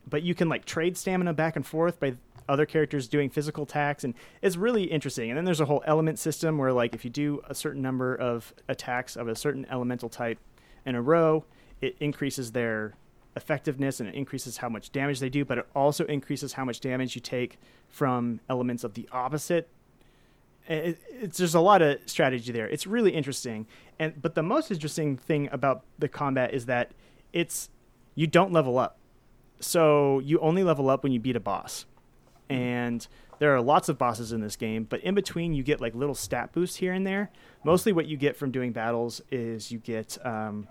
But 0.09 0.23
you 0.23 0.35
can 0.35 0.49
like 0.49 0.65
trade 0.65 0.97
stamina 0.97 1.35
back 1.35 1.57
and 1.57 1.67
forth 1.67 2.01
by 2.01 2.17
other 2.49 2.65
characters 2.65 3.09
doing 3.09 3.29
physical 3.29 3.65
attacks, 3.65 4.05
and 4.05 4.15
it's 4.41 4.57
really 4.57 4.85
interesting. 4.85 5.31
And 5.31 5.37
then 5.37 5.45
there's 5.45 5.61
a 5.61 5.67
whole 5.67 5.83
element 5.87 6.19
system 6.19 6.59
where 6.59 6.73
like 6.73 6.95
if 6.95 7.05
you 7.05 7.11
do 7.11 7.43
a 7.49 7.55
certain 7.55 7.83
number 7.83 8.15
of 8.15 8.55
attacks 8.69 9.17
of 9.17 9.29
a 9.29 9.37
certain 9.37 9.67
elemental 9.71 10.09
type 10.09 10.39
in 10.87 10.95
a 10.95 11.03
row, 11.03 11.45
it 11.81 11.97
increases 12.01 12.53
their 12.53 12.95
effectiveness 13.37 14.01
and 14.01 14.09
it 14.09 14.15
increases 14.15 14.59
how 14.59 14.69
much 14.69 14.91
damage 14.91 15.21
they 15.21 15.29
do, 15.29 15.45
but 15.45 15.59
it 15.59 15.67
also 15.75 16.05
increases 16.07 16.55
how 16.55 16.65
much 16.65 16.81
damage 16.81 17.15
you 17.15 17.21
take 17.21 17.59
from 17.89 18.41
elements 18.49 18.85
of 18.85 18.95
the 18.95 19.09
opposite. 19.13 19.69
It, 20.67 20.99
it's 21.09 21.39
there's 21.39 21.55
a 21.55 21.61
lot 21.61 21.81
of 21.81 21.99
strategy 22.07 22.53
there. 22.53 22.69
It's 22.69 22.87
really 22.87 23.13
interesting, 23.13 23.67
and 23.99 24.21
but 24.21 24.35
the 24.35 24.43
most 24.43 24.71
interesting 24.71 25.17
thing 25.17 25.49
about 25.51 25.85
the 25.99 26.09
combat 26.09 26.53
is 26.53 26.67
that 26.67 26.93
it's 27.33 27.71
you 28.15 28.27
don't 28.27 28.53
level 28.53 28.79
up, 28.79 28.99
so 29.61 30.21
you 30.21 30.39
only 30.41 30.63
level 30.63 30.89
up 30.91 31.03
when 31.03 31.13
you 31.13 31.21
beat 31.21 31.37
a 31.37 31.41
boss, 31.41 31.87
and 32.49 33.07
there 33.39 33.55
are 33.55 33.61
lots 33.61 33.89
of 33.89 33.99
bosses 33.99 34.33
in 34.33 34.41
this 34.41 34.57
game. 34.57 34.85
But 34.85 35.01
in 35.01 35.15
between, 35.15 35.55
you 35.55 35.63
get 35.63 35.81
like 35.81 35.95
little 35.95 36.15
stat 36.15 36.53
boosts 36.53 36.77
here 36.77 36.93
and 36.93 37.07
there. 37.07 37.31
Mostly, 37.65 37.93
what 37.93 38.07
you 38.07 38.17
get 38.17 38.37
from 38.37 38.51
doing 38.51 38.73
battles 38.73 39.21
is 39.31 39.71
you 39.71 39.79
get 39.79 40.19
um, 40.25 40.69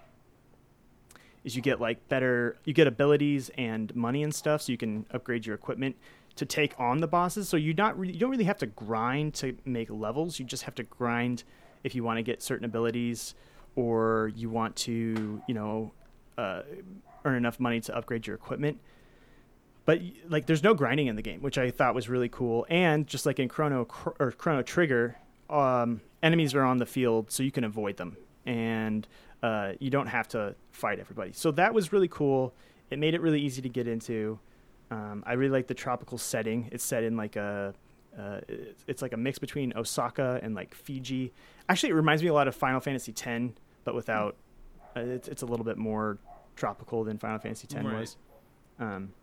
is 1.48 1.56
you 1.56 1.62
get 1.62 1.80
like 1.80 2.10
better 2.10 2.58
you 2.66 2.74
get 2.74 2.88
abilities 2.88 3.50
and 3.58 3.96
money 3.96 4.22
and 4.22 4.36
stuff 4.36 4.62
so 4.62 4.72
you 4.72 4.78
can 4.78 5.06
upgrade 5.12 5.46
your 5.46 5.56
equipment 5.56 5.96
to 6.36 6.46
take 6.46 6.78
on 6.78 7.00
the 7.00 7.08
bosses 7.08 7.48
so 7.48 7.56
you 7.56 7.74
not 7.74 7.98
re- 7.98 8.12
you 8.12 8.20
don't 8.20 8.30
really 8.30 8.44
have 8.44 8.58
to 8.58 8.68
grind 8.68 9.34
to 9.34 9.56
make 9.64 9.90
levels 9.90 10.40
you 10.40 10.46
just 10.46 10.64
have 10.64 10.76
to 10.76 10.84
grind 10.84 11.46
if 11.86 11.96
you 11.96 12.04
want 12.04 12.18
to 12.18 12.22
get 12.22 12.44
certain 12.44 12.66
abilities 12.66 13.34
or 13.78 14.30
you 14.36 14.50
want 14.50 14.76
to 14.76 15.42
you 15.48 15.54
know 15.54 15.90
uh, 16.38 16.64
earn 17.28 17.36
enough 17.36 17.60
money 17.60 17.82
to 17.82 17.96
upgrade 17.96 18.26
your 18.26 18.36
equipment. 18.36 18.80
But 19.86 20.02
like 20.28 20.48
there's 20.48 20.64
no 20.64 20.74
grinding 20.74 21.08
in 21.08 21.16
the 21.16 21.22
game 21.22 21.42
which 21.42 21.58
i 21.58 21.72
thought 21.72 21.96
was 21.96 22.10
really 22.10 22.30
cool. 22.30 22.66
And 22.70 23.08
just 23.08 23.26
like 23.26 23.40
in 23.40 23.48
chrono 23.48 23.88
or 24.20 24.32
chrono 24.32 24.62
trigger 24.62 25.18
um, 25.50 26.02
enemies 26.22 26.54
are 26.56 26.64
on 26.64 26.78
the 26.78 26.86
field 26.86 27.32
so 27.32 27.44
you 27.44 27.52
can 27.52 27.64
avoid 27.64 27.98
them. 27.98 28.18
And 28.46 29.08
uh, 29.44 29.74
you 29.80 29.90
don't 29.90 30.08
have 30.08 30.28
to 30.30 30.56
fight 30.72 31.00
everybody. 31.00 31.32
So 31.34 31.52
that 31.52 31.74
was 31.74 31.94
really 31.94 32.08
cool. 32.08 32.54
It 32.90 33.00
made 33.00 33.14
it 33.14 33.22
really 33.22 33.42
easy 33.42 33.62
to 33.62 33.70
get 33.70 33.88
into. 33.88 34.40
Um, 34.90 35.24
i 35.26 35.34
really 35.34 35.52
like 35.52 35.68
the 35.68 35.74
tropical 35.74 36.18
setting. 36.18 36.70
It's 36.72 36.84
set 36.84 37.04
in 37.04 37.18
like 37.18 37.36
a 37.36 37.74
uh, 38.18 38.42
it's, 38.48 38.84
it's 38.88 39.02
like 39.02 39.14
a 39.14 39.18
mix 39.18 39.38
between 39.38 39.72
osaka 39.76 40.40
and 40.42 40.56
like 40.56 40.74
fiji. 40.74 41.32
Actually 41.70 41.92
it 41.92 41.96
reminds 41.96 42.24
me 42.24 42.30
a 42.30 42.34
lot 42.34 42.48
of 42.48 42.56
final 42.56 42.80
fantasy 42.80 43.14
x 43.16 43.54
but 43.86 43.96
without 43.96 44.36
uh, 44.98 45.02
it's, 45.02 45.28
it's 45.28 45.44
a 45.44 45.46
little 45.46 45.66
bit 45.66 45.78
more 45.78 46.18
tropical 46.58 47.04
than 47.04 47.18
final 47.18 47.40
fantasy 47.40 47.68
x 47.74 47.86
Right. 47.86 48.00
was. 48.00 48.18
Um, 48.80 49.14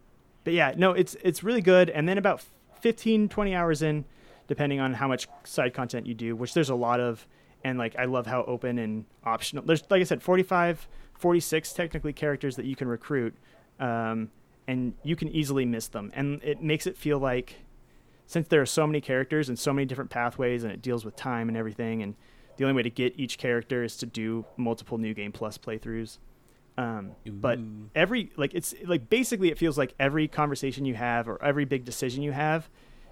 but 0.44 0.52
yeah 0.52 0.72
no 0.76 0.92
it's 0.92 1.16
it's 1.22 1.42
really 1.42 1.60
good. 1.62 1.90
And 1.90 2.08
then 2.08 2.18
about 2.18 2.42
15 2.80 3.28
20 3.28 3.54
hours 3.54 3.82
in 3.82 4.04
depending 4.46 4.80
on 4.80 4.94
how 4.94 5.08
much 5.08 5.26
side 5.44 5.72
content 5.72 6.06
you 6.06 6.12
do 6.14 6.36
which 6.36 6.52
there's 6.52 6.68
a 6.68 6.74
lot 6.74 7.00
of 7.00 7.26
and 7.64 7.78
like 7.78 7.96
i 7.96 8.04
love 8.04 8.26
how 8.26 8.44
open 8.44 8.78
and 8.78 9.06
optional 9.24 9.64
there's 9.64 9.82
like 9.90 10.02
i 10.02 10.04
said 10.04 10.22
45 10.22 10.86
46 11.14 11.72
technically 11.72 12.12
characters 12.12 12.56
that 12.56 12.66
you 12.66 12.76
can 12.76 12.86
recruit 12.88 13.34
um, 13.80 14.30
and 14.66 14.94
you 15.02 15.16
can 15.16 15.28
easily 15.28 15.64
miss 15.64 15.88
them. 15.88 16.10
And 16.14 16.42
it 16.42 16.62
makes 16.62 16.86
it 16.86 16.96
feel 16.96 17.18
like 17.18 17.56
since 18.26 18.48
there 18.48 18.60
are 18.60 18.66
so 18.66 18.86
many 18.86 19.00
characters 19.00 19.48
and 19.48 19.58
so 19.58 19.72
many 19.72 19.84
different 19.84 20.10
pathways 20.10 20.64
and 20.64 20.72
it 20.72 20.80
deals 20.82 21.04
with 21.04 21.16
time 21.16 21.48
and 21.48 21.56
everything 21.56 22.02
and 22.02 22.14
the 22.56 22.64
only 22.64 22.74
way 22.74 22.82
to 22.82 22.90
get 22.90 23.18
each 23.18 23.36
character 23.36 23.82
is 23.82 23.96
to 23.98 24.06
do 24.06 24.44
multiple 24.56 24.96
new 24.96 25.12
game 25.12 25.32
plus 25.32 25.58
playthroughs 25.58 26.18
um, 26.76 27.12
but 27.24 27.58
every 27.94 28.30
like 28.36 28.52
it's 28.54 28.74
like 28.84 29.08
basically 29.08 29.50
it 29.50 29.58
feels 29.58 29.78
like 29.78 29.94
every 30.00 30.26
conversation 30.28 30.84
you 30.84 30.94
have 30.94 31.28
or 31.28 31.42
every 31.42 31.64
big 31.64 31.84
decision 31.84 32.22
you 32.22 32.32
have 32.32 32.68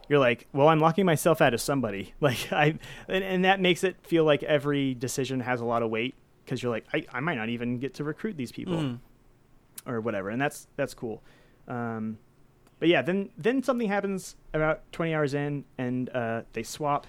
you're 0.08 0.18
like 0.18 0.48
well 0.52 0.66
i'm 0.68 0.80
locking 0.80 1.06
myself 1.06 1.40
out 1.40 1.54
of 1.54 1.60
somebody. 1.60 2.12
Like 2.20 2.52
i 2.52 2.76
and, 3.08 3.22
and 3.24 3.44
that 3.44 3.60
makes 3.60 3.84
it 3.84 3.96
feel 4.04 4.24
like 4.24 4.42
every 4.42 4.94
decision 4.94 5.40
has 5.40 5.60
a 5.60 5.64
lot 5.64 5.82
of 5.82 5.90
weight 5.90 6.14
because 6.44 6.60
you're 6.62 6.72
like 6.72 6.86
I, 6.92 7.06
I 7.12 7.20
might 7.20 7.36
not 7.36 7.48
even 7.50 7.78
get 7.78 7.94
to 7.94 8.04
recruit 8.04 8.36
these 8.36 8.50
people 8.52 8.74
Mm. 8.76 8.98
or 9.86 10.00
whatever 10.00 10.28
and 10.30 10.40
that's 10.42 10.66
that's 10.76 10.92
cool. 10.94 11.22
Um, 11.68 12.18
but 12.80 12.88
yeah 12.88 13.00
then 13.02 13.30
then 13.38 13.62
something 13.62 13.86
happens 13.86 14.34
about 14.52 14.82
20 14.90 15.14
hours 15.14 15.34
in 15.34 15.64
and 15.78 16.10
uh, 16.10 16.42
they 16.52 16.64
swap. 16.64 17.06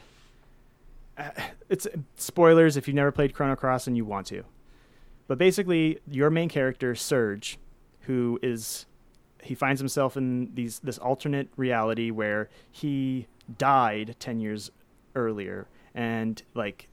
Uh, 1.18 1.32
it's 1.70 1.88
spoilers 2.16 2.78
if 2.78 2.88
you've 2.88 2.96
never 2.96 3.12
played 3.12 3.34
chrono 3.34 3.56
cross 3.56 3.88
and 3.88 3.98
you 3.98 4.06
want 4.06 4.28
to 4.28 4.44
but 5.28 5.38
basically 5.38 6.00
your 6.10 6.30
main 6.30 6.50
character 6.50 6.96
serge 6.96 7.58
who 8.02 8.40
is 8.42 8.86
he 9.42 9.56
finds 9.56 9.80
himself 9.80 10.16
in 10.18 10.54
these 10.54 10.80
this 10.80 10.98
alternate 10.98 11.50
reality 11.58 12.12
where 12.12 12.50
he 12.72 13.28
died 13.58 14.16
10 14.20 14.40
years 14.40 14.72
earlier. 15.16 15.68
And 15.94 16.42
like 16.54 16.88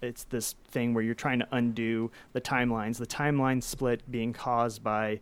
it's 0.00 0.24
this 0.24 0.54
thing 0.70 0.94
where 0.94 1.02
you're 1.02 1.14
trying 1.14 1.38
to 1.38 1.48
undo 1.52 2.10
the 2.32 2.40
timelines 2.40 2.98
the 2.98 3.06
timeline 3.06 3.62
split 3.62 4.02
being 4.10 4.32
caused 4.32 4.82
by 4.82 5.20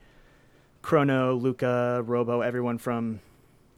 chrono 0.81 1.35
lucca 1.35 2.03
robo 2.07 2.41
everyone 2.41 2.79
from 2.79 3.21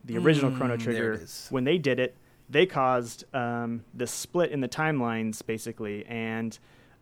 the 0.05 0.17
original 0.17 0.53
chrono 0.53 0.77
Mm, 0.77 0.85
there 0.85 1.17
trigger. 1.17 1.27
when 1.51 1.65
they 1.65 1.77
did 1.77 1.99
it 1.99 2.15
they 2.49 2.67
caused 2.67 3.25
um, 3.35 3.83
this 3.95 4.11
split 4.11 4.51
in 4.51 4.61
the 4.61 4.69
timelines 4.69 5.45
basically. 5.45 6.05
And 6.07 6.57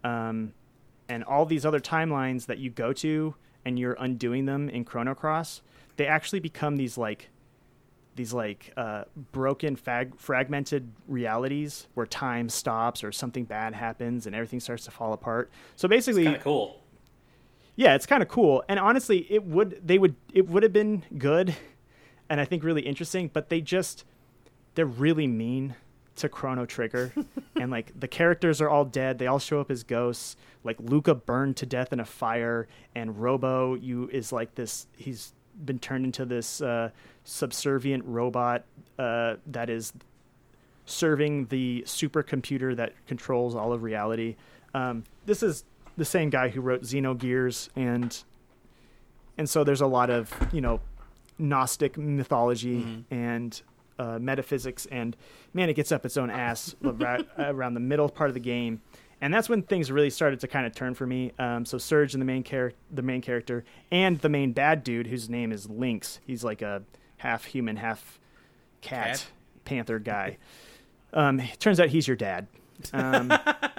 um, 0.05 0.53
and 1.11 1.23
all 1.25 1.45
these 1.45 1.67
other 1.67 1.81
timelines 1.81 2.47
that 2.47 2.59
you 2.59 2.71
go 2.71 2.93
to 2.93 3.35
and 3.65 3.79
you're 3.79 3.97
undoing 3.99 4.47
them 4.47 4.69
in 4.71 4.85
chrono 4.85 5.15
cross 5.15 5.61
they 5.97 6.07
actually 6.07 6.41
become 6.41 6.77
these 6.77 6.97
like 6.97 7.29
these 8.17 8.33
like 8.33 8.73
uh, 8.77 9.05
broken 9.33 9.77
fag- 9.77 10.19
fragmented 10.19 10.91
realities 11.09 11.87
where 11.95 12.07
time 12.07 12.49
stops 12.49 13.05
or 13.05 13.13
something 13.13 13.45
bad 13.45 13.75
happens 13.75 14.27
and 14.27 14.35
everything 14.35 14.61
starts 14.61 14.85
to 14.85 14.91
fall 14.91 15.13
apart 15.13 15.51
so 15.77 15.87
basically 15.89 16.25
Kind 16.25 16.37
of 16.37 16.43
cool. 16.43 16.81
yeah, 17.77 17.95
it's 17.95 18.07
kind 18.07 18.23
of 18.23 18.29
cool. 18.29 18.63
And 18.69 18.79
honestly, 18.79 19.27
it 19.31 19.45
would 19.45 19.81
they 19.87 19.97
would 19.99 20.15
it 20.35 20.49
would 20.49 20.63
have 20.63 20.73
been 20.73 21.05
good 21.19 21.55
and 22.29 22.41
I 22.41 22.45
think 22.45 22.63
really 22.65 22.83
interesting, 22.83 23.31
but 23.33 23.49
they 23.49 23.61
just 23.61 24.05
they're 24.75 24.87
really 24.87 25.27
mean 25.27 25.75
to 26.21 26.29
Chrono 26.29 26.67
Trigger 26.67 27.13
and 27.57 27.71
like 27.71 27.99
the 27.99 28.09
characters 28.09 28.61
are 28.61 28.69
all 28.69 28.85
dead. 28.85 29.19
They 29.19 29.27
all 29.27 29.39
show 29.39 29.61
up 29.61 29.71
as 29.71 29.83
ghosts. 29.83 30.37
Like 30.65 30.77
Lucca 30.81 31.15
burned 31.15 31.57
to 31.59 31.67
death 31.67 31.93
in 31.93 32.01
a 32.01 32.05
fire 32.05 32.69
and 32.95 33.21
Robo 33.21 33.75
you 33.75 34.09
is 34.11 34.33
like 34.33 34.55
this 34.55 34.87
he's 34.97 35.33
been 35.65 35.79
turned 35.79 36.05
into 36.05 36.25
this 36.25 36.61
uh, 36.61 36.91
subservient 37.25 38.05
robot 38.07 38.65
uh, 38.99 39.37
that 39.47 39.69
is 39.69 39.93
serving 40.87 41.47
the 41.47 41.83
supercomputer 41.87 42.77
that 42.77 42.93
controls 43.07 43.55
all 43.55 43.73
of 43.73 43.83
reality. 43.83 44.37
Um, 44.75 45.05
this 45.27 45.43
is 45.43 45.65
the 45.97 46.05
same 46.05 46.31
guy 46.31 46.49
who 46.49 46.61
wrote 46.61 46.83
Xenogears, 46.83 47.69
and 47.77 48.23
and 49.39 49.49
so 49.49 49.65
there's 49.65 49.81
a 49.81 49.87
lot 49.87 50.11
of 50.11 50.33
you 50.53 50.61
know 50.61 50.81
Gnostic 51.39 51.97
mythology 51.97 53.05
and 53.11 53.63
uh, 54.01 54.19
metaphysics, 54.19 54.87
and 54.87 55.17
man, 55.53 55.69
it 55.69 55.75
gets 55.75 55.93
up 55.93 56.05
its 56.07 56.17
own 56.17 56.31
ass 56.31 56.75
ra- 56.83 57.19
around 57.39 57.75
the 57.75 57.81
middle 57.81 58.09
part 58.09 58.31
of 58.31 58.35
the 58.35 58.41
game. 58.41 58.81
And 59.23 59.35
that's 59.35 59.51
when 59.51 59.63
things 59.63 59.93
really 59.93 60.09
started 60.09 60.41
to 60.41 60.49
kind 60.49 60.67
of 60.67 60.75
turn 60.75 60.95
for 60.95 61.07
me. 61.07 61.33
Um, 61.39 61.67
so 61.67 61.77
Serge 61.77 62.15
and 62.15 62.23
the 62.23 62.25
main 62.25 62.43
char- 62.43 62.73
the 62.91 63.03
main 63.03 63.21
character, 63.21 63.65
and 63.91 64.19
the 64.21 64.31
main 64.31 64.53
bad 64.53 64.83
dude, 64.83 65.07
whose 65.09 65.29
name 65.29 65.53
is 65.53 65.69
Lynx. 65.69 66.21
He's 66.27 66.43
like 66.43 66.63
a 66.63 66.83
half 67.19 67.45
human, 67.45 67.77
half 67.77 68.19
cat, 68.81 69.07
Cat? 69.09 69.27
panther 69.67 69.99
guy. 69.99 70.39
Um, 71.13 71.39
it 71.41 71.61
turns 71.61 71.79
out 71.79 71.89
he's 71.91 72.09
your 72.09 72.17
dad. 72.17 72.47
Um, 72.95 73.31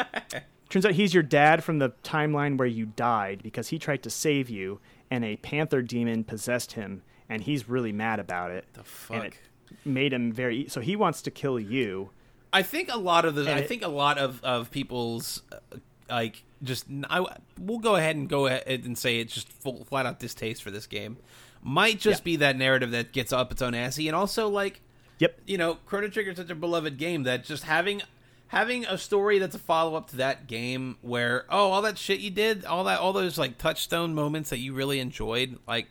turns 0.69 0.85
out 0.85 0.91
he's 0.93 1.13
your 1.13 1.23
dad 1.23 1.63
from 1.63 1.79
the 1.79 1.89
timeline 2.03 2.57
where 2.57 2.67
you 2.67 2.85
died 2.85 3.41
because 3.41 3.69
he 3.69 3.79
tried 3.79 4.03
to 4.03 4.09
save 4.11 4.47
you, 4.49 4.79
and 5.09 5.25
a 5.25 5.37
panther 5.37 5.81
demon 5.81 6.23
possessed 6.23 6.73
him, 6.73 7.01
and 7.29 7.41
he's 7.41 7.67
really 7.67 7.91
mad 7.91 8.19
about 8.19 8.51
it. 8.51 8.65
The 8.73 8.83
fuck? 8.83 9.37
Made 9.85 10.13
him 10.13 10.31
very. 10.31 10.67
So 10.69 10.81
he 10.81 10.95
wants 10.95 11.21
to 11.23 11.31
kill 11.31 11.59
you. 11.59 12.09
I 12.53 12.63
think 12.63 12.89
a 12.91 12.97
lot 12.97 13.25
of 13.25 13.35
the. 13.35 13.41
And 13.41 13.49
I 13.51 13.59
it- 13.59 13.67
think 13.67 13.83
a 13.83 13.87
lot 13.89 14.17
of 14.17 14.43
of 14.43 14.71
people's 14.71 15.41
uh, 15.51 15.77
like 16.09 16.43
just. 16.63 16.85
I 17.09 17.25
we'll 17.59 17.79
go 17.79 17.95
ahead 17.95 18.15
and 18.15 18.27
go 18.29 18.47
ahead 18.47 18.63
and 18.85 18.97
say 18.97 19.19
it's 19.19 19.33
just 19.33 19.47
full, 19.49 19.85
flat 19.85 20.05
out 20.05 20.19
distaste 20.19 20.61
for 20.63 20.71
this 20.71 20.87
game. 20.87 21.17
Might 21.63 21.99
just 21.99 22.21
Yeah. 22.21 22.25
be 22.25 22.35
that 22.37 22.57
narrative 22.57 22.91
that 22.91 23.11
gets 23.11 23.31
up 23.31 23.51
its 23.51 23.61
own 23.61 23.73
assy, 23.75 24.07
and 24.07 24.15
also 24.15 24.47
like 24.49 24.81
Yep. 25.19 25.41
you 25.45 25.57
know, 25.57 25.75
Chrono 25.85 26.07
Trigger 26.07 26.31
is 26.31 26.37
such 26.37 26.49
a 26.49 26.55
beloved 26.55 26.97
game 26.97 27.23
that 27.23 27.43
just 27.45 27.63
having 27.63 28.01
having 28.47 28.85
a 28.85 28.97
story 28.97 29.37
that's 29.39 29.55
a 29.55 29.59
follow 29.59 29.95
up 29.95 30.09
to 30.09 30.17
that 30.17 30.47
game 30.47 30.97
where 31.01 31.45
oh 31.49 31.71
all 31.71 31.81
that 31.83 31.97
shit 31.97 32.19
you 32.19 32.29
did 32.31 32.65
all 32.65 32.83
that 32.85 32.99
all 32.99 33.13
those 33.13 33.37
like 33.37 33.57
touchstone 33.57 34.13
moments 34.15 34.49
that 34.49 34.57
you 34.57 34.73
really 34.73 34.99
enjoyed 34.99 35.57
like 35.67 35.87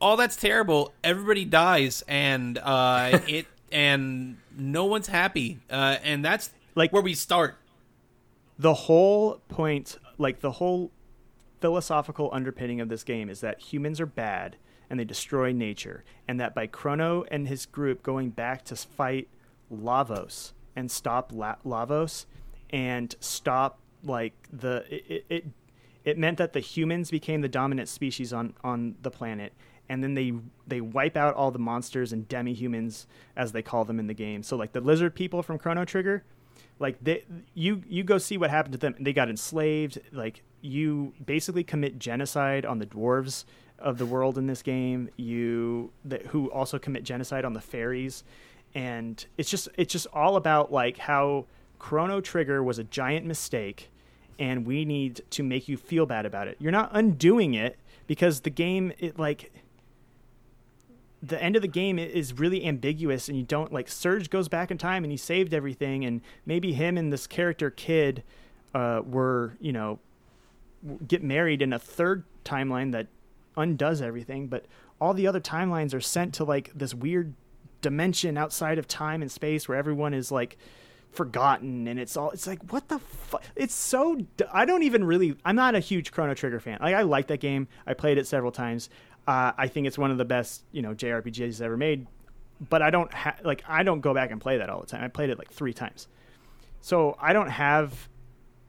all 0.00 0.16
that's 0.16 0.36
terrible 0.36 0.92
everybody 1.02 1.44
dies 1.44 2.02
and 2.06 2.58
uh 2.58 3.18
it 3.28 3.46
and 3.72 4.36
no 4.56 4.84
one's 4.84 5.08
happy. 5.08 5.58
Uh 5.70 5.96
and 6.04 6.24
that's 6.24 6.50
Like- 6.74 6.92
where 6.92 7.02
we 7.02 7.14
start. 7.14 7.56
the 8.58 8.74
whole 8.74 9.40
point, 9.48 9.98
like 10.18 10.40
the 10.40 10.52
whole 10.52 10.90
philosophical 11.60 12.28
underpinning 12.32 12.80
of 12.80 12.88
this 12.88 13.02
game 13.02 13.28
is 13.28 13.40
that 13.40 13.60
humans 13.60 14.00
are 14.00 14.06
bad 14.06 14.56
and 14.88 15.00
they 15.00 15.04
destroy 15.04 15.50
nature, 15.52 16.04
and 16.28 16.38
that 16.38 16.54
by 16.54 16.66
Chrono 16.66 17.24
and 17.30 17.48
his 17.48 17.66
group 17.66 18.02
going 18.04 18.30
back 18.30 18.64
to 18.66 18.76
fight 18.76 19.28
Lavos 19.72 20.52
and 20.76 20.90
stop 20.90 21.32
La- 21.34 21.56
Lavos 21.64 22.26
and 22.70 23.14
stop 23.18 23.80
like 24.04 24.34
the 24.52 24.84
it, 24.88 25.24
it 25.28 25.44
it 26.04 26.16
meant 26.18 26.38
that 26.38 26.52
the 26.52 26.60
humans 26.60 27.10
became 27.10 27.40
the 27.40 27.48
dominant 27.48 27.88
species 27.88 28.32
on 28.32 28.54
on 28.62 28.94
the 29.02 29.10
planet 29.10 29.52
and 29.88 30.02
then 30.02 30.14
they 30.14 30.32
they 30.66 30.80
wipe 30.80 31.16
out 31.16 31.34
all 31.34 31.50
the 31.50 31.58
monsters 31.58 32.12
and 32.12 32.28
demi-humans 32.28 33.06
as 33.36 33.52
they 33.52 33.62
call 33.62 33.84
them 33.84 33.98
in 33.98 34.06
the 34.06 34.14
game. 34.14 34.42
So 34.42 34.56
like 34.56 34.72
the 34.72 34.80
lizard 34.80 35.14
people 35.14 35.42
from 35.42 35.58
chrono 35.58 35.84
trigger 35.84 36.24
like 36.78 36.96
they 37.02 37.24
you 37.54 37.82
you 37.88 38.04
go 38.04 38.18
see 38.18 38.36
what 38.36 38.50
happened 38.50 38.72
to 38.72 38.78
them. 38.78 38.94
They 39.00 39.12
got 39.12 39.28
enslaved. 39.28 39.98
Like 40.12 40.42
you 40.60 41.14
basically 41.24 41.64
commit 41.64 41.98
genocide 41.98 42.66
on 42.66 42.78
the 42.78 42.86
dwarves 42.86 43.44
of 43.78 43.98
the 43.98 44.06
world 44.06 44.36
in 44.38 44.46
this 44.46 44.62
game. 44.62 45.08
You 45.16 45.90
that 46.04 46.26
who 46.26 46.50
also 46.50 46.78
commit 46.78 47.04
genocide 47.04 47.44
on 47.44 47.54
the 47.54 47.60
fairies. 47.60 48.24
And 48.74 49.24
it's 49.38 49.50
just 49.50 49.68
it's 49.76 49.92
just 49.92 50.06
all 50.12 50.36
about 50.36 50.70
like 50.70 50.98
how 50.98 51.46
chrono 51.78 52.20
trigger 52.20 52.62
was 52.62 52.78
a 52.78 52.84
giant 52.84 53.26
mistake 53.26 53.90
and 54.38 54.66
we 54.66 54.84
need 54.84 55.22
to 55.30 55.42
make 55.42 55.68
you 55.68 55.78
feel 55.78 56.04
bad 56.04 56.26
about 56.26 56.46
it. 56.46 56.56
You're 56.60 56.72
not 56.72 56.90
undoing 56.92 57.54
it 57.54 57.78
because 58.06 58.40
the 58.40 58.50
game 58.50 58.92
it 58.98 59.18
like 59.18 59.50
the 61.22 61.42
end 61.42 61.56
of 61.56 61.62
the 61.62 61.68
game 61.68 61.98
is 61.98 62.38
really 62.38 62.64
ambiguous 62.64 63.28
and 63.28 63.38
you 63.38 63.44
don't 63.44 63.72
like 63.72 63.88
Serge 63.88 64.30
goes 64.30 64.48
back 64.48 64.70
in 64.70 64.78
time 64.78 65.02
and 65.02 65.10
he 65.10 65.16
saved 65.16 65.54
everything 65.54 66.04
and 66.04 66.20
maybe 66.44 66.72
him 66.72 66.98
and 66.98 67.12
this 67.12 67.26
character 67.26 67.70
kid 67.70 68.22
uh, 68.74 69.00
were 69.04 69.56
you 69.60 69.72
know 69.72 69.98
get 71.06 71.22
married 71.22 71.62
in 71.62 71.72
a 71.72 71.78
third 71.78 72.24
timeline 72.44 72.92
that 72.92 73.06
undoes 73.56 74.02
everything 74.02 74.46
but 74.46 74.66
all 75.00 75.14
the 75.14 75.26
other 75.26 75.40
timelines 75.40 75.94
are 75.94 76.00
sent 76.00 76.34
to 76.34 76.44
like 76.44 76.70
this 76.74 76.94
weird 76.94 77.32
dimension 77.80 78.36
outside 78.36 78.78
of 78.78 78.86
time 78.86 79.22
and 79.22 79.30
space 79.30 79.68
where 79.68 79.78
everyone 79.78 80.12
is 80.12 80.30
like 80.30 80.56
forgotten 81.10 81.88
and 81.88 81.98
it's 81.98 82.16
all 82.16 82.30
it's 82.30 82.46
like 82.46 82.60
what 82.70 82.88
the 82.88 82.98
fuck 82.98 83.42
it's 83.54 83.74
so 83.74 84.18
i 84.52 84.66
don't 84.66 84.82
even 84.82 85.02
really 85.02 85.34
i'm 85.46 85.56
not 85.56 85.74
a 85.74 85.80
huge 85.80 86.12
chrono 86.12 86.34
trigger 86.34 86.60
fan. 86.60 86.78
Like 86.80 86.94
i 86.94 87.02
like 87.02 87.28
that 87.28 87.40
game. 87.40 87.68
I 87.86 87.94
played 87.94 88.18
it 88.18 88.26
several 88.26 88.52
times 88.52 88.90
uh, 89.26 89.52
i 89.56 89.66
think 89.68 89.86
it's 89.86 89.98
one 89.98 90.10
of 90.10 90.18
the 90.18 90.24
best 90.24 90.62
you 90.72 90.82
know 90.82 90.94
jrpgs 90.94 91.60
ever 91.60 91.76
made 91.76 92.06
but 92.68 92.82
i 92.82 92.90
don't 92.90 93.12
ha- 93.12 93.36
like 93.44 93.62
i 93.68 93.82
don't 93.82 94.00
go 94.00 94.14
back 94.14 94.30
and 94.30 94.40
play 94.40 94.58
that 94.58 94.70
all 94.70 94.80
the 94.80 94.86
time 94.86 95.02
i 95.02 95.08
played 95.08 95.30
it 95.30 95.38
like 95.38 95.50
three 95.52 95.72
times 95.72 96.08
so 96.80 97.16
i 97.20 97.32
don't 97.32 97.50
have 97.50 98.08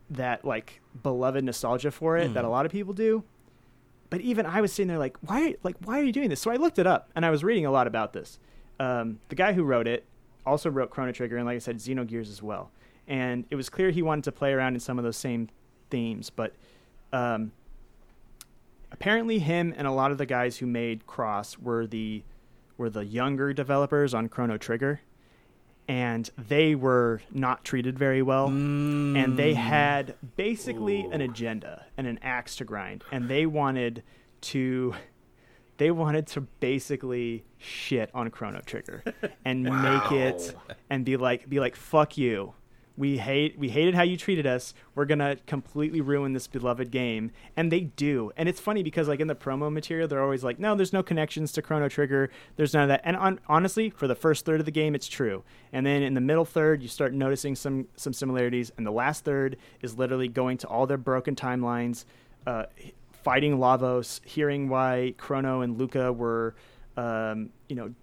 that 0.09 0.45
like 0.45 0.81
beloved 1.03 1.43
nostalgia 1.43 1.91
for 1.91 2.17
it 2.17 2.33
that 2.33 2.45
a 2.45 2.49
lot 2.49 2.65
of 2.65 2.71
people 2.71 2.93
do 2.93 3.23
but 4.09 4.21
even 4.21 4.45
I 4.45 4.61
was 4.61 4.71
sitting 4.71 4.87
there 4.87 4.97
like, 4.97 5.17
why, 5.21 5.55
like, 5.63 5.75
why 5.83 5.99
are 5.99 6.03
you 6.03 6.11
doing 6.11 6.29
this? 6.29 6.39
So 6.39 6.51
I 6.51 6.55
looked 6.55 6.79
it 6.79 6.87
up, 6.87 7.09
and 7.15 7.25
I 7.25 7.29
was 7.29 7.43
reading 7.43 7.65
a 7.65 7.71
lot 7.71 7.87
about 7.87 8.13
this. 8.13 8.39
Um, 8.79 9.19
the 9.29 9.35
guy 9.35 9.53
who 9.53 9.63
wrote 9.63 9.87
it 9.87 10.05
also 10.45 10.69
wrote 10.69 10.91
Chrono 10.91 11.11
Trigger, 11.11 11.37
and 11.37 11.45
like 11.45 11.55
I 11.55 11.59
said, 11.59 11.77
Xenogears 11.77 12.29
as 12.29 12.41
well. 12.41 12.71
And 13.07 13.45
it 13.49 13.55
was 13.55 13.69
clear 13.69 13.89
he 13.89 14.01
wanted 14.01 14.23
to 14.25 14.31
play 14.31 14.53
around 14.53 14.75
in 14.75 14.79
some 14.79 14.97
of 14.97 15.03
those 15.03 15.17
same 15.17 15.49
themes, 15.89 16.29
but 16.29 16.53
um, 17.11 17.51
apparently, 18.99 19.39
him 19.39 19.73
and 19.77 19.87
a 19.87 19.91
lot 19.91 20.11
of 20.11 20.17
the 20.17 20.25
guys 20.25 20.57
who 20.57 20.65
made 20.65 21.07
Cross 21.07 21.59
were 21.59 21.87
the 21.87 22.23
were 22.77 22.89
the 22.89 23.05
younger 23.05 23.53
developers 23.53 24.13
on 24.13 24.29
Chrono 24.29 24.57
Trigger, 24.57 25.01
and 25.87 26.29
they 26.37 26.75
were 26.75 27.21
not 27.31 27.63
treated 27.63 27.97
very 27.97 28.21
well. 28.21 28.47
And 28.47 29.37
they 29.37 29.53
hmm. 29.53 29.59
had 29.59 30.15
basically 30.35 31.01
an 31.11 31.21
agenda 31.21 31.85
and 31.97 32.07
an 32.07 32.19
axe 32.21 32.55
to 32.57 32.65
grind 32.65 33.03
and 33.11 33.29
they 33.29 33.45
wanted 33.45 34.03
to 34.41 34.93
they 35.77 35.91
wanted 35.91 36.27
to 36.27 36.41
basically 36.41 37.43
shit 37.57 38.09
on 38.13 38.29
chrono 38.29 38.61
trigger 38.65 39.03
and 39.45 39.63
make 39.63 40.11
it 40.11 40.55
and 40.89 41.05
be 41.05 41.17
like 41.17 41.49
be 41.49 41.59
like 41.59 41.75
fuck 41.75 42.17
you 42.17 42.53
we 42.97 43.19
hate 43.19 43.57
we 43.57 43.69
hated 43.69 43.93
how 43.93 44.01
you 44.01 44.17
treated 44.17 44.47
us. 44.47 44.73
We're 44.95 45.05
gonna 45.05 45.37
completely 45.45 46.01
ruin 46.01 46.33
this 46.33 46.47
beloved 46.47 46.89
game. 46.91 47.31
And 47.55 47.71
they 47.71 47.81
do. 47.81 48.31
And 48.35 48.49
it's 48.49 48.59
funny 48.59 48.81
because 48.81 49.07
like 49.07 49.19
in 49.19 49.27
the 49.27 49.35
promo 49.35 49.71
material 49.71 50.07
they're 50.07 50.23
always 50.23 50.43
like 50.43 50.59
no 50.59 50.75
there's 50.75 50.93
no 50.93 51.03
connections 51.03 51.51
to 51.53 51.61
chrono 51.61 51.87
trigger. 51.87 52.31
There's 52.55 52.73
none 52.73 52.83
of 52.83 52.89
that. 52.89 53.01
And 53.03 53.15
on, 53.15 53.39
honestly 53.47 53.91
for 53.91 54.07
the 54.07 54.15
first 54.15 54.45
third 54.45 54.59
of 54.59 54.65
the 54.65 54.71
game 54.71 54.95
it's 54.95 55.07
true. 55.07 55.43
And 55.71 55.85
then 55.85 56.01
in 56.01 56.15
the 56.15 56.21
middle 56.21 56.45
third 56.45 56.81
you 56.81 56.87
start 56.87 57.13
noticing 57.13 57.55
some 57.55 57.87
some 57.95 58.13
similarities. 58.13 58.71
And 58.77 58.85
the 58.85 58.91
last 58.91 59.23
third 59.23 59.57
is 59.81 59.97
literally 59.97 60.27
going 60.27 60.57
to 60.59 60.67
all 60.67 60.87
their 60.87 60.97
broken 60.97 61.35
timelines 61.35 62.05
uh, 62.47 62.65
fighting 63.23 63.57
lavos 63.57 64.21
hearing 64.25 64.69
why 64.69 65.13
chrono 65.17 65.61
and 65.61 65.77
lucca 65.77 66.11
were 66.11 66.55
um, 66.95 67.51
you 67.69 67.75
know 67.75 67.93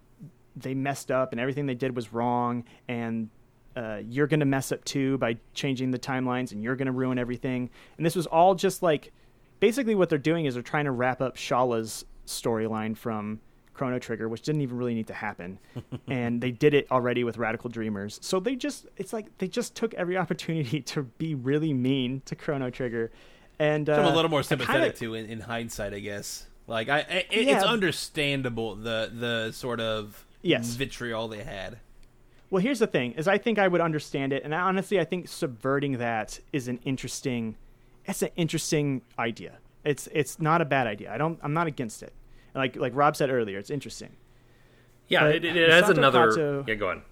they 0.57 0.75
messed 0.75 1.11
up 1.11 1.33
and 1.33 1.41
everything 1.41 1.67
they 1.67 1.75
did 1.75 1.97
was 1.97 2.13
wrong. 2.13 2.65
And 2.89 3.31
uh, 3.77 4.01
you're 4.09 4.27
going 4.27 4.41
to 4.41 4.47
mess 4.47 4.71
up 4.73 4.85
too 4.85 5.19
by 5.19 5.37
changing 5.55 5.91
the 5.91 5.99
timelines 5.99 6.53
and 6.53 6.63
you're 6.63 6.77
going 6.77 6.87
to 6.87 6.93
ruin 6.93 7.19
everything 7.19 7.71
and 7.97 8.07
this 8.07 8.15
was 8.15 8.27
all 8.27 8.55
just 8.55 8.83
like 8.83 9.13
basically 9.61 9.95
what 9.95 10.09
they're 10.09 10.19
doing 10.19 10.45
is 10.45 10.55
they're 10.55 10.63
trying 10.63 10.85
to 10.85 10.91
wrap 10.93 11.21
up 11.21 11.37
Schala's 11.37 12.05
storyline 12.27 12.97
from 12.97 13.41
Chrono 13.73 13.99
Trigger 13.99 14.29
which 14.29 14.43
didn't 14.43 14.61
even 14.61 14.77
really 14.77 14.95
need 14.95 15.09
to 15.09 15.15
happen 15.15 15.59
and 16.09 16.41
they 16.41 16.51
did 16.53 16.75
it 16.75 16.87
already 16.91 17.25
with 17.25 17.37
Radical 17.39 17.69
Dreamers 17.71 18.19
so 18.23 18.39
they 18.41 18.55
just 18.57 18.87
it's 18.97 19.13
like 19.13 19.27
they 19.39 19.49
just 19.49 19.75
took 19.75 19.93
every 19.95 20.17
opportunity 20.25 20.81
to 20.83 21.03
be 21.03 21.35
really 21.35 21.73
mean 21.73 22.23
to 22.27 22.37
Chrono 22.37 22.71
Trigger 22.71 23.11
and 23.59 23.89
uh, 23.91 23.95
I'm 23.95 24.07
a 24.13 24.15
little 24.15 24.31
more 24.31 24.41
I 24.41 24.43
kinda- 24.43 24.65
sympathetic 24.65 24.97
to 24.97 25.15
in, 25.15 25.27
in 25.27 25.41
hindsight, 25.41 25.95
I 25.95 26.01
guess. 26.01 26.47
Like 26.67 26.89
I, 26.89 26.99
I 26.99 27.03
it, 27.31 27.49
it's 27.49 27.63
understandable 27.65 28.75
the 28.75 29.11
the 29.15 29.53
sort 29.53 29.81
of 29.81 30.25
Yes. 30.43 30.75
vitriol 30.75 31.29
they 31.29 31.43
had. 31.45 31.79
Well, 32.55 32.63
here's 32.63 32.79
the 32.79 32.87
thing: 32.87 33.15
is 33.15 33.27
I 33.27 33.37
think 33.37 33.59
I 33.59 33.67
would 33.67 33.81
understand 33.81 34.33
it, 34.33 34.45
and 34.45 34.55
I, 34.55 34.61
honestly, 34.61 35.01
I 35.01 35.05
think 35.05 35.27
subverting 35.27 35.99
that 35.99 36.39
is 36.53 36.69
an 36.69 36.79
interesting. 36.85 37.57
It's 38.05 38.23
an 38.23 38.29
interesting 38.37 39.03
idea. 39.19 39.55
It's 39.83 40.09
it's 40.13 40.39
not 40.39 40.61
a 40.61 40.65
bad 40.65 40.87
idea. 40.87 41.13
I 41.13 41.19
don't. 41.19 41.37
I'm 41.43 41.53
not 41.53 41.67
against 41.67 42.01
it. 42.05 42.13
And 42.55 42.61
like 42.61 42.77
like 42.77 42.93
Rob 42.95 43.17
said 43.17 43.29
earlier, 43.29 43.59
it's 43.59 43.71
interesting. 43.71 44.11
Yeah, 45.09 45.23
But 45.25 45.35
it, 45.35 45.45
it 45.45 45.69
has 45.69 45.89
another. 45.89 46.31
Kato- 46.31 46.65
Yeah, 46.69 46.75
go 46.75 46.91
on. 46.91 47.03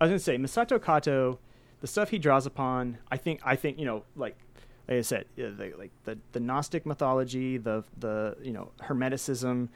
I 0.00 0.04
was 0.04 0.10
gonna 0.10 0.20
say 0.20 0.38
Masato 0.38 0.80
Kato, 0.80 1.40
the 1.80 1.88
stuff 1.88 2.10
he 2.10 2.18
draws 2.20 2.46
upon. 2.46 2.98
I 3.10 3.16
think 3.16 3.40
I 3.44 3.56
think 3.56 3.80
you 3.80 3.84
know 3.84 4.04
like 4.14 4.36
like 4.86 4.98
I 4.98 5.00
said, 5.00 5.24
the, 5.34 5.74
like 5.76 5.90
the 6.04 6.18
the 6.30 6.38
Gnostic 6.38 6.86
mythology, 6.86 7.58
the 7.58 7.82
the 7.98 8.36
you 8.40 8.52
know 8.52 8.70
Hermeticism, 8.80 9.70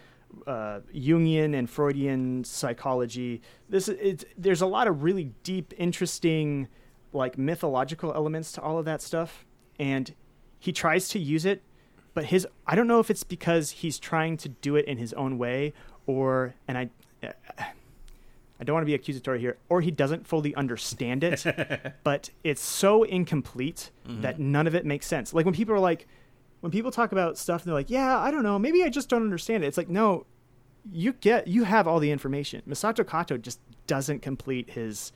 uh, 0.47 0.81
Jungian 0.95 1.57
and 1.57 1.69
Freudian 1.69 2.45
psychology. 2.45 3.43
This 3.69 3.89
it's, 3.89 4.25
there's 4.37 4.63
a 4.63 4.67
lot 4.67 4.89
of 4.89 5.03
really 5.03 5.33
deep, 5.43 5.73
interesting, 5.77 6.69
like 7.13 7.39
mythological 7.39 8.13
elements 8.15 8.53
to 8.53 8.63
all 8.63 8.79
of 8.79 8.85
that 8.85 9.03
stuff, 9.03 9.45
and 9.79 10.15
he 10.59 10.73
tries 10.73 11.09
to 11.11 11.19
use 11.19 11.45
it, 11.45 11.63
but 12.15 12.27
his 12.27 12.47
I 12.67 12.75
don't 12.75 12.87
know 12.87 13.01
if 13.01 13.11
it's 13.11 13.25
because 13.25 13.71
he's 13.71 13.99
trying 13.99 14.37
to 14.39 14.49
do 14.49 14.77
it 14.77 14.87
in 14.87 14.99
his 14.99 15.13
own 15.15 15.39
way 15.39 15.73
or 16.07 16.55
and 16.69 16.79
I. 16.79 16.91
I 17.23 18.63
don't 18.63 18.75
want 18.75 18.83
to 18.83 18.87
be 18.87 18.95
accusatory 18.95 19.41
here, 19.41 19.57
or 19.71 19.81
he 19.81 19.91
doesn't 19.91 20.27
fully 20.27 20.55
understand 20.55 21.25
it, 21.25 21.47
but 22.05 22.29
it's 22.45 22.61
so 22.61 23.05
incomplete 23.05 23.91
that 24.21 24.39
none 24.39 24.67
of 24.67 24.75
it 24.75 24.85
makes 24.85 25.07
sense. 25.07 25.33
Like 25.33 25.47
when 25.47 25.55
people 25.55 25.75
are 25.75 25.79
like, 25.81 26.07
when 26.61 26.71
people 26.71 26.91
talk 26.91 27.13
about 27.13 27.39
stuff, 27.39 27.63
and 27.63 27.69
they're 27.69 27.75
like, 27.75 27.91
"Yeah, 27.91 28.19
I 28.19 28.31
don't 28.31 28.43
know, 28.43 28.59
maybe 28.59 28.83
I 28.83 28.89
just 28.89 29.09
don't 29.09 29.23
understand 29.23 29.65
it." 29.65 29.69
It's 29.69 29.79
like, 29.79 29.89
no, 29.89 30.27
you 30.91 31.13
get, 31.15 31.47
you 31.49 31.65
have 31.65 31.87
all 31.87 31.99
the 31.99 32.11
information. 32.11 32.63
Masato 32.69 33.07
Kato 33.09 33.37
just 33.37 33.61
doesn't 33.87 34.21
complete 34.21 34.71
his, 34.71 35.13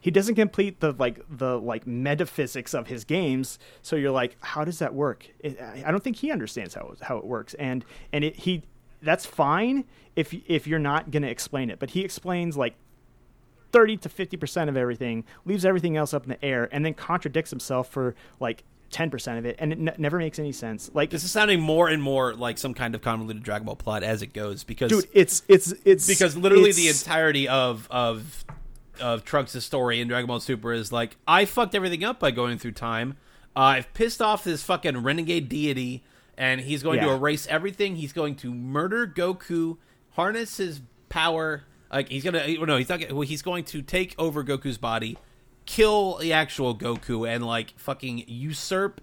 he 0.00 0.10
doesn't 0.10 0.34
complete 0.36 0.80
the 0.80 0.92
like 0.92 1.20
the 1.28 1.58
like 1.58 1.86
metaphysics 1.86 2.74
of 2.74 2.86
his 2.86 3.04
games. 3.04 3.58
So 3.82 3.96
you're 3.96 4.12
like, 4.12 4.36
how 4.40 4.64
does 4.64 4.78
that 4.78 4.94
work? 4.94 5.28
It, 5.40 5.60
I 5.60 5.90
don't 5.90 6.02
think 6.02 6.16
he 6.16 6.30
understands 6.30 6.74
how 6.74 6.94
how 7.02 7.18
it 7.18 7.24
works, 7.24 7.54
and 7.54 7.84
and 8.12 8.24
it, 8.24 8.36
he 8.36 8.62
that's 9.02 9.26
fine 9.26 9.84
if 10.16 10.34
if 10.46 10.66
you're 10.66 10.78
not 10.78 11.10
going 11.10 11.22
to 11.22 11.30
explain 11.30 11.70
it, 11.70 11.78
but 11.78 11.90
he 11.90 12.02
explains 12.02 12.56
like 12.56 12.74
30 13.72 13.98
to 13.98 14.08
50% 14.08 14.68
of 14.68 14.76
everything, 14.76 15.24
leaves 15.44 15.64
everything 15.64 15.96
else 15.96 16.14
up 16.14 16.24
in 16.24 16.30
the 16.30 16.44
air, 16.44 16.68
and 16.72 16.84
then 16.84 16.94
contradicts 16.94 17.50
himself 17.50 17.88
for 17.88 18.14
like 18.40 18.64
10% 18.90 19.38
of 19.38 19.44
it, 19.44 19.56
and 19.58 19.72
it 19.72 19.78
n- 19.78 19.94
never 19.98 20.18
makes 20.18 20.38
any 20.38 20.52
sense. 20.52 20.90
Like, 20.94 21.10
This 21.10 21.22
is 21.24 21.30
sounding 21.30 21.60
more 21.60 21.88
and 21.88 22.02
more 22.02 22.34
like 22.34 22.56
some 22.58 22.72
kind 22.74 22.94
of 22.94 23.02
convoluted 23.02 23.42
Dragon 23.42 23.66
Ball 23.66 23.76
plot 23.76 24.02
as 24.02 24.22
it 24.22 24.32
goes 24.32 24.64
because 24.64 24.90
dude, 24.90 25.08
it's 25.12 25.42
it's 25.48 25.74
it's 25.84 26.06
because 26.06 26.36
literally 26.36 26.72
the 26.72 26.88
entirety 26.88 27.48
of 27.48 27.86
of 27.90 28.44
of 29.00 29.24
Trunks' 29.24 29.62
story 29.64 30.00
in 30.00 30.08
Dragon 30.08 30.26
Ball 30.26 30.40
Super 30.40 30.72
is 30.72 30.90
like, 30.90 31.16
I 31.26 31.44
fucked 31.44 31.74
everything 31.74 32.02
up 32.02 32.18
by 32.18 32.30
going 32.32 32.58
through 32.58 32.72
time. 32.72 33.16
Uh, 33.54 33.60
I've 33.60 33.94
pissed 33.94 34.20
off 34.22 34.42
this 34.44 34.62
fucking 34.62 35.02
renegade 35.04 35.48
deity, 35.48 36.02
and 36.36 36.60
he's 36.60 36.82
going 36.82 36.98
to 37.06 37.12
erase 37.12 37.46
everything. 37.48 37.96
He's 37.96 38.12
going 38.12 38.34
to 38.36 38.52
murder 38.54 39.06
Goku, 39.06 39.76
harness 40.10 40.56
his 40.56 40.80
power. 41.08 41.64
Like 41.92 42.08
he's 42.08 42.22
gonna 42.24 42.46
no, 42.64 42.76
he's 42.76 42.88
not. 42.88 43.00
gonna- 43.00 43.14
Well, 43.14 43.26
he's 43.26 43.42
going 43.42 43.64
to 43.64 43.82
take 43.82 44.14
over 44.18 44.42
Goku's 44.44 44.78
body, 44.78 45.16
kill 45.68 46.16
the 46.16 46.32
actual 46.32 46.74
Goku, 46.74 47.28
and 47.28 47.46
like 47.46 47.74
fucking 47.78 48.24
usurp 48.26 49.00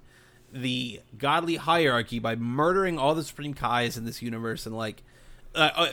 the 0.51 0.99
godly 1.17 1.57
hierarchy 1.57 2.17
by 2.17 2.35
murdering 2.35 2.97
all 2.97 3.13
the 3.13 3.23
Supreme 3.23 3.53
Kais 3.53 3.97
in 3.97 4.05
this 4.05 4.21
universe 4.21 4.65
and 4.65 4.75
like 4.75 5.03
uh, 5.53 5.69
uh, 5.75 5.91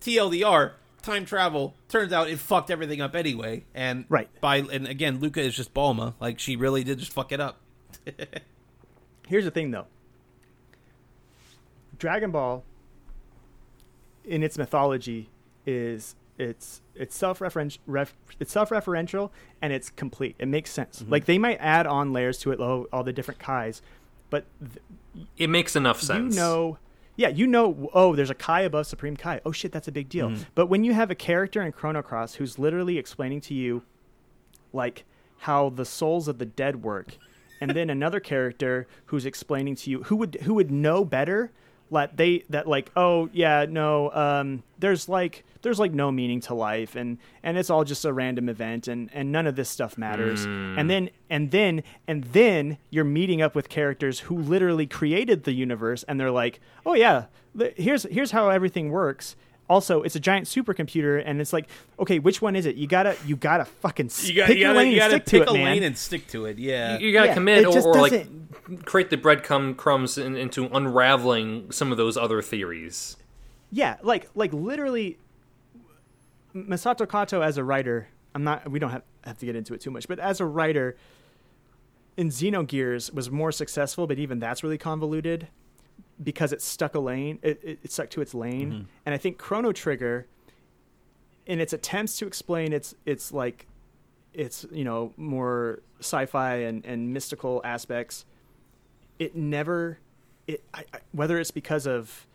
TLDR 0.00 0.72
time 1.02 1.24
travel 1.24 1.74
turns 1.88 2.12
out 2.12 2.28
it 2.30 2.38
fucked 2.38 2.70
everything 2.70 3.00
up 3.00 3.14
anyway 3.14 3.64
and 3.74 4.04
Right. 4.08 4.28
by 4.40 4.58
and 4.58 4.86
again 4.86 5.20
Lucca 5.20 5.40
is 5.40 5.54
just 5.54 5.74
Bulma 5.74 6.14
like 6.20 6.38
she 6.38 6.56
really 6.56 6.84
did 6.84 6.98
just 6.98 7.12
fuck 7.12 7.32
it 7.32 7.40
up 7.40 7.60
Here's 9.26 9.44
the 9.44 9.50
thing, 9.50 9.70
though. 9.70 9.86
Dragon 11.98 12.30
Ball, 12.30 12.62
in 14.24 14.42
its 14.42 14.58
mythology, 14.58 15.30
is 15.64 16.14
it's 16.36 16.82
it's 16.94 17.16
self 17.16 17.38
referential 17.40 17.78
ref, 17.86 18.14
it's 18.40 18.52
self 18.52 18.70
referential 18.70 19.30
and 19.60 19.72
it's 19.72 19.90
complete. 19.90 20.36
It 20.38 20.48
makes 20.48 20.70
sense. 20.70 21.00
Mm-hmm. 21.02 21.12
Like 21.12 21.24
they 21.24 21.38
might 21.38 21.58
add 21.60 21.86
on 21.86 22.12
layers 22.12 22.38
to 22.40 22.52
it, 22.52 22.60
all, 22.60 22.86
all 22.92 23.02
the 23.02 23.12
different 23.12 23.40
Kais, 23.40 23.82
but 24.30 24.44
th- 24.60 25.26
It 25.36 25.50
makes 25.50 25.76
enough 25.76 26.00
sense. 26.00 26.34
you 26.34 26.40
know 26.40 26.78
yeah 27.16 27.28
you 27.28 27.46
know 27.46 27.88
oh 27.94 28.16
there's 28.16 28.30
a 28.30 28.34
kai 28.34 28.62
above 28.62 28.86
supreme 28.86 29.16
kai 29.16 29.40
oh 29.46 29.52
shit 29.52 29.70
that's 29.70 29.86
a 29.86 29.92
big 29.92 30.08
deal 30.08 30.30
mm-hmm. 30.30 30.42
but 30.56 30.66
when 30.66 30.82
you 30.82 30.92
have 30.92 31.10
a 31.10 31.14
character 31.14 31.62
in 31.62 31.70
chrono 31.70 32.02
cross 32.02 32.34
who's 32.34 32.58
literally 32.58 32.98
explaining 32.98 33.40
to 33.40 33.54
you 33.54 33.82
like 34.72 35.04
how 35.38 35.68
the 35.68 35.84
souls 35.84 36.26
of 36.26 36.38
the 36.38 36.46
dead 36.46 36.82
work 36.82 37.16
and 37.60 37.70
then 37.70 37.88
another 37.88 38.18
character 38.18 38.86
who's 39.06 39.24
explaining 39.24 39.76
to 39.76 39.90
you 39.90 40.02
who 40.04 40.16
would 40.16 40.34
who 40.42 40.54
would 40.54 40.70
know 40.72 41.04
better 41.04 41.52
like 41.90 42.16
they 42.16 42.44
that 42.50 42.66
like 42.66 42.90
oh 42.96 43.28
yeah 43.32 43.66
no 43.68 44.10
um 44.12 44.62
there's 44.78 45.08
like 45.08 45.44
there's 45.62 45.78
like 45.78 45.92
no 45.92 46.10
meaning 46.12 46.40
to 46.42 46.54
life 46.54 46.94
and 46.96 47.18
and 47.42 47.56
it's 47.56 47.70
all 47.70 47.84
just 47.84 48.04
a 48.04 48.12
random 48.12 48.48
event 48.48 48.86
and 48.88 49.10
and 49.14 49.32
none 49.32 49.46
of 49.46 49.56
this 49.56 49.68
stuff 49.68 49.96
matters. 49.96 50.44
And 50.44 50.90
then 50.90 51.10
and 51.30 51.50
then 51.50 51.82
and 52.06 52.24
then 52.24 52.78
you're 52.90 53.04
meeting 53.04 53.40
up 53.40 53.54
with 53.54 53.68
characters 53.68 54.20
who 54.20 54.36
literally 54.38 54.86
created 54.86 55.44
the 55.44 55.52
universe 55.52 56.02
and 56.04 56.20
they're 56.20 56.30
like 56.30 56.60
oh 56.84 56.94
yeah 56.94 57.26
here's 57.76 58.02
here's 58.04 58.30
how 58.32 58.50
everything 58.50 58.90
works 58.90 59.36
also 59.68 60.02
it's 60.02 60.14
a 60.14 60.20
giant 60.20 60.46
supercomputer 60.46 61.22
and 61.24 61.40
it's 61.40 61.52
like 61.52 61.66
okay 61.98 62.18
which 62.18 62.42
one 62.42 62.54
is 62.54 62.66
it 62.66 62.76
you 62.76 62.86
gotta 62.86 63.16
you 63.24 63.34
gotta 63.34 63.64
fucking 63.64 64.10
you 64.22 64.34
got 64.34 64.46
pick 64.46 64.56
you 64.56 64.62
your 64.62 64.70
gotta, 64.70 64.78
lane 64.78 64.92
you 64.92 65.00
and 65.00 65.10
gotta 65.10 65.14
stick 65.14 65.24
to 65.24 65.30
pick 65.30 65.42
it 65.42 65.48
a 65.48 65.52
man 65.54 65.64
lane 65.64 65.82
and 65.82 65.96
stick 65.96 66.26
to 66.26 66.44
it 66.44 66.58
yeah 66.58 66.98
You, 66.98 67.06
you 67.06 67.12
gotta 67.12 67.28
Yeah, 67.28 67.34
commit 67.34 67.64
or, 67.66 67.78
or 67.78 68.00
like 68.00 68.26
create 68.84 69.10
the 69.10 69.16
breadcrumb 69.16 69.76
crumbs 69.76 70.18
in, 70.18 70.36
into 70.36 70.66
unraveling 70.66 71.70
some 71.72 71.90
of 71.90 71.96
those 71.98 72.16
other 72.16 72.42
theories. 72.42 73.16
Yeah, 73.70 73.96
like 74.02 74.28
like 74.34 74.52
literally, 74.52 75.18
Masato 76.54 77.08
Kato 77.08 77.40
as 77.40 77.58
a 77.58 77.64
writer. 77.64 78.08
I'm 78.34 78.44
not. 78.44 78.70
We 78.70 78.78
don't 78.78 78.90
have 78.90 79.02
have 79.24 79.38
to 79.38 79.46
get 79.46 79.56
into 79.56 79.74
it 79.74 79.80
too 79.80 79.90
much, 79.90 80.06
but 80.08 80.18
as 80.18 80.40
a 80.40 80.46
writer, 80.46 80.96
in 82.16 82.28
Xenogears 82.28 83.12
was 83.12 83.30
more 83.30 83.50
successful, 83.52 84.06
but 84.06 84.18
even 84.18 84.38
that's 84.38 84.62
really 84.62 84.78
convoluted 84.78 85.48
because 86.22 86.52
it 86.52 86.62
stuck 86.62 86.94
a 86.94 87.00
lane. 87.00 87.38
It, 87.42 87.60
it, 87.62 87.78
it 87.82 87.92
stuck 87.92 88.10
to 88.10 88.20
its 88.20 88.34
lane, 88.34 88.70
mm-hmm. 88.70 88.82
and 89.06 89.14
I 89.14 89.18
think 89.18 89.38
Chrono 89.38 89.72
Trigger, 89.72 90.26
in 91.46 91.60
its 91.60 91.72
attempts 91.72 92.18
to 92.18 92.26
explain 92.26 92.72
its 92.72 92.94
its 93.04 93.32
like, 93.32 93.66
its 94.32 94.66
you 94.70 94.84
know 94.84 95.12
more 95.16 95.80
sci-fi 96.00 96.56
and 96.56 96.84
and 96.84 97.12
mystical 97.12 97.60
aspects, 97.64 98.24
it 99.18 99.34
never, 99.34 99.98
it 100.46 100.62
I, 100.72 100.84
I, 100.92 100.98
whether 101.12 101.38
it's 101.38 101.50
because 101.50 101.86
of 101.86 102.26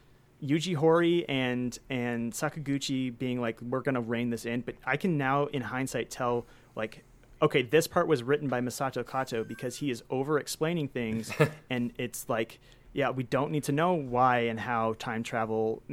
Yuji 0.44 0.76
Horii 0.76 1.26
and 1.28 1.78
and 1.90 2.34
Sakaguchi 2.34 3.18
being 3.18 3.42
like, 3.42 3.62
we're 3.62 3.82
gonna 3.82 4.02
rein 4.02 4.30
this 4.30 4.46
in, 4.46 4.62
but 4.62 4.76
I 4.86 4.98
can 4.98 5.18
now, 5.18 5.48
in 5.48 5.62
hindsight, 5.62 6.10
tell 6.10 6.46
like, 6.76 7.04
okay, 7.42 7.62
this 7.62 7.88
part 7.88 8.08
was 8.08 8.24
written 8.24 8.48
by 8.48 8.62
Masato 8.62 9.06
Kato 9.06 9.44
because 9.44 9.78
he 9.78 9.92
is 9.92 10.04
over 10.10 10.40
explaining 10.40 10.88
things, 10.88 11.32
and 11.70 11.92
it's 11.98 12.28
like, 12.30 12.60
yeah, 12.94 13.10
we 13.10 13.24
don't 13.24 13.52
need 13.52 13.64
to 13.66 13.72
know 13.72 13.94
why 13.94 14.40
and 14.40 14.60
how 14.60 14.96
time 15.00 15.24
travel 15.24 15.84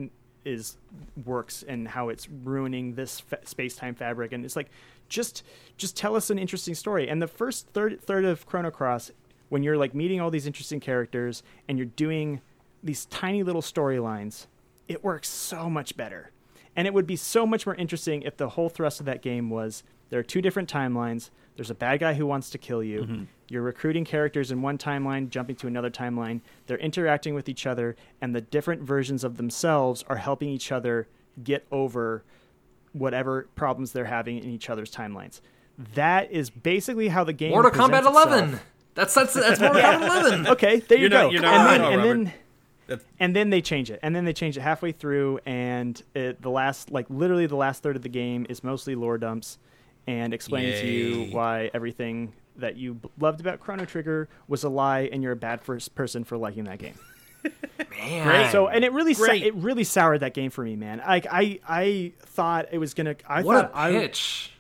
is 0.45 0.77
works 1.25 1.65
and 1.67 1.89
how 1.89 2.09
it's 2.09 2.29
ruining 2.29 2.95
this 2.95 3.21
fa- 3.21 3.41
space 3.45 3.77
time 3.77 3.95
fabric, 3.95 4.33
and 4.33 4.45
it's 4.45 4.57
like, 4.57 4.71
just 5.09 5.43
just 5.77 5.97
tell 5.97 6.17
us 6.17 6.31
an 6.31 6.39
interesting 6.39 6.75
story. 6.75 7.09
And 7.09 7.21
the 7.21 7.27
first 7.27 7.69
third 7.69 8.01
third 8.01 8.25
of 8.25 8.47
Chrono 8.47 8.71
Cross, 8.71 9.11
when 9.49 9.63
you're 9.63 9.77
like 9.77 9.95
meeting 9.95 10.21
all 10.21 10.31
these 10.31 10.47
interesting 10.47 10.81
characters 10.81 11.43
and 11.69 11.79
you're 11.79 11.87
doing 11.87 12.41
these 12.83 13.07
tiny 13.07 13.43
little 13.43 13.63
storylines, 13.63 14.47
it 14.89 15.05
works 15.05 15.29
so 15.29 15.69
much 15.69 15.97
better. 15.97 16.31
And 16.75 16.87
it 16.87 16.95
would 16.95 17.07
be 17.07 17.17
so 17.17 17.47
much 17.47 17.67
more 17.67 17.75
interesting 17.75 18.23
if 18.23 18.37
the 18.37 18.51
whole 18.51 18.69
thrust 18.69 19.01
of 19.01 19.07
that 19.07 19.23
game 19.23 19.49
was 19.49 19.83
there 20.11 20.21
are 20.21 20.25
two 20.25 20.43
different 20.43 20.71
timelines. 20.71 21.31
There's 21.57 21.71
a 21.71 21.75
bad 21.75 22.01
guy 22.01 22.15
who 22.15 22.27
wants 22.27 22.51
to 22.51 22.59
kill 22.59 22.83
you. 22.83 23.03
Mm-hmm. 23.03 23.25
You're 23.49 23.63
recruiting 23.63 24.05
characters 24.05 24.51
in 24.51 24.61
one 24.63 24.77
timeline, 24.79 25.31
jumping 25.31 25.57
to 25.57 25.67
another 25.67 25.91
timeline. 25.91 26.41
They're 26.67 26.79
interacting 26.79 27.35
with 27.35 27.49
each 27.49 27.67
other, 27.67 27.97
and 28.21 28.35
the 28.35 28.41
different 28.43 28.83
versions 28.83 29.25
of 29.25 29.37
themselves 29.37 30.05
are 30.09 30.17
helping 30.17 30.49
each 30.51 30.71
other 30.71 31.09
get 31.43 31.67
over 31.73 32.23
whatever 32.93 33.47
problems 33.55 33.93
they're 33.93 34.05
having 34.07 34.39
in 34.39 34.51
each 34.51 34.71
other's 34.71 34.91
timelines. 34.91 35.41
That 35.95 36.31
is 36.33 36.51
basically 36.51 37.09
how 37.09 37.25
the 37.25 37.33
game. 37.33 37.51
Mortal 37.51 37.71
Kombat 37.71 38.03
presents 38.03 38.09
itself. 38.09 38.27
11. 38.29 38.61
That's 38.95 39.15
that's 39.15 39.35
that's 39.35 39.61
Mortal 39.61 39.83
Kombat 39.83 40.21
11. 40.21 40.47
Okay, 40.49 40.81
there 40.81 40.99
you 40.99 41.03
You're 41.03 41.11
go. 41.11 41.23
not- 41.25 41.33
you're 41.33 41.43
not 41.43 41.55
and 41.55 41.67
then, 41.69 41.81
at 41.81 41.85
all, 41.85 41.93
and 41.93 42.05
then 42.27 42.33
That's- 42.87 43.07
and 43.21 43.37
then 43.37 43.51
they 43.51 43.61
change 43.61 43.91
it, 43.91 44.01
and 44.03 44.15
then 44.17 44.25
they 44.25 44.33
change 44.33 44.57
it 44.57 44.61
halfway 44.63 44.93
through, 44.93 45.41
and 45.45 46.01
it, 46.15 46.41
the 46.41 46.51
last, 46.51 46.91
like 46.91 47.07
literally 47.11 47.47
the 47.47 47.57
last 47.57 47.83
third 47.83 47.97
of 47.97 48.03
the 48.03 48.09
game 48.09 48.47
is 48.49 48.65
mostly 48.65 48.95
lore 48.95 49.19
dumps 49.19 49.59
and 50.07 50.33
explaining 50.35 50.73
to 50.81 50.87
you 50.87 51.35
why 51.35 51.71
everything 51.75 52.33
that 52.57 52.77
you 52.77 52.99
loved 53.19 53.41
about 53.41 53.61
Chrono 53.61 53.85
Trigger 53.85 54.29
was 54.49 54.65
a 54.65 54.69
lie, 54.69 55.09
and 55.13 55.23
you're 55.23 55.33
a 55.33 55.37
bad 55.37 55.61
first 55.61 55.95
person 55.95 56.25
for 56.25 56.37
liking 56.39 56.65
that 56.65 56.79
game. 56.79 56.95
Man. 57.91 58.51
So, 58.51 58.69
and 58.69 58.85
it 58.85 58.93
really, 58.93 59.15
sa- 59.15 59.33
it 59.33 59.55
really 59.55 59.85
soured 59.85 60.21
that 60.21 60.35
game 60.35 60.51
for 60.51 60.65
me, 60.65 60.75
man. 60.77 60.99
Like 61.07 61.27
I, 61.31 61.61
I 61.69 62.13
thought 62.21 62.67
it 62.73 62.79
was 62.79 62.95
gonna. 62.95 63.17
I 63.29 63.43
what 63.43 63.73
thought 63.73 63.73
a 63.75 63.79
I, 63.79 63.91
pitch. 63.93 64.53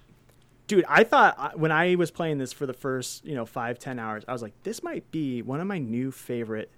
dude 0.66 0.84
i 0.88 1.04
thought 1.04 1.34
I- 1.38 1.54
when 1.56 1.70
i 1.72 1.94
was 1.96 2.10
playing 2.10 2.38
this 2.38 2.52
for 2.52 2.66
the 2.66 2.72
first 2.72 3.24
you 3.24 3.34
know 3.34 3.44
five 3.46 3.78
ten 3.78 3.98
hours 3.98 4.24
i 4.28 4.32
was 4.32 4.42
like 4.42 4.52
this 4.64 4.82
might 4.82 5.10
be 5.10 5.42
one 5.42 5.60
of 5.60 5.66
my 5.66 5.78
new 5.78 6.10
favorite 6.10 6.70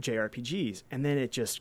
jrpgs 0.00 0.82
and 0.90 1.04
then 1.04 1.18
it 1.18 1.32
just 1.32 1.60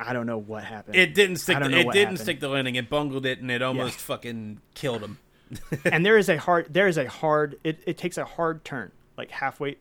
i 0.00 0.12
don't 0.12 0.26
know 0.26 0.38
what 0.38 0.64
happened 0.64 0.96
it 0.96 1.14
didn't 1.14 1.36
stick 1.36 1.58
the, 1.58 1.64
it 1.66 1.70
didn't 1.70 1.94
happened. 1.96 2.18
stick 2.20 2.40
the 2.40 2.48
landing 2.48 2.74
it 2.74 2.88
bungled 2.90 3.26
it 3.26 3.40
and 3.40 3.50
it 3.50 3.62
almost 3.62 3.98
fucking 3.98 4.60
killed 4.74 5.02
him 5.02 5.18
and 5.84 6.04
there 6.06 6.16
is 6.16 6.28
a 6.28 6.36
hard 6.38 6.66
there 6.72 6.86
is 6.88 6.96
a 6.96 7.08
hard 7.08 7.58
it, 7.64 7.80
it 7.86 7.98
takes 7.98 8.16
a 8.18 8.24
hard 8.24 8.64
turn 8.64 8.90
like 9.16 9.30
halfway 9.30 9.76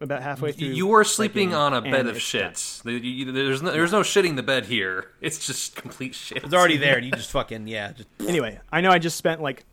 about 0.00 0.20
halfway 0.22 0.52
through 0.52 0.68
You 0.68 0.86
were 0.88 1.02
that 1.04 1.08
sleeping 1.08 1.48
game, 1.50 1.58
on 1.58 1.72
a 1.72 1.80
bed 1.80 2.06
of 2.06 2.16
it's 2.16 2.24
shit. 2.24 2.42
done. 2.84 2.92
There- 2.92 3.02
you- 3.02 3.32
There's 3.32 3.62
no, 3.62 3.72
there's 3.72 3.92
no 3.92 4.02
shitting 4.02 4.36
the 4.36 4.42
bed 4.42 4.66
here. 4.66 5.10
It's 5.22 5.46
just 5.46 5.74
complete 5.74 6.14
shit. 6.14 6.44
it's 6.44 6.52
already 6.52 6.76
there 6.76 6.96
and 6.96 7.06
you 7.06 7.12
just 7.12 7.30
fucking 7.38 7.66
yeah 7.66 7.92
just 7.92 8.08
anyway 8.28 8.60
i 8.70 8.82
know 8.82 8.90
i 8.90 8.98
just 8.98 9.16
spent 9.16 9.40
like 9.40 9.64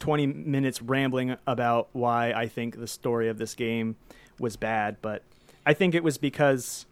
20 0.00 0.26
minutes 0.26 0.82
rambling 0.82 1.36
about 1.46 1.88
why 1.92 2.32
i 2.32 2.48
think 2.48 2.78
the 2.80 2.88
story 2.88 3.28
of 3.28 3.38
this 3.38 3.54
game 3.54 3.94
was 4.40 4.56
bad 4.56 4.96
but 5.00 5.22
i 5.64 5.72
think 5.72 5.94
it 5.94 6.02
was 6.02 6.18
because 6.18 6.84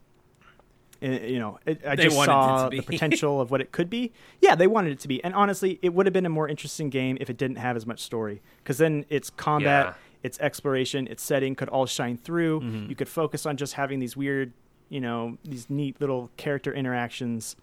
you 1.02 1.38
know 1.38 1.58
it, 1.66 1.80
i 1.86 1.96
They 1.96 2.04
just 2.04 2.16
saw 2.24 2.68
the 2.68 2.80
potential 2.92 3.40
of 3.40 3.50
what 3.50 3.60
it 3.60 3.72
could 3.72 3.90
be. 3.90 4.12
Yeah 4.40 4.54
they 4.54 4.66
wanted 4.66 4.92
it 4.92 5.00
to 5.00 5.08
be. 5.08 5.22
And 5.24 5.34
honestly 5.34 5.78
it 5.82 5.92
would 5.94 6.06
have 6.06 6.12
been 6.12 6.26
a 6.26 6.30
more 6.30 6.48
interesting 6.48 6.90
game 6.90 7.16
if 7.20 7.28
it 7.28 7.36
didn't 7.36 7.56
have 7.58 7.76
as 7.76 7.86
much 7.86 8.00
story 8.00 8.42
because 8.58 8.78
then 8.78 9.04
its 9.08 9.28
combat 9.30 9.86
Yeah. 9.86 9.94
its 10.22 10.38
exploration 10.40 11.06
its 11.08 11.22
setting 11.22 11.54
could 11.54 11.68
all 11.68 11.86
shine 11.86 12.16
through. 12.16 12.60
Mm-hmm. 12.60 12.88
you 12.90 12.96
could 12.96 13.08
focus 13.08 13.46
on 13.46 13.56
just 13.56 13.74
having 13.74 13.98
these 13.98 14.16
weird 14.16 14.52
you 14.88 15.00
know 15.00 15.38
these 15.44 15.68
neat 15.70 16.00
little 16.00 16.30
character 16.36 16.72
interactions. 16.72 17.56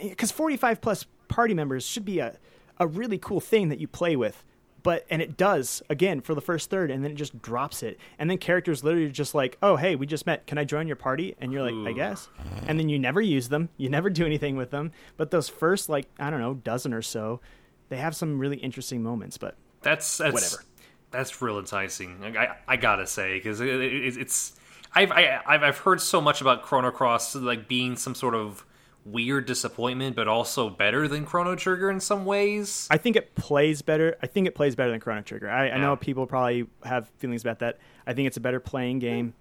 Because 0.00 0.30
45 0.30 0.80
plus 0.80 1.06
party 1.28 1.54
members 1.54 1.84
should 1.84 2.04
be 2.04 2.18
a, 2.20 2.36
a 2.78 2.86
really 2.86 3.18
cool 3.18 3.40
thing 3.40 3.68
that 3.68 3.78
you 3.80 3.88
play 3.88 4.16
with 4.16 4.44
but 4.82 5.06
and 5.10 5.22
it 5.22 5.36
does 5.36 5.82
again 5.88 6.20
for 6.20 6.34
the 6.34 6.40
first 6.40 6.70
third 6.70 6.90
and 6.90 7.04
then 7.04 7.10
it 7.10 7.16
just 7.16 7.40
drops 7.42 7.82
it. 7.82 7.98
And 8.18 8.28
then 8.28 8.38
characters 8.38 8.82
literally 8.82 9.10
just 9.10 9.34
like 9.34 9.58
oh 9.62 9.76
hey 9.76 9.94
we 9.96 10.06
just 10.06 10.26
met. 10.26 10.46
Can 10.46 10.58
i 10.58 10.64
join 10.64 10.86
your 10.86 10.96
party? 10.96 11.34
And 11.40 11.52
you're 11.52 11.62
like 11.62 11.88
i 11.88 11.92
guess. 11.92 12.28
And 12.66 12.78
then 12.78 12.88
you 12.88 12.98
never 12.98 13.20
use 13.20 13.48
them. 13.48 13.68
You 13.76 13.88
never 13.88 14.10
do 14.10 14.26
anything 14.26 14.56
with 14.56 14.70
them. 14.70 14.92
But 15.16 15.30
those 15.30 15.48
first 15.48 15.88
like 15.88 16.06
i 16.18 16.30
don't 16.30 16.40
know 16.40 16.54
dozen 16.54 16.92
or 16.92 17.02
so 17.02 17.40
they 17.88 17.96
have 17.96 18.16
some 18.16 18.38
really 18.38 18.56
interesting 18.56 19.02
moments 19.02 19.36
but 19.38 19.56
That's 19.82 20.18
that's 20.18 20.32
Whatever. 20.32 20.64
That's 21.10 21.42
real 21.42 21.58
enticing. 21.58 22.24
I 22.36 22.56
I 22.66 22.76
gotta 22.76 23.06
say 23.06 23.34
because 23.34 23.60
it, 23.60 23.68
it, 23.68 24.16
it's 24.16 24.54
I've 24.94 25.12
I, 25.12 25.40
I've 25.46 25.62
I've 25.62 25.78
heard 25.78 26.00
so 26.00 26.20
much 26.20 26.40
about 26.40 26.62
Chrono 26.62 26.90
Cross 26.90 27.34
like 27.34 27.68
being 27.68 27.96
some 27.96 28.14
sort 28.14 28.34
of 28.34 28.64
weird 29.04 29.46
disappointment, 29.46 30.14
but 30.16 30.28
also 30.28 30.70
better 30.70 31.08
than 31.08 31.26
Chrono 31.26 31.56
Trigger 31.56 31.90
in 31.90 32.00
some 32.00 32.24
ways. 32.24 32.86
I 32.90 32.96
think 32.98 33.16
it 33.16 33.34
plays 33.34 33.82
better. 33.82 34.16
I 34.22 34.26
think 34.26 34.46
it 34.46 34.54
plays 34.54 34.74
better 34.76 34.90
than 34.90 35.00
Chrono 35.00 35.22
Trigger. 35.22 35.50
I, 35.50 35.70
I 35.70 35.78
know 35.78 35.96
people 35.96 36.26
probably 36.26 36.66
have 36.84 37.08
feelings 37.18 37.42
about 37.42 37.58
that. 37.60 37.78
I 38.06 38.12
think 38.12 38.26
it's 38.26 38.36
a 38.36 38.40
better 38.40 38.60
playing 38.60 39.00
game. 39.00 39.34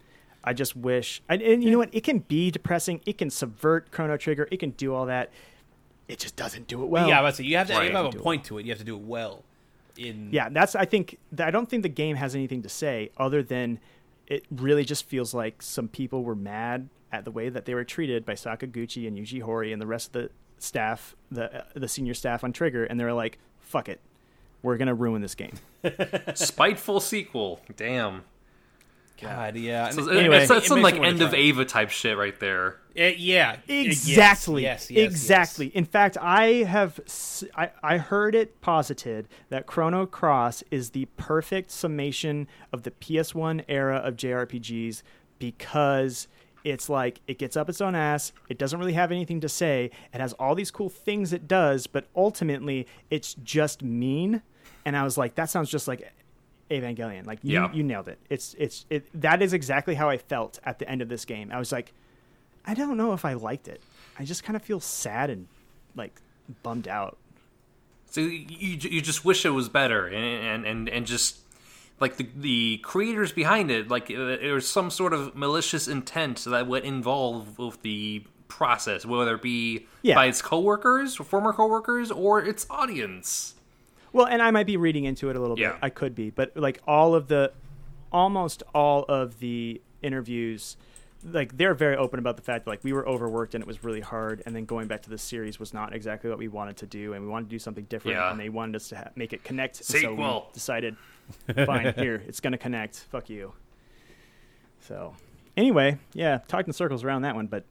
I 0.43 0.53
just 0.53 0.75
wish, 0.75 1.21
I, 1.29 1.35
and 1.35 1.63
you 1.63 1.69
know 1.69 1.77
what? 1.77 1.89
It 1.91 2.03
can 2.03 2.19
be 2.19 2.49
depressing. 2.49 3.01
It 3.05 3.19
can 3.19 3.29
subvert 3.29 3.91
Chrono 3.91 4.17
Trigger. 4.17 4.47
It 4.51 4.57
can 4.57 4.71
do 4.71 4.93
all 4.93 5.05
that. 5.05 5.29
It 6.07 6.17
just 6.17 6.35
doesn't 6.35 6.67
do 6.67 6.81
it 6.83 6.87
well. 6.87 7.07
yeah, 7.07 7.21
but 7.21 7.35
so 7.35 7.43
you 7.43 7.57
have 7.57 7.67
to, 7.67 7.73
you 7.73 7.91
have 7.91 8.05
a 8.07 8.11
Do 8.11 8.17
it. 8.17 8.23
point 8.23 8.43
to 8.45 8.57
it. 8.57 8.65
You 8.65 8.71
have 8.71 8.79
to 8.79 8.83
do 8.85 8.95
it 8.95 9.03
well. 9.03 9.43
In 9.97 10.29
Yeah, 10.31 10.49
that's. 10.49 10.73
I 10.73 10.85
think. 10.85 11.19
I 11.37 11.51
don't 11.51 11.69
think 11.69 11.83
the 11.83 11.89
game 11.89 12.15
has 12.15 12.33
anything 12.33 12.63
to 12.63 12.69
say 12.69 13.11
other 13.17 13.43
than 13.43 13.79
it 14.25 14.45
really 14.49 14.83
just 14.83 15.05
feels 15.05 15.33
like 15.33 15.61
some 15.61 15.87
people 15.87 16.23
were 16.23 16.35
mad 16.35 16.89
at 17.11 17.25
the 17.25 17.31
way 17.31 17.49
that 17.49 17.65
they 17.65 17.73
were 17.73 17.83
treated 17.83 18.25
by 18.25 18.33
Sakaguchi 18.33 19.07
and 19.07 19.17
Yuji 19.17 19.41
Horii 19.43 19.73
and 19.73 19.81
the 19.81 19.87
rest 19.87 20.07
of 20.07 20.13
the 20.23 20.29
staff, 20.57 21.15
the 21.31 21.59
uh, 21.59 21.63
the 21.75 21.87
senior 21.87 22.13
staff 22.13 22.43
on 22.43 22.53
Trigger, 22.53 22.85
and 22.85 22.99
they 22.99 23.03
were 23.03 23.13
like, 23.13 23.37
"Fuck 23.59 23.89
it, 23.89 23.99
we're 24.61 24.77
gonna 24.77 24.93
ruin 24.95 25.21
this 25.21 25.35
game." 25.35 25.53
Spiteful 26.35 26.99
sequel. 26.99 27.59
Damn. 27.75 28.23
God, 29.21 29.55
yeah. 29.55 29.91
So 29.91 30.09
Anyway. 30.09 30.37
it's, 30.39 30.49
that's 30.49 30.65
it 30.65 30.69
some 30.69 30.81
like 30.81 30.95
end 30.95 31.21
of. 31.21 31.35
Eva 31.35 31.63
type 31.63 31.91
shit 31.91 32.17
right 32.17 32.39
there. 32.39 32.77
Uh, 32.99 33.03
yeah, 33.15 33.57
Exactly. 33.67 34.63
Yes, 34.63 34.89
yes, 34.89 34.97
yes, 34.97 35.11
exactly. 35.11 35.65
yes. 35.67 35.75
In 35.75 35.85
fact, 35.85 36.17
I 36.19 36.63
have 36.63 36.99
I, 37.55 37.69
I 37.83 37.97
heard 37.99 38.33
it 38.33 38.59
posited 38.61 39.27
that 39.49 39.67
Chrono 39.67 40.07
Cross 40.07 40.63
is 40.71 40.89
the 40.89 41.05
perfect 41.17 41.69
summation 41.69 42.47
of 42.73 42.81
the 42.81 42.89
PS1 42.91 43.63
era 43.67 43.97
of 43.97 44.15
JRPGs 44.15 45.03
because 45.37 46.27
it's 46.63 46.89
like 46.89 47.19
it 47.27 47.37
gets 47.39 47.57
up 47.57 47.69
its 47.69 47.81
own 47.81 47.95
ass. 47.95 48.31
It 48.49 48.57
doesn't 48.57 48.77
really 48.79 48.93
have 48.93 49.11
anything 49.11 49.39
to 49.41 49.49
say. 49.49 49.91
It 50.13 50.21
has 50.21 50.33
all 50.33 50.55
these 50.55 50.71
cool 50.71 50.89
things 50.89 51.33
it 51.33 51.47
does, 51.47 51.87
but 51.87 52.05
ultimately 52.15 52.87
it's 53.09 53.33
just 53.35 53.81
mean. 53.83 54.41
And 54.85 54.95
I 54.97 55.03
was 55.03 55.17
like, 55.17 55.35
that 55.35 55.49
sounds 55.49 55.69
just 55.69 55.87
like 55.87 56.11
Evangelion. 56.69 57.25
Like 57.25 57.39
you, 57.43 57.53
Yeah. 57.53 57.73
you 57.73 57.83
nailed 57.83 58.07
it. 58.07 58.19
It's 58.29 58.55
it's 58.57 58.85
it. 58.89 59.05
That 59.19 59.41
is 59.41 59.53
exactly 59.53 59.95
how 59.95 60.09
I 60.09 60.17
felt 60.17 60.59
at 60.63 60.79
the 60.79 60.89
end 60.89 61.01
of 61.01 61.09
this 61.09 61.25
game. 61.25 61.51
I 61.51 61.59
was 61.59 61.71
like, 61.71 61.93
I 62.65 62.73
don't 62.73 62.97
know 62.97 63.13
if 63.13 63.25
I 63.25 63.33
liked 63.33 63.67
it. 63.67 63.81
I 64.19 64.23
just 64.23 64.43
kind 64.43 64.55
of 64.55 64.61
feel 64.61 64.79
sad 64.79 65.29
and 65.29 65.47
like 65.95 66.21
bummed 66.63 66.87
out. 66.87 67.17
So 68.09 68.21
you 68.21 68.77
you 68.79 69.01
just 69.01 69.23
wish 69.25 69.45
it 69.45 69.49
was 69.51 69.67
better, 69.69 70.05
and 70.07 70.15
and 70.25 70.65
and, 70.65 70.89
and 70.89 71.05
just 71.05 71.39
like 72.01 72.17
the 72.17 72.27
the 72.35 72.77
creators 72.79 73.31
behind 73.31 73.71
it, 73.71 73.87
like 73.89 74.09
uh, 74.11 74.25
there 74.37 74.53
was 74.55 74.67
some 74.67 74.89
sort 74.89 75.13
of 75.13 75.35
malicious 75.35 75.87
intent 75.87 76.43
that 76.45 76.67
would 76.67 76.83
involve 76.83 77.57
with 77.59 77.81
the 77.83 78.23
process, 78.47 79.05
whether 79.05 79.35
it 79.35 79.41
be 79.41 79.85
Yeah. 80.01 80.15
by 80.15 80.25
its 80.25 80.41
coworkers, 80.41 81.19
or 81.19 81.23
former 81.23 81.53
coworkers, 81.53 82.11
or 82.11 82.43
its 82.43 82.65
audience. 82.69 83.55
Well, 84.11 84.25
and 84.25 84.41
I 84.41 84.51
might 84.51 84.65
be 84.65 84.75
reading 84.75 85.05
into 85.05 85.29
it 85.29 85.35
a 85.37 85.39
little 85.39 85.57
Yeah. 85.57 85.69
bit. 85.73 85.79
I 85.83 85.89
could 85.89 86.15
be, 86.15 86.31
but 86.31 86.51
like 86.57 86.81
all 86.85 87.15
of 87.15 87.27
the, 87.29 87.53
almost 88.11 88.61
all 88.75 89.03
of 89.07 89.39
the 89.39 89.81
interviews, 90.01 90.75
like 91.23 91.55
they're 91.55 91.73
very 91.75 91.95
open 91.95 92.19
about 92.19 92.35
the 92.35 92.41
fact 92.41 92.65
that 92.65 92.71
like 92.71 92.83
we 92.83 92.91
were 92.91 93.07
overworked 93.07 93.53
and 93.55 93.61
it 93.61 93.67
was 93.67 93.83
really 93.85 94.01
hard, 94.01 94.43
and 94.45 94.53
then 94.55 94.65
going 94.65 94.87
back 94.87 95.01
to 95.03 95.09
the 95.09 95.17
series 95.17 95.59
was 95.59 95.73
not 95.73 95.93
exactly 95.95 96.29
what 96.29 96.39
we 96.39 96.49
wanted 96.49 96.75
to 96.77 96.85
do, 96.87 97.13
and 97.13 97.23
we 97.23 97.29
wanted 97.29 97.45
to 97.45 97.55
do 97.55 97.59
something 97.59 97.85
different, 97.85 98.17
Yeah. 98.17 98.31
and 98.31 98.39
they 98.39 98.49
wanted 98.49 98.75
us 98.75 98.89
to 98.89 98.97
ha- 98.97 99.09
make 99.15 99.31
it 99.31 99.43
connect. 99.45 99.77
and 99.77 99.85
So 99.85 99.93
we 99.93 100.01
Sequel. 100.17 100.49
decided, 100.51 100.97
fine, 101.65 101.93
here 101.97 102.23
it's 102.27 102.39
gonna 102.39 102.57
connect. 102.57 102.97
Fuck 103.11 103.29
you. 103.29 103.53
So, 104.81 105.15
anyway, 105.55 105.97
yeah, 106.13 106.39
talked 106.47 106.67
in 106.67 106.73
circles 106.73 107.03
around 107.03 107.21
that 107.23 107.35
one, 107.35 107.47
but 107.47 107.63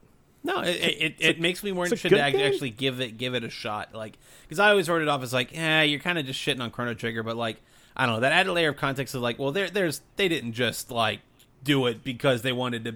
No, 0.44 0.60
it 0.60 0.76
it, 0.76 1.14
it, 1.18 1.40
makes 1.40 1.62
me 1.62 1.72
more 1.72 1.84
interested 1.84 2.10
to 2.10 2.20
actually 2.20 2.70
give 2.70 3.00
it 3.00 3.18
give 3.18 3.34
it 3.34 3.44
a 3.44 3.50
shot. 3.50 3.94
Like, 3.94 4.16
because 4.42 4.58
I 4.58 4.70
always 4.70 4.88
wrote 4.88 5.02
it 5.02 5.08
off 5.08 5.22
as 5.22 5.32
like, 5.32 5.52
yeah, 5.52 5.82
you're 5.82 6.00
kind 6.00 6.18
of 6.18 6.26
just 6.26 6.40
shitting 6.40 6.60
on 6.60 6.70
Chrono 6.70 6.94
Trigger, 6.94 7.22
but 7.22 7.36
like, 7.36 7.60
I 7.96 8.06
don't 8.06 8.16
know, 8.16 8.20
that 8.20 8.32
added 8.32 8.52
layer 8.52 8.70
of 8.70 8.76
context 8.76 9.14
of 9.14 9.22
like, 9.22 9.38
well, 9.38 9.52
there 9.52 9.68
there's 9.68 10.00
they 10.16 10.28
didn't 10.28 10.52
just 10.52 10.90
like 10.90 11.20
do 11.64 11.86
it 11.86 12.02
because 12.04 12.42
they 12.42 12.52
wanted 12.52 12.84
to, 12.84 12.94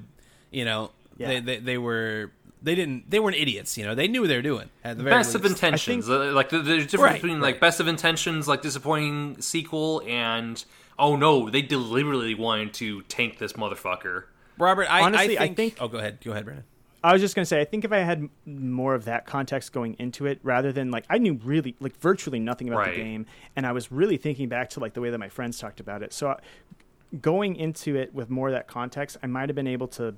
you 0.51 0.65
know, 0.65 0.91
Yeah. 1.19 1.29
they, 1.29 1.41
they 1.41 1.59
they 1.59 1.79
were 1.79 2.31
they 2.65 2.75
didn't 2.75 3.09
they 3.11 3.21
weren't 3.21 3.37
idiots, 3.37 3.77
you 3.79 3.85
know, 3.85 3.95
they 3.95 4.09
knew 4.09 4.23
what 4.23 4.29
they 4.29 4.37
were 4.37 4.43
doing 4.43 4.71
at 4.83 4.97
the 4.97 5.03
very 5.05 5.15
Best 5.15 5.35
of 5.35 5.45
intentions, 5.45 6.07
think- 6.07 6.21
Uh, 6.21 6.33
like 6.33 6.49
the, 6.49 6.59
there's 6.59 6.85
a 6.85 6.87
difference 6.87 7.03
Right, 7.13 7.23
between 7.23 7.35
right. 7.41 7.43
like 7.53 7.61
best 7.61 7.79
of 7.81 7.87
intentions, 7.89 8.49
like 8.49 8.63
disappointing 8.63 9.41
sequel, 9.41 10.03
and 10.07 10.65
oh 10.99 11.15
no, 11.17 11.51
they 11.51 11.63
deliberately 11.63 12.35
wanted 12.35 12.73
to 12.75 13.03
tank 13.03 13.39
this 13.39 13.53
motherfucker. 13.53 14.25
Robert, 14.59 14.87
I, 14.91 15.03
Honestly, 15.03 15.37
I, 15.39 15.43
I 15.43 15.47
think, 15.47 15.57
think- 15.57 15.77
Oh, 15.81 15.89
go 15.89 15.99
ahead, 15.99 16.19
go 16.25 16.31
ahead, 16.33 16.45
Brandon. 16.45 16.65
I 17.03 17.13
was 17.13 17.21
just 17.21 17.35
gonna 17.35 17.45
say, 17.45 17.61
I 17.61 17.67
think 17.67 17.85
if 17.85 17.93
I 17.93 17.99
had 17.99 18.31
more 18.47 18.95
of 18.95 19.05
that 19.05 19.27
context 19.27 19.73
going 19.73 19.95
into 19.99 20.25
it, 20.25 20.39
rather 20.43 20.73
than 20.73 20.91
like 20.91 21.05
I 21.11 21.19
knew 21.19 21.35
really 21.45 21.75
like 21.81 21.95
virtually 22.01 22.41
nothing 22.41 22.69
about 22.69 22.79
Right. 22.79 22.97
the 22.97 23.03
game, 23.03 23.27
and 23.57 23.67
I 23.67 23.73
was 23.73 23.93
really 23.93 24.17
thinking 24.17 24.49
back 24.49 24.71
to 24.71 24.81
like 24.81 24.95
the 24.95 25.03
way 25.03 25.11
that 25.11 25.19
my 25.19 25.29
friends 25.29 25.59
talked 25.59 25.81
about 25.81 26.03
it. 26.03 26.15
So, 26.15 26.29
uh, 26.31 26.37
going 27.21 27.57
into 27.57 27.95
it 27.97 28.15
with 28.15 28.31
more 28.31 28.49
of 28.49 28.55
that 28.55 28.69
context, 28.69 29.19
I 29.23 29.27
might 29.27 29.51
have 29.51 29.55
been 29.57 29.67
able 29.67 29.89
to 29.89 30.15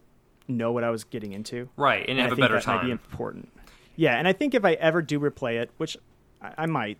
know 0.48 0.72
what 0.72 0.84
I 0.84 0.90
was 0.90 1.04
getting 1.04 1.32
into, 1.32 1.68
Right, 1.76 2.04
and 2.08 2.18
I 2.18 2.22
have 2.22 2.32
a 2.32 2.36
think 2.36 2.44
better 2.44 2.54
that 2.60 2.66
might 2.66 2.76
be 2.82 2.88
time. 2.88 2.90
important. 2.92 3.48
Yeah, 3.96 4.16
and 4.18 4.28
I 4.28 4.32
think 4.32 4.54
if 4.54 4.64
I 4.64 4.72
ever 4.74 5.00
do 5.02 5.18
replay 5.18 5.60
it, 5.60 5.70
which 5.78 5.96
I, 6.42 6.52
I 6.58 6.66
might, 6.66 6.98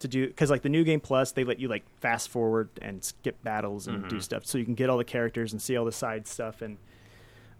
to 0.00 0.08
do 0.08 0.26
because 0.26 0.50
like 0.50 0.62
the 0.62 0.68
new 0.68 0.82
game 0.82 0.98
plus 0.98 1.30
they 1.30 1.44
let 1.44 1.60
you 1.60 1.68
like 1.68 1.84
fast 2.00 2.28
forward 2.28 2.68
and 2.82 3.04
skip 3.04 3.40
battles 3.44 3.86
and 3.86 3.98
Mm-hmm. 3.98 4.08
do 4.08 4.20
stuff 4.20 4.44
so 4.44 4.58
you 4.58 4.64
can 4.64 4.74
get 4.74 4.90
all 4.90 4.98
the 4.98 5.04
characters 5.04 5.52
and 5.52 5.62
see 5.62 5.76
all 5.76 5.84
the 5.84 5.92
side 5.92 6.26
stuff 6.26 6.60
and 6.60 6.76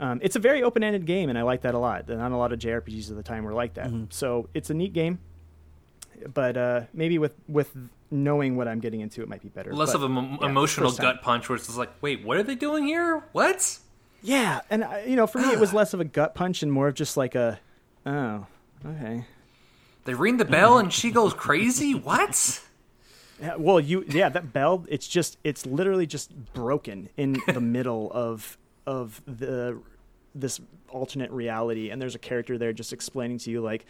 um, 0.01 0.19
it's 0.25 0.35
a 0.35 0.41
very 0.41 0.61
open-ended 0.61 1.07
game 1.07 1.29
and 1.31 1.39
i 1.39 1.43
like 1.43 1.61
that 1.61 1.73
a 1.75 1.79
lot 1.79 2.09
not 2.09 2.33
a 2.33 2.37
lot 2.37 2.53
of 2.53 2.59
jrpgs 2.59 3.09
at 3.11 3.17
the 3.17 3.23
time 3.23 3.45
were 3.45 3.53
like 3.53 3.75
that 3.75 3.87
Mm-hmm. 3.87 4.07
so 4.11 4.49
it's 4.55 4.71
a 4.71 4.75
neat 4.75 4.93
game 4.93 5.21
but 6.35 6.57
uh, 6.57 6.81
maybe 6.93 7.17
with 7.17 7.33
with 7.47 7.71
knowing 8.11 8.57
what 8.57 8.67
i'm 8.67 8.81
getting 8.81 9.01
into 9.03 9.23
it 9.23 9.29
might 9.29 9.41
be 9.43 9.49
better 9.49 9.73
Less 9.73 9.93
But, 9.93 10.03
of 10.03 10.11
an 10.17 10.39
yeah, 10.41 10.47
emotional 10.49 10.91
gut 10.91 11.23
punch 11.23 11.49
where 11.49 11.55
it's 11.55 11.67
just 11.67 11.79
like, 11.79 11.91
wait, 12.01 12.25
what 12.25 12.37
are 12.39 12.43
they 12.43 12.57
doing 12.57 12.85
here? 12.87 13.23
What? 13.31 13.79
Yeah 14.23 14.61
and 14.71 14.85
I, 14.85 15.05
you 15.05 15.17
know 15.17 15.27
for 15.27 15.39
me 15.39 15.53
it 15.53 15.59
was 15.59 15.73
ah. 15.73 15.77
less 15.77 15.95
of 15.95 16.01
a 16.01 16.05
gut 16.05 16.35
punch 16.35 16.63
and 16.63 16.73
more 16.73 16.89
of 16.89 16.95
just 16.95 17.17
like 17.17 17.35
a 17.35 17.61
oh 18.07 18.47
okay 18.87 19.25
They 20.05 20.15
ring 20.15 20.37
the 20.37 20.45
bell 20.45 20.79
and 20.79 20.93
she 20.93 21.11
goes 21.11 21.33
crazy? 21.33 21.95
What? 21.95 22.61
Yeah, 23.41 23.57
well, 23.57 23.81
you 23.81 24.05
yeah, 24.09 24.29
that 24.29 24.53
bell. 24.53 24.85
It's 24.89 25.09
just 25.09 25.39
it's 25.45 25.67
literally 25.67 26.07
just 26.07 26.33
broken 26.55 27.09
in 27.17 27.39
the 27.47 27.61
middle 27.77 28.11
of 28.13 28.57
of 28.87 29.21
the 29.27 29.81
this 30.35 30.61
alternate 30.89 31.31
reality, 31.31 31.91
and 31.91 32.01
there's 32.01 32.15
a 32.15 32.21
character 32.21 32.59
there 32.59 32.73
just 32.73 32.93
explaining 32.93 33.39
to 33.39 33.51
you 33.51 33.61
like, 33.61 33.85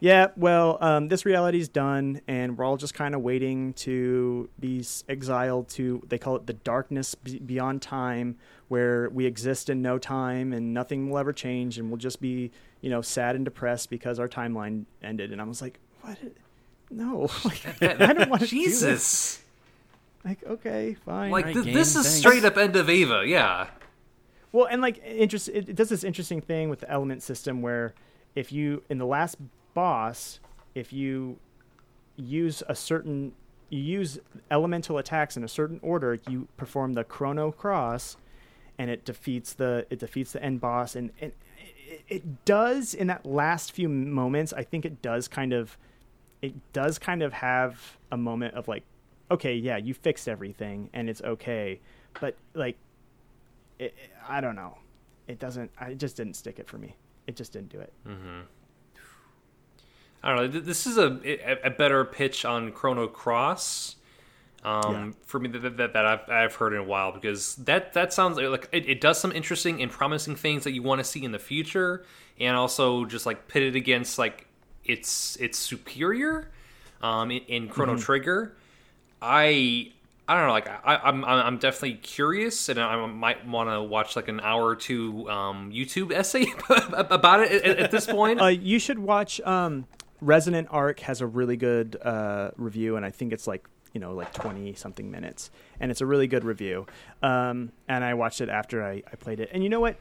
yeah, 0.00 0.28
well, 0.36 0.78
um, 0.80 1.08
this 1.08 1.24
reality's 1.24 1.68
done, 1.68 2.20
and 2.28 2.56
we're 2.58 2.64
all 2.64 2.76
just 2.76 2.94
kind 2.94 3.14
of 3.14 3.22
waiting 3.22 3.72
to 3.74 4.48
be 4.60 4.84
exiled 5.08 5.68
to 5.70 6.02
they 6.08 6.18
call 6.18 6.36
it 6.36 6.46
the 6.46 6.52
darkness 6.52 7.14
be- 7.14 7.38
beyond 7.38 7.82
time, 7.82 8.36
where 8.68 9.08
we 9.10 9.24
exist 9.26 9.70
in 9.70 9.80
no 9.82 9.98
time 9.98 10.52
and 10.52 10.74
nothing 10.74 11.08
will 11.10 11.18
ever 11.18 11.32
change, 11.32 11.78
and 11.78 11.88
we'll 11.90 11.96
just 11.98 12.20
be 12.20 12.50
you 12.82 12.90
know 12.90 13.00
sad 13.02 13.36
and 13.36 13.44
depressed 13.44 13.88
because 13.90 14.18
our 14.18 14.28
timeline 14.28 14.84
ended. 15.02 15.32
And 15.32 15.40
I 15.40 15.44
was 15.44 15.62
like, 15.62 15.78
what? 16.02 16.18
No, 16.90 17.28
like, 17.44 17.82
I 17.82 18.12
don't 18.12 18.30
want 18.30 18.42
to 18.42 18.48
do 18.48 18.64
this. 18.64 18.80
Jesus. 18.80 19.42
Like, 20.24 20.42
okay, 20.44 20.96
fine. 21.04 21.30
Like, 21.30 21.46
Right, 21.46 21.54
th- 21.54 21.64
game, 21.66 21.74
this 21.74 21.96
is 21.96 22.04
thanks. 22.04 22.18
straight 22.18 22.44
up 22.44 22.56
end 22.58 22.76
of 22.76 22.90
Eva, 22.90 23.22
yeah. 23.26 23.68
well, 24.52 24.66
and 24.66 24.82
like, 24.82 25.00
interest, 25.04 25.48
it, 25.48 25.68
it 25.68 25.76
does 25.76 25.88
this 25.88 26.02
interesting 26.04 26.40
thing 26.40 26.68
with 26.68 26.80
the 26.80 26.90
element 26.90 27.22
system 27.22 27.62
where 27.62 27.94
if 28.34 28.50
you, 28.52 28.82
in 28.90 28.98
the 28.98 29.06
last 29.06 29.36
boss, 29.76 30.40
if 30.74 30.92
you 30.92 31.38
use 32.16 32.62
a 32.66 32.74
certain, 32.74 33.32
you 33.68 33.80
use 33.80 34.18
elemental 34.50 34.96
attacks 34.96 35.36
in 35.36 35.44
a 35.44 35.48
certain 35.48 35.78
order, 35.82 36.18
you 36.28 36.48
perform 36.56 36.94
the 36.94 37.04
chrono 37.04 37.52
cross, 37.52 38.16
and 38.78 38.90
it 38.90 39.04
defeats 39.04 39.52
the 39.52 39.86
it 39.90 39.98
defeats 39.98 40.32
the 40.32 40.42
end 40.42 40.60
boss, 40.60 40.96
and, 40.96 41.10
and 41.20 41.32
it, 41.88 42.02
it 42.08 42.44
does 42.46 42.94
in 42.94 43.06
that 43.08 43.26
last 43.26 43.72
few 43.72 43.88
moments. 43.88 44.54
I 44.54 44.62
think 44.62 44.86
it 44.86 45.02
does 45.02 45.28
kind 45.28 45.52
of, 45.52 45.76
it 46.40 46.54
does 46.72 46.98
kind 46.98 47.22
of 47.22 47.34
have 47.34 47.98
a 48.10 48.16
moment 48.16 48.54
of 48.54 48.66
like, 48.66 48.82
okay, 49.30 49.54
yeah, 49.54 49.76
you 49.76 49.92
fixed 49.92 50.26
everything, 50.26 50.88
and 50.94 51.10
it's 51.10 51.20
okay, 51.22 51.80
but 52.20 52.34
like 52.54 52.76
it, 53.78 53.94
I 54.26 54.40
don't 54.40 54.56
know. 54.56 54.78
It 55.28 55.38
doesn't. 55.38 55.70
I 55.78 55.94
just 55.94 56.16
didn't 56.16 56.34
stick 56.34 56.58
it 56.58 56.68
for 56.68 56.78
me. 56.78 56.96
It 57.26 57.36
just 57.36 57.52
didn't 57.52 57.70
do 57.70 57.80
it. 57.80 57.92
Mm-hmm. 58.08 58.40
I 60.26 60.34
don't 60.34 60.52
know. 60.52 60.60
This 60.60 60.86
is 60.86 60.98
a, 60.98 61.64
a, 61.64 61.70
better 61.70 62.04
pitch 62.04 62.44
on 62.44 62.72
Chrono 62.72 63.06
Cross 63.06 63.94
um, 64.64 64.92
Yeah. 64.92 65.12
for 65.24 65.38
me 65.38 65.48
that, 65.50 65.76
that, 65.76 65.92
that 65.92 66.04
I've, 66.04 66.28
I've 66.28 66.54
heard 66.56 66.72
in 66.72 66.80
a 66.80 66.84
while 66.84 67.12
because 67.12 67.54
that, 67.56 67.92
that 67.92 68.12
sounds 68.12 68.36
like, 68.36 68.68
it, 68.72 68.88
it 68.88 69.00
does 69.00 69.20
some 69.20 69.30
interesting 69.30 69.80
and 69.80 69.90
promising 69.90 70.34
things 70.34 70.64
that 70.64 70.72
you 70.72 70.82
want 70.82 70.98
to 70.98 71.04
see 71.04 71.24
in 71.24 71.30
the 71.30 71.38
future 71.38 72.04
and 72.40 72.56
also 72.56 73.04
just 73.04 73.24
like 73.24 73.46
pit 73.46 73.62
it 73.62 73.76
against 73.76 74.18
like 74.18 74.48
its 74.84 75.36
its 75.36 75.58
superior 75.58 76.50
um, 77.02 77.30
in, 77.30 77.42
in 77.42 77.68
Chrono 77.68 77.96
Trigger. 77.96 78.56
I 79.22 79.92
I 80.28 80.36
don't 80.36 80.46
know. 80.46 80.52
Like 80.52 80.68
I, 80.68 80.96
I'm 81.04 81.24
I'm 81.24 81.58
definitely 81.58 81.94
curious, 81.94 82.68
and 82.68 82.80
I 82.80 83.06
might 83.06 83.46
want 83.46 83.70
to 83.70 83.82
watch 83.82 84.16
like 84.16 84.28
an 84.28 84.40
hour 84.40 84.66
or 84.66 84.76
two 84.76 85.28
um, 85.30 85.70
YouTube 85.70 86.12
essay 86.12 86.46
about 86.68 87.40
it 87.40 87.64
at, 87.64 87.78
at 87.78 87.90
this 87.90 88.06
point. 88.06 88.40
Uh, 88.40 88.46
you 88.46 88.78
should 88.78 88.98
watch. 88.98 89.40
Um, 89.42 89.86
Resonant 90.20 90.68
Arc 90.70 91.00
has 91.00 91.20
a 91.20 91.26
really 91.26 91.56
good 91.56 91.96
uh, 92.02 92.50
review, 92.56 92.96
and 92.96 93.04
I 93.04 93.10
think 93.10 93.32
it's 93.32 93.46
like 93.46 93.66
you 93.92 94.00
know 94.00 94.14
like 94.14 94.32
20 94.34 94.74
something 94.74 95.10
minutes 95.10 95.50
and 95.80 95.90
it's 95.90 96.00
a 96.02 96.06
really 96.06 96.26
good 96.26 96.44
review. 96.44 96.86
Um, 97.22 97.72
and 97.88 98.04
i 98.04 98.12
watched 98.12 98.40
it 98.42 98.48
after 98.50 98.84
I, 98.84 99.02
I 99.10 99.16
played 99.16 99.40
it. 99.40 99.48
And 99.52 99.62
you 99.62 99.70
know 99.70 99.80
what? 99.80 99.96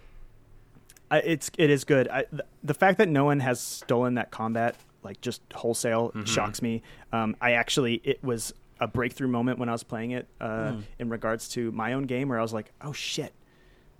I, 1.09 1.19
it's 1.19 1.49
it 1.57 1.69
is 1.69 1.83
good. 1.85 2.07
I, 2.09 2.25
the, 2.31 2.43
the 2.63 2.73
fact 2.73 2.97
that 2.97 3.07
no 3.07 3.25
one 3.25 3.39
has 3.39 3.59
stolen 3.59 4.15
that 4.15 4.31
combat 4.31 4.75
like 5.03 5.21
just 5.21 5.41
wholesale 5.53 6.09
Mm-hmm. 6.09 6.23
shocks 6.25 6.61
me. 6.61 6.81
Um, 7.13 7.35
i 7.39 7.51
actually 7.53 8.01
it 8.03 8.23
was 8.23 8.53
a 8.81 8.87
breakthrough 8.87 9.27
moment 9.29 9.57
when 9.59 9.69
i 9.69 9.71
was 9.71 9.83
playing 9.83 10.11
it 10.11 10.27
uh, 10.41 10.71
Hmm. 10.73 10.79
in 10.99 11.09
regards 11.09 11.47
to 11.49 11.71
my 11.71 11.93
own 11.93 12.03
game 12.03 12.27
where 12.27 12.39
i 12.39 12.41
was 12.41 12.53
like 12.53 12.71
oh 12.81 12.91
shit. 12.91 13.33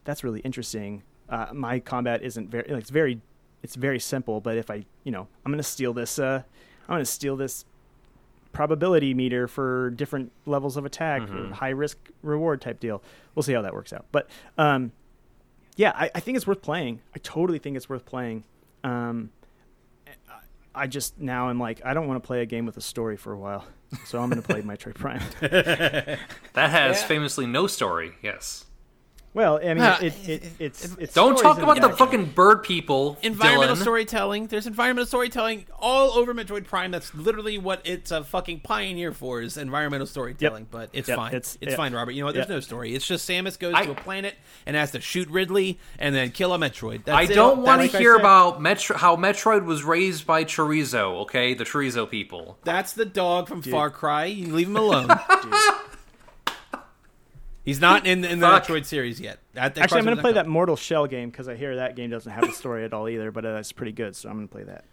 That's 0.04 0.24
really 0.24 0.42
interesting. 0.42 1.04
Uh, 1.30 1.48
my 1.54 1.80
combat 1.80 2.22
isn't 2.22 2.50
very 2.52 2.66
like, 2.70 2.82
it's 2.82 2.90
very 2.90 3.22
it's 3.66 3.76
very 3.76 4.00
simple 4.00 4.40
but 4.40 4.56
if 4.58 4.70
i 4.70 4.86
you 5.04 5.12
know 5.12 5.28
i'm 5.44 5.52
gonna 5.52 5.64
steal 5.64 5.92
this 5.94 6.18
uh, 6.20 6.42
i'm 6.88 6.94
gonna 6.96 7.04
steal 7.06 7.36
this 7.36 7.66
probability 8.54 9.14
meter 9.14 9.48
for 9.50 9.90
different 9.90 10.32
levels 10.46 10.78
of 10.78 10.86
attack, 10.86 11.22
Mm-hmm. 11.24 11.52
high 11.52 11.72
risk 11.72 11.98
reward 12.24 12.62
type 12.62 12.80
deal. 12.80 13.02
We'll 13.36 13.44
see 13.44 13.52
how 13.52 13.62
that 13.64 13.74
works 13.74 13.92
out. 13.92 14.06
But 14.14 14.30
um, 14.58 14.94
yeah, 15.76 15.92
I, 15.94 16.10
I 16.16 16.20
think 16.22 16.38
it's 16.38 16.48
worth 16.48 16.62
playing. 16.62 17.02
I 17.14 17.20
totally 17.20 17.60
think 17.60 17.76
it's 17.76 17.90
worth 17.90 18.06
playing. 18.06 18.46
Um, 18.86 19.32
I- 20.30 20.84
I 20.84 20.88
just 20.88 21.20
now 21.20 21.50
I'm 21.50 21.60
like 21.60 21.82
I 21.86 21.94
don't 21.94 22.08
want 22.08 22.24
to 22.24 22.26
play 22.26 22.42
a 22.42 22.46
game 22.46 22.66
with 22.66 22.78
a 22.78 22.82
story 22.82 23.18
for 23.18 23.34
a 23.34 23.38
while, 23.38 23.66
so 24.06 24.22
I'm 24.22 24.30
going 24.30 24.42
to 24.42 24.48
play 24.48 24.62
My 24.62 24.76
Metroid 24.78 24.96
Prime. 24.96 25.22
that 25.42 26.70
has 26.70 27.02
Yeah. 27.02 27.08
famously 27.08 27.46
no 27.46 27.68
story. 27.68 28.14
Yes. 28.22 28.64
Well, 29.36 29.60
I 29.62 29.74
mean, 29.76 29.84
Uh, 29.84 29.98
it, 30.02 30.30
it, 30.30 30.44
it's 30.60 30.95
it's 30.98 31.14
Don't 31.14 31.38
talk 31.38 31.57
about 31.60 31.76
the 31.76 31.82
background. 31.90 31.98
fucking 31.98 32.26
bird 32.32 32.64
people. 32.64 33.18
environmental 33.22 33.76
Dylan. 33.76 33.82
storytelling. 33.82 34.48
There's 34.48 34.66
environmental 34.66 35.06
storytelling 35.06 35.66
all 35.78 36.12
over 36.18 36.34
Metroid 36.34 36.64
Prime. 36.66 36.90
That's 36.90 37.14
literally 37.14 37.57
what 37.60 37.82
it's 37.84 38.10
a 38.10 38.24
fucking 38.24 38.62
pioneer 38.62 39.12
for 39.12 39.41
is 39.41 39.57
environmental 39.57 40.07
storytelling. 40.07 40.66
But 40.72 40.90
it's 40.94 41.07
Yep, 41.10 41.16
fine. 41.18 41.28
it's- 41.36 41.57
It's, 41.62 41.72
yeah. 41.72 41.76
fine, 41.78 41.94
Robert. 41.94 42.12
You 42.14 42.22
know 42.22 42.26
what? 42.28 42.36
There's 42.36 42.48
Yeah. 42.49 42.56
no 42.56 42.60
story. 42.62 42.95
It's 42.95 43.06
just 43.06 43.30
Samus 43.30 43.60
goes 43.60 43.74
I- 43.76 43.86
to 43.86 43.91
a 43.91 43.95
planet 43.95 44.36
and 44.66 44.76
has 44.76 44.91
to 44.91 45.02
shoot 45.02 45.28
Ridley 45.30 45.78
and 45.99 46.16
then 46.16 46.32
kill 46.32 46.53
a 46.53 46.57
Metroid. 46.57 47.03
That's 47.06 47.18
I 47.18 47.26
don't 47.32 47.60
want 47.60 47.91
to 47.91 47.98
hear 47.98 48.16
about 48.16 48.62
Metro- 48.62 48.98
how 48.98 49.16
Metroid 49.18 49.66
was 49.66 49.84
raised 49.84 50.26
by 50.26 50.45
chorizo. 50.45 51.22
Okay, 51.24 51.53
the 51.53 51.66
chorizo 51.66 52.10
people. 52.10 52.57
That's 52.64 52.94
the 52.94 53.06
dog 53.06 53.49
from 53.49 53.62
Far 53.62 53.90
Cry. 53.90 54.26
You 54.26 54.53
leave 54.53 54.68
him 54.68 54.78
alone. 54.86 55.10
He's 57.66 57.82
not 57.82 58.06
in, 58.06 58.22
the 58.22 58.32
in 58.32 58.40
the 58.40 58.46
Fuck. 58.48 58.68
Metroid 58.68 58.86
series 58.86 59.20
yet. 59.20 59.40
That, 59.54 59.74
that 59.76 59.82
Actually, 59.84 60.00
I'm 60.00 60.06
going 60.06 60.16
to 60.18 60.22
play 60.22 60.32
not 60.32 60.44
that 60.46 60.48
Mortal 60.48 60.76
Shell 60.76 61.08
game 61.08 61.32
because 61.32 61.48
I 61.48 61.56
hear 61.56 61.76
that 61.78 61.96
game 61.96 62.12
doesn't 62.12 62.32
have 62.32 62.44
a 62.44 62.52
story 62.52 62.86
at 62.86 62.94
all 62.94 63.10
either, 63.10 63.32
but 63.32 63.44
uh, 63.44 63.56
it's 63.56 63.72
pretty 63.72 63.92
good, 63.92 64.16
so 64.16 64.30
I'm 64.30 64.36
going 64.36 64.48
to 64.48 64.52
play 64.54 64.64
that. 64.66 64.86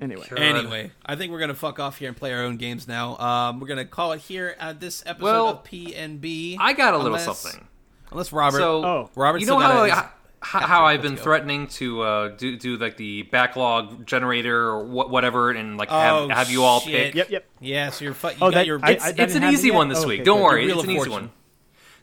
Anyway, 0.00 0.26
Sure. 0.26 0.38
Anyway, 0.38 0.90
I 1.06 1.14
think 1.14 1.30
we're 1.30 1.38
gonna 1.38 1.54
fuck 1.54 1.78
off 1.78 1.98
here 1.98 2.08
and 2.08 2.16
play 2.16 2.32
our 2.32 2.42
own 2.42 2.56
games 2.56 2.88
now. 2.88 3.16
Um, 3.18 3.60
we're 3.60 3.68
gonna 3.68 3.84
call 3.84 4.10
it 4.10 4.20
here 4.20 4.56
at 4.58 4.80
this 4.80 5.00
episode 5.06 5.24
Well, 5.24 5.48
of 5.50 5.64
PNB. 5.64 6.56
I 6.58 6.72
got 6.72 6.94
a 6.94 6.96
little 6.96 7.14
Unless- 7.14 7.38
something. 7.40 7.68
Unless 8.10 8.32
Robert, 8.32 8.58
So, 8.58 8.84
Oh. 8.84 9.10
Robert, 9.14 9.38
you 9.38 9.46
still 9.46 9.60
know 9.60 9.66
how, 9.66 9.86
gotta- 9.86 10.10
how, 10.42 10.60
how, 10.60 10.66
how 10.66 10.84
I've 10.86 11.00
been 11.02 11.16
threatening 11.16 11.68
to 11.68 12.02
uh, 12.02 12.28
do 12.36 12.56
do 12.56 12.76
like 12.76 12.96
the 12.96 13.22
backlog 13.22 14.04
generator 14.06 14.70
or 14.72 14.84
wh- 14.84 15.10
whatever, 15.10 15.50
and 15.50 15.76
like 15.78 15.88
have, 15.88 16.14
Oh, 16.14 16.28
have 16.28 16.50
you 16.50 16.64
all 16.64 16.80
shit. 16.80 17.06
pick. 17.08 17.14
yep, 17.14 17.30
yep. 17.30 17.46
Yeah, 17.60 17.90
so 17.90 18.04
you're 18.04 18.14
fu- 18.14 18.28
you 18.28 18.34
Oh, 18.36 18.50
got 18.50 18.54
that- 18.54 18.66
your 18.66 18.80
I- 18.82 18.90
It's, 18.92 19.04
I 19.04 19.08
it's 19.08 19.16
didn't 19.16 19.36
an 19.36 19.42
have 19.42 19.52
it 19.52 19.56
easy 19.56 19.70
one 19.70 19.88
this 19.88 20.04
Oh, 20.04 20.08
week. 20.08 20.20
okay, 20.20 20.24
Don't 20.24 20.42
worry, 20.42 20.64
it's 20.66 20.72
of 20.78 20.84
an 20.84 20.90
easy 20.90 20.96
Fortune. 20.96 21.12
one. 21.12 21.30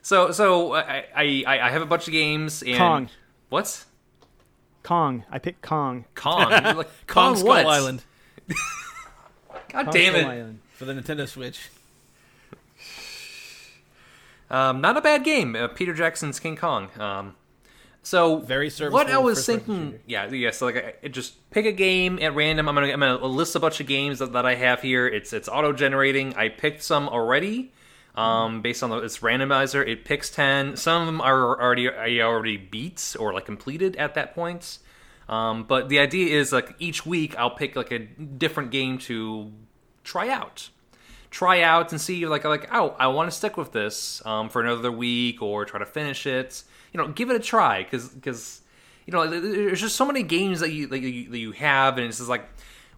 So 0.02 0.30
so 0.32 0.72
I, 0.74 1.04
I 1.14 1.44
I 1.46 1.60
I 1.66 1.70
have 1.70 1.82
a 1.82 1.86
bunch 1.86 2.06
of 2.08 2.12
games 2.12 2.62
and 2.62 2.76
Kong. 2.78 3.08
What? 3.50 3.84
Kong. 4.82 5.24
I 5.30 5.38
picked 5.38 5.60
Kong. 5.62 6.06
Kong. 6.14 6.50
Like, 6.50 6.64
Kong 6.74 6.84
Kong 7.06 7.36
Skull 7.36 7.48
what? 7.48 7.66
Island 7.66 8.02
God 9.68 9.84
Kong 9.84 9.90
damn 9.92 10.14
Skull 10.14 10.30
it. 10.30 10.32
Island. 10.34 10.58
for 10.74 10.84
the 10.86 10.94
Nintendo 10.94 11.28
Switch. 11.28 11.68
Um, 14.50 14.80
not 14.80 14.96
a 14.96 15.00
bad 15.00 15.22
game. 15.22 15.54
Uh, 15.54 15.68
Peter 15.68 15.92
Jackson's 15.94 16.40
King 16.40 16.56
Kong. 16.56 16.88
Um, 16.98 17.36
so 18.02 18.38
Very 18.38 18.70
What 18.70 19.10
I 19.10 19.18
was 19.18 19.44
thinking, 19.44 20.00
yeah, 20.06 20.28
yeah. 20.30 20.50
So 20.50 20.66
like, 20.66 21.00
I, 21.04 21.08
just 21.08 21.50
pick 21.50 21.66
a 21.66 21.72
game 21.72 22.18
at 22.20 22.34
random. 22.34 22.68
I'm 22.68 22.74
gonna 22.74 22.88
I'm 22.88 23.00
gonna 23.00 23.24
list 23.26 23.54
a 23.56 23.60
bunch 23.60 23.80
of 23.80 23.86
games 23.86 24.20
that, 24.20 24.32
that 24.32 24.46
I 24.46 24.54
have 24.54 24.80
here. 24.80 25.06
It's 25.06 25.32
it's 25.32 25.48
auto 25.48 25.72
generating. 25.72 26.34
I 26.34 26.48
picked 26.48 26.82
some 26.82 27.08
already. 27.08 27.72
Um, 28.16 28.60
based 28.60 28.82
on 28.82 28.90
the, 28.90 28.98
its 28.98 29.18
randomizer, 29.18 29.86
it 29.86 30.04
picks 30.04 30.30
ten. 30.30 30.76
Some 30.76 31.02
of 31.02 31.06
them 31.06 31.20
are 31.20 31.60
already 31.60 31.90
I 31.90 32.20
already 32.20 32.56
beat 32.56 33.16
or 33.18 33.32
like 33.32 33.44
completed 33.44 33.96
at 33.96 34.14
that 34.14 34.34
point. 34.34 34.78
Um, 35.28 35.64
but 35.64 35.88
the 35.88 36.00
idea 36.00 36.36
is 36.36 36.52
like 36.52 36.74
each 36.78 37.06
week 37.06 37.36
I'll 37.38 37.50
pick 37.50 37.76
like 37.76 37.92
a 37.92 37.98
different 37.98 38.72
game 38.72 38.98
to 38.98 39.52
try 40.02 40.28
out 40.28 40.70
try 41.30 41.62
out 41.62 41.92
and 41.92 42.00
see 42.00 42.26
like 42.26 42.44
like 42.44 42.68
oh 42.72 42.96
I 42.98 43.06
want 43.06 43.30
to 43.30 43.36
stick 43.36 43.56
with 43.56 43.72
this 43.72 44.24
um, 44.26 44.48
for 44.48 44.60
another 44.60 44.90
week 44.90 45.40
or 45.40 45.64
try 45.64 45.78
to 45.78 45.86
finish 45.86 46.26
it. 46.26 46.64
You 46.92 46.98
know, 46.98 47.08
give 47.08 47.30
it 47.30 47.36
a 47.36 47.40
try 47.40 47.82
because 47.84 48.08
because 48.08 48.60
you 49.06 49.12
know 49.12 49.26
there's 49.28 49.80
just 49.80 49.96
so 49.96 50.04
many 50.04 50.22
games 50.22 50.60
that 50.60 50.72
you 50.72 50.86
that 50.88 50.98
you, 51.00 51.30
that 51.30 51.38
you 51.38 51.52
have 51.52 51.98
and 51.98 52.06
it's 52.06 52.18
just 52.18 52.28
like. 52.30 52.44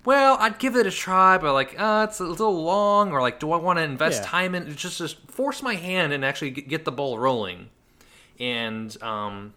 Well, 0.04 0.36
I'd 0.40 0.58
give 0.58 0.74
it 0.74 0.84
a 0.84 0.90
try, 0.90 1.38
but 1.38 1.52
like, 1.52 1.76
uh, 1.80 2.08
it's 2.10 2.18
a 2.18 2.24
little 2.24 2.64
long, 2.64 3.12
or 3.12 3.20
like, 3.20 3.38
do 3.38 3.52
I 3.52 3.56
want 3.58 3.78
to 3.78 3.84
invest 3.84 4.22
Yeah. 4.24 4.28
time 4.28 4.56
in? 4.56 4.74
Just, 4.74 4.98
just 4.98 5.30
force 5.30 5.62
my 5.62 5.76
hand 5.76 6.12
and 6.12 6.24
actually 6.24 6.50
get, 6.50 6.66
get 6.68 6.84
the 6.84 6.90
ball 6.90 7.20
rolling. 7.20 7.68
And 8.40 9.00
um, 9.00 9.54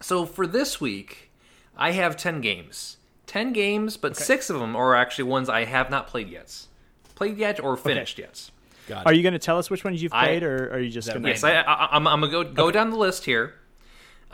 so 0.00 0.24
for 0.24 0.46
this 0.46 0.80
week, 0.80 1.30
I 1.76 1.90
have 1.90 2.16
ten 2.16 2.40
games. 2.40 2.96
Ten 3.26 3.52
games, 3.52 3.98
but 3.98 4.16
six 4.16 4.48
of 4.48 4.58
them 4.58 4.74
are 4.74 4.94
actually 4.94 5.24
ones 5.24 5.50
I 5.50 5.64
have 5.66 5.90
not 5.90 6.06
played 6.06 6.30
yet, 6.30 6.66
played 7.14 7.36
yet 7.36 7.60
or 7.62 7.76
finished 7.76 8.18
yet. 8.18 8.50
God. 8.88 9.02
Are 9.04 9.12
you 9.12 9.22
going 9.22 9.32
to 9.34 9.38
tell 9.38 9.58
us 9.58 9.68
which 9.68 9.84
ones 9.84 10.02
you've 10.02 10.14
I- 10.14 10.26
played, 10.28 10.44
or 10.44 10.72
are 10.72 10.78
you 10.78 10.88
just 10.88 11.08
going 11.08 11.22
to? 11.24 11.28
Yes, 11.28 11.44
I, 11.44 11.60
I, 11.60 11.88
I'm, 11.94 12.06
I'm 12.06 12.20
gonna 12.22 12.32
go 12.32 12.44
go 12.44 12.70
down 12.70 12.88
the 12.88 12.96
list 12.96 13.26
here, 13.26 13.54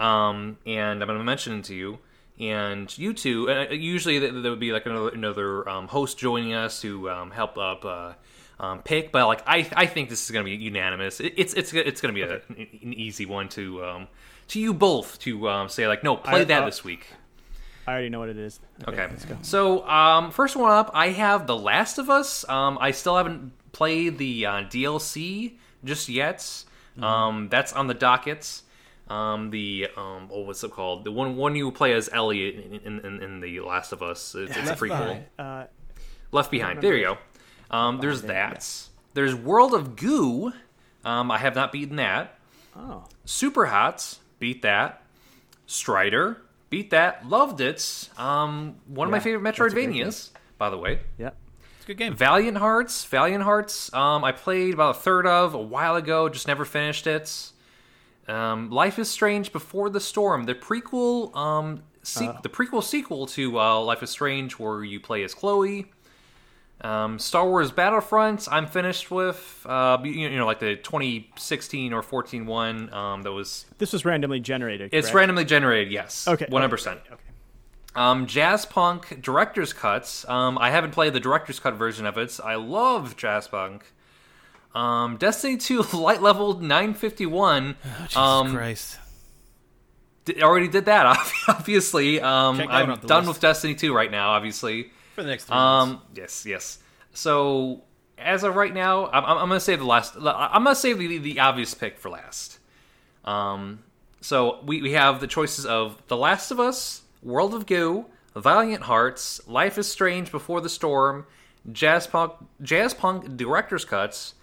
um, 0.01 0.59
and 0.67 1.03
I'm 1.03 1.07
gonna 1.07 1.23
mention 1.23 1.59
it 1.59 1.65
to 1.67 1.75
you. 1.75 1.99
And 2.39 2.97
you 2.97 3.13
two, 3.13 3.51
uh, 3.51 3.67
usually 3.71 4.19
there 4.19 4.51
would 4.51 4.61
be 4.61 4.73
like 4.73 4.87
another 4.87 5.11
another 5.11 5.69
um, 5.69 5.89
host 5.89 6.19
joining 6.19 6.55
us 6.55 6.81
to 6.81 7.11
um, 7.11 7.31
help 7.31 7.59
up 7.59 7.85
uh, 7.85 8.13
um, 8.59 8.83
pick. 8.83 9.13
But 9.13 9.27
like 9.27 9.43
I, 9.47 9.69
I 9.77 9.87
think 9.87 10.09
this 10.09 10.25
is 10.25 10.31
gonna 10.31 10.45
be 10.45 10.57
unanimous. 10.57 11.21
It, 11.21 11.35
it's 11.37 11.53
it's 11.53 11.73
it's 11.75 12.01
gonna 12.01 12.15
be 12.15 12.23
a, 12.23 12.41
an 12.49 12.95
easy 12.95 13.27
one 13.27 13.51
to 13.51 13.85
um, 13.85 14.09
to 14.49 14.59
you 14.59 14.73
both 14.73 15.19
to 15.21 15.51
um, 15.51 15.69
say 15.69 15.87
like 15.87 16.03
no, 16.03 16.17
play 16.17 16.41
I- 16.41 16.45
that 16.45 16.63
uh, 16.63 16.67
this 16.67 16.83
week. 16.83 17.07
I 17.87 17.93
already 17.93 18.09
know 18.11 18.21
what 18.21 18.29
it 18.29 18.37
is. 18.37 18.61
Okay. 18.87 19.07
let's 19.09 19.25
go. 19.25 19.37
So, 19.43 19.89
um, 19.89 20.31
first 20.31 20.55
one 20.55 20.71
up, 20.71 20.91
I 20.95 21.09
have 21.09 21.49
The 21.49 21.57
Last 21.57 21.99
of 21.99 22.09
Us. 22.09 22.49
Um, 22.49 22.79
I 22.81 22.93
still 22.93 23.17
haven't 23.17 23.53
played 23.73 24.17
the 24.19 24.47
uh, 24.47 24.53
DLC 24.65 25.55
just 25.83 26.09
yet. 26.09 26.39
Mm-hmm. 26.39 27.03
Um, 27.03 27.49
that's 27.49 27.73
on 27.73 27.89
the 27.89 27.95
docket. 27.95 28.63
Um, 29.11 29.51
the 29.51 29.89
um, 29.97 30.31
oh, 30.33 30.43
what's 30.43 30.63
it 30.63 30.71
called? 30.71 31.05
The 31.05 31.11
one 31.11 31.37
one 31.37 31.57
you 31.57 31.71
play 31.73 31.93
as 31.95 32.09
Elliot 32.13 32.55
in, 32.65 32.75
in, 32.81 33.01
in, 33.05 33.23
in 33.23 33.41
The 33.41 33.61
Last 33.61 33.91
of 33.93 34.03
Us. 34.03 34.35
It's, 34.37 34.57
it's 34.57 34.67
a 34.67 34.71
Left 34.71 34.81
prequel. 34.81 34.89
Behind. 34.89 35.25
Uh, 35.39 35.65
Left 36.31 36.51
Behind. 36.51 36.81
There 36.81 36.97
you 36.97 37.05
go. 37.05 37.19
Um, 37.77 37.99
there's 38.01 38.23
that. 38.23 38.89
There's 39.15 39.35
World 39.35 39.75
of 39.75 39.97
Goo. 39.97 40.53
Um, 41.05 41.31
I 41.31 41.39
have 41.39 41.55
not 41.57 41.73
beaten 41.73 41.97
that. 41.97 42.39
oh, 42.77 43.05
Super 43.25 43.67
Hot, 43.67 44.19
beat 44.39 44.63
that. 44.63 45.03
Strider, 45.67 46.43
beat 46.69 46.91
that. 46.91 47.29
Loved 47.29 47.61
it. 47.61 48.09
Um, 48.17 48.77
one 48.87 49.09
of 49.09 49.13
my 49.13 49.19
favorite 49.19 49.43
that's 49.43 49.59
a 49.59 49.71
great 49.75 49.89
Metroidvanias, 49.89 50.31
by 50.59 50.71
the 50.71 50.79
way. 50.79 51.01
yep. 51.19 51.37
It's 51.77 51.85
a 51.85 51.89
good 51.89 51.97
game. 51.97 52.15
Valiant 52.15 52.59
Hearts, 52.59 53.05
Valiant 53.07 53.43
Hearts. 53.43 53.93
Um, 53.95 54.23
I 54.23 54.33
played 54.33 54.75
about 54.75 54.97
a 54.97 54.99
third 55.01 55.27
of 55.27 55.55
a 55.55 55.59
while 55.61 55.97
ago, 55.97 56.29
just 56.29 56.47
never 56.47 56.65
finished 56.65 57.07
it. 57.07 57.51
Um, 58.31 58.71
Life 58.71 58.99
is 58.99 59.11
Strange 59.11 59.53
Before 59.53 59.91
the 59.91 60.01
Storm, 60.01 60.45
the 60.45 60.55
prequel, 60.55 61.35
um, 61.37 61.83
se- 62.03 62.31
the 62.43 62.49
prequel 62.49 62.83
sequel 62.83 63.27
to 63.27 63.59
uh, 63.59 63.81
Life 63.81 64.03
is 64.03 64.11
Strange, 64.11 64.53
where 64.59 64.85
you 64.85 65.01
play 65.01 65.23
as 65.25 65.35
Chloe. 65.35 65.91
Um, 66.83 67.19
Star 67.19 67.47
Wars 67.47 67.71
Battlefront, 67.71 68.49
I'm 68.51 68.67
finished 68.67 69.11
with. 69.11 69.67
Uh, 69.69 69.99
you 70.03 70.13
you 70.13 70.39
know, 70.39 70.47
like 70.47 70.61
the 70.61 70.77
2016 70.77 71.93
or 71.93 72.03
14 72.03 72.47
one. 72.47 72.91
Um, 72.95 73.23
that 73.23 73.33
was 73.33 73.67
This 73.79 73.93
was 73.93 74.05
randomly 74.07 74.41
generated. 74.41 74.91
it's 74.93 75.09
correct? 75.09 75.15
randomly 75.17 75.45
generated. 75.45 75.93
Yes. 75.93 76.27
Okay, 76.27 76.47
One 76.49 76.63
hundred 76.63 76.71
percent. 76.71 77.01
Okay. 77.13 77.21
Um, 77.97 78.27
Jazz 78.27 78.65
Punk 78.65 79.21
Director's 79.21 79.73
Cuts. 79.73 80.27
Um, 80.29 80.57
I 80.59 80.71
haven't 80.71 80.93
played 80.93 81.13
the 81.13 81.21
Director's 81.21 81.59
Cut 81.61 81.75
version 81.75 82.07
of 82.07 82.17
it. 82.17 82.39
I 82.43 82.55
love 82.55 83.17
Jazz 83.17 83.49
Punk. 83.49 83.85
Um, 84.75 85.17
Destiny 85.17 85.57
2 85.57 85.83
Light 85.95 86.23
Level 86.23 86.61
951. 86.61 87.77
Jesus 88.03 88.17
um, 88.17 88.55
Christ. 88.55 88.99
d- 90.25 90.43
already 90.43 90.69
did 90.69 90.87
that, 90.87 91.07
obviously. 91.49 92.21
Um, 92.21 92.59
that 92.59 92.71
I'm 92.71 92.99
done 93.01 93.25
list. 93.25 93.29
with 93.29 93.41
Destiny 93.41 93.75
2 93.75 93.95
right 93.95 94.11
now, 94.11 94.31
obviously. 94.31 94.91
For 95.15 95.23
the 95.23 95.29
next 95.29 95.45
three 95.45 95.57
months. 95.57 95.93
Um, 95.93 96.03
yes, 96.15 96.47
yes. 96.47 96.79
So, 97.13 97.83
as 98.17 98.45
of 98.45 98.55
right 98.55 98.73
now, 98.73 99.07
I'm, 99.07 99.25
I'm 99.25 99.49
gonna 99.49 99.59
save 99.61 99.81
the 99.81 99.87
last. 99.87 100.15
I'm 100.17 100.65
gonna 100.65 100.75
save 100.75 100.99
the, 100.99 101.19
the 101.19 101.41
obvious 101.41 101.75
pick 101.75 101.99
for 101.99 102.11
last. 102.11 102.61
Um, 103.25 103.81
so 104.21 104.61
we, 104.65 104.83
we 104.83 104.93
have 104.93 105.21
the 105.21 105.27
choices 105.27 105.67
of 105.67 106.01
The 106.09 106.17
Last 106.17 106.51
of 106.51 106.61
Us, 106.61 107.03
World 107.23 107.55
of 107.55 107.67
Goo, 107.67 108.07
Valiant 108.37 108.83
Hearts, 108.83 109.41
Life 109.47 109.79
is 109.79 109.89
Strange 109.89 110.31
Before 110.31 110.61
the 110.61 110.69
Storm, 110.69 111.27
Jazz 111.73 112.07
Punk, 112.07 112.33
Jazz 112.63 112.95
Punk 112.95 113.37
Director's 113.37 113.85
Cuts, 113.85 114.35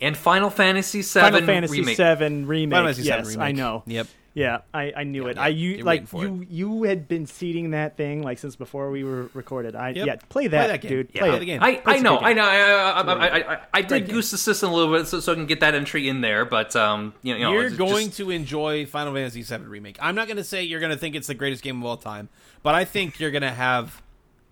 and 0.00 0.16
Final 0.16 0.50
Fantasy 0.50 1.02
VII 1.02 1.20
Final 1.20 1.42
Fantasy 1.42 1.80
remake. 1.80 1.96
VII 1.96 2.44
remake. 2.44 2.76
Final 2.76 2.86
Fantasy 2.86 3.02
VII 3.02 3.08
yes, 3.08 3.26
remake. 3.28 3.44
I 3.46 3.52
know. 3.52 3.82
Yep. 3.86 4.06
Yeah, 4.34 4.60
I, 4.72 4.92
I 4.96 5.02
knew 5.02 5.26
it. 5.26 5.34
yeah, 5.36 5.42
I 5.42 5.48
you 5.48 5.70
you're 5.70 5.84
like 5.84 6.00
waiting 6.02 6.06
for 6.06 6.22
you 6.22 6.46
you 6.48 6.82
had 6.84 7.08
been 7.08 7.26
seeding 7.26 7.70
that 7.70 7.96
thing 7.96 8.22
like 8.22 8.38
since 8.38 8.54
before 8.54 8.88
we 8.92 9.02
were 9.02 9.30
recorded. 9.34 9.74
I 9.74 9.88
Yep. 9.88 10.06
yeah, 10.06 10.16
play 10.28 10.46
that, 10.46 10.68
that 10.68 10.80
game. 10.80 10.90
dude. 10.90 11.08
Yeah, 11.12 11.22
play 11.22 11.28
play 11.30 11.36
it. 11.38 11.40
the 11.40 11.46
game. 11.46 11.62
I, 11.62 11.82
I 11.84 11.98
know, 11.98 12.18
good 12.18 12.26
I 12.26 12.32
know. 12.34 12.44
I, 12.44 12.56
I, 12.56 13.00
I, 13.00 13.26
I, 13.26 13.54
I, 13.54 13.60
I 13.74 13.82
did 13.82 14.06
game. 14.06 14.14
goose 14.14 14.30
the 14.30 14.38
system 14.38 14.70
a 14.70 14.74
little 14.74 14.94
bit 14.94 15.08
so, 15.08 15.18
so 15.18 15.32
I 15.32 15.34
can 15.34 15.46
get 15.46 15.58
that 15.60 15.74
entry 15.74 16.08
in 16.08 16.20
there, 16.20 16.44
but 16.44 16.76
um, 16.76 17.14
you 17.22 17.36
know, 17.36 17.52
You're 17.52 17.66
it's 17.66 17.76
going 17.76 18.10
to 18.12 18.30
enjoy 18.30 18.86
Final 18.86 19.12
Fantasy 19.12 19.42
VII 19.42 19.64
remake. 19.64 19.98
I'm 20.00 20.14
not 20.14 20.28
going 20.28 20.36
to 20.36 20.44
say 20.44 20.62
you're 20.62 20.80
going 20.80 20.92
to 20.92 20.98
think 20.98 21.16
it's 21.16 21.26
the 21.26 21.34
greatest 21.34 21.64
game 21.64 21.80
of 21.80 21.86
all 21.86 21.96
time, 21.96 22.28
but 22.62 22.76
I 22.76 22.84
think 22.84 23.18
you're 23.18 23.32
going 23.32 23.42
to 23.42 23.50
have 23.50 24.02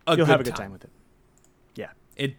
a 0.08 0.16
You'll 0.16 0.26
good 0.26 0.32
have 0.32 0.40
a 0.40 0.44
good 0.44 0.56
time 0.56 0.72
with 0.72 0.82
it. 0.82 0.90
Yeah. 1.76 1.90
It. 2.16 2.34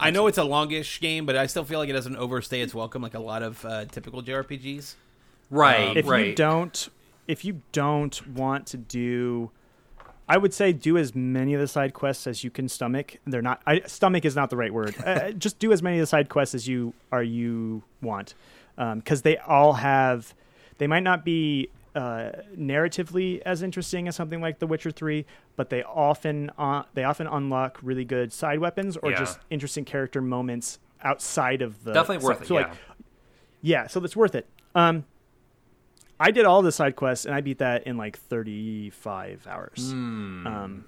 I 0.00 0.10
know 0.10 0.26
it's 0.26 0.38
a 0.38 0.44
longish 0.44 1.00
game, 1.00 1.26
but 1.26 1.36
I 1.36 1.46
still 1.46 1.64
feel 1.64 1.78
like 1.78 1.88
it 1.88 1.92
doesn't 1.92 2.16
overstay 2.16 2.60
its 2.60 2.74
welcome 2.74 3.02
like 3.02 3.14
a 3.14 3.20
lot 3.20 3.42
of 3.42 3.64
uh, 3.64 3.84
typical 3.84 4.22
JRPGs. 4.22 4.94
right, 5.50 5.96
If 5.96 6.08
right. 6.08 6.26
you 6.28 6.34
don't 6.34 6.88
if 7.28 7.44
you 7.44 7.62
don't 7.70 8.26
want 8.28 8.66
to 8.68 8.76
do 8.76 9.50
I 10.28 10.36
would 10.36 10.54
say 10.54 10.72
do 10.72 10.96
as 10.96 11.14
many 11.14 11.54
of 11.54 11.60
the 11.60 11.66
side 11.66 11.92
quests 11.92 12.26
as 12.28 12.44
you 12.44 12.50
can 12.50 12.68
stomach. 12.68 13.16
They're 13.26 13.42
not 13.42 13.60
I, 13.66 13.80
stomach 13.80 14.24
is 14.24 14.36
not 14.36 14.48
the 14.48 14.56
right 14.56 14.72
word. 14.72 14.94
uh, 15.04 15.30
just 15.46 15.58
do 15.58 15.72
as 15.72 15.82
many 15.82 15.98
of 15.98 16.02
the 16.02 16.06
side 16.06 16.28
quests 16.28 16.54
as 16.54 16.68
you 16.68 16.94
are 17.10 17.22
you 17.22 17.82
want, 18.00 18.34
because 18.76 19.22
they 19.22 19.36
all 19.38 19.74
have. 19.74 20.34
They 20.78 20.86
might 20.86 21.02
not 21.02 21.24
be 21.26 21.68
uh, 22.00 22.30
narratively 22.56 23.40
as 23.44 23.62
interesting 23.62 24.08
as 24.08 24.16
something 24.16 24.40
like 24.40 24.58
The 24.58 24.66
Witcher 24.66 24.90
Three, 24.90 25.26
but 25.56 25.68
they 25.70 25.82
often 25.82 26.50
uh, 26.56 26.84
they 26.94 27.04
often 27.04 27.26
unlock 27.26 27.78
really 27.82 28.04
good 28.04 28.32
side 28.32 28.58
weapons 28.58 28.96
or 28.96 29.10
Yeah. 29.10 29.18
just 29.18 29.38
interesting 29.50 29.84
character 29.84 30.20
moments 30.22 30.78
outside 31.02 31.60
of 31.62 31.84
the 31.84 31.92
Definitely 31.92 32.24
worth 32.26 32.38
so- 32.38 32.42
it. 32.44 32.46
so, 32.48 32.58
yeah. 32.58 32.66
like, 32.68 32.76
yeah, 33.62 33.86
so 33.86 34.00
that's 34.00 34.16
worth 34.16 34.34
it. 34.34 34.46
Um, 34.74 35.04
I 36.18 36.30
did 36.30 36.44
all 36.44 36.62
the 36.62 36.72
side 36.72 36.96
quests 36.96 37.24
and 37.26 37.34
I 37.34 37.40
beat 37.40 37.58
that 37.58 37.86
in 37.86 37.96
like 37.96 38.18
35 38.18 39.46
hours. 39.46 39.90
Hmm. 39.92 40.46
Um, 40.46 40.84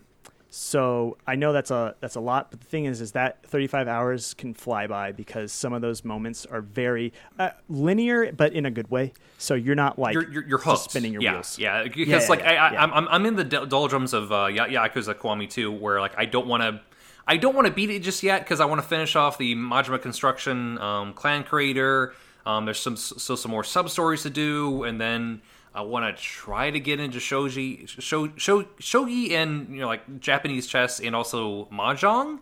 so 0.55 1.17
I 1.27 1.37
know 1.37 1.55
that's 1.55 1.71
a 1.71 1.95
that's 2.01 2.15
a 2.15 2.21
lot, 2.21 2.51
but 2.51 2.61
the 2.61 2.67
thing 2.67 2.85
is, 2.85 3.01
is 3.01 3.13
that 3.13 3.43
35 3.47 3.89
hours 3.89 4.35
can 4.35 4.53
fly 4.53 4.87
by 4.87 5.11
because 5.11 5.51
some 5.51 5.73
of 5.73 5.81
those 5.81 6.05
moments 6.05 6.45
are 6.45 6.61
very 6.61 7.15
uh, 7.39 7.51
linear, 7.71 8.31
but 8.33 8.53
in 8.53 8.67
a 8.67 8.71
good 8.71 8.91
way. 8.91 9.15
So 9.39 9.55
you're 9.55 9.75
not 9.75 9.99
like 9.99 10.13
you're, 10.13 10.31
you're, 10.31 10.47
you're 10.47 10.59
hooked. 10.59 10.91
spinning 10.91 11.15
your 11.15 11.23
yeah, 11.23 11.33
wheels. 11.33 11.59
Yeah, 11.59 11.85
because 11.85 12.07
Yeah, 12.07 12.21
yeah, 12.21 12.27
like 12.29 12.43
I, 12.43 12.57
I, 12.57 12.73
yeah. 12.73 12.85
I'm 12.85 13.09
I'm 13.09 13.25
in 13.25 13.37
the 13.37 13.45
doldrums 13.45 14.13
of 14.13 14.31
uh, 14.31 14.49
Ya- 14.49 14.67
Yakuza 14.67 15.15
Kiwami 15.15 15.49
2, 15.49 15.73
where 15.73 16.01
like 16.01 16.13
I 16.19 16.27
don't 16.27 16.47
want 16.47 16.63
to. 16.63 16.83
I 17.27 17.39
don't 17.39 17.55
want 17.55 17.67
to 17.67 17.73
beat 17.73 17.89
it 17.89 18.01
just 18.01 18.23
yet 18.23 18.43
because 18.43 18.61
I 18.61 18.67
want 18.67 18.83
to 18.83 18.87
finish 18.87 19.17
off 19.17 19.39
the 19.39 19.55
Majima 19.55 20.03
Construction 20.03 20.77
um, 20.79 21.15
clan 21.15 21.45
creator. 21.45 22.13
Um, 22.45 22.67
there's 22.67 22.81
some 22.81 22.97
still 22.97 23.39
some 23.39 23.51
more 23.53 23.65
sub 23.65 23.89
stories 23.89 24.23
to 24.25 24.31
do, 24.31 24.83
and 24.83 25.01
then 25.01 25.41
I 25.75 25.81
want 25.83 26.15
to 26.17 26.23
try 26.23 26.71
to 26.71 26.79
get 26.79 27.01
into 27.01 27.19
shogi, 27.19 27.89
sho, 27.89 28.31
sho, 28.37 28.65
shogi, 28.81 29.31
and 29.33 29.69
you 29.75 29.81
know 29.81 29.87
like 29.87 30.21
Japanese 30.21 30.67
chess, 30.67 31.01
and 31.01 31.17
also 31.17 31.67
mahjong, 31.73 32.41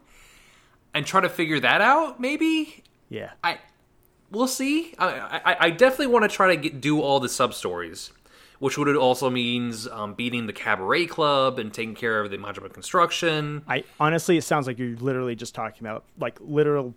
and 0.95 1.07
try 1.07 1.21
to 1.21 1.29
figure 1.29 1.61
that 1.61 1.81
out. 1.81 2.21
Maybe 2.21 2.83
Yeah. 3.09 3.31
I 3.45 3.59
we'll 4.31 4.49
see. 4.49 4.95
I 4.99 5.41
I, 5.45 5.57
I 5.67 5.71
definitely 5.71 6.09
want 6.09 6.29
to 6.29 6.35
try 6.35 6.55
to 6.55 6.57
get, 6.61 6.81
do 6.81 7.01
all 7.01 7.21
the 7.21 7.29
sub 7.29 7.55
stories, 7.55 8.11
which 8.59 8.77
would 8.77 8.95
also 8.97 9.31
means 9.31 9.87
um, 9.89 10.15
beating 10.15 10.47
the 10.47 10.53
cabaret 10.53 11.07
club 11.07 11.59
and 11.61 11.73
taking 11.73 11.95
care 11.95 12.21
of 12.21 12.31
the 12.33 12.37
Majima 12.37 12.73
construction. 12.73 13.63
I 13.69 13.85
honestly, 14.01 14.37
it 14.39 14.43
sounds 14.43 14.67
like 14.67 14.79
you're 14.79 14.97
literally 14.97 15.37
just 15.37 15.55
talking 15.55 15.87
about 15.87 16.05
like 16.19 16.37
literal 16.41 16.95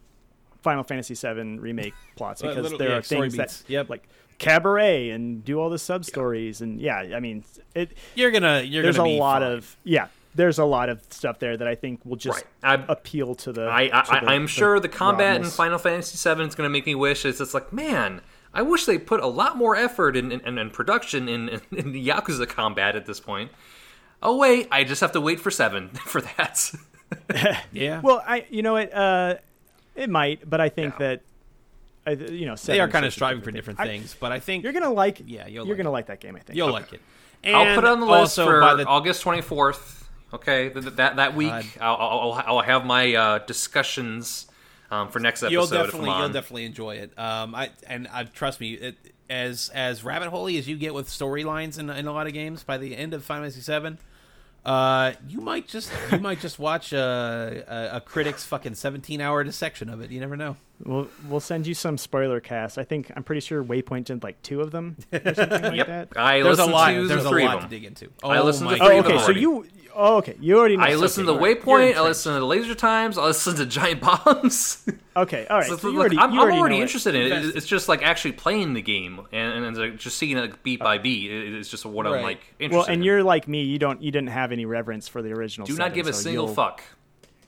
Final 0.64 0.84
Fantasy 0.84 1.14
VII 1.14 1.60
remake 1.60 1.94
plots 2.16 2.42
because 2.42 2.58
little- 2.58 2.78
there 2.80 2.90
yeah, 2.90 2.96
are 2.98 3.02
things 3.02 3.36
beats. 3.38 3.62
that 3.62 3.70
Yep. 3.70 3.90
like 3.90 4.08
cabaret 4.44 5.10
and 5.10 5.44
do 5.46 5.60
all 5.60 5.70
the 5.70 5.80
sub 5.80 6.06
stories 6.06 6.62
and 6.62 6.80
yeah, 6.82 6.98
I 7.16 7.20
mean 7.20 7.44
it. 7.76 7.92
You're 8.16 8.32
gonna. 8.32 8.62
You're 8.62 8.84
there's 8.84 8.96
a 8.96 9.00
gonna 9.00 9.10
be 9.10 9.20
lot 9.20 9.42
fine. 9.42 9.52
of 9.52 9.78
yeah. 9.84 10.08
There's 10.36 10.58
a 10.58 10.66
lot 10.66 10.90
of 10.90 11.00
stuff 11.12 11.38
there 11.38 11.56
that 11.58 11.68
I 11.68 11.76
think 11.76 12.04
will 12.06 12.16
just 12.16 12.44
Right. 12.64 12.80
I- 12.80 12.86
appeal 12.92 13.36
to 13.36 13.54
the. 13.54 13.70
I, 13.72 13.88
to 13.90 13.96
I, 13.96 14.20
the- 14.22 14.26
I'm 14.32 14.48
sure 14.48 14.80
the 14.80 14.90
combat 14.90 15.36
in. 15.42 15.44
Final 15.46 15.78
Fantasy 15.78 16.18
VII 16.18 16.42
is 16.44 16.56
going 16.56 16.66
to 16.68 16.70
make 16.72 16.88
me 16.88 16.96
wish. 16.96 17.24
It's 17.24 17.38
just 17.38 17.54
like, 17.54 17.72
man, 17.72 18.22
I 18.52 18.64
wish 18.64 18.86
they 18.86 18.98
put 18.98 19.20
a 19.22 19.28
lot 19.28 19.58
more 19.58 19.76
effort 19.76 20.18
in, 20.18 20.32
in, 20.32 20.58
in 20.58 20.70
production 20.72 21.30
in, 21.30 21.50
in, 21.50 21.62
in 21.72 21.92
the 21.92 22.08
Yakuza 22.08 22.48
combat 22.50 22.96
at 22.96 23.06
this 23.06 23.20
point. 23.20 23.52
Oh 24.24 24.36
wait, 24.38 24.68
I 24.72 24.84
just 24.84 25.02
have 25.02 25.12
to 25.12 25.22
wait 25.22 25.40
for 25.40 25.52
seven 25.52 25.90
for 26.06 26.22
that. 26.22 26.72
Yeah. 27.72 28.02
Well, 28.04 28.24
I 28.26 28.48
you 28.50 28.64
know 28.64 28.78
it. 28.78 28.92
Uh, 28.92 29.36
it 29.96 30.10
might, 30.10 30.50
but 30.50 30.60
I 30.60 30.70
think 30.70 30.96
Yeah. 30.96 31.08
that. 31.10 31.22
I, 32.06 32.12
you 32.12 32.46
know, 32.46 32.56
they 32.56 32.80
are 32.80 32.88
kind 32.88 33.06
of 33.06 33.12
such 33.14 33.18
a 33.18 33.20
striving 33.20 33.42
for 33.42 33.46
thing. 33.46 33.56
different 33.56 33.80
I- 33.80 33.86
things, 33.88 34.16
but 34.20 34.32
I 34.32 34.40
think 34.40 34.64
You're 34.64 34.74
gonna 34.74 34.92
like. 34.92 35.22
Yeah, 35.26 35.48
you'll 35.48 35.66
you're 35.66 35.76
like 35.76 35.78
gonna 35.78 35.90
it. 35.90 35.94
like 35.94 36.08
that 36.08 36.20
game. 36.20 36.36
I 36.36 36.40
think. 36.40 36.58
you'll 36.58 36.72
like 36.72 36.92
it. 36.94 37.02
I'll 37.46 37.76
put 37.76 37.84
it 37.84 37.90
on 37.90 38.00
the 38.00 38.06
list 38.06 38.40
also 38.40 38.46
for 38.46 38.62
by 38.62 38.76
the 38.76 38.86
August 38.86 39.24
24th. 39.24 40.04
Okay, 40.34 40.70
th- 40.70 40.84
th- 40.86 40.96
that 40.96 41.18
that 41.18 41.36
week 41.36 41.52
I'll, 41.80 41.96
I'll, 41.96 42.44
I'll 42.58 42.62
have 42.62 42.86
my 42.86 43.14
uh, 43.14 43.38
discussions 43.40 44.48
um, 44.90 45.10
for 45.10 45.20
next 45.20 45.44
episode. 45.44 45.52
you'll 45.54 45.64
if 45.66 45.72
I'm 45.72 45.86
definitely 45.86 46.10
you'll 46.10 46.30
definitely 46.30 46.66
enjoy 46.66 46.96
it. 46.96 47.18
Um, 47.20 47.54
I 47.56 47.70
and 47.88 48.08
I 48.08 48.24
trust 48.24 48.60
me, 48.60 48.74
it, 48.74 48.98
as 49.30 49.70
as 49.74 50.04
rabbit 50.04 50.30
holey 50.32 50.58
as 50.58 50.68
you 50.68 50.76
get 50.76 50.94
with 50.94 51.08
storylines 51.08 51.78
in, 51.80 51.90
in 51.90 52.08
a 52.08 52.12
lot 52.14 52.28
of 52.28 52.34
games, 52.34 52.64
by 52.64 52.78
the 52.78 52.96
end 52.96 53.14
of 53.14 53.24
Final 53.24 53.44
Fantasy 53.44 53.62
Seven, 53.62 53.98
uh, 54.66 55.14
you 55.28 55.42
might 55.42 55.68
just 55.68 55.92
you 56.12 56.20
might 56.20 56.40
just 56.40 56.58
watch 56.60 56.94
a, 56.94 57.64
a, 57.68 57.98
a 57.98 58.02
critic's 58.02 58.46
fucking 58.46 58.76
seventeen 58.76 59.20
hour 59.22 59.44
dissection 59.44 59.90
of 59.90 60.02
it. 60.02 60.10
You 60.12 60.20
never 60.20 60.38
know. 60.38 60.56
We'll 60.86 61.08
we'll 61.28 61.40
send 61.40 61.68
you 61.68 61.74
some 61.74 61.98
spoiler 61.98 62.40
cast. 62.40 62.78
I 62.78 62.84
think 62.84 63.12
I'm 63.16 63.24
pretty 63.24 63.42
sure 63.42 63.64
Waypoint 63.64 64.06
did 64.06 64.24
like 64.24 64.42
two 64.42 64.62
of 64.62 64.72
them 64.72 64.98
or 65.12 65.20
something 65.36 65.50
like 65.62 65.76
Yep, 65.76 65.88
that. 65.88 66.08
I 66.16 66.42
There's 66.42 66.60
a 66.60 66.66
listened 66.66 66.72
lot. 66.74 66.92
to 66.94 67.08
There's 67.08 67.26
a 67.26 67.30
lot 67.30 67.62
to 67.62 67.68
dig 67.68 67.84
into. 67.86 68.10
Oh, 68.24 68.30
I 68.30 68.42
listened 68.42 68.70
to 68.70 68.78
my 68.78 68.86
three 68.86 68.96
Oh, 68.96 69.00
of 69.00 69.06
them 69.06 69.16
okay. 69.18 69.26
So 69.26 69.32
you. 69.32 69.66
Oh, 69.96 70.18
okay. 70.18 70.36
You 70.40 70.58
already 70.58 70.78
know. 70.78 70.84
I 70.84 70.96
listen 70.96 71.26
to 71.26 71.32
okay, 71.32 71.40
you're- 71.40 71.50
you're 71.56 71.62
Waypoint. 71.62 71.96
I 71.96 72.02
listen 72.02 72.34
listened 72.34 72.36
to 72.40 72.46
Laser 72.46 72.76
Times. 72.76 73.18
I 73.18 73.26
listen 73.26 73.56
to 73.56 73.66
Giant 73.66 74.02
Bombs. 74.02 74.86
Okay. 75.16 75.46
All 75.48 75.60
right. 75.60 75.68
So, 75.68 75.78
So 75.78 75.90
look, 75.90 76.00
already, 76.00 76.18
I'm, 76.18 76.32
I'm 76.32 76.40
already 76.40 76.58
already 76.58 76.76
know 76.78 76.80
it. 76.80 76.86
interested 76.86 77.14
in 77.14 77.22
it. 77.22 77.32
Invested. 77.32 77.56
It's 77.56 77.68
just 77.68 77.88
like 77.88 78.02
actually 78.02 78.32
playing 78.32 78.74
the 78.74 78.82
game 78.82 79.22
and, 79.32 79.64
and, 79.64 79.78
like, 79.78 79.98
just 79.98 80.18
seeing 80.18 80.36
it 80.36 80.42
like, 80.42 80.64
beat 80.64 80.80
by 80.80 80.98
oh. 80.98 81.02
beat. 81.04 81.30
It- 81.32 81.54
It's 81.54 81.70
just 81.70 81.86
what 81.86 82.08
I'm 82.08 82.24
like 82.24 82.40
interested. 82.58 82.76
Well, 82.76 82.86
and 82.88 83.02
in. 83.02 83.04
you're 83.04 83.22
like 83.24 83.48
me. 83.48 83.62
You 83.62 83.78
don't. 83.78 84.02
You 84.02 84.10
didn't 84.10 84.30
have 84.30 84.52
any 84.52 84.66
reverence 84.66 85.08
for 85.08 85.22
the 85.22 85.32
original. 85.32 85.68
do 85.68 85.74
not 85.74 85.78
seven, 85.92 85.96
give 85.96 86.08
a 86.08 86.14
so 86.14 86.22
single 86.22 86.48
fuck. 86.48 86.82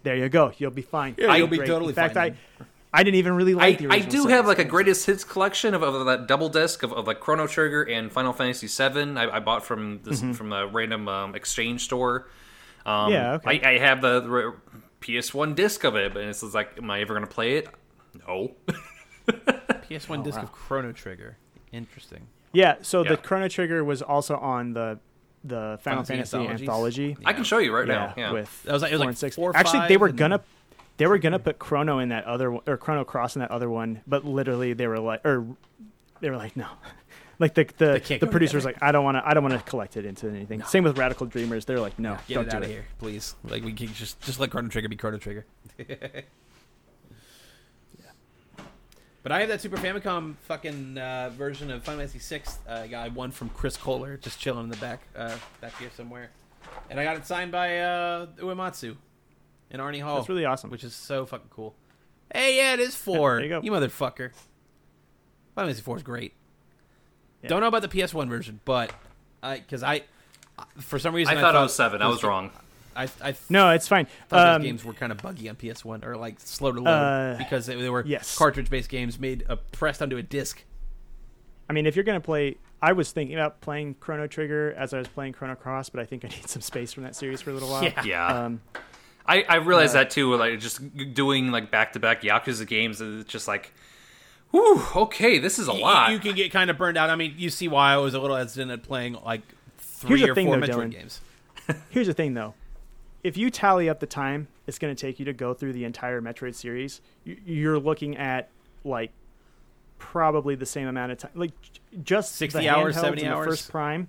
There 0.03 0.15
you 0.15 0.29
go. 0.29 0.51
You'll 0.59 0.69
be 0.69 0.83
fine. 0.83 1.15
Yeah, 1.17 1.35
you'll 1.35 1.47
Great. 1.47 1.61
be 1.61 1.65
totally 1.65 1.89
In 1.89 1.95
fact, 1.95 2.13
fine 2.13 2.37
I, 2.61 2.65
I 2.95 3.03
didn't 3.03 3.15
even 3.17 3.33
really 3.35 3.53
I, 3.53 3.57
like 3.57 3.77
the 3.79 3.89
I 3.89 3.99
do 3.99 4.17
seven, 4.23 4.29
have 4.31 4.47
like 4.47 4.59
a 4.59 4.63
greatest 4.63 5.05
hits 5.05 5.23
collection 5.23 5.73
of, 5.73 5.83
of 5.83 6.05
that 6.05 6.27
double 6.27 6.49
disc 6.49 6.83
of, 6.83 6.91
of 6.93 7.07
like 7.07 7.19
Chrono 7.19 7.47
Trigger 7.47 7.83
and 7.83 8.11
Final 8.11 8.33
Fantasy 8.33 8.67
VII. 8.67 9.17
I, 9.17 9.35
I 9.37 9.39
bought 9.39 9.65
from 9.65 9.99
this 10.03 10.21
from 10.37 10.53
a 10.53 10.67
random 10.67 11.07
um, 11.07 11.35
exchange 11.35 11.83
store. 11.83 12.27
Um, 12.85 13.05
Mm-hmm. 13.05 13.11
Yeah, 13.13 13.33
okay. 13.33 13.61
I, 13.63 13.69
I 13.71 13.77
have 13.79 14.01
the, 14.01 14.19
the 14.21 14.53
PS1 15.01 15.55
disc 15.55 15.83
of 15.83 15.95
it, 15.95 16.13
but 16.13 16.23
it's 16.23 16.41
just 16.41 16.53
like, 16.53 16.77
am 16.77 16.89
I 16.91 17.01
ever 17.01 17.13
going 17.15 17.25
to 17.27 17.33
play 17.33 17.57
it? 17.57 17.67
No. 18.27 18.51
PS1 19.27 20.23
disc 20.23 20.37
wow. 20.37 20.43
of 20.43 20.51
Chrono 20.51 20.91
Trigger. 20.91 21.37
Interesting. 21.71 22.27
Yeah. 22.53 22.75
So 22.81 23.03
Yeah. 23.03 23.09
the 23.11 23.17
Chrono 23.17 23.47
Trigger 23.47 23.83
was 23.83 24.01
also 24.01 24.37
on 24.37 24.73
the 24.73 24.99
the 25.43 25.77
Final 25.83 26.03
Fantasy 26.03 26.31
Fantasy 26.37 26.37
anthologies? 26.63 27.09
anthology. 27.11 27.17
I 27.23 27.33
can 27.33 27.43
show 27.43 27.59
you 27.59 27.71
right 27.75 27.87
Yeah, 27.87 27.93
now. 27.93 28.13
Yeah. 28.17 28.31
with 28.31 28.63
That 28.63 28.73
was 28.73 28.81
like- 28.81 28.91
it 28.91 28.95
was 28.95 28.99
four 28.99 29.05
like 29.05 29.09
and 29.09 29.17
six. 29.17 29.35
four, 29.35 29.51
Actually, 29.55 29.87
they 29.89 29.97
were 29.97 30.09
gonna 30.11 30.41
they 30.97 31.07
were 31.07 31.17
gonna 31.17 31.39
put 31.39 31.59
Chrono 31.59 31.99
in 31.99 32.09
that 32.09 32.23
other 32.25 32.51
one, 32.51 32.63
or 32.67 32.77
Chrono 32.77 33.03
Cross 33.03 33.35
in 33.35 33.41
that 33.41 33.51
other 33.51 33.69
one, 33.69 34.01
but 34.07 34.25
literally 34.25 34.73
they 34.73 34.87
were 34.87 34.99
like, 34.99 35.25
or 35.25 35.45
they 36.21 36.29
were 36.29 36.37
like, 36.37 36.55
no. 36.55 36.67
Like 37.37 37.53
the 37.53 37.65
the, 37.77 38.01
the 38.07 38.17
go 38.19 38.27
producer 38.27 38.55
was 38.55 38.63
together. 38.63 38.79
like, 38.81 38.83
I 38.89 38.93
don't 38.93 39.03
want 39.03 39.17
to, 39.17 39.27
I 39.27 39.33
don't 39.33 39.43
want 39.43 39.55
to 39.55 39.69
collect 39.69 39.97
it 39.97 40.05
into 40.05 40.29
anything. 40.29 40.63
Same 40.63 40.85
with 40.85 40.97
Radical 40.97 41.25
Dreamers. 41.25 41.65
They're 41.65 41.81
like, 41.81 41.99
no, 41.99 42.17
Get 42.29 42.35
don't 42.35 42.45
it 42.45 42.49
do 42.51 42.55
out 42.55 42.63
it. 42.63 42.65
of 42.67 42.71
here, 42.71 42.85
please. 42.97 43.35
Like 43.43 43.61
we 43.65 43.73
can 43.73 43.93
just 43.93 44.21
just 44.21 44.39
let 44.39 44.51
Chrono 44.51 44.69
Trigger 44.69 44.87
be 44.87 44.95
Chrono 44.95 45.17
Trigger. 45.17 45.45
Yeah. 47.99 48.05
But 49.23 49.31
I 49.31 49.39
have 49.39 49.49
that 49.49 49.59
Super 49.59 49.77
Famicom 49.77 50.35
fucking 50.43 50.97
uh, 50.97 51.31
version 51.35 51.71
of 51.71 51.83
Final 51.83 52.05
Fantasy 52.07 52.19
VI. 52.37 52.43
Uh, 52.69 52.81
I 52.83 52.87
got 52.87 53.11
one 53.13 53.31
from 53.31 53.49
Chris 53.49 53.75
Kohler, 53.75 54.17
just 54.17 54.39
chilling 54.39 54.65
in 54.65 54.69
the 54.69 54.77
back, 54.77 55.01
uh, 55.15 55.35
back 55.61 55.75
here 55.79 55.89
somewhere. 55.97 56.29
And 56.89 56.99
I 56.99 57.03
got 57.03 57.17
it 57.17 57.25
signed 57.25 57.51
by 57.51 57.79
uh, 57.79 58.27
Uematsu 58.39 58.95
and 59.71 59.81
Arnie 59.81 60.01
Hall. 60.01 60.17
That's 60.17 60.29
really 60.29 60.45
awesome. 60.45 60.69
Which 60.69 60.83
is 60.83 60.93
so 60.93 61.25
fucking 61.25 61.49
cool. 61.49 61.75
Hey, 62.33 62.57
yeah, 62.57 62.73
it 62.73 62.79
is 62.79 62.95
four. 62.95 63.35
there 63.35 63.43
you 63.43 63.49
go. 63.49 63.61
You 63.61 63.71
motherfucker. 63.71 64.31
Final 65.53 65.67
Fantasy 65.69 65.81
Four 65.81 65.97
is 65.97 66.03
great. 66.03 66.33
Yeah. 67.41 67.49
Don't 67.49 67.61
know 67.61 67.67
about 67.67 67.81
the 67.81 67.87
PS1 67.87 68.27
version, 68.27 68.59
but 68.65 68.91
I 69.43 69.57
because 69.59 69.83
I, 69.83 70.01
for 70.79 70.99
some 70.99 71.13
reason, 71.15 71.37
I 71.37 71.39
thought 71.41 71.49
it 71.49 71.53
thought 71.53 71.63
was 71.63 71.75
seven. 71.75 72.01
I 72.01 72.07
was 72.07 72.23
wrong. 72.23 72.51
I, 72.97 73.09
I 73.21 73.35
No, 73.49 73.71
it's 73.71 73.87
fine. 73.89 74.07
thought 74.29 74.47
Um, 74.55 74.61
those 74.61 74.67
games 74.69 74.85
were 74.85 74.93
kind 74.93 75.11
of 75.11 75.17
buggy 75.17 75.49
on 75.49 75.55
PS1 75.57 76.05
or 76.05 76.15
like 76.15 76.39
slow 76.39 76.71
to 76.71 76.79
load 76.79 76.87
Uh, 76.89 77.35
because 77.37 77.65
they, 77.65 77.75
they 77.75 77.89
were 77.89 78.05
yes. 78.05 78.37
cartridge-based 78.37 78.89
games 78.89 79.19
made 79.19 79.43
uh, 79.49 79.57
pressed 79.73 80.01
onto 80.01 80.15
a 80.15 80.23
disc. 80.23 80.63
I 81.69 81.73
mean, 81.73 81.87
if 81.87 81.95
you're 81.97 82.05
gonna 82.05 82.21
play, 82.21 82.55
I 82.81 82.93
was 82.93 83.11
thinking 83.11 83.35
about 83.35 83.59
playing 83.59 83.95
Chrono 83.99 84.27
Trigger 84.27 84.73
as 84.77 84.93
I 84.93 84.97
was 84.99 85.07
playing 85.09 85.33
Chrono 85.33 85.55
Cross, 85.55 85.89
but 85.89 85.99
I 85.99 86.05
think 86.05 86.23
I 86.23 86.29
need 86.29 86.47
some 86.49 86.61
space 86.61 86.93
from 86.93 87.03
that 87.03 87.15
series 87.15 87.41
for 87.41 87.49
a 87.49 87.53
little 87.53 87.69
while. 87.69 87.83
Yeah. 87.83 88.01
Yeah. 88.05 88.27
Um, 88.45 88.61
I, 89.27 89.43
I 89.47 89.55
realized 89.55 89.95
Yeah. 89.95 90.03
that 90.03 90.09
too. 90.11 90.35
Like 90.35 90.59
just 90.59 90.81
doing 91.13 91.51
like 91.51 91.71
back 91.71 91.93
to 91.93 91.99
back 91.99 92.21
Yakuza 92.21 92.67
games 92.67 93.01
is 93.01 93.25
just 93.25 93.47
like, 93.47 93.71
whew, 94.51 94.81
okay, 94.95 95.39
this 95.39 95.57
is 95.59 95.67
a 95.67 95.73
Y- 95.73 95.79
lot. 95.79 96.11
You 96.11 96.19
can 96.19 96.35
get 96.35 96.51
kind 96.51 96.69
of 96.69 96.77
burned 96.77 96.97
out. 96.97 97.09
I 97.09 97.15
mean, 97.15 97.33
you 97.37 97.49
see 97.49 97.67
why 97.67 97.93
I 97.93 97.97
was 97.97 98.13
a 98.13 98.19
little 98.19 98.37
hesitant 98.37 98.71
at 98.71 98.83
playing 98.83 99.13
like 99.25 99.41
three 99.77 100.21
the 100.21 100.31
or 100.31 100.35
thing, 100.35 100.47
four 100.47 100.59
though, 100.59 100.67
Metroid 100.67 100.87
Dylan. 100.87 100.91
games. 100.91 101.21
here's 101.89 102.07
the 102.07 102.13
thing, 102.13 102.33
though. 102.35 102.53
If 103.23 103.37
you 103.37 103.49
tally 103.49 103.89
up 103.89 103.99
the 103.99 104.05
time 104.05 104.47
it's 104.67 104.77
going 104.79 104.95
to 104.95 104.99
take 104.99 105.17
you 105.19 105.25
to 105.25 105.33
go 105.33 105.53
through 105.53 105.73
the 105.73 105.83
entire 105.85 106.21
Metroid 106.21 106.53
series, 106.55 107.01
you- 107.23 107.37
you're 107.45 107.79
looking 107.79 108.17
at 108.17 108.49
like 108.83 109.11
probably 109.97 110.55
the 110.55 110.65
same 110.65 110.87
amount 110.87 111.11
of 111.11 111.17
time. 111.17 111.31
Like 111.35 111.59
j- 111.61 111.71
just 112.03 112.35
60 112.35 112.59
the 112.59 112.69
hours, 112.69 112.95
handhelds 112.95 113.01
70 113.01 113.21
and 113.23 113.31
the 113.31 113.35
hours? 113.35 113.45
first 113.47 113.71
Prime, 113.71 114.07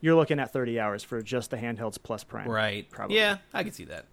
you're 0.00 0.14
looking 0.14 0.38
at 0.38 0.52
30 0.52 0.78
hours 0.80 1.02
for 1.02 1.22
just 1.22 1.50
the 1.50 1.56
handhelds 1.56 1.98
plus 2.02 2.24
Prime. 2.24 2.48
Right. 2.48 2.88
Probably. 2.90 3.16
Yeah, 3.16 3.38
I 3.54 3.62
can 3.62 3.72
see 3.72 3.84
that. 3.84 4.04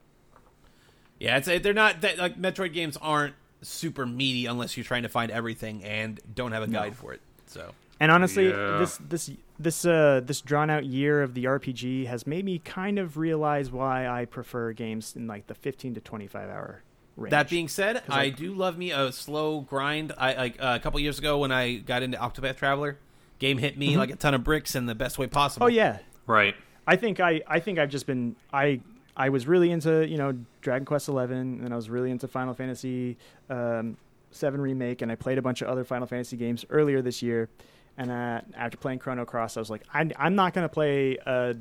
Yeah, 1.19 1.38
it's 1.38 1.48
they're 1.64 1.73
not 1.73 2.02
that, 2.02 2.18
like 2.18 2.39
Metroid 2.39 2.73
games 2.73 2.98
aren't 3.02 3.34
super 3.61 4.06
meaty 4.06 4.45
unless 4.45 4.77
you're 4.77 4.84
trying 4.84 5.03
to 5.03 5.10
find 5.10 5.31
everything 5.31 5.84
and 5.84 6.19
don't 6.34 6.52
have 6.52 6.64
a 6.64 6.68
guide 6.68 6.95
for 6.95 7.14
it. 7.14 7.22
So 7.48 7.73
And 7.99 8.11
honestly, 8.11 8.49
Yeah. 8.49 8.77
this 8.77 8.98
this 8.98 9.31
this 9.57 9.85
uh 9.85 10.22
this 10.23 10.41
drawn 10.41 10.69
out 10.69 10.85
year 10.85 11.23
of 11.23 11.34
the 11.34 11.45
RPG 11.45 12.06
has 12.06 12.27
made 12.27 12.45
me 12.45 12.60
kind 12.60 12.99
of 12.99 13.18
realize 13.18 13.72
why 13.72 14.07
I 14.07 14.26
prefer 14.26 14.73
games 14.73 15.15
in 15.15 15.26
like 15.26 15.48
the 15.48 15.56
15 15.56 15.95
to 15.95 16.02
25 16.02 16.49
hour 16.49 16.84
range. 17.15 17.31
that 17.31 17.49
being 17.49 17.68
said, 17.68 18.03
I 18.07 18.26
like- 18.26 18.35
do 18.35 18.53
love 18.53 18.77
me 18.77 18.91
a 18.91 19.11
slow 19.11 19.61
grind. 19.61 20.14
I 20.19 20.34
like 20.35 20.61
uh, 20.61 20.73
a 20.76 20.80
couple 20.80 20.99
years 20.99 21.18
ago 21.18 21.39
when 21.39 21.52
I 21.52 21.77
got 21.77 22.03
into 22.03 22.18
Octopath 22.19 22.57
Traveler, 22.57 22.99
game 23.39 23.57
hit 23.57 23.76
me 23.76 23.98
like 23.98 24.11
a 24.11 24.15
ton 24.15 24.35
of 24.35 24.44
bricks 24.44 24.76
in 24.76 24.85
the 24.85 24.94
best 24.94 25.18
way 25.18 25.26
possible. 25.26 25.65
oh 25.65 25.69
yeah, 25.69 25.98
right. 26.27 26.53
I 26.85 26.95
think 26.95 27.19
I 27.19 27.41
I 27.48 27.60
think 27.60 27.80
I've 27.80 27.89
just 27.89 28.06
been 28.06 28.35
I 28.53 28.81
I 29.18 29.30
was 29.30 29.48
really 29.48 29.72
into 29.72 30.07
you 30.07 30.18
know 30.18 30.34
Dragon 30.61 30.85
Quest 30.85 31.07
Eleven 31.10 31.61
and 31.64 31.73
I 31.73 31.76
was 31.76 31.89
really 31.89 32.11
into 32.11 32.27
Final 32.27 32.53
Fantasy 32.53 33.18
um, 33.49 33.98
Seven 34.31 34.61
remake 34.61 35.02
and 35.02 35.11
I 35.11 35.15
played 35.15 35.38
a 35.38 35.41
bunch 35.41 35.61
of 35.61 35.68
other 35.68 35.84
Final 35.84 36.06
Fantasy 36.07 36.38
games 36.38 36.64
earlier 36.69 37.02
this 37.02 37.22
year, 37.23 37.49
and 37.98 38.11
uh, 38.11 38.41
after 38.56 38.77
playing 38.77 38.99
Chrono 38.99 39.26
Cross, 39.26 39.57
I 39.57 39.60
was 39.60 39.69
like 39.69 39.81
I, 39.94 40.10
I'm 40.18 40.35
not 40.35 40.53
gonna 40.53 40.69
play 40.69 41.18
a 41.26 41.56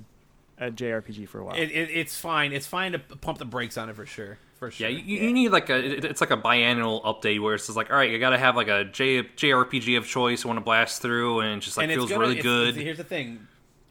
a 0.58 0.70
JRPG 0.70 1.28
for 1.28 1.40
a 1.40 1.44
while. 1.44 1.54
It, 1.56 1.70
it, 1.70 1.90
it's 1.90 2.18
fine. 2.18 2.52
It's 2.52 2.66
fine 2.66 2.92
to 2.92 2.98
pump 2.98 3.38
the 3.38 3.44
brakes 3.44 3.76
on 3.76 3.88
it 3.90 3.96
for 3.96 4.06
sure. 4.06 4.38
For 4.58 4.70
sure. 4.70 4.88
Yeah, 4.88 4.96
you, 4.98 5.18
you 5.20 5.32
need 5.34 5.50
like 5.50 5.68
a 5.68 5.76
it- 5.76 6.04
it's 6.06 6.20
like 6.22 6.30
a 6.30 6.36
biannual 6.36 7.02
update 7.04 7.40
where 7.40 7.54
it's 7.54 7.66
just 7.66 7.76
like, 7.76 7.90
all 7.90 7.96
right, 7.96 8.10
you 8.10 8.18
got 8.18 8.30
to 8.30 8.38
have 8.38 8.56
like 8.56 8.68
a 8.68 8.84
J, 8.84 9.22
JRPG 9.22 9.98
of 9.98 10.06
choice 10.06 10.44
you 10.44 10.48
want 10.48 10.56
to 10.58 10.64
blast 10.64 11.02
through, 11.02 11.40
and 11.40 11.58
it 11.58 11.64
just 11.64 11.76
like 11.76 11.84
and 11.84 11.92
feels 11.92 12.08
gonna, 12.08 12.20
really 12.20 12.40
good. 12.40 12.74
here's 12.74 12.96
the 12.96 13.04
thing, 13.04 13.46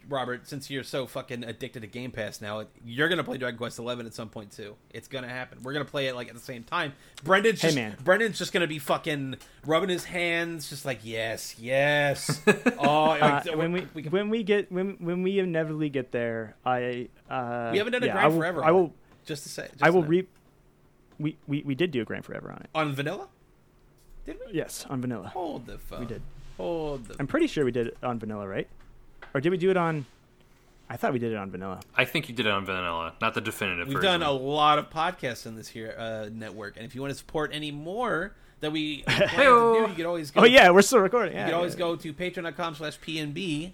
Robert. 0.08 0.48
Since 0.48 0.70
you're 0.70 0.82
so 0.84 1.06
fucking 1.06 1.44
addicted 1.44 1.80
to 1.80 1.86
Game 1.86 2.10
Pass 2.10 2.40
now, 2.40 2.64
you're 2.84 3.08
gonna 3.08 3.24
play 3.24 3.38
Dragon 3.38 3.58
Quest 3.58 3.78
Eleven 3.78 4.06
at 4.06 4.14
some 4.14 4.28
point 4.28 4.52
too. 4.52 4.76
It's 4.90 5.08
gonna 5.08 5.28
happen. 5.28 5.58
We're 5.62 5.72
gonna 5.72 5.84
play 5.84 6.06
it 6.08 6.14
like 6.14 6.28
at 6.28 6.34
the 6.34 6.40
same 6.40 6.62
time. 6.64 6.92
Brendan's 7.24 7.60
Hey, 7.60 7.68
just, 7.68 7.76
man. 7.76 7.96
Brendan's 8.04 8.38
just 8.38 8.52
gonna 8.52 8.66
be 8.66 8.78
fucking 8.78 9.36
rubbing 9.64 9.88
his 9.88 10.04
hands, 10.04 10.68
just 10.70 10.84
like 10.84 11.00
yes, 11.02 11.56
yes. 11.58 12.42
oh, 12.78 13.10
Uh, 13.10 13.42
when 13.54 13.72
we, 13.72 13.86
we, 13.94 14.02
can, 14.02 14.12
when 14.12 14.28
we 14.30 14.42
get 14.42 14.70
when 14.70 14.96
when 15.00 15.22
we 15.22 15.38
inevitably 15.38 15.88
get 15.88 16.12
there, 16.12 16.56
I 16.64 17.08
uh, 17.30 17.70
we 17.72 17.78
haven't 17.78 17.92
done 17.92 18.02
a 18.02 18.06
yeah, 18.06 18.12
grind 18.12 18.24
I 18.26 18.28
will, 18.28 18.36
forever. 18.38 18.64
I 18.64 18.70
will 18.70 18.94
just 19.24 19.42
to 19.44 19.48
say. 19.48 19.68
Just 19.72 19.82
I 19.82 19.90
will 19.90 20.02
to 20.02 20.06
know. 20.06 20.10
re. 20.10 20.28
We, 21.18 21.36
we 21.46 21.62
we 21.62 21.74
did 21.74 21.90
do 21.92 22.02
a 22.02 22.04
grind 22.04 22.24
forever 22.24 22.50
on 22.52 22.58
it. 22.58 22.70
on 22.74 22.94
vanilla. 22.94 23.28
Did 24.26 24.38
we? 24.46 24.52
Yes, 24.54 24.84
on 24.90 25.00
vanilla. 25.00 25.28
Hold 25.28 25.66
the 25.66 25.78
phone. 25.78 26.00
We 26.00 26.06
did. 26.06 26.22
Hold 26.58 27.06
the. 27.06 27.16
I'm 27.18 27.26
pretty 27.26 27.46
sure 27.46 27.64
we 27.64 27.70
did 27.72 27.86
it 27.88 27.96
on 28.02 28.18
vanilla, 28.18 28.46
right? 28.46 28.68
Or 29.36 29.40
did 29.40 29.50
we 29.50 29.58
do 29.58 29.70
it 29.70 29.76
on? 29.76 30.06
I 30.88 30.96
thought 30.96 31.12
we 31.12 31.18
did 31.18 31.30
it 31.32 31.36
on 31.36 31.50
vanilla. 31.50 31.80
I 31.94 32.06
think 32.06 32.30
you 32.30 32.34
did 32.34 32.46
it 32.46 32.52
on 32.52 32.64
vanilla, 32.64 33.12
not 33.20 33.34
the 33.34 33.42
definitive. 33.42 33.86
We've 33.86 33.98
version. 33.98 34.20
done 34.20 34.22
a 34.22 34.32
lot 34.32 34.78
of 34.78 34.88
podcasts 34.88 35.44
in 35.44 35.54
this 35.56 35.68
here 35.68 35.94
uh, 35.98 36.30
network, 36.32 36.76
and 36.78 36.86
if 36.86 36.94
you 36.94 37.02
want 37.02 37.10
to 37.12 37.18
support 37.18 37.50
any 37.52 37.70
more 37.70 38.32
that 38.60 38.72
we 38.72 39.02
plan 39.06 39.28
to 39.28 39.34
do, 39.36 39.86
you 39.90 39.94
can 39.94 40.06
always 40.06 40.30
go. 40.30 40.40
Oh 40.40 40.44
yeah, 40.44 40.70
we're 40.70 40.80
still 40.80 41.00
recording. 41.00 41.34
you 41.34 41.38
Yeah, 41.40 41.46
can 41.46 41.54
always 41.54 41.74
yeah. 41.74 41.78
go 41.80 41.96
to 41.96 42.12
patreon.com 42.14 42.76
slash 42.76 42.98
pnb, 42.98 43.72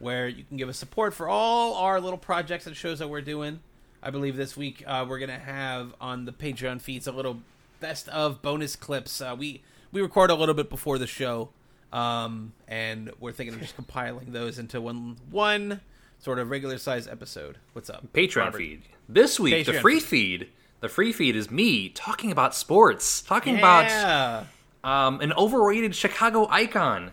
where 0.00 0.26
you 0.26 0.42
can 0.42 0.56
give 0.56 0.68
us 0.68 0.76
support 0.76 1.14
for 1.14 1.28
all 1.28 1.74
our 1.74 2.00
little 2.00 2.18
projects 2.18 2.66
and 2.66 2.74
shows 2.74 2.98
that 2.98 3.08
we're 3.08 3.20
doing. 3.20 3.60
I 4.02 4.10
believe 4.10 4.34
this 4.36 4.56
week 4.56 4.82
uh, 4.84 5.06
we're 5.08 5.20
gonna 5.20 5.38
have 5.38 5.94
on 6.00 6.24
the 6.24 6.32
Patreon 6.32 6.80
feeds 6.80 7.06
a 7.06 7.12
little 7.12 7.38
best 7.78 8.08
of 8.08 8.42
bonus 8.42 8.74
clips. 8.74 9.20
Uh, 9.20 9.36
we 9.38 9.62
we 9.92 10.00
record 10.02 10.30
a 10.30 10.34
little 10.34 10.56
bit 10.56 10.68
before 10.68 10.98
the 10.98 11.06
show, 11.06 11.50
um, 11.94 12.52
and 12.68 13.10
we're 13.20 13.32
thinking 13.32 13.54
of 13.54 13.60
just 13.62 13.74
compiling 13.76 14.32
those 14.32 14.58
into 14.58 14.80
one 14.80 15.16
one 15.30 15.80
sort 16.18 16.38
of 16.38 16.50
regular 16.50 16.76
size 16.78 17.06
episode. 17.08 17.56
What's 17.72 17.88
up? 17.88 18.06
Patreon 18.12 18.36
Robert? 18.36 18.58
feed 18.58 18.82
this 19.08 19.38
week. 19.40 19.64
the 19.66 19.74
free 19.80 20.00
feed. 20.00 20.48
The 20.80 20.88
free 20.90 21.12
feed 21.12 21.34
is 21.36 21.50
me 21.50 21.88
talking 21.88 22.30
about 22.30 22.54
sports, 22.54 23.22
talking 23.22 23.56
about 23.56 24.44
um, 24.82 25.20
an 25.22 25.32
overrated 25.32 25.94
Chicago 25.94 26.46
icon, 26.50 27.12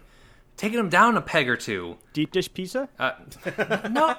taking 0.58 0.78
him 0.78 0.90
down 0.90 1.16
a 1.16 1.22
peg 1.22 1.48
or 1.48 1.56
two. 1.56 1.98
deep 2.12 2.32
dish 2.32 2.54
pizza. 2.54 2.90
Uh, 3.00 3.12
no, 3.90 4.16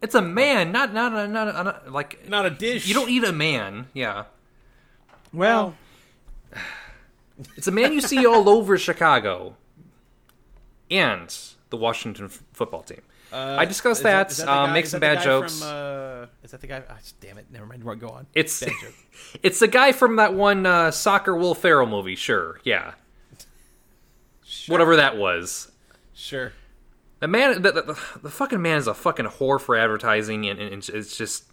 it's 0.00 0.14
a 0.14 0.22
man, 0.22 0.70
not 0.70 0.92
not 0.94 1.12
a, 1.12 1.26
not, 1.26 1.48
a, 1.48 1.52
not 1.52 1.86
a- 1.86 1.90
like 1.90 2.28
Not 2.28 2.46
a 2.46 2.50
dish. 2.50 2.86
you 2.86 2.94
don't 2.94 3.10
eat 3.10 3.24
a 3.24 3.32
man. 3.32 3.86
Yeah, 3.94 4.24
Well, 5.32 5.74
it's 7.56 7.66
a 7.66 7.72
man 7.72 7.92
you 7.92 8.00
see 8.00 8.26
all 8.26 8.48
over 8.48 8.76
Chicago, 8.78 9.56
and 10.90 11.36
the 11.70 11.76
Washington 11.76 12.26
f- 12.26 12.42
football 12.52 12.82
team. 12.82 13.02
Uh, 13.32 13.56
I 13.58 13.64
discussed 13.64 14.02
that. 14.02 14.28
that, 14.30 14.36
the 14.36 14.52
um, 14.52 14.68
guy- 14.68 14.72
make 14.72 14.86
some 14.86 15.00
that 15.00 15.16
bad 15.16 15.24
jokes. 15.24 15.60
From, 15.60 15.68
uh, 15.68 16.26
is 16.42 16.50
that 16.50 16.60
the 16.60 16.66
guy? 16.66 16.82
ah, 16.88 16.98
damn 17.20 17.38
it! 17.38 17.46
Never 17.50 17.66
mind. 17.66 17.82
Go 18.00 18.08
on. 18.08 18.26
It's 18.34 18.62
it's 19.42 19.60
the 19.60 19.68
guy 19.68 19.92
from 19.92 20.16
that 20.16 20.34
one 20.34 20.66
uh, 20.66 20.90
soccer 20.90 21.36
Will 21.36 21.54
Ferrell 21.54 21.86
movie. 21.86 22.16
Sure, 22.16 22.60
yeah, 22.64 22.94
whatever 24.66 24.96
that 24.96 25.16
was. 25.16 25.70
Sure. 26.12 26.52
The 27.20 27.28
man, 27.28 27.60
the, 27.60 27.72
the, 27.72 27.82
the 28.22 28.30
fucking 28.30 28.62
man 28.62 28.78
is 28.78 28.86
a 28.86 28.94
fucking 28.94 29.26
whore 29.26 29.60
for 29.60 29.76
advertising, 29.76 30.46
and, 30.46 30.58
and 30.58 30.88
it's 30.88 31.16
just, 31.16 31.44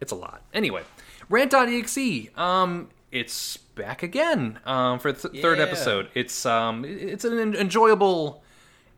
it's 0.00 0.12
a 0.12 0.14
lot. 0.14 0.42
Anyway, 0.52 0.82
rant.exe, 1.30 2.28
um, 2.36 2.90
it's 3.10 3.58
back 3.74 4.02
again, 4.02 4.58
um, 4.66 4.98
for 4.98 5.12
the 5.12 5.28
th- 5.28 5.42
third 5.42 5.58
episode. 5.60 6.08
It's, 6.14 6.44
um, 6.46 6.84
it's 6.84 7.24
an 7.24 7.54
enjoyable 7.54 8.42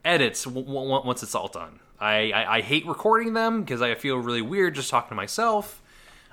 edit 0.04 0.40
w- 0.44 0.64
w- 0.66 0.88
once 1.06 1.22
it's 1.22 1.34
all 1.34 1.48
done. 1.48 1.80
I, 2.00 2.32
I, 2.32 2.56
I 2.56 2.60
hate 2.62 2.86
recording 2.86 3.34
them 3.34 3.60
because 3.62 3.80
I 3.82 3.94
feel 3.94 4.16
really 4.16 4.42
weird 4.42 4.74
just 4.74 4.90
talking 4.90 5.10
to 5.10 5.14
myself. 5.14 5.80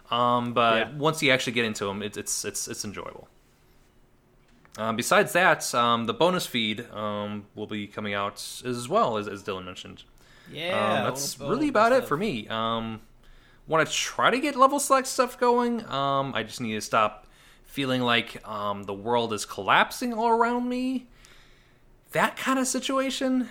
Um, 0.10 0.53
but 0.53 0.78
Yeah. 0.88 0.98
once 0.98 1.22
you 1.22 1.32
actually 1.32 1.53
get 1.53 1.66
into 1.66 1.86
them, 1.86 2.02
it's 2.02 2.18
it's 2.18 2.44
it's 2.44 2.68
it's 2.68 2.84
enjoyable. 2.84 3.28
Um, 4.78 4.95
besides 4.95 5.34
that, 5.34 5.74
um, 5.76 6.06
the 6.06 6.14
bonus 6.14 6.45
feed 6.45 6.90
um, 6.91 7.45
will 7.53 7.68
be 7.68 7.86
coming 7.86 8.14
out 8.14 8.36
as 8.66 8.88
well 8.88 9.18
as, 9.18 9.28
as 9.28 9.44
Dylan 9.44 9.66
mentioned. 9.66 10.03
Yeah. 10.52 10.99
um, 10.99 11.03
that's 11.06 11.38
little- 11.40 11.53
really 11.56 11.68
about 11.68 11.91
it 11.91 12.06
for 12.07 12.18
me. 12.18 12.48
Um, 12.48 13.02
Want 13.68 13.88
to 13.88 13.94
try 13.94 14.32
to 14.32 14.40
get 14.40 14.56
level 14.56 14.80
select 14.80 15.06
stuff 15.06 15.40
going? 15.40 15.86
Um, 15.88 16.34
I 16.34 16.41
just 16.41 16.60
need 16.60 16.74
to 16.74 16.82
stop 16.82 17.28
feeling 17.70 18.02
like 18.02 18.46
um, 18.48 18.84
the 18.84 18.94
world 18.94 19.32
is 19.32 19.46
collapsing 19.46 20.14
all 20.14 20.30
around 20.30 20.68
me. 20.68 21.08
That 22.12 22.36
kind 22.36 22.58
of 22.58 22.68
situation. 22.68 23.48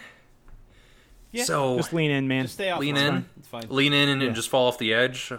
Yeah. 1.31 1.45
So 1.45 1.77
just 1.77 1.93
lean 1.93 2.11
in, 2.11 2.27
man. 2.27 2.45
Just 2.45 2.55
stay 2.55 2.71
off. 2.71 2.81
lean 2.81 2.97
it's 2.97 3.05
in, 3.05 3.13
fine. 3.13 3.29
It's 3.39 3.49
fine. 3.49 3.67
lean 3.69 3.93
in, 3.93 4.09
and, 4.09 4.23
and 4.23 4.35
just 4.35 4.49
fall 4.49 4.67
off 4.67 4.79
the 4.79 4.93
edge. 4.93 5.31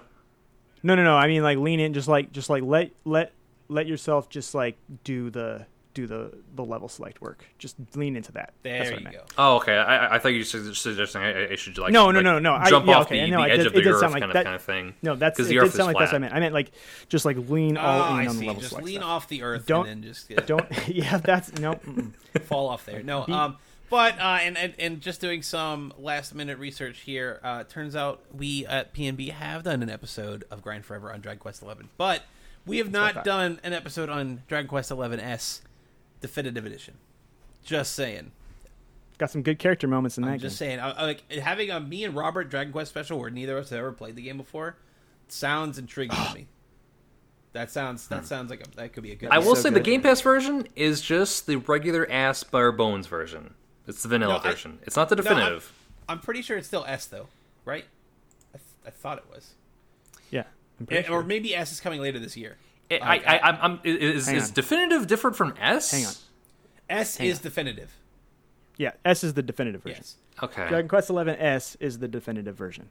No, 0.82 0.96
no, 0.96 1.04
no. 1.04 1.18
I 1.18 1.28
mean, 1.28 1.44
like 1.44 1.58
lean 1.58 1.82
in. 1.82 1.94
Just 1.94 2.08
like, 2.08 2.32
just 2.32 2.50
like 2.50 2.64
let 2.64 2.92
let 3.04 3.34
let 3.68 3.86
yourself 3.86 4.30
just 4.30 4.56
like 4.56 4.78
do 5.04 5.30
the 5.30 5.66
do 5.94 6.06
the 6.08 6.32
the 6.56 6.64
level 6.64 6.88
select 6.88 7.20
work. 7.22 7.44
Just 7.58 7.76
lean 7.96 8.16
into 8.16 8.32
that. 8.34 8.54
That's 8.64 8.90
There 8.90 8.92
what 8.92 8.94
I 8.94 8.98
you 8.98 9.04
meant. 9.04 9.16
go. 9.16 9.24
Oh, 9.38 9.56
okay. 9.58 9.74
I, 9.76 9.98
I- 10.08 10.16
I 10.16 10.20
thought 10.20 10.30
you 10.30 10.40
were 10.40 10.74
suggesting 10.76 11.22
I, 11.22 11.52
I 11.52 11.56
should 11.56 11.78
like 11.78 11.92
No, 11.92 12.12
no, 12.12 12.20
like, 12.20 12.24
no, 12.26 12.40
no. 12.40 12.54
I- 12.54 12.70
jump 12.70 12.86
yeah, 12.88 12.96
off 12.98 13.06
okay, 13.08 13.20
the, 13.20 13.26
I 13.26 13.30
know, 13.30 13.42
the 13.42 13.48
it 13.48 13.52
edge 13.52 13.58
did- 13.60 13.68
of 13.68 13.74
the 13.74 13.90
earth 13.90 14.00
sound 14.00 14.14
like 14.14 14.22
kind 14.22 14.36
of 14.36 14.44
kind 14.44 14.56
of 14.56 14.62
thing. 14.62 14.94
No, 15.02 15.16
that's 15.16 15.38
'Cause 15.38 15.48
it. 15.48 15.50
the 15.50 15.56
Did 15.56 15.62
earth 15.64 15.70
is 15.70 15.74
sound 15.76 15.88
like 15.88 15.98
that's 15.98 16.12
what 16.12 16.18
I 16.18 16.20
meant. 16.20 16.34
I 16.36 16.40
meant 16.40 16.54
like 16.54 16.72
just 17.10 17.26
like 17.26 17.38
lean 17.50 17.78
all 17.78 18.14
oh, 18.16 18.20
in 18.20 18.28
on 18.28 18.38
the 18.38 18.46
level 18.48 18.62
Just 18.62 18.70
select 18.70 18.86
lean 18.86 19.00
stuff. 19.00 19.10
off 19.10 19.28
the 19.28 19.42
earth 19.44 19.66
Don't- 19.66 19.88
and 19.88 20.04
then 20.04 20.10
just 20.12 20.30
yeah, 20.30 20.40
Don't. 20.42 20.66
yeah, 20.88 21.18
that's 21.18 21.54
no. 21.60 21.80
fall 22.44 22.70
off 22.70 22.86
there. 22.86 23.02
No. 23.04 23.26
Um. 23.28 23.58
But 23.90 24.20
uh, 24.20 24.38
and, 24.44 24.56
and 24.56 24.74
and 24.78 25.02
just 25.02 25.20
doing 25.20 25.42
some 25.42 25.92
last 25.98 26.36
minute 26.36 26.60
research 26.60 27.00
here. 27.00 27.40
Uh, 27.44 27.64
turns 27.64 27.96
out 27.96 28.22
we 28.32 28.64
at 28.68 28.94
PNB 28.94 29.32
have 29.32 29.64
done 29.64 29.82
an 29.82 29.90
episode 29.90 30.44
of 30.52 30.62
Grind 30.62 30.86
Forever 30.86 31.12
on 31.12 31.22
Dragon 31.22 31.40
Quest 31.40 31.64
Eleven, 31.64 31.90
but 31.98 32.22
we 32.68 32.78
have 32.78 32.94
what 32.94 33.16
not 33.16 33.24
done 33.24 33.60
an 33.64 33.74
episode 33.74 34.08
on 34.10 34.44
Dragon 34.48 34.68
Quest 34.68 34.92
Eleven 34.92 35.20
S 35.20 35.62
Definitive 36.22 36.66
Edition. 36.66 36.96
Just 37.64 37.94
saying. 37.94 38.32
Got 39.18 39.32
some 39.32 39.42
good 39.42 39.60
character 39.60 39.88
moments 39.88 40.18
in 40.18 40.24
that 40.24 40.32
I'm 40.32 40.40
just 40.40 40.58
game. 40.60 40.70
saying. 40.70 40.80
I, 40.80 40.92
I, 40.92 41.04
like 41.06 41.32
having 41.34 41.72
a 41.72 41.80
me 41.80 42.04
and 42.06 42.16
Robert 42.16 42.50
Dragon 42.50 42.72
Quest 42.72 42.90
special 42.92 43.20
where 43.20 43.30
neither 43.30 43.58
of 43.58 43.66
us 43.66 43.70
have 43.72 43.80
ever 43.80 43.92
played 43.92 44.16
the 44.16 44.22
game 44.22 44.38
before. 44.38 44.78
sounds 45.28 45.78
intriguing 45.78 46.16
to 46.16 46.34
me. 46.36 46.48
That 47.54 47.72
sounds 47.72 48.08
that 48.10 48.26
sounds 48.28 48.50
like 48.52 48.66
a, 48.66 48.70
that 48.78 48.94
could 48.94 49.04
be 49.04 49.12
a 49.12 49.16
good. 49.16 49.30
I 49.32 49.40
will 49.40 49.56
so 49.56 49.64
say 49.64 49.70
the. 49.72 49.80
Game 49.80 50.02
Pass 50.02 50.22
version 50.22 50.68
is 50.76 51.02
just 51.02 51.48
the 51.48 51.56
regular 51.58 52.10
ass 52.10 52.44
bare 52.44 52.72
bones 52.72 53.08
version. 53.08 53.56
It's 53.88 54.04
the 54.04 54.08
vanilla 54.10 54.36
No, 54.36 54.40
I- 54.40 54.52
version. 54.52 54.80
it's 54.84 54.96
not 54.96 55.10
the 55.10 55.16
No, 55.16 55.24
I'm- 55.24 55.36
definitive. 55.36 55.74
I'm 56.08 56.20
pretty 56.20 56.42
sure 56.42 56.58
it's 56.58 56.68
still 56.68 56.86
S 56.88 57.06
though, 57.08 57.28
right? 57.66 57.86
I, 58.54 58.58
th- 58.58 58.64
I 58.86 58.90
thought 58.92 59.18
it 59.20 59.26
was, 59.34 59.54
Yeah. 60.32 60.44
I'm 60.80 60.86
pretty 60.88 61.04
Eh, 61.04 61.08
sure. 61.08 61.20
or 61.20 61.24
maybe 61.24 61.54
S 61.56 61.72
is 61.72 61.80
coming 61.80 62.02
later 62.02 62.18
this 62.20 62.38
year. 62.38 62.58
I, 62.92 62.96
I, 63.02 63.16
I, 63.18 63.40
I'm, 63.50 63.58
I'm, 63.62 63.80
is, 63.84 64.28
is 64.28 64.52
definitive 64.52 65.08
different 65.08 65.36
from 65.36 65.54
S? 65.60 65.92
Hang 65.92 66.06
on. 66.06 66.14
S 66.90 67.20
is 67.20 67.40
definitive. 67.40 67.92
Yeah, 68.78 68.92
S 69.06 69.24
is 69.24 69.34
the 69.36 69.44
definitive 69.44 69.84
version. 69.84 70.00
Yes. 70.02 70.16
Okay. 70.42 70.68
Dragon 70.70 70.88
Quest 70.88 71.10
XI 71.10 71.16
S 71.30 71.78
is 71.80 72.00
the 72.00 72.08
definitive 72.08 72.56
version. 72.56 72.88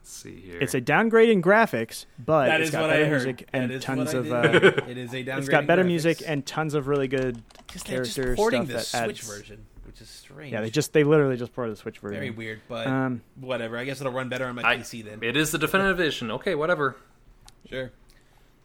Let's 0.00 0.10
see 0.10 0.40
here. 0.40 0.58
It's 0.60 0.74
a 0.74 0.80
downgrade 0.80 1.28
in 1.28 1.42
graphics, 1.42 2.06
but 2.18 2.46
That 2.46 2.60
it's 2.60 2.68
is 2.68 2.72
got 2.72 2.82
what 2.82 2.88
better 2.90 3.04
I 3.04 3.08
heard. 3.08 3.24
music 3.24 3.48
and 3.52 3.82
tons 3.82 4.14
of. 4.14 4.32
I 4.32 4.36
Uh, 4.38 4.42
did. 4.58 4.64
it 4.88 4.98
is 4.98 5.12
a 5.14 5.22
downgrade. 5.22 5.38
it's 5.40 5.48
got 5.48 5.66
better 5.66 5.82
graphics. 5.82 5.86
music 5.86 6.22
and 6.26 6.46
tons 6.46 6.74
of 6.74 6.88
really 6.88 7.08
good 7.08 7.42
'Cause 7.68 7.82
they're 7.84 8.02
just 8.04 8.16
character 8.16 8.36
porting 8.36 8.62
stuff 8.66 8.68
the 8.68 8.72
that 8.98 9.04
Switch 9.04 9.20
adds. 9.20 9.28
version, 9.38 9.66
which 9.84 10.00
is 10.00 10.08
strange. 10.08 10.52
Yeah, 10.52 10.62
they 10.62 10.70
just 10.70 10.94
they 10.94 11.04
literally 11.04 11.36
just 11.36 11.54
ported 11.54 11.74
the 11.74 11.76
Switch 11.78 11.98
version. 11.98 12.16
very 12.18 12.30
weird, 12.30 12.60
but 12.68 12.86
Um, 12.86 13.20
whatever. 13.38 13.76
I 13.76 13.84
guess 13.84 14.00
it'll 14.00 14.12
run 14.12 14.30
better 14.30 14.46
on 14.46 14.54
my 14.54 14.62
I- 14.66 14.76
PC 14.78 15.02
then. 15.04 15.18
It 15.22 15.36
is 15.36 15.52
the 15.52 15.58
definitive 15.58 16.00
edition. 16.00 16.30
Okay, 16.30 16.54
whatever. 16.54 16.96
Sure. 17.68 17.90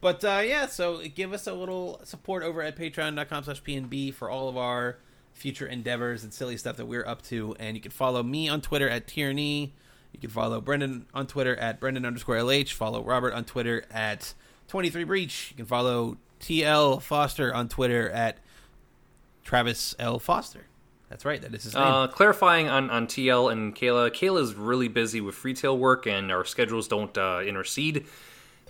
But 0.04 0.22
uh, 0.22 0.42
yeah, 0.44 0.66
so 0.66 1.00
give 1.14 1.32
us 1.32 1.46
a 1.46 1.54
little 1.54 1.98
support 2.04 2.42
over 2.42 2.60
at 2.60 2.76
patreon.com 2.76 3.44
slash 3.44 3.62
PNB 3.62 4.12
for 4.12 4.28
all 4.28 4.50
of 4.50 4.56
our 4.58 4.98
future 5.32 5.66
endeavors 5.66 6.24
and 6.24 6.34
silly 6.34 6.58
stuff 6.58 6.76
that 6.76 6.84
we're 6.84 7.06
up 7.06 7.22
to. 7.22 7.56
And 7.58 7.74
you 7.74 7.80
can 7.80 7.90
follow 7.90 8.22
me 8.22 8.46
on 8.46 8.60
Twitter 8.60 8.86
at 8.86 9.06
Tierney. 9.06 9.72
You 10.12 10.20
can 10.20 10.28
follow 10.28 10.60
Brendan 10.60 11.06
on 11.14 11.26
Twitter 11.26 11.56
at 11.56 11.80
Brendan 11.80 12.04
underscore 12.04 12.36
LH. 12.36 12.72
Follow 12.72 13.02
Robert 13.02 13.32
on 13.32 13.46
Twitter 13.46 13.86
at 13.90 14.34
23Breach. 14.68 15.52
You 15.52 15.56
can 15.56 15.64
follow 15.64 16.18
TL 16.38 17.00
Foster 17.00 17.54
on 17.54 17.70
Twitter 17.70 18.10
at 18.10 18.36
Travis 19.42 19.94
L. 19.98 20.18
Foster. 20.18 20.66
That's 21.08 21.24
right, 21.24 21.40
that 21.40 21.54
is 21.54 21.64
his 21.64 21.74
name. 21.74 21.82
Uh, 21.82 22.08
clarifying 22.08 22.68
on, 22.68 22.90
on 22.90 23.06
TL 23.06 23.50
and 23.50 23.74
Kayla. 23.74 24.10
Kayla's 24.10 24.54
really 24.54 24.88
busy 24.88 25.22
with 25.22 25.42
retail 25.46 25.78
work, 25.78 26.06
and 26.06 26.30
our 26.30 26.44
schedules 26.44 26.88
don't 26.88 27.16
uh, 27.16 27.40
intercede 27.42 28.04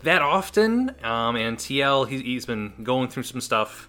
that 0.05 0.23
often. 0.23 0.95
Um, 1.03 1.37
and 1.37 1.57
TL, 1.59 2.09
he, 2.09 2.21
he's 2.23 2.47
been 2.47 2.73
going 2.83 3.09
through 3.09 3.25
some 3.25 3.41
stuff. 3.41 3.89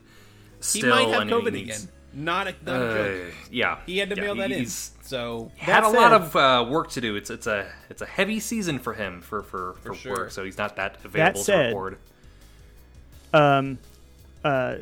he 0.58 0.80
Still, 0.80 0.90
might 0.90 1.08
have 1.10 1.24
COVID 1.28 1.54
needs- 1.54 1.84
again. 1.84 1.92
Not 2.18 2.48
a, 2.48 2.56
not 2.66 2.82
a 2.82 2.86
Uh, 2.86 2.94
joke. 3.26 3.34
yeah, 3.52 3.78
He 3.86 3.98
had 3.98 4.10
to 4.10 4.16
yeah, 4.16 4.22
mail 4.22 4.36
that 4.36 4.50
in. 4.50 4.60
he's 4.60 4.92
So 5.02 5.52
Had 5.58 5.84
That 5.84 5.84
a 5.84 5.90
lot 5.90 6.12
said- 6.12 6.22
of 6.22 6.36
uh, 6.68 6.72
work 6.72 6.90
to 6.92 7.02
do. 7.02 7.18
It's 7.18 7.30
it's 7.30 7.46
a 7.46 7.68
it's 7.90 8.02
a 8.02 8.06
heavy 8.06 8.40
season 8.40 8.80
for 8.80 8.94
him 8.94 9.20
for 9.22 9.44
for, 9.44 9.74
for, 9.84 9.94
sure. 9.94 10.14
work, 10.14 10.32
so 10.32 10.46
he's 10.46 10.58
not 10.58 10.78
that 10.78 10.96
available 11.04 11.38
that 11.40 11.46
said- 11.46 11.62
to 11.72 11.76
record. 11.76 11.98
Um, 13.34 13.80
uh, 14.46 14.76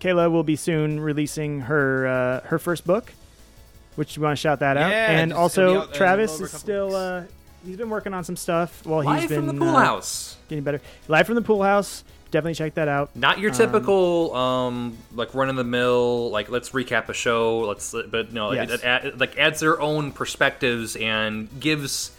Kayla 0.00 0.30
will 0.30 0.44
be 0.44 0.54
soon 0.54 1.00
releasing 1.00 1.62
her 1.62 2.06
uh, 2.06 2.46
her 2.46 2.60
first 2.60 2.86
book, 2.86 3.12
which 3.96 4.16
we 4.16 4.22
want 4.22 4.36
to 4.38 4.40
shout 4.40 4.60
that 4.60 4.76
out. 4.76 4.90
Yeah, 4.90 5.10
and 5.10 5.32
just- 5.32 5.38
it'll 5.38 5.38
be 5.38 5.42
also 5.42 5.70
out, 5.70 5.80
uh, 5.80 5.82
in 5.86 5.90
a 5.90 5.94
Travis 5.96 6.40
is 6.40 6.52
still 6.52 6.94
uh, 6.94 7.22
he's 7.68 7.76
been 7.76 7.90
working 7.90 8.14
on 8.14 8.24
some 8.24 8.36
stuff. 8.36 8.84
Well, 8.84 9.04
Live 9.04 9.20
he's 9.20 9.28
been 9.28 9.46
from 9.46 9.58
the 9.58 9.64
pool 9.64 9.76
uh, 9.76 9.84
house. 9.84 10.36
getting 10.48 10.64
better. 10.64 10.80
Live 11.06 11.26
from 11.26 11.34
the 11.36 11.42
pool 11.42 11.62
house. 11.62 12.02
Definitely 12.30 12.54
check 12.54 12.74
that 12.74 12.88
out. 12.88 13.14
Not 13.16 13.38
your 13.38 13.50
typical 13.52 14.34
um, 14.34 14.98
like 15.14 15.34
run 15.34 15.48
of 15.48 15.56
the 15.56 15.64
mill 15.64 16.30
like 16.30 16.50
let's 16.50 16.70
recap 16.70 17.08
a 17.08 17.14
show. 17.14 17.60
Let's 17.60 17.94
but 18.10 18.32
no, 18.32 18.52
Yes. 18.52 18.70
it, 18.70 18.74
it, 18.74 18.84
add- 18.84 19.20
like 19.20 19.38
adds 19.38 19.60
their 19.60 19.80
own 19.80 20.12
perspectives 20.12 20.96
and 20.96 21.48
gives 21.60 22.10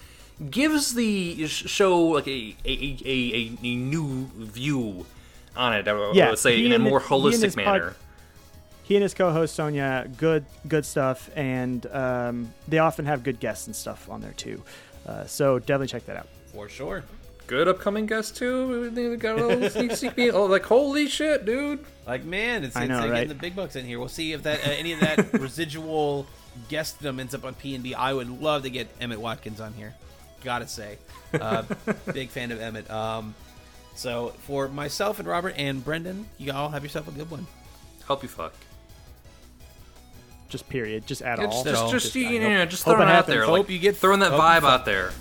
gives 0.49 0.93
the 0.95 1.45
show 1.47 1.99
like 2.05 2.27
a 2.27 2.55
a, 2.65 2.71
a, 2.71 2.97
a, 3.05 3.51
a 3.61 3.75
new 3.75 4.29
view 4.35 5.05
on 5.55 5.73
it. 5.73 5.87
I 5.87 5.93
would 5.93 6.15
Yeah, 6.15 6.33
say 6.35 6.63
in 6.65 6.71
a 6.71 6.79
more 6.79 6.99
his- 6.99 7.07
he 7.09 7.13
holistic 7.15 7.55
pod- 7.55 7.65
manner. 7.81 7.95
He 8.83 8.95
and 8.95 9.03
his 9.03 9.13
co-host 9.13 9.53
Sonia, 9.53 10.09
good 10.17 10.43
good 10.67 10.83
stuff, 10.83 11.29
and 11.35 11.85
um, 11.93 12.51
they 12.67 12.79
often 12.79 13.05
have 13.05 13.21
good 13.21 13.39
guests 13.39 13.67
and 13.67 13.75
stuff 13.75 14.09
on 14.09 14.21
there 14.21 14.31
too. 14.31 14.63
Uh, 15.09 15.25
so 15.25 15.57
definitely 15.57 15.87
check 15.87 16.05
that 16.05 16.17
out. 16.17 16.27
for 16.53 16.69
sure. 16.69 17.03
Good 17.47 17.67
upcoming 17.67 18.05
guest 18.05 18.37
too. 18.37 18.91
They 18.91 19.15
got 19.15 19.39
a 19.39 19.47
little 19.47 19.69
sneak 19.71 19.93
sneak 19.93 20.15
peek. 20.15 20.33
Oh, 20.35 20.45
like 20.45 20.63
holy 20.63 21.07
shit, 21.07 21.45
dude! 21.45 21.83
Like 22.05 22.23
man, 22.23 22.63
it's, 22.63 22.75
I 22.75 22.81
it's 22.83 22.89
know, 22.89 22.99
like 22.99 23.09
right? 23.09 23.13
getting 23.21 23.29
the 23.29 23.33
big 23.33 23.55
bucks 23.55 23.75
in 23.75 23.85
here. 23.85 23.97
We'll 23.97 24.07
see 24.07 24.33
if 24.33 24.43
that 24.43 24.59
uh, 24.67 24.69
any 24.69 24.93
of 24.93 24.99
that 24.99 25.33
residual 25.39 26.27
guestdom 26.69 27.19
ends 27.19 27.33
up 27.33 27.43
on 27.45 27.55
P 27.55 27.73
and 27.73 27.83
B. 27.83 27.95
I 27.95 28.13
would 28.13 28.29
love 28.29 28.63
to 28.63 28.69
get 28.69 28.87
Emmett 29.01 29.19
Watkins 29.19 29.59
on 29.59 29.73
here. 29.73 29.95
Gotta 30.43 30.67
say, 30.67 30.99
uh, 31.33 31.63
big 32.13 32.29
fan 32.29 32.51
of 32.51 32.61
Emmett. 32.61 32.89
Um, 32.91 33.33
so 33.95 34.29
for 34.45 34.67
myself 34.67 35.17
and 35.17 35.27
Robert 35.27 35.55
and 35.57 35.83
Brendan, 35.83 36.27
you 36.37 36.53
all 36.53 36.69
have 36.69 36.83
yourself 36.83 37.07
a 37.07 37.11
good 37.11 37.31
one. 37.31 37.47
Help 38.05 38.21
you 38.21 38.29
fuck. 38.29 38.53
Just 40.49 40.67
period. 40.67 41.05
Just 41.07 41.21
at 41.21 41.37
Yeah, 41.39 41.45
all. 41.45 41.51
just, 41.63 41.65
just, 41.65 41.91
just, 41.91 42.03
Just- 42.13 42.15
you 42.15 42.39
know, 42.39 42.65
just 42.65 42.83
hope 42.83 42.95
throwing 42.95 43.07
it 43.07 43.11
it 43.11 43.13
out 43.13 43.15
happens. 43.17 43.35
there. 43.35 43.45
Hope 43.45 43.57
like, 43.59 43.69
you 43.69 43.79
get- 43.79 43.95
throwing 43.97 44.19
that 44.21 44.31
hope 44.31 44.41
vibe 44.41 44.63
out 44.63 44.83
there. 44.85 45.11